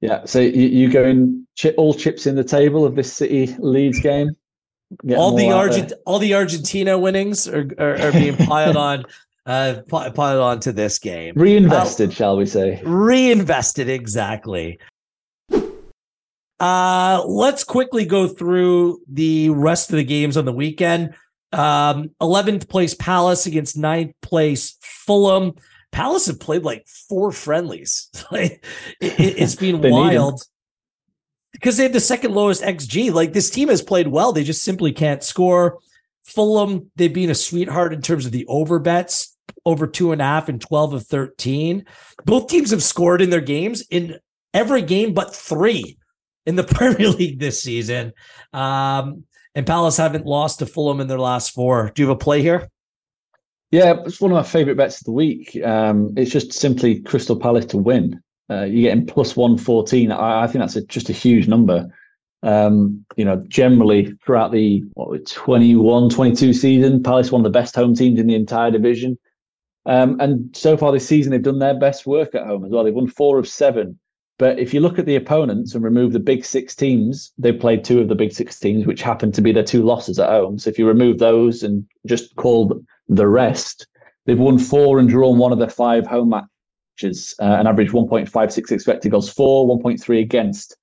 yeah. 0.00 0.24
So 0.24 0.38
you, 0.38 0.68
you 0.68 0.88
going 0.88 1.48
chip, 1.56 1.74
all 1.78 1.94
chips 1.94 2.26
in 2.26 2.36
the 2.36 2.44
table 2.44 2.84
of 2.84 2.94
this 2.94 3.12
City 3.12 3.56
Leeds 3.58 3.98
game? 3.98 4.36
All 5.16 5.36
the 5.36 5.52
Argent 5.52 5.92
all 6.04 6.18
the 6.18 6.34
Argentina 6.34 6.98
winnings 6.98 7.48
are, 7.48 7.68
are, 7.78 8.00
are 8.00 8.12
being 8.12 8.36
piled 8.36 8.76
on 8.76 9.04
uh 9.46 9.76
piled 9.88 10.40
onto 10.40 10.72
this 10.72 10.98
game. 10.98 11.34
Reinvested, 11.36 12.10
uh, 12.10 12.12
shall 12.12 12.36
we 12.36 12.46
say. 12.46 12.80
Reinvested, 12.84 13.88
exactly. 13.88 14.78
Uh 16.58 17.22
let's 17.26 17.64
quickly 17.64 18.04
go 18.04 18.28
through 18.28 19.00
the 19.08 19.50
rest 19.50 19.90
of 19.90 19.96
the 19.96 20.04
games 20.04 20.36
on 20.36 20.44
the 20.44 20.52
weekend. 20.52 21.14
Um 21.52 22.10
11th 22.20 22.68
place 22.68 22.94
Palace 22.94 23.46
against 23.46 23.78
9th 23.78 24.14
place 24.22 24.76
Fulham. 24.82 25.54
Palace 25.92 26.26
have 26.26 26.38
played 26.38 26.62
like 26.62 26.86
four 26.86 27.32
friendlies. 27.32 28.08
it, 28.32 29.38
has 29.38 29.56
been 29.56 29.80
wild 29.80 30.42
because 31.60 31.76
they 31.76 31.82
have 31.82 31.92
the 31.92 32.00
second 32.00 32.34
lowest 32.34 32.62
XG. 32.62 33.12
Like 33.12 33.34
this 33.34 33.50
team 33.50 33.68
has 33.68 33.82
played 33.82 34.08
well. 34.08 34.32
They 34.32 34.44
just 34.44 34.64
simply 34.64 34.92
can't 34.92 35.22
score. 35.22 35.78
Fulham, 36.24 36.90
they've 36.96 37.12
been 37.12 37.28
a 37.28 37.34
sweetheart 37.34 37.92
in 37.92 38.00
terms 38.00 38.24
of 38.24 38.32
the 38.32 38.46
over 38.46 38.78
bets, 38.78 39.36
over 39.66 39.86
two 39.86 40.12
and 40.12 40.22
a 40.22 40.24
half 40.24 40.48
and 40.48 40.60
12 40.60 40.94
of 40.94 41.06
13. 41.06 41.84
Both 42.24 42.48
teams 42.48 42.70
have 42.70 42.82
scored 42.82 43.20
in 43.20 43.28
their 43.28 43.42
games 43.42 43.82
in 43.90 44.18
every 44.54 44.80
game 44.80 45.12
but 45.12 45.34
three 45.34 45.98
in 46.46 46.56
the 46.56 46.64
Premier 46.78 47.10
League 47.10 47.38
this 47.38 47.62
season. 47.62 48.14
Um, 48.54 49.24
and 49.54 49.66
Palace 49.66 49.98
haven't 49.98 50.24
lost 50.24 50.60
to 50.60 50.66
Fulham 50.66 51.00
in 51.00 51.08
their 51.08 51.18
last 51.18 51.50
four. 51.50 51.92
Do 51.94 52.00
you 52.02 52.08
have 52.08 52.16
a 52.16 52.18
play 52.18 52.40
here? 52.40 52.70
Yeah, 53.70 53.94
it's 54.06 54.20
one 54.20 54.30
of 54.30 54.36
my 54.36 54.42
favorite 54.42 54.76
bets 54.76 55.00
of 55.00 55.04
the 55.04 55.12
week. 55.12 55.58
Um, 55.62 56.14
it's 56.16 56.30
just 56.30 56.54
simply 56.54 57.00
Crystal 57.02 57.38
Palace 57.38 57.66
to 57.66 57.76
win. 57.76 58.22
Uh, 58.50 58.64
you're 58.64 58.90
getting 58.90 59.06
plus 59.06 59.36
114. 59.36 60.10
I, 60.10 60.42
I 60.42 60.46
think 60.46 60.60
that's 60.60 60.76
a, 60.76 60.84
just 60.86 61.08
a 61.08 61.14
huge 61.14 61.46
number. 61.46 61.88
Um, 62.42 63.04
you 63.16 63.24
know, 63.24 63.44
generally 63.48 64.12
throughout 64.24 64.50
the 64.50 64.82
what 64.94 65.26
21, 65.26 66.08
22 66.08 66.52
season, 66.52 67.02
Palace 67.02 67.30
one 67.30 67.40
of 67.40 67.52
the 67.52 67.58
best 67.58 67.76
home 67.76 67.94
teams 67.94 68.18
in 68.18 68.26
the 68.26 68.34
entire 68.34 68.70
division. 68.70 69.18
Um, 69.86 70.18
and 70.20 70.54
so 70.56 70.76
far 70.76 70.90
this 70.92 71.06
season, 71.06 71.32
they've 71.32 71.42
done 71.42 71.58
their 71.58 71.78
best 71.78 72.06
work 72.06 72.34
at 72.34 72.46
home 72.46 72.64
as 72.64 72.70
well. 72.70 72.84
They've 72.84 72.94
won 72.94 73.08
four 73.08 73.38
of 73.38 73.46
seven. 73.46 73.98
But 74.38 74.58
if 74.58 74.72
you 74.72 74.80
look 74.80 74.98
at 74.98 75.04
the 75.04 75.16
opponents 75.16 75.74
and 75.74 75.84
remove 75.84 76.12
the 76.12 76.18
big 76.18 76.46
six 76.46 76.74
teams, 76.74 77.32
they've 77.36 77.58
played 77.58 77.84
two 77.84 78.00
of 78.00 78.08
the 78.08 78.14
big 78.14 78.32
six 78.32 78.58
teams, 78.58 78.86
which 78.86 79.02
happen 79.02 79.30
to 79.32 79.42
be 79.42 79.52
their 79.52 79.62
two 79.62 79.82
losses 79.82 80.18
at 80.18 80.30
home. 80.30 80.58
So 80.58 80.70
if 80.70 80.78
you 80.78 80.88
remove 80.88 81.18
those 81.18 81.62
and 81.62 81.86
just 82.06 82.34
call 82.36 82.82
the 83.08 83.28
rest, 83.28 83.86
they've 84.24 84.38
won 84.38 84.58
four 84.58 84.98
and 84.98 85.10
drawn 85.10 85.36
one 85.36 85.52
of 85.52 85.58
their 85.58 85.68
five 85.68 86.06
home 86.06 86.32
is 87.04 87.34
uh, 87.40 87.44
an 87.44 87.66
average 87.66 87.90
1.56 87.90 88.72
expected 88.72 89.10
goals 89.10 89.32
for, 89.32 89.66
1.3 89.66 90.20
against. 90.20 90.76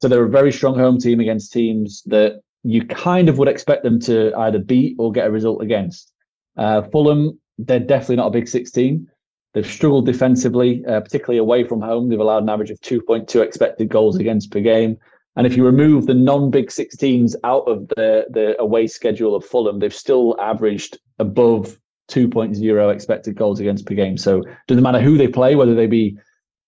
So 0.00 0.08
they're 0.08 0.24
a 0.24 0.30
very 0.30 0.52
strong 0.52 0.76
home 0.76 0.98
team 0.98 1.20
against 1.20 1.52
teams 1.52 2.02
that 2.06 2.40
you 2.62 2.84
kind 2.86 3.28
of 3.28 3.38
would 3.38 3.48
expect 3.48 3.82
them 3.82 4.00
to 4.00 4.32
either 4.36 4.58
beat 4.58 4.96
or 4.98 5.12
get 5.12 5.26
a 5.26 5.30
result 5.30 5.62
against. 5.62 6.12
Uh, 6.56 6.82
Fulham, 6.82 7.38
they're 7.58 7.80
definitely 7.80 8.16
not 8.16 8.28
a 8.28 8.30
big 8.30 8.48
16. 8.48 9.06
They've 9.52 9.66
struggled 9.66 10.06
defensively, 10.06 10.84
uh, 10.86 11.00
particularly 11.00 11.38
away 11.38 11.64
from 11.64 11.80
home. 11.80 12.08
They've 12.08 12.20
allowed 12.20 12.44
an 12.44 12.48
average 12.48 12.70
of 12.70 12.80
2.2 12.80 13.42
expected 13.42 13.88
goals 13.88 14.16
against 14.16 14.52
per 14.52 14.60
game. 14.60 14.96
And 15.36 15.46
if 15.46 15.56
you 15.56 15.64
remove 15.64 16.06
the 16.06 16.14
non-big 16.14 16.70
six 16.70 16.96
teams 16.96 17.36
out 17.44 17.66
of 17.68 17.88
the 17.88 18.26
the 18.30 18.60
away 18.60 18.86
schedule 18.86 19.34
of 19.34 19.44
Fulham, 19.44 19.78
they've 19.78 19.94
still 19.94 20.36
averaged 20.40 20.98
above 21.18 21.78
2.0 22.10 22.92
expected 22.94 23.36
goals 23.36 23.60
against 23.60 23.86
per 23.86 23.94
game. 23.94 24.16
So 24.16 24.42
doesn't 24.66 24.82
matter 24.82 25.00
who 25.00 25.16
they 25.16 25.28
play, 25.28 25.54
whether 25.54 25.74
they 25.74 25.86
be 25.86 26.18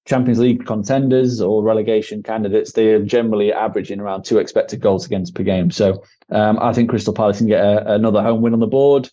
Champions 0.07 0.41
League 0.41 0.67
contenders 0.67 1.41
or 1.41 1.63
relegation 1.63 2.23
candidates, 2.23 2.73
they 2.73 2.89
are 2.89 3.05
generally 3.05 3.53
averaging 3.53 4.01
around 4.01 4.25
two 4.25 4.39
expected 4.39 4.81
goals 4.81 5.07
against 5.07 5.35
per 5.35 5.43
game. 5.43 5.71
So 5.71 6.03
um, 6.31 6.59
I 6.61 6.73
think 6.73 6.91
Crystal 6.91 7.15
Palace 7.15 7.39
can 7.39 7.47
get 7.47 7.65
a, 7.65 7.95
another 7.95 8.23
home 8.23 8.43
win 8.43 8.53
on 8.53 8.61
the 8.61 8.67
board. 8.67 9.09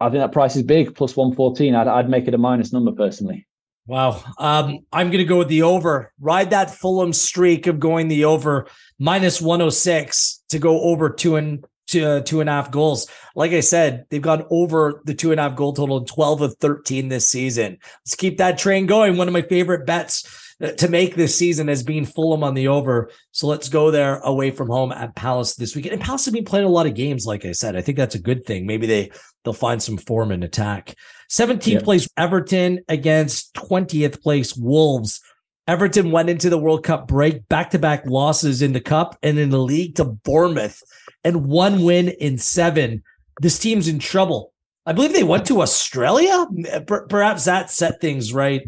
I 0.00 0.08
think 0.08 0.20
that 0.20 0.32
price 0.32 0.56
is 0.56 0.62
big, 0.62 0.94
plus 0.94 1.16
114. 1.16 1.74
I'd, 1.74 1.86
I'd 1.86 2.08
make 2.08 2.26
it 2.26 2.34
a 2.34 2.38
minus 2.38 2.72
number 2.72 2.92
personally. 2.92 3.46
Wow. 3.86 4.22
Um, 4.38 4.80
I'm 4.92 5.08
going 5.08 5.18
to 5.18 5.24
go 5.24 5.38
with 5.38 5.48
the 5.48 5.62
over. 5.62 6.12
Ride 6.20 6.50
that 6.50 6.70
Fulham 6.70 7.12
streak 7.12 7.66
of 7.66 7.80
going 7.80 8.08
the 8.08 8.24
over 8.24 8.66
minus 8.98 9.40
106 9.40 10.42
to 10.48 10.58
go 10.58 10.80
over 10.82 11.10
two 11.10 11.36
and 11.36 11.64
two, 11.90 12.04
uh, 12.04 12.20
two 12.20 12.40
and 12.40 12.48
a 12.48 12.52
half 12.52 12.70
goals. 12.70 13.08
Like 13.34 13.52
I 13.52 13.60
said, 13.60 14.06
they've 14.10 14.22
gone 14.22 14.44
over 14.50 15.02
the 15.04 15.14
two 15.14 15.30
and 15.30 15.40
a 15.40 15.44
half 15.44 15.56
goal 15.56 15.72
total 15.72 15.98
in 15.98 16.04
12 16.06 16.40
of 16.42 16.56
13 16.60 17.08
this 17.08 17.28
season. 17.28 17.78
Let's 18.04 18.14
keep 18.16 18.38
that 18.38 18.58
train 18.58 18.86
going. 18.86 19.16
One 19.16 19.28
of 19.28 19.34
my 19.34 19.42
favorite 19.42 19.86
bets 19.86 20.50
to 20.60 20.88
make 20.88 21.14
this 21.14 21.34
season 21.34 21.68
as 21.68 21.82
being 21.82 22.04
Fulham 22.04 22.44
on 22.44 22.54
the 22.54 22.68
over. 22.68 23.10
So 23.32 23.46
let's 23.46 23.68
go 23.68 23.90
there 23.90 24.18
away 24.18 24.50
from 24.50 24.68
home 24.68 24.92
at 24.92 25.16
Palace 25.16 25.54
this 25.54 25.74
weekend. 25.74 25.94
And 25.94 26.02
Palace 26.02 26.26
have 26.26 26.34
been 26.34 26.44
playing 26.44 26.66
a 26.66 26.70
lot 26.70 26.86
of 26.86 26.94
games, 26.94 27.26
like 27.26 27.44
I 27.44 27.52
said. 27.52 27.76
I 27.76 27.80
think 27.80 27.96
that's 27.96 28.14
a 28.14 28.20
good 28.20 28.44
thing. 28.44 28.66
Maybe 28.66 28.86
they 28.86 29.10
they'll 29.42 29.54
find 29.54 29.82
some 29.82 29.96
form 29.96 30.32
in 30.32 30.42
attack. 30.42 30.94
17th 31.30 31.66
yeah. 31.66 31.80
place 31.80 32.08
Everton 32.16 32.80
against 32.88 33.54
20th 33.54 34.22
place 34.22 34.54
Wolves. 34.54 35.22
Everton 35.66 36.10
went 36.10 36.28
into 36.28 36.50
the 36.50 36.58
World 36.58 36.84
Cup 36.84 37.06
break, 37.06 37.48
back 37.48 37.70
to 37.70 37.78
back 37.78 38.04
losses 38.04 38.60
in 38.60 38.72
the 38.72 38.80
cup 38.80 39.16
and 39.22 39.38
in 39.38 39.50
the 39.50 39.58
league 39.58 39.94
to 39.94 40.04
Bournemouth, 40.04 40.82
and 41.24 41.46
one 41.46 41.84
win 41.84 42.08
in 42.08 42.38
seven. 42.38 43.02
This 43.40 43.58
team's 43.58 43.88
in 43.88 43.98
trouble. 43.98 44.52
I 44.86 44.92
believe 44.92 45.12
they 45.12 45.22
went 45.22 45.46
to 45.46 45.62
Australia. 45.62 46.46
Eh, 46.66 46.80
perhaps 46.80 47.44
that 47.44 47.70
set 47.70 48.00
things 48.00 48.32
right 48.32 48.62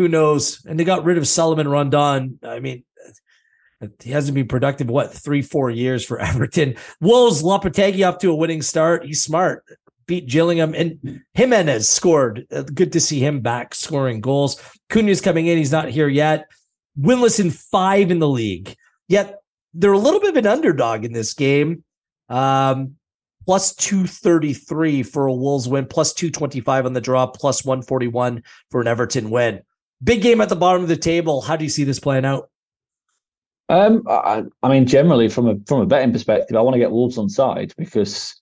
who 0.00 0.08
knows? 0.08 0.64
And 0.64 0.80
they 0.80 0.84
got 0.84 1.04
rid 1.04 1.18
of 1.18 1.28
Salomon 1.28 1.68
Rondon. 1.68 2.38
I 2.42 2.58
mean, 2.60 2.84
eh, 3.06 3.10
eh, 3.82 3.88
he 4.02 4.10
hasn't 4.10 4.34
been 4.34 4.48
productive, 4.48 4.88
what, 4.88 5.12
three, 5.12 5.42
four 5.42 5.70
years 5.70 6.04
for 6.04 6.18
Everton. 6.20 6.76
Wolves, 7.02 7.42
Lopetegui 7.42 8.08
off 8.08 8.18
to 8.18 8.30
a 8.30 8.34
winning 8.34 8.62
start. 8.62 9.04
He's 9.04 9.22
smart. 9.22 9.62
Beat 10.06 10.26
Gillingham 10.26 10.74
and 10.74 11.22
Jimenez 11.34 11.88
scored. 11.88 12.46
Good 12.74 12.92
to 12.92 13.00
see 13.00 13.20
him 13.20 13.40
back 13.42 13.74
scoring 13.74 14.20
goals. 14.20 14.60
Cunha's 14.88 15.20
coming 15.20 15.46
in. 15.46 15.58
He's 15.58 15.70
not 15.70 15.88
here 15.90 16.08
yet. 16.08 16.46
Winless 16.98 17.38
in 17.38 17.50
five 17.50 18.10
in 18.10 18.18
the 18.18 18.28
league. 18.28 18.74
Yet 19.06 19.36
they're 19.72 19.92
a 19.92 19.98
little 19.98 20.18
bit 20.18 20.30
of 20.30 20.36
an 20.36 20.46
underdog 20.46 21.04
in 21.04 21.12
this 21.12 21.34
game. 21.34 21.84
Um, 22.30 22.96
plus 23.44 23.74
233 23.74 25.02
for 25.02 25.26
a 25.26 25.32
Wolves 25.32 25.68
win, 25.68 25.86
plus 25.86 26.14
225 26.14 26.86
on 26.86 26.92
the 26.92 27.00
draw, 27.00 27.26
plus 27.26 27.64
141 27.64 28.42
for 28.70 28.80
an 28.80 28.86
Everton 28.86 29.30
win. 29.30 29.60
Big 30.02 30.22
game 30.22 30.40
at 30.40 30.48
the 30.48 30.56
bottom 30.56 30.82
of 30.82 30.88
the 30.88 30.96
table. 30.96 31.42
How 31.42 31.56
do 31.56 31.64
you 31.64 31.70
see 31.70 31.84
this 31.84 31.98
playing 31.98 32.24
out? 32.24 32.48
Um, 33.68 34.02
I, 34.08 34.44
I, 34.62 34.68
mean, 34.68 34.86
generally 34.86 35.28
from 35.28 35.48
a 35.48 35.56
from 35.66 35.80
a 35.80 35.86
betting 35.86 36.12
perspective, 36.12 36.56
I 36.56 36.60
want 36.60 36.74
to 36.74 36.80
get 36.80 36.90
Wolves 36.90 37.18
on 37.18 37.28
side 37.28 37.72
because 37.76 38.34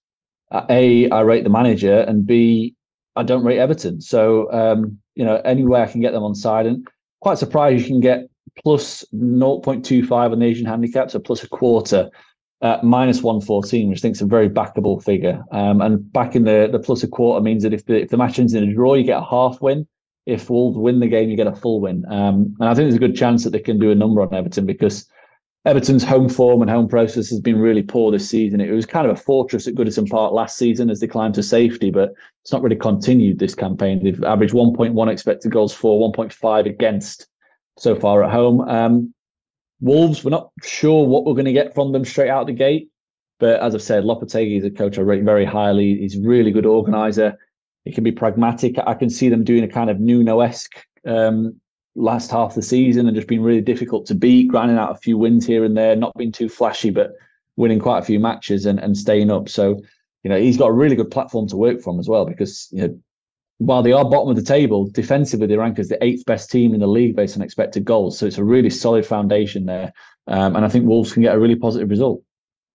uh, 0.53 0.65
a 0.71 1.11
I 1.11 1.21
rate 1.21 1.45
the 1.45 1.51
manager 1.51 2.01
and 2.01 2.27
b 2.27 2.75
I 3.17 3.25
don't 3.25 3.45
rate 3.45 3.59
Everton. 3.59 4.01
So 4.01 4.51
um, 4.53 4.99
you 5.17 5.25
know, 5.25 5.37
anywhere 5.45 5.83
I 5.83 5.91
can 5.91 6.01
get 6.01 6.13
them 6.13 6.23
on 6.23 6.35
side, 6.35 6.67
and 6.67 6.87
quite 7.21 7.39
surprised 7.39 7.83
you 7.83 7.89
can 7.89 8.01
get 8.01 8.29
plus 8.63 9.05
0.25 9.15 10.33
on 10.33 10.39
the 10.39 10.47
Asian 10.47 10.67
handicap, 10.67 11.11
so 11.11 11.19
plus 11.19 11.43
a 11.43 11.49
quarter 11.49 12.11
at 12.61 12.83
minus 12.83 13.23
114, 13.23 13.89
which 13.89 14.01
I 14.01 14.03
think 14.03 14.17
is 14.17 14.23
a 14.23 14.27
very 14.27 14.51
backable 14.51 15.03
figure. 15.03 15.43
Um, 15.53 15.81
and 15.81 16.13
back 16.13 16.35
in 16.35 16.45
the 16.45 16.69
the 16.71 16.79
plus 16.79 17.03
a 17.03 17.09
quarter 17.09 17.43
means 17.43 17.63
that 17.63 17.73
if 17.73 17.87
the 17.87 18.03
if 18.03 18.11
the 18.11 18.17
match 18.17 18.39
ends 18.39 18.55
in 18.55 18.69
a 18.69 18.75
draw, 18.75 18.95
you 18.95 19.05
get 19.05 19.23
a 19.23 19.25
half 19.25 19.61
win 19.61 19.87
if 20.29 20.51
Wolves 20.51 20.77
win 20.77 21.01
the 21.01 21.07
game, 21.07 21.31
you 21.31 21.39
get 21.39 21.47
a 21.47 21.57
full 21.57 21.81
win. 21.81 22.05
Um, 22.11 22.55
and 22.61 22.69
I 22.69 22.75
think 22.75 22.85
there's 22.85 22.97
a 22.97 22.99
good 22.99 23.17
chance 23.17 23.45
that 23.45 23.51
they 23.51 23.59
can 23.59 23.79
do 23.79 23.91
a 23.91 23.95
number 23.95 24.21
on 24.21 24.35
Everton 24.35 24.67
because 24.67 25.09
Everton's 25.65 26.05
home 26.05 26.29
form 26.29 26.61
and 26.61 26.71
home 26.71 26.87
process 26.87 27.31
has 27.31 27.41
been 27.41 27.59
really 27.59 27.83
poor 27.83 28.13
this 28.13 28.29
season. 28.29 28.61
It 28.61 28.71
was 28.71 28.85
kind 28.85 29.07
of 29.09 29.17
a 29.17 29.21
fortress 29.21 29.67
at 29.67 29.75
Goodison 29.75 30.07
Park 30.07 30.35
last 30.35 30.59
season 30.59 30.91
as 30.91 31.01
they 31.01 31.07
climbed 31.07 31.33
to 31.37 31.43
safety, 31.43 31.91
but 31.91 32.13
it's 32.43 32.53
not 32.53 32.63
really 32.63 32.77
continued 32.77 33.39
this 33.39 33.55
campaign. 33.55 34.05
They've 34.05 34.23
averaged 34.23 34.53
1.1 34.53 35.11
expected 35.11 35.51
goals 35.51 35.73
for, 35.73 36.13
1.5 36.13 36.67
against 36.67 37.27
so 37.79 37.97
far 37.97 38.23
at 38.23 38.31
home. 38.31 38.61
Um, 38.69 39.15
Wolves, 39.81 40.25
we're 40.25 40.31
not 40.31 40.51
sure 40.63 41.07
what 41.07 41.25
we're 41.25 41.35
going 41.35 41.45
to 41.45 41.53
get 41.53 41.75
from 41.75 41.93
them 41.93 42.05
straight 42.05 42.31
out 42.31 42.47
the 42.47 42.53
gate. 42.53 42.91
But 43.39 43.61
as 43.61 43.75
I've 43.75 43.83
said, 43.83 44.05
Lopetegui 44.05 44.59
is 44.59 44.65
a 44.65 44.71
coach 44.71 44.99
I 44.99 45.03
rate 45.03 45.25
very 45.25 45.45
highly. 45.45 45.97
He's 45.99 46.17
a 46.17 46.21
really 46.21 46.51
good 46.51 46.67
organizer. 46.67 47.39
He 47.85 47.93
can 47.93 48.03
be 48.03 48.13
pragmatic. 48.13 48.77
I 48.85 48.95
can 48.95 49.11
see 49.11 49.29
them 49.29 49.45
doing 49.45 49.63
a 49.63 49.69
kind 49.69 49.91
of 49.91 50.01
Nuno-esque 50.01 50.75
um, 51.07 51.61
last 51.95 52.31
half 52.31 52.51
of 52.51 52.55
the 52.57 52.63
season 52.63 53.07
and 53.07 53.15
just 53.15 53.29
being 53.29 53.43
really 53.43 53.61
difficult 53.61 54.07
to 54.07 54.15
beat, 54.15 54.49
grinding 54.49 54.77
out 54.77 54.91
a 54.91 54.99
few 54.99 55.17
wins 55.17 55.47
here 55.47 55.65
and 55.65 55.77
there, 55.77 55.95
not 55.95 56.17
being 56.17 56.33
too 56.33 56.49
flashy, 56.49 56.91
but 56.91 57.13
winning 57.57 57.79
quite 57.79 57.99
a 57.99 58.05
few 58.05 58.19
matches 58.19 58.67
and, 58.67 58.81
and 58.81 58.97
staying 58.97 59.31
up. 59.31 59.49
So, 59.49 59.81
you 60.25 60.31
know, 60.31 60.39
he's 60.39 60.57
got 60.57 60.69
a 60.69 60.73
really 60.73 60.97
good 60.97 61.11
platform 61.11 61.47
to 61.49 61.57
work 61.57 61.81
from 61.81 62.01
as 62.01 62.09
well 62.09 62.25
because, 62.25 62.69
you 62.73 62.83
know, 62.83 63.01
while 63.59 63.83
they 63.83 63.93
are 63.93 64.05
bottom 64.05 64.31
of 64.31 64.37
the 64.37 64.43
table, 64.43 64.89
defensively 64.89 65.47
they 65.47 65.57
rank 65.57 65.79
as 65.79 65.89
the 65.89 66.03
eighth 66.03 66.25
best 66.25 66.51
team 66.51 66.75
in 66.75 66.81
the 66.81 66.87
league 66.87 67.17
based 67.17 67.37
on 67.37 67.43
expected 67.43 67.85
goals. 67.85 68.19
So 68.19 68.27
it's 68.27 68.39
a 68.39 68.45
really 68.45 68.71
solid 68.71 69.05
foundation 69.05 69.67
there. 69.67 69.93
Um, 70.29 70.57
and 70.57 70.65
I 70.65 70.69
think 70.69 70.87
Wolves 70.87 71.13
can 71.13 71.23
get 71.23 71.35
a 71.35 71.39
really 71.39 71.57
positive 71.57 71.91
result. 71.91 72.23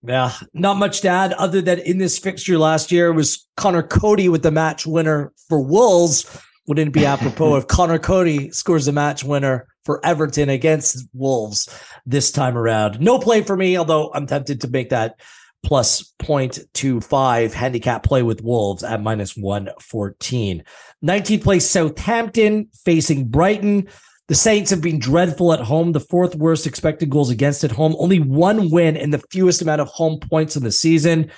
Yeah, 0.06 0.34
not 0.54 0.76
much 0.76 1.00
to 1.02 1.08
add 1.08 1.32
other 1.34 1.62
than 1.62 1.80
in 1.80 1.98
this 1.98 2.20
fixture 2.20 2.58
last 2.58 2.92
year 2.92 3.14
was 3.14 3.48
Conor 3.56 3.84
Coady 3.84 4.28
with 4.28 4.44
the 4.44 4.52
match 4.52 4.86
winner 4.86 5.32
for 5.48 5.62
Wolves. 5.62 6.26
Wouldn't 6.68 6.90
it 6.90 6.94
be 6.94 7.06
apropos 7.06 7.56
if 7.58 7.68
Conor 7.68 8.00
Coady 8.00 8.52
scores 8.52 8.86
the 8.86 8.92
match 8.92 9.24
winner 9.24 9.68
for 9.86 10.06
Everton 10.06 10.50
against 10.50 11.08
Wolves 11.14 11.70
this 12.06 12.32
time 12.32 12.58
around? 12.58 13.00
No 13.00 13.18
play 13.18 13.44
for 13.44 13.56
me, 13.56 13.78
although 13.78 14.12
I'm 14.14 14.28
tempted 14.28 14.60
to 14.62 14.68
make 14.68 14.90
that 14.90 15.22
plus 15.64 16.14
0.25 16.20 17.54
handicap 17.54 18.04
play 18.04 18.22
with 18.22 18.44
Wolves 18.44 18.84
at 18.84 19.02
minus 19.02 19.36
114. 19.36 20.64
19th 21.04 21.44
place 21.44 21.70
Southampton 21.70 22.70
facing 22.86 23.28
Brighton. 23.28 23.88
The 24.28 24.36
Saints 24.36 24.72
have 24.72 24.82
been 24.82 25.00
dreadful 25.00 25.54
at 25.54 25.60
home, 25.60 25.92
the 25.92 26.00
fourth 26.00 26.36
worst 26.36 26.66
expected 26.66 27.10
goals 27.10 27.30
against 27.30 27.64
at 27.64 27.72
home, 27.72 27.96
only 28.00 28.20
one 28.20 28.70
win 28.70 28.96
and 28.96 29.14
the 29.14 29.24
fewest 29.32 29.62
amount 29.62 29.82
of 29.82 29.88
home 29.90 30.20
points 30.20 30.56
in 30.56 30.64
the 30.64 30.72
season. 30.72 31.32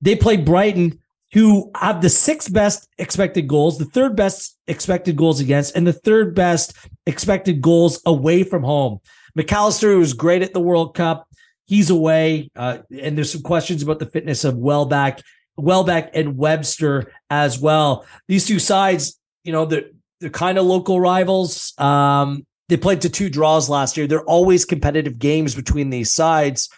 They 0.00 0.16
play 0.16 0.36
Brighton, 0.36 0.98
who 1.32 1.70
have 1.76 2.02
the 2.02 2.10
sixth 2.10 2.52
best 2.52 2.88
expected 2.98 3.48
goals, 3.48 3.78
the 3.78 3.84
third 3.86 4.16
best 4.16 4.58
expected 4.66 5.16
goals 5.16 5.40
against, 5.40 5.74
and 5.76 5.86
the 5.86 5.92
third 5.92 6.34
best 6.34 6.74
expected 7.06 7.62
goals 7.62 8.00
away 8.04 8.42
from 8.42 8.62
home. 8.62 8.98
Mac 9.34 9.50
Allister, 9.52 9.92
who's 9.92 10.12
great 10.12 10.42
at 10.42 10.52
the 10.52 10.60
World 10.60 10.94
Cup, 10.94 11.26
he's 11.66 11.90
away. 11.90 12.50
Uh, 12.56 12.78
and 13.00 13.16
there's 13.16 13.32
some 13.32 13.42
questions 13.42 13.82
about 13.82 13.98
the 13.98 14.06
fitness 14.06 14.44
of 14.44 14.56
Welbeck, 14.56 15.20
Welbeck 15.56 16.10
and 16.14 16.36
Webster 16.36 17.12
as 17.30 17.58
well. 17.58 18.06
These 18.28 18.46
two 18.46 18.58
sides, 18.58 19.18
you 19.44 19.52
know, 19.52 19.64
they're 19.64 19.90
they're 20.20 20.30
kind 20.30 20.56
of 20.56 20.64
local 20.64 21.00
rivals. 21.00 21.76
Um, 21.78 22.46
they 22.68 22.76
played 22.76 23.00
to 23.02 23.10
two 23.10 23.28
draws 23.28 23.68
last 23.68 23.96
year. 23.96 24.06
They're 24.06 24.24
always 24.24 24.64
competitive 24.64 25.18
games 25.18 25.54
between 25.54 25.90
these 25.90 26.10
sides. 26.10 26.70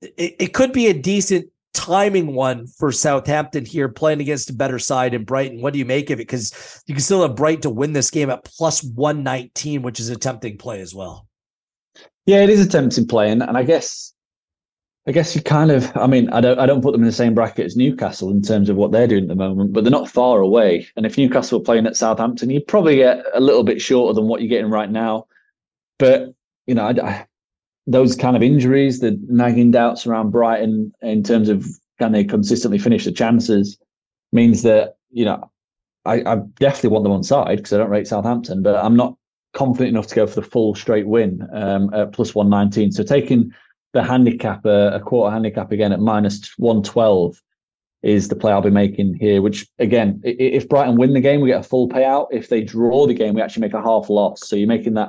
It, 0.00 0.36
it 0.38 0.54
could 0.54 0.72
be 0.72 0.86
a 0.86 0.94
decent 0.94 1.50
timing 1.74 2.34
one 2.34 2.66
for 2.66 2.90
Southampton 2.90 3.64
here 3.64 3.88
playing 3.88 4.20
against 4.20 4.50
a 4.50 4.54
better 4.54 4.78
side 4.78 5.14
in 5.14 5.24
Brighton. 5.24 5.60
What 5.60 5.74
do 5.74 5.78
you 5.78 5.84
make 5.84 6.10
of 6.10 6.18
it? 6.18 6.26
Because 6.26 6.82
you 6.86 6.94
can 6.94 7.02
still 7.02 7.22
have 7.22 7.36
Bright 7.36 7.62
to 7.62 7.70
win 7.70 7.92
this 7.92 8.10
game 8.10 8.30
at 8.30 8.44
plus 8.44 8.82
119, 8.82 9.82
which 9.82 10.00
is 10.00 10.08
a 10.08 10.16
tempting 10.16 10.58
play 10.58 10.80
as 10.80 10.94
well. 10.94 11.26
Yeah, 12.26 12.42
it 12.42 12.50
is 12.50 12.64
a 12.64 12.68
tempting 12.68 13.06
play. 13.06 13.30
And, 13.30 13.42
and 13.42 13.56
I 13.56 13.62
guess 13.62 14.12
I 15.08 15.10
guess 15.10 15.34
you 15.34 15.40
kind 15.40 15.70
of, 15.70 15.90
I 15.96 16.06
mean, 16.06 16.28
I 16.34 16.42
don't, 16.42 16.58
I 16.58 16.66
don't 16.66 16.82
put 16.82 16.92
them 16.92 17.00
in 17.00 17.06
the 17.06 17.12
same 17.12 17.32
bracket 17.32 17.64
as 17.64 17.76
Newcastle 17.76 18.30
in 18.30 18.42
terms 18.42 18.68
of 18.68 18.76
what 18.76 18.92
they're 18.92 19.06
doing 19.06 19.22
at 19.22 19.28
the 19.28 19.34
moment, 19.34 19.72
but 19.72 19.82
they're 19.82 19.90
not 19.90 20.10
far 20.10 20.40
away. 20.40 20.86
And 20.96 21.06
if 21.06 21.16
Newcastle 21.16 21.58
were 21.58 21.64
playing 21.64 21.86
at 21.86 21.96
Southampton, 21.96 22.50
you'd 22.50 22.66
probably 22.66 22.96
get 22.96 23.24
a 23.32 23.40
little 23.40 23.64
bit 23.64 23.80
shorter 23.80 24.12
than 24.12 24.28
what 24.28 24.42
you're 24.42 24.50
getting 24.50 24.70
right 24.70 24.90
now. 24.90 25.26
But 25.98 26.34
you 26.66 26.74
know, 26.74 26.82
I, 26.82 26.90
I, 27.02 27.26
those 27.86 28.16
kind 28.16 28.36
of 28.36 28.42
injuries, 28.42 29.00
the 29.00 29.18
nagging 29.28 29.70
doubts 29.70 30.06
around 30.06 30.30
Brighton 30.30 30.92
in 31.00 31.22
terms 31.22 31.48
of 31.48 31.66
can 31.98 32.12
they 32.12 32.22
consistently 32.22 32.78
finish 32.78 33.06
the 33.06 33.12
chances, 33.12 33.78
means 34.32 34.62
that 34.64 34.98
you 35.10 35.24
know, 35.24 35.50
I, 36.04 36.16
I 36.26 36.36
definitely 36.60 36.90
want 36.90 37.04
them 37.04 37.12
on 37.12 37.22
side 37.22 37.56
because 37.56 37.72
I 37.72 37.78
don't 37.78 37.88
rate 37.88 38.08
Southampton, 38.08 38.62
but 38.62 38.76
I'm 38.76 38.94
not 38.94 39.16
confident 39.54 39.88
enough 39.88 40.08
to 40.08 40.14
go 40.14 40.26
for 40.26 40.34
the 40.34 40.46
full 40.46 40.74
straight 40.74 41.06
win 41.06 41.48
um, 41.54 41.92
at 41.94 42.12
plus 42.12 42.34
one 42.34 42.50
nineteen. 42.50 42.92
So 42.92 43.02
taking 43.02 43.50
the 43.98 44.04
handicap, 44.04 44.64
uh, 44.64 44.92
a 44.92 45.00
quarter 45.00 45.32
handicap 45.32 45.72
again 45.72 45.92
at 45.92 45.98
minus 45.98 46.52
112 46.58 47.42
is 48.04 48.28
the 48.28 48.36
play 48.36 48.52
I'll 48.52 48.62
be 48.62 48.70
making 48.70 49.14
here, 49.14 49.42
which 49.42 49.66
again, 49.80 50.20
if 50.22 50.68
Brighton 50.68 50.96
win 50.96 51.14
the 51.14 51.20
game, 51.20 51.40
we 51.40 51.48
get 51.48 51.60
a 51.60 51.68
full 51.68 51.88
payout. 51.88 52.28
If 52.30 52.48
they 52.48 52.62
draw 52.62 53.08
the 53.08 53.14
game, 53.14 53.34
we 53.34 53.42
actually 53.42 53.62
make 53.62 53.74
a 53.74 53.82
half 53.82 54.08
loss. 54.08 54.48
So 54.48 54.54
you're 54.54 54.68
making 54.68 54.94
that 54.94 55.08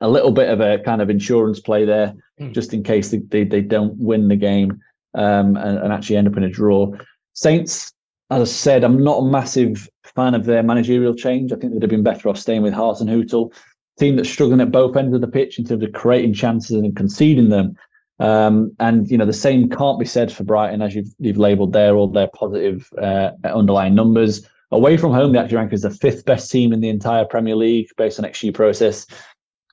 a 0.00 0.08
little 0.08 0.32
bit 0.32 0.48
of 0.48 0.60
a 0.60 0.80
kind 0.80 1.00
of 1.00 1.10
insurance 1.10 1.60
play 1.60 1.84
there, 1.84 2.12
mm. 2.40 2.52
just 2.52 2.74
in 2.74 2.82
case 2.82 3.10
they, 3.10 3.18
they, 3.18 3.44
they, 3.44 3.60
don't 3.60 3.96
win 3.98 4.26
the 4.26 4.34
game 4.34 4.80
um, 5.14 5.56
and, 5.56 5.78
and 5.78 5.92
actually 5.92 6.16
end 6.16 6.26
up 6.26 6.36
in 6.36 6.42
a 6.42 6.50
draw. 6.50 6.92
Saints, 7.34 7.92
as 8.30 8.42
I 8.42 8.52
said, 8.52 8.82
I'm 8.82 9.04
not 9.04 9.18
a 9.18 9.30
massive 9.30 9.88
fan 10.16 10.34
of 10.34 10.44
their 10.44 10.64
managerial 10.64 11.14
change. 11.14 11.52
I 11.52 11.56
think 11.56 11.72
they'd 11.72 11.82
have 11.82 11.90
been 11.90 12.02
better 12.02 12.28
off 12.28 12.36
staying 12.36 12.62
with 12.62 12.74
Hasenhüttl. 12.74 13.52
Team 14.00 14.16
that's 14.16 14.28
struggling 14.28 14.60
at 14.60 14.72
both 14.72 14.96
ends 14.96 15.14
of 15.14 15.20
the 15.20 15.28
pitch 15.28 15.56
in 15.56 15.64
terms 15.64 15.84
of 15.84 15.92
creating 15.92 16.34
chances 16.34 16.72
and 16.72 16.96
conceding 16.96 17.50
them. 17.50 17.76
Um, 18.22 18.70
and 18.78 19.10
you 19.10 19.18
know 19.18 19.26
the 19.26 19.32
same 19.32 19.68
can't 19.68 19.98
be 19.98 20.04
said 20.04 20.32
for 20.32 20.44
Brighton 20.44 20.80
as 20.80 20.94
you've 20.94 21.12
you've 21.18 21.38
labelled 21.38 21.72
there 21.72 21.96
all 21.96 22.06
their 22.06 22.28
positive 22.28 22.88
uh, 22.96 23.32
underlying 23.42 23.96
numbers. 23.96 24.46
Away 24.70 24.96
from 24.96 25.12
home, 25.12 25.32
they 25.32 25.40
actually 25.40 25.56
rank 25.56 25.72
as 25.72 25.82
the 25.82 25.90
fifth 25.90 26.24
best 26.24 26.48
team 26.48 26.72
in 26.72 26.80
the 26.80 26.88
entire 26.88 27.24
Premier 27.24 27.56
League 27.56 27.88
based 27.96 28.20
on 28.20 28.24
XG 28.24 28.54
process, 28.54 29.08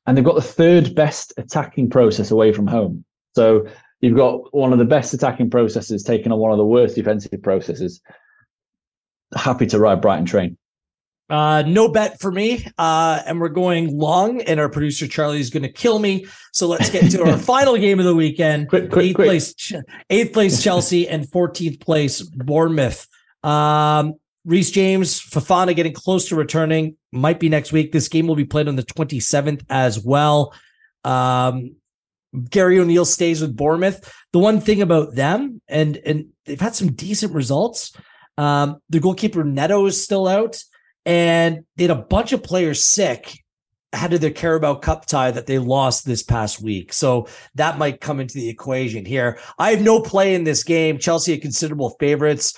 and 0.07 0.17
they've 0.17 0.25
got 0.25 0.33
the 0.33 0.41
third 0.41 0.95
best 0.95 1.31
attacking 1.37 1.91
process 1.91 2.31
away 2.31 2.51
from 2.51 2.65
home. 2.65 3.05
So 3.35 3.67
you've 4.01 4.17
got 4.17 4.51
one 4.51 4.73
of 4.73 4.79
the 4.79 4.85
best 4.85 5.13
attacking 5.13 5.51
processes 5.51 6.01
taking 6.01 6.31
on 6.31 6.39
one 6.39 6.51
of 6.51 6.57
the 6.57 6.65
worst 6.65 6.95
defensive 6.95 7.43
processes. 7.43 8.01
Happy 9.35 9.67
to 9.67 9.77
ride 9.77 10.01
Brighton 10.01 10.25
train. 10.25 10.57
Uh, 11.29 11.63
no 11.67 11.89
bet 11.89 12.19
for 12.19 12.31
me. 12.31 12.65
Uh, 12.77 13.21
and 13.25 13.39
we're 13.39 13.49
going 13.49 13.95
long, 13.97 14.41
and 14.41 14.59
our 14.59 14.69
producer 14.69 15.07
Charlie 15.07 15.39
is 15.39 15.49
going 15.49 15.63
to 15.63 15.71
kill 15.71 15.99
me. 15.99 16.25
So 16.53 16.67
let's 16.67 16.89
get 16.89 17.11
to 17.11 17.23
our 17.23 17.37
final 17.37 17.77
game 17.77 17.99
of 17.99 18.05
the 18.05 18.15
weekend. 18.15 18.69
Quick, 18.69 18.91
quick, 18.91 19.05
eighth 19.05 19.15
quick. 19.15 19.27
place, 19.27 19.73
eighth 20.09 20.33
place 20.33 20.63
Chelsea, 20.63 21.07
and 21.07 21.25
14th 21.25 21.79
place 21.79 22.21
Bournemouth. 22.21 23.07
Um, 23.43 24.15
Reece 24.45 24.71
James, 24.71 25.21
Fofana 25.21 25.75
getting 25.75 25.93
close 25.93 26.29
to 26.29 26.35
returning. 26.35 26.97
Might 27.11 27.39
be 27.39 27.49
next 27.49 27.71
week. 27.71 27.91
This 27.91 28.07
game 28.07 28.25
will 28.25 28.35
be 28.35 28.45
played 28.45 28.67
on 28.67 28.75
the 28.75 28.83
27th 28.83 29.63
as 29.69 30.03
well. 30.03 30.53
Um, 31.03 31.75
Gary 32.49 32.79
O'Neill 32.79 33.05
stays 33.05 33.41
with 33.41 33.55
Bournemouth. 33.55 34.11
The 34.33 34.39
one 34.39 34.61
thing 34.61 34.81
about 34.81 35.15
them, 35.15 35.61
and 35.67 35.97
and 35.97 36.29
they've 36.45 36.59
had 36.59 36.75
some 36.75 36.93
decent 36.93 37.33
results. 37.33 37.95
Um, 38.37 38.77
the 38.89 38.99
goalkeeper 38.99 39.43
Neto 39.43 39.85
is 39.87 40.01
still 40.01 40.27
out, 40.27 40.61
and 41.05 41.65
they 41.75 41.85
had 41.85 41.91
a 41.91 41.95
bunch 41.95 42.33
of 42.33 42.43
players 42.43 42.83
sick 42.83 43.39
ahead 43.93 44.13
of 44.13 44.21
their 44.21 44.31
Carabao 44.31 44.75
Cup 44.75 45.05
tie 45.05 45.31
that 45.31 45.47
they 45.47 45.57
lost 45.57 46.05
this 46.05 46.21
past 46.21 46.61
week. 46.61 46.93
So 46.93 47.27
that 47.55 47.77
might 47.77 48.01
come 48.01 48.19
into 48.19 48.35
the 48.35 48.49
equation 48.49 49.05
here. 49.05 49.39
I 49.57 49.71
have 49.71 49.81
no 49.81 50.01
play 50.01 50.35
in 50.35 50.43
this 50.43 50.63
game. 50.63 50.99
Chelsea 50.99 51.33
are 51.33 51.41
considerable 51.41 51.95
favorites. 51.99 52.53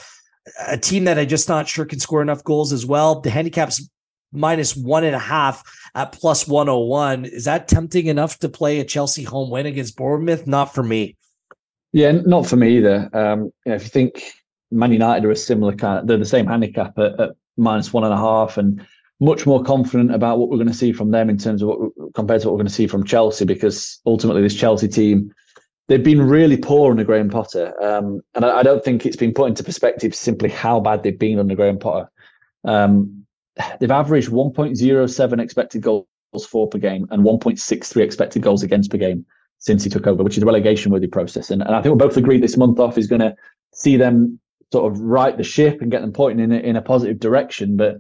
A 0.67 0.77
team 0.77 1.05
that 1.05 1.17
I'm 1.17 1.27
just 1.27 1.47
not 1.47 1.69
sure 1.69 1.85
can 1.85 1.99
score 1.99 2.21
enough 2.21 2.43
goals 2.43 2.73
as 2.73 2.85
well. 2.85 3.21
The 3.21 3.29
handicap's 3.29 3.89
minus 4.33 4.75
one 4.75 5.03
and 5.03 5.15
a 5.15 5.19
half 5.19 5.63
at 5.95 6.11
plus 6.11 6.47
101. 6.47 7.25
Is 7.25 7.45
that 7.45 7.67
tempting 7.67 8.07
enough 8.07 8.39
to 8.39 8.49
play 8.49 8.79
a 8.79 8.85
Chelsea 8.85 9.23
home 9.23 9.49
win 9.49 9.65
against 9.65 9.95
Bournemouth? 9.95 10.47
Not 10.47 10.73
for 10.73 10.83
me. 10.83 11.15
Yeah, 11.93 12.11
not 12.11 12.45
for 12.47 12.55
me 12.55 12.77
either. 12.77 13.09
Um, 13.13 13.43
you 13.43 13.51
know, 13.67 13.75
if 13.75 13.83
you 13.83 13.89
think 13.89 14.23
Man 14.71 14.93
United 14.93 15.25
are 15.25 15.31
a 15.31 15.35
similar 15.35 15.75
kind 15.75 15.99
of, 15.99 16.07
they're 16.07 16.17
the 16.17 16.25
same 16.25 16.47
handicap 16.47 16.97
at, 16.97 17.19
at 17.19 17.31
minus 17.62 17.93
one 17.93 18.03
and 18.03 18.14
a 18.14 18.18
half 18.18 18.57
and 18.57 18.86
much 19.20 19.45
more 19.45 19.64
confident 19.64 20.14
about 20.14 20.39
what 20.39 20.49
we're 20.49 20.57
going 20.57 20.68
to 20.68 20.74
see 20.74 20.91
from 20.91 21.12
them 21.12 21.30
in 21.30 21.38
terms 21.38 21.62
of 21.62 21.70
what 21.70 22.14
compared 22.16 22.41
to 22.41 22.47
what 22.47 22.53
we're 22.53 22.64
going 22.64 22.68
to 22.68 22.74
see 22.74 22.88
from 22.88 23.03
Chelsea 23.03 23.45
because 23.45 23.99
ultimately 24.05 24.41
this 24.41 24.55
Chelsea 24.55 24.88
team 24.88 25.32
they've 25.88 26.03
been 26.03 26.22
really 26.22 26.55
poor 26.55 26.91
under 26.91 27.03
Graham 27.03 27.30
Potter. 27.30 27.74
Um, 27.84 28.22
and 28.34 28.45
I, 28.45 28.59
I, 28.59 28.64
don't 28.64 28.82
think 28.82 29.05
it's 29.05 29.18
been 29.18 29.34
put 29.34 29.49
into 29.49 29.62
perspective 29.62 30.16
simply 30.16 30.49
how 30.49 30.80
bad 30.80 31.03
they've 31.03 31.20
been 31.20 31.38
under 31.38 31.53
Graham 31.53 31.80
Potter. 31.80 32.09
Um, 32.64 33.26
they've 33.80 33.91
averaged 33.91 34.30
1.07 34.30 35.41
expected 35.41 35.82
goals 35.82 36.05
for 36.49 36.70
per 36.70 36.78
game 36.78 37.07
and 37.12 37.24
1.63 37.24 38.01
expected 38.01 38.41
goals 38.41 38.64
against 38.64 38.89
per 38.89 38.97
game 38.97 39.26
since 39.57 39.84
he 39.84 39.89
took 39.89 40.07
over 40.07 40.24
which 40.24 40.38
is 40.38 40.43
a 40.43 40.45
relegation 40.45 40.93
worthy 40.93 41.07
process. 41.07 41.51
And, 41.51 41.62
and 41.62 41.76
I 41.76 41.82
think 41.82 41.93
we 41.93 42.07
both 42.07 42.16
agree 42.18 42.39
this 42.39 42.55
month 42.57 42.80
off 42.80 42.97
is 42.97 43.07
going 43.07 43.22
to 43.22 43.36
see 43.74 43.97
them 43.97 44.39
sort 44.72 44.91
of 44.91 44.99
right 44.99 45.38
the 45.38 45.43
ship 45.43 45.82
and 45.82 45.91
get 45.91 46.01
them 46.01 46.13
pointing 46.13 46.43
in 46.43 46.51
a, 46.51 46.59
in 46.59 46.76
a 46.76 46.82
positive 46.82 47.19
direction. 47.19 47.78
But 47.78 47.97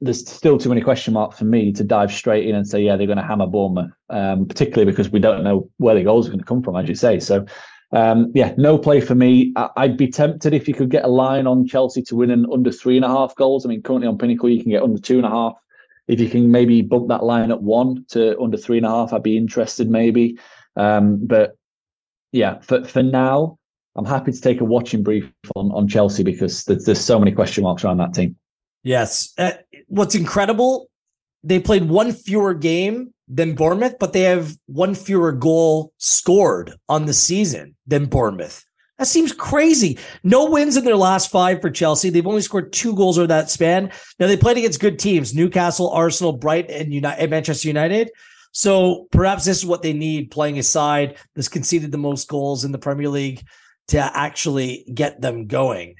there's 0.00 0.28
still 0.28 0.58
too 0.58 0.68
many 0.68 0.80
question 0.80 1.14
marks 1.14 1.38
for 1.38 1.44
me 1.44 1.72
to 1.72 1.84
dive 1.84 2.12
straight 2.12 2.46
in 2.46 2.54
and 2.54 2.66
say, 2.66 2.80
yeah, 2.80 2.96
they're 2.96 3.06
going 3.06 3.18
to 3.18 3.24
hammer 3.24 3.46
Bournemouth, 3.46 3.92
um, 4.08 4.46
particularly 4.46 4.90
because 4.90 5.10
we 5.10 5.20
don't 5.20 5.44
know 5.44 5.68
where 5.76 5.94
the 5.94 6.02
goals 6.02 6.26
are 6.26 6.30
going 6.30 6.40
to 6.40 6.46
come 6.46 6.62
from, 6.62 6.76
as 6.76 6.88
you 6.88 6.94
say. 6.94 7.20
So, 7.20 7.44
um, 7.92 8.30
yeah, 8.34 8.54
no 8.56 8.78
play 8.78 9.00
for 9.00 9.14
me. 9.14 9.52
I- 9.56 9.88
would 9.88 9.96
be 9.96 10.08
tempted 10.08 10.54
if 10.54 10.68
you 10.68 10.74
could 10.74 10.90
get 10.90 11.04
a 11.04 11.08
line 11.08 11.46
on 11.46 11.66
Chelsea 11.66 12.02
to 12.02 12.16
win 12.16 12.30
an 12.30 12.46
under 12.50 12.72
three 12.72 12.96
and 12.96 13.04
a 13.04 13.08
half 13.08 13.34
goals. 13.34 13.66
I 13.66 13.68
mean, 13.68 13.82
currently 13.82 14.08
on 14.08 14.16
Pinnacle, 14.16 14.48
you 14.48 14.62
can 14.62 14.70
get 14.70 14.82
under 14.82 15.00
two 15.00 15.18
and 15.18 15.26
a 15.26 15.30
half. 15.30 15.54
If 16.08 16.18
you 16.18 16.28
can 16.28 16.50
maybe 16.50 16.82
bump 16.82 17.08
that 17.08 17.24
line 17.24 17.50
at 17.50 17.62
one 17.62 18.04
to 18.10 18.40
under 18.40 18.56
three 18.56 18.78
and 18.78 18.86
a 18.86 18.90
half, 18.90 19.12
I'd 19.12 19.22
be 19.22 19.36
interested 19.36 19.90
maybe. 19.90 20.38
Um, 20.76 21.26
but 21.26 21.56
yeah, 22.32 22.60
for, 22.60 22.84
for 22.84 23.02
now, 23.02 23.58
I'm 24.00 24.06
happy 24.06 24.32
to 24.32 24.40
take 24.40 24.62
a 24.62 24.64
watching 24.64 25.02
brief 25.02 25.30
on, 25.54 25.70
on 25.72 25.86
Chelsea 25.86 26.22
because 26.22 26.64
there's, 26.64 26.86
there's 26.86 27.00
so 27.00 27.18
many 27.18 27.32
question 27.32 27.64
marks 27.64 27.84
around 27.84 27.98
that 27.98 28.14
team. 28.14 28.34
Yes. 28.82 29.34
Uh, 29.36 29.52
what's 29.88 30.14
incredible, 30.14 30.88
they 31.44 31.60
played 31.60 31.86
one 31.86 32.12
fewer 32.12 32.54
game 32.54 33.12
than 33.28 33.54
Bournemouth, 33.54 33.96
but 34.00 34.14
they 34.14 34.22
have 34.22 34.56
one 34.64 34.94
fewer 34.94 35.32
goal 35.32 35.92
scored 35.98 36.72
on 36.88 37.04
the 37.04 37.12
season 37.12 37.76
than 37.86 38.06
Bournemouth. 38.06 38.64
That 38.96 39.06
seems 39.06 39.32
crazy. 39.32 39.98
No 40.22 40.46
wins 40.46 40.78
in 40.78 40.84
their 40.86 40.96
last 40.96 41.30
five 41.30 41.60
for 41.60 41.70
Chelsea. 41.70 42.08
They've 42.08 42.26
only 42.26 42.40
scored 42.40 42.72
two 42.72 42.94
goals 42.94 43.18
over 43.18 43.26
that 43.26 43.50
span. 43.50 43.92
Now 44.18 44.28
they 44.28 44.36
played 44.36 44.56
against 44.56 44.80
good 44.80 44.98
teams: 44.98 45.34
Newcastle, 45.34 45.90
Arsenal, 45.90 46.32
Brighton, 46.32 46.74
and 46.74 46.94
United, 46.94 47.28
Manchester 47.28 47.68
United. 47.68 48.10
So 48.52 49.08
perhaps 49.12 49.44
this 49.44 49.58
is 49.58 49.66
what 49.66 49.82
they 49.82 49.92
need. 49.92 50.30
Playing 50.30 50.58
aside, 50.58 51.18
that's 51.34 51.48
conceded 51.48 51.92
the 51.92 51.98
most 51.98 52.28
goals 52.28 52.64
in 52.64 52.72
the 52.72 52.78
Premier 52.78 53.08
League 53.08 53.42
to 53.90 54.16
actually 54.16 54.84
get 54.94 55.20
them 55.20 55.46
going. 55.46 55.96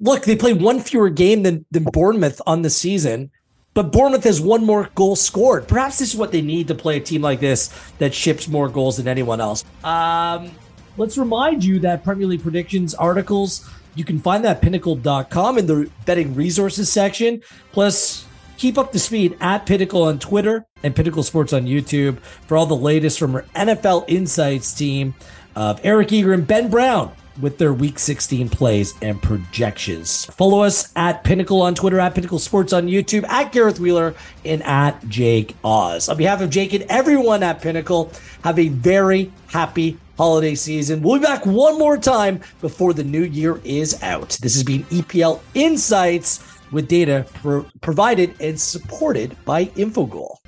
Look, 0.00 0.24
they 0.24 0.36
played 0.36 0.60
one 0.60 0.80
fewer 0.80 1.08
game 1.08 1.42
than, 1.42 1.64
than 1.70 1.84
Bournemouth 1.84 2.42
on 2.46 2.62
the 2.62 2.70
season, 2.70 3.30
but 3.72 3.90
Bournemouth 3.90 4.24
has 4.24 4.40
one 4.40 4.66
more 4.66 4.90
goal 4.94 5.16
scored. 5.16 5.66
Perhaps 5.66 5.98
this 5.98 6.12
is 6.12 6.16
what 6.16 6.30
they 6.30 6.42
need 6.42 6.68
to 6.68 6.74
play 6.74 6.98
a 6.98 7.00
team 7.00 7.22
like 7.22 7.40
this 7.40 7.68
that 7.98 8.12
ships 8.12 8.48
more 8.48 8.68
goals 8.68 8.98
than 8.98 9.08
anyone 9.08 9.40
else. 9.40 9.64
Um, 9.82 10.50
let's 10.98 11.16
remind 11.16 11.64
you 11.64 11.78
that 11.80 12.04
Premier 12.04 12.26
League 12.26 12.42
predictions 12.42 12.94
articles, 12.94 13.68
you 13.94 14.04
can 14.04 14.18
find 14.18 14.44
that 14.44 14.60
pinnacle.com 14.60 15.56
in 15.56 15.66
the 15.66 15.90
betting 16.04 16.34
resources 16.34 16.92
section. 16.92 17.40
Plus, 17.72 18.26
keep 18.58 18.76
up 18.76 18.92
to 18.92 18.98
speed 18.98 19.38
at 19.40 19.64
Pinnacle 19.64 20.02
on 20.02 20.18
Twitter 20.18 20.66
and 20.82 20.94
Pinnacle 20.94 21.22
Sports 21.22 21.54
on 21.54 21.64
YouTube 21.64 22.18
for 22.20 22.58
all 22.58 22.66
the 22.66 22.76
latest 22.76 23.18
from 23.18 23.36
our 23.36 23.42
NFL 23.54 24.04
Insights 24.08 24.74
team 24.74 25.14
of 25.54 25.80
Eric 25.82 26.12
Eager 26.12 26.34
and 26.34 26.46
Ben 26.46 26.68
Brown 26.68 27.12
with 27.40 27.58
their 27.58 27.72
week 27.72 27.98
16 27.98 28.48
plays 28.48 28.94
and 29.02 29.20
projections. 29.22 30.26
Follow 30.26 30.62
us 30.62 30.92
at 30.96 31.24
Pinnacle 31.24 31.62
on 31.62 31.74
Twitter, 31.74 31.98
at 32.00 32.14
Pinnacle 32.14 32.38
Sports 32.38 32.72
on 32.72 32.86
YouTube, 32.86 33.24
at 33.28 33.52
Gareth 33.52 33.80
Wheeler, 33.80 34.14
and 34.44 34.62
at 34.64 35.08
Jake 35.08 35.56
Oz. 35.64 36.08
On 36.08 36.16
behalf 36.16 36.40
of 36.40 36.50
Jake 36.50 36.72
and 36.74 36.84
everyone 36.88 37.42
at 37.42 37.60
Pinnacle, 37.62 38.12
have 38.44 38.58
a 38.58 38.68
very 38.68 39.32
happy 39.48 39.98
holiday 40.16 40.54
season. 40.54 41.02
We'll 41.02 41.18
be 41.18 41.24
back 41.24 41.46
one 41.46 41.78
more 41.78 41.96
time 41.96 42.40
before 42.60 42.92
the 42.92 43.04
new 43.04 43.24
year 43.24 43.60
is 43.64 44.02
out. 44.02 44.38
This 44.42 44.54
has 44.54 44.62
been 44.62 44.84
EPL 44.84 45.40
Insights 45.54 46.44
with 46.70 46.88
data 46.88 47.26
pro- 47.34 47.66
provided 47.80 48.34
and 48.40 48.60
supported 48.60 49.36
by 49.44 49.66
Infogol. 49.66 50.41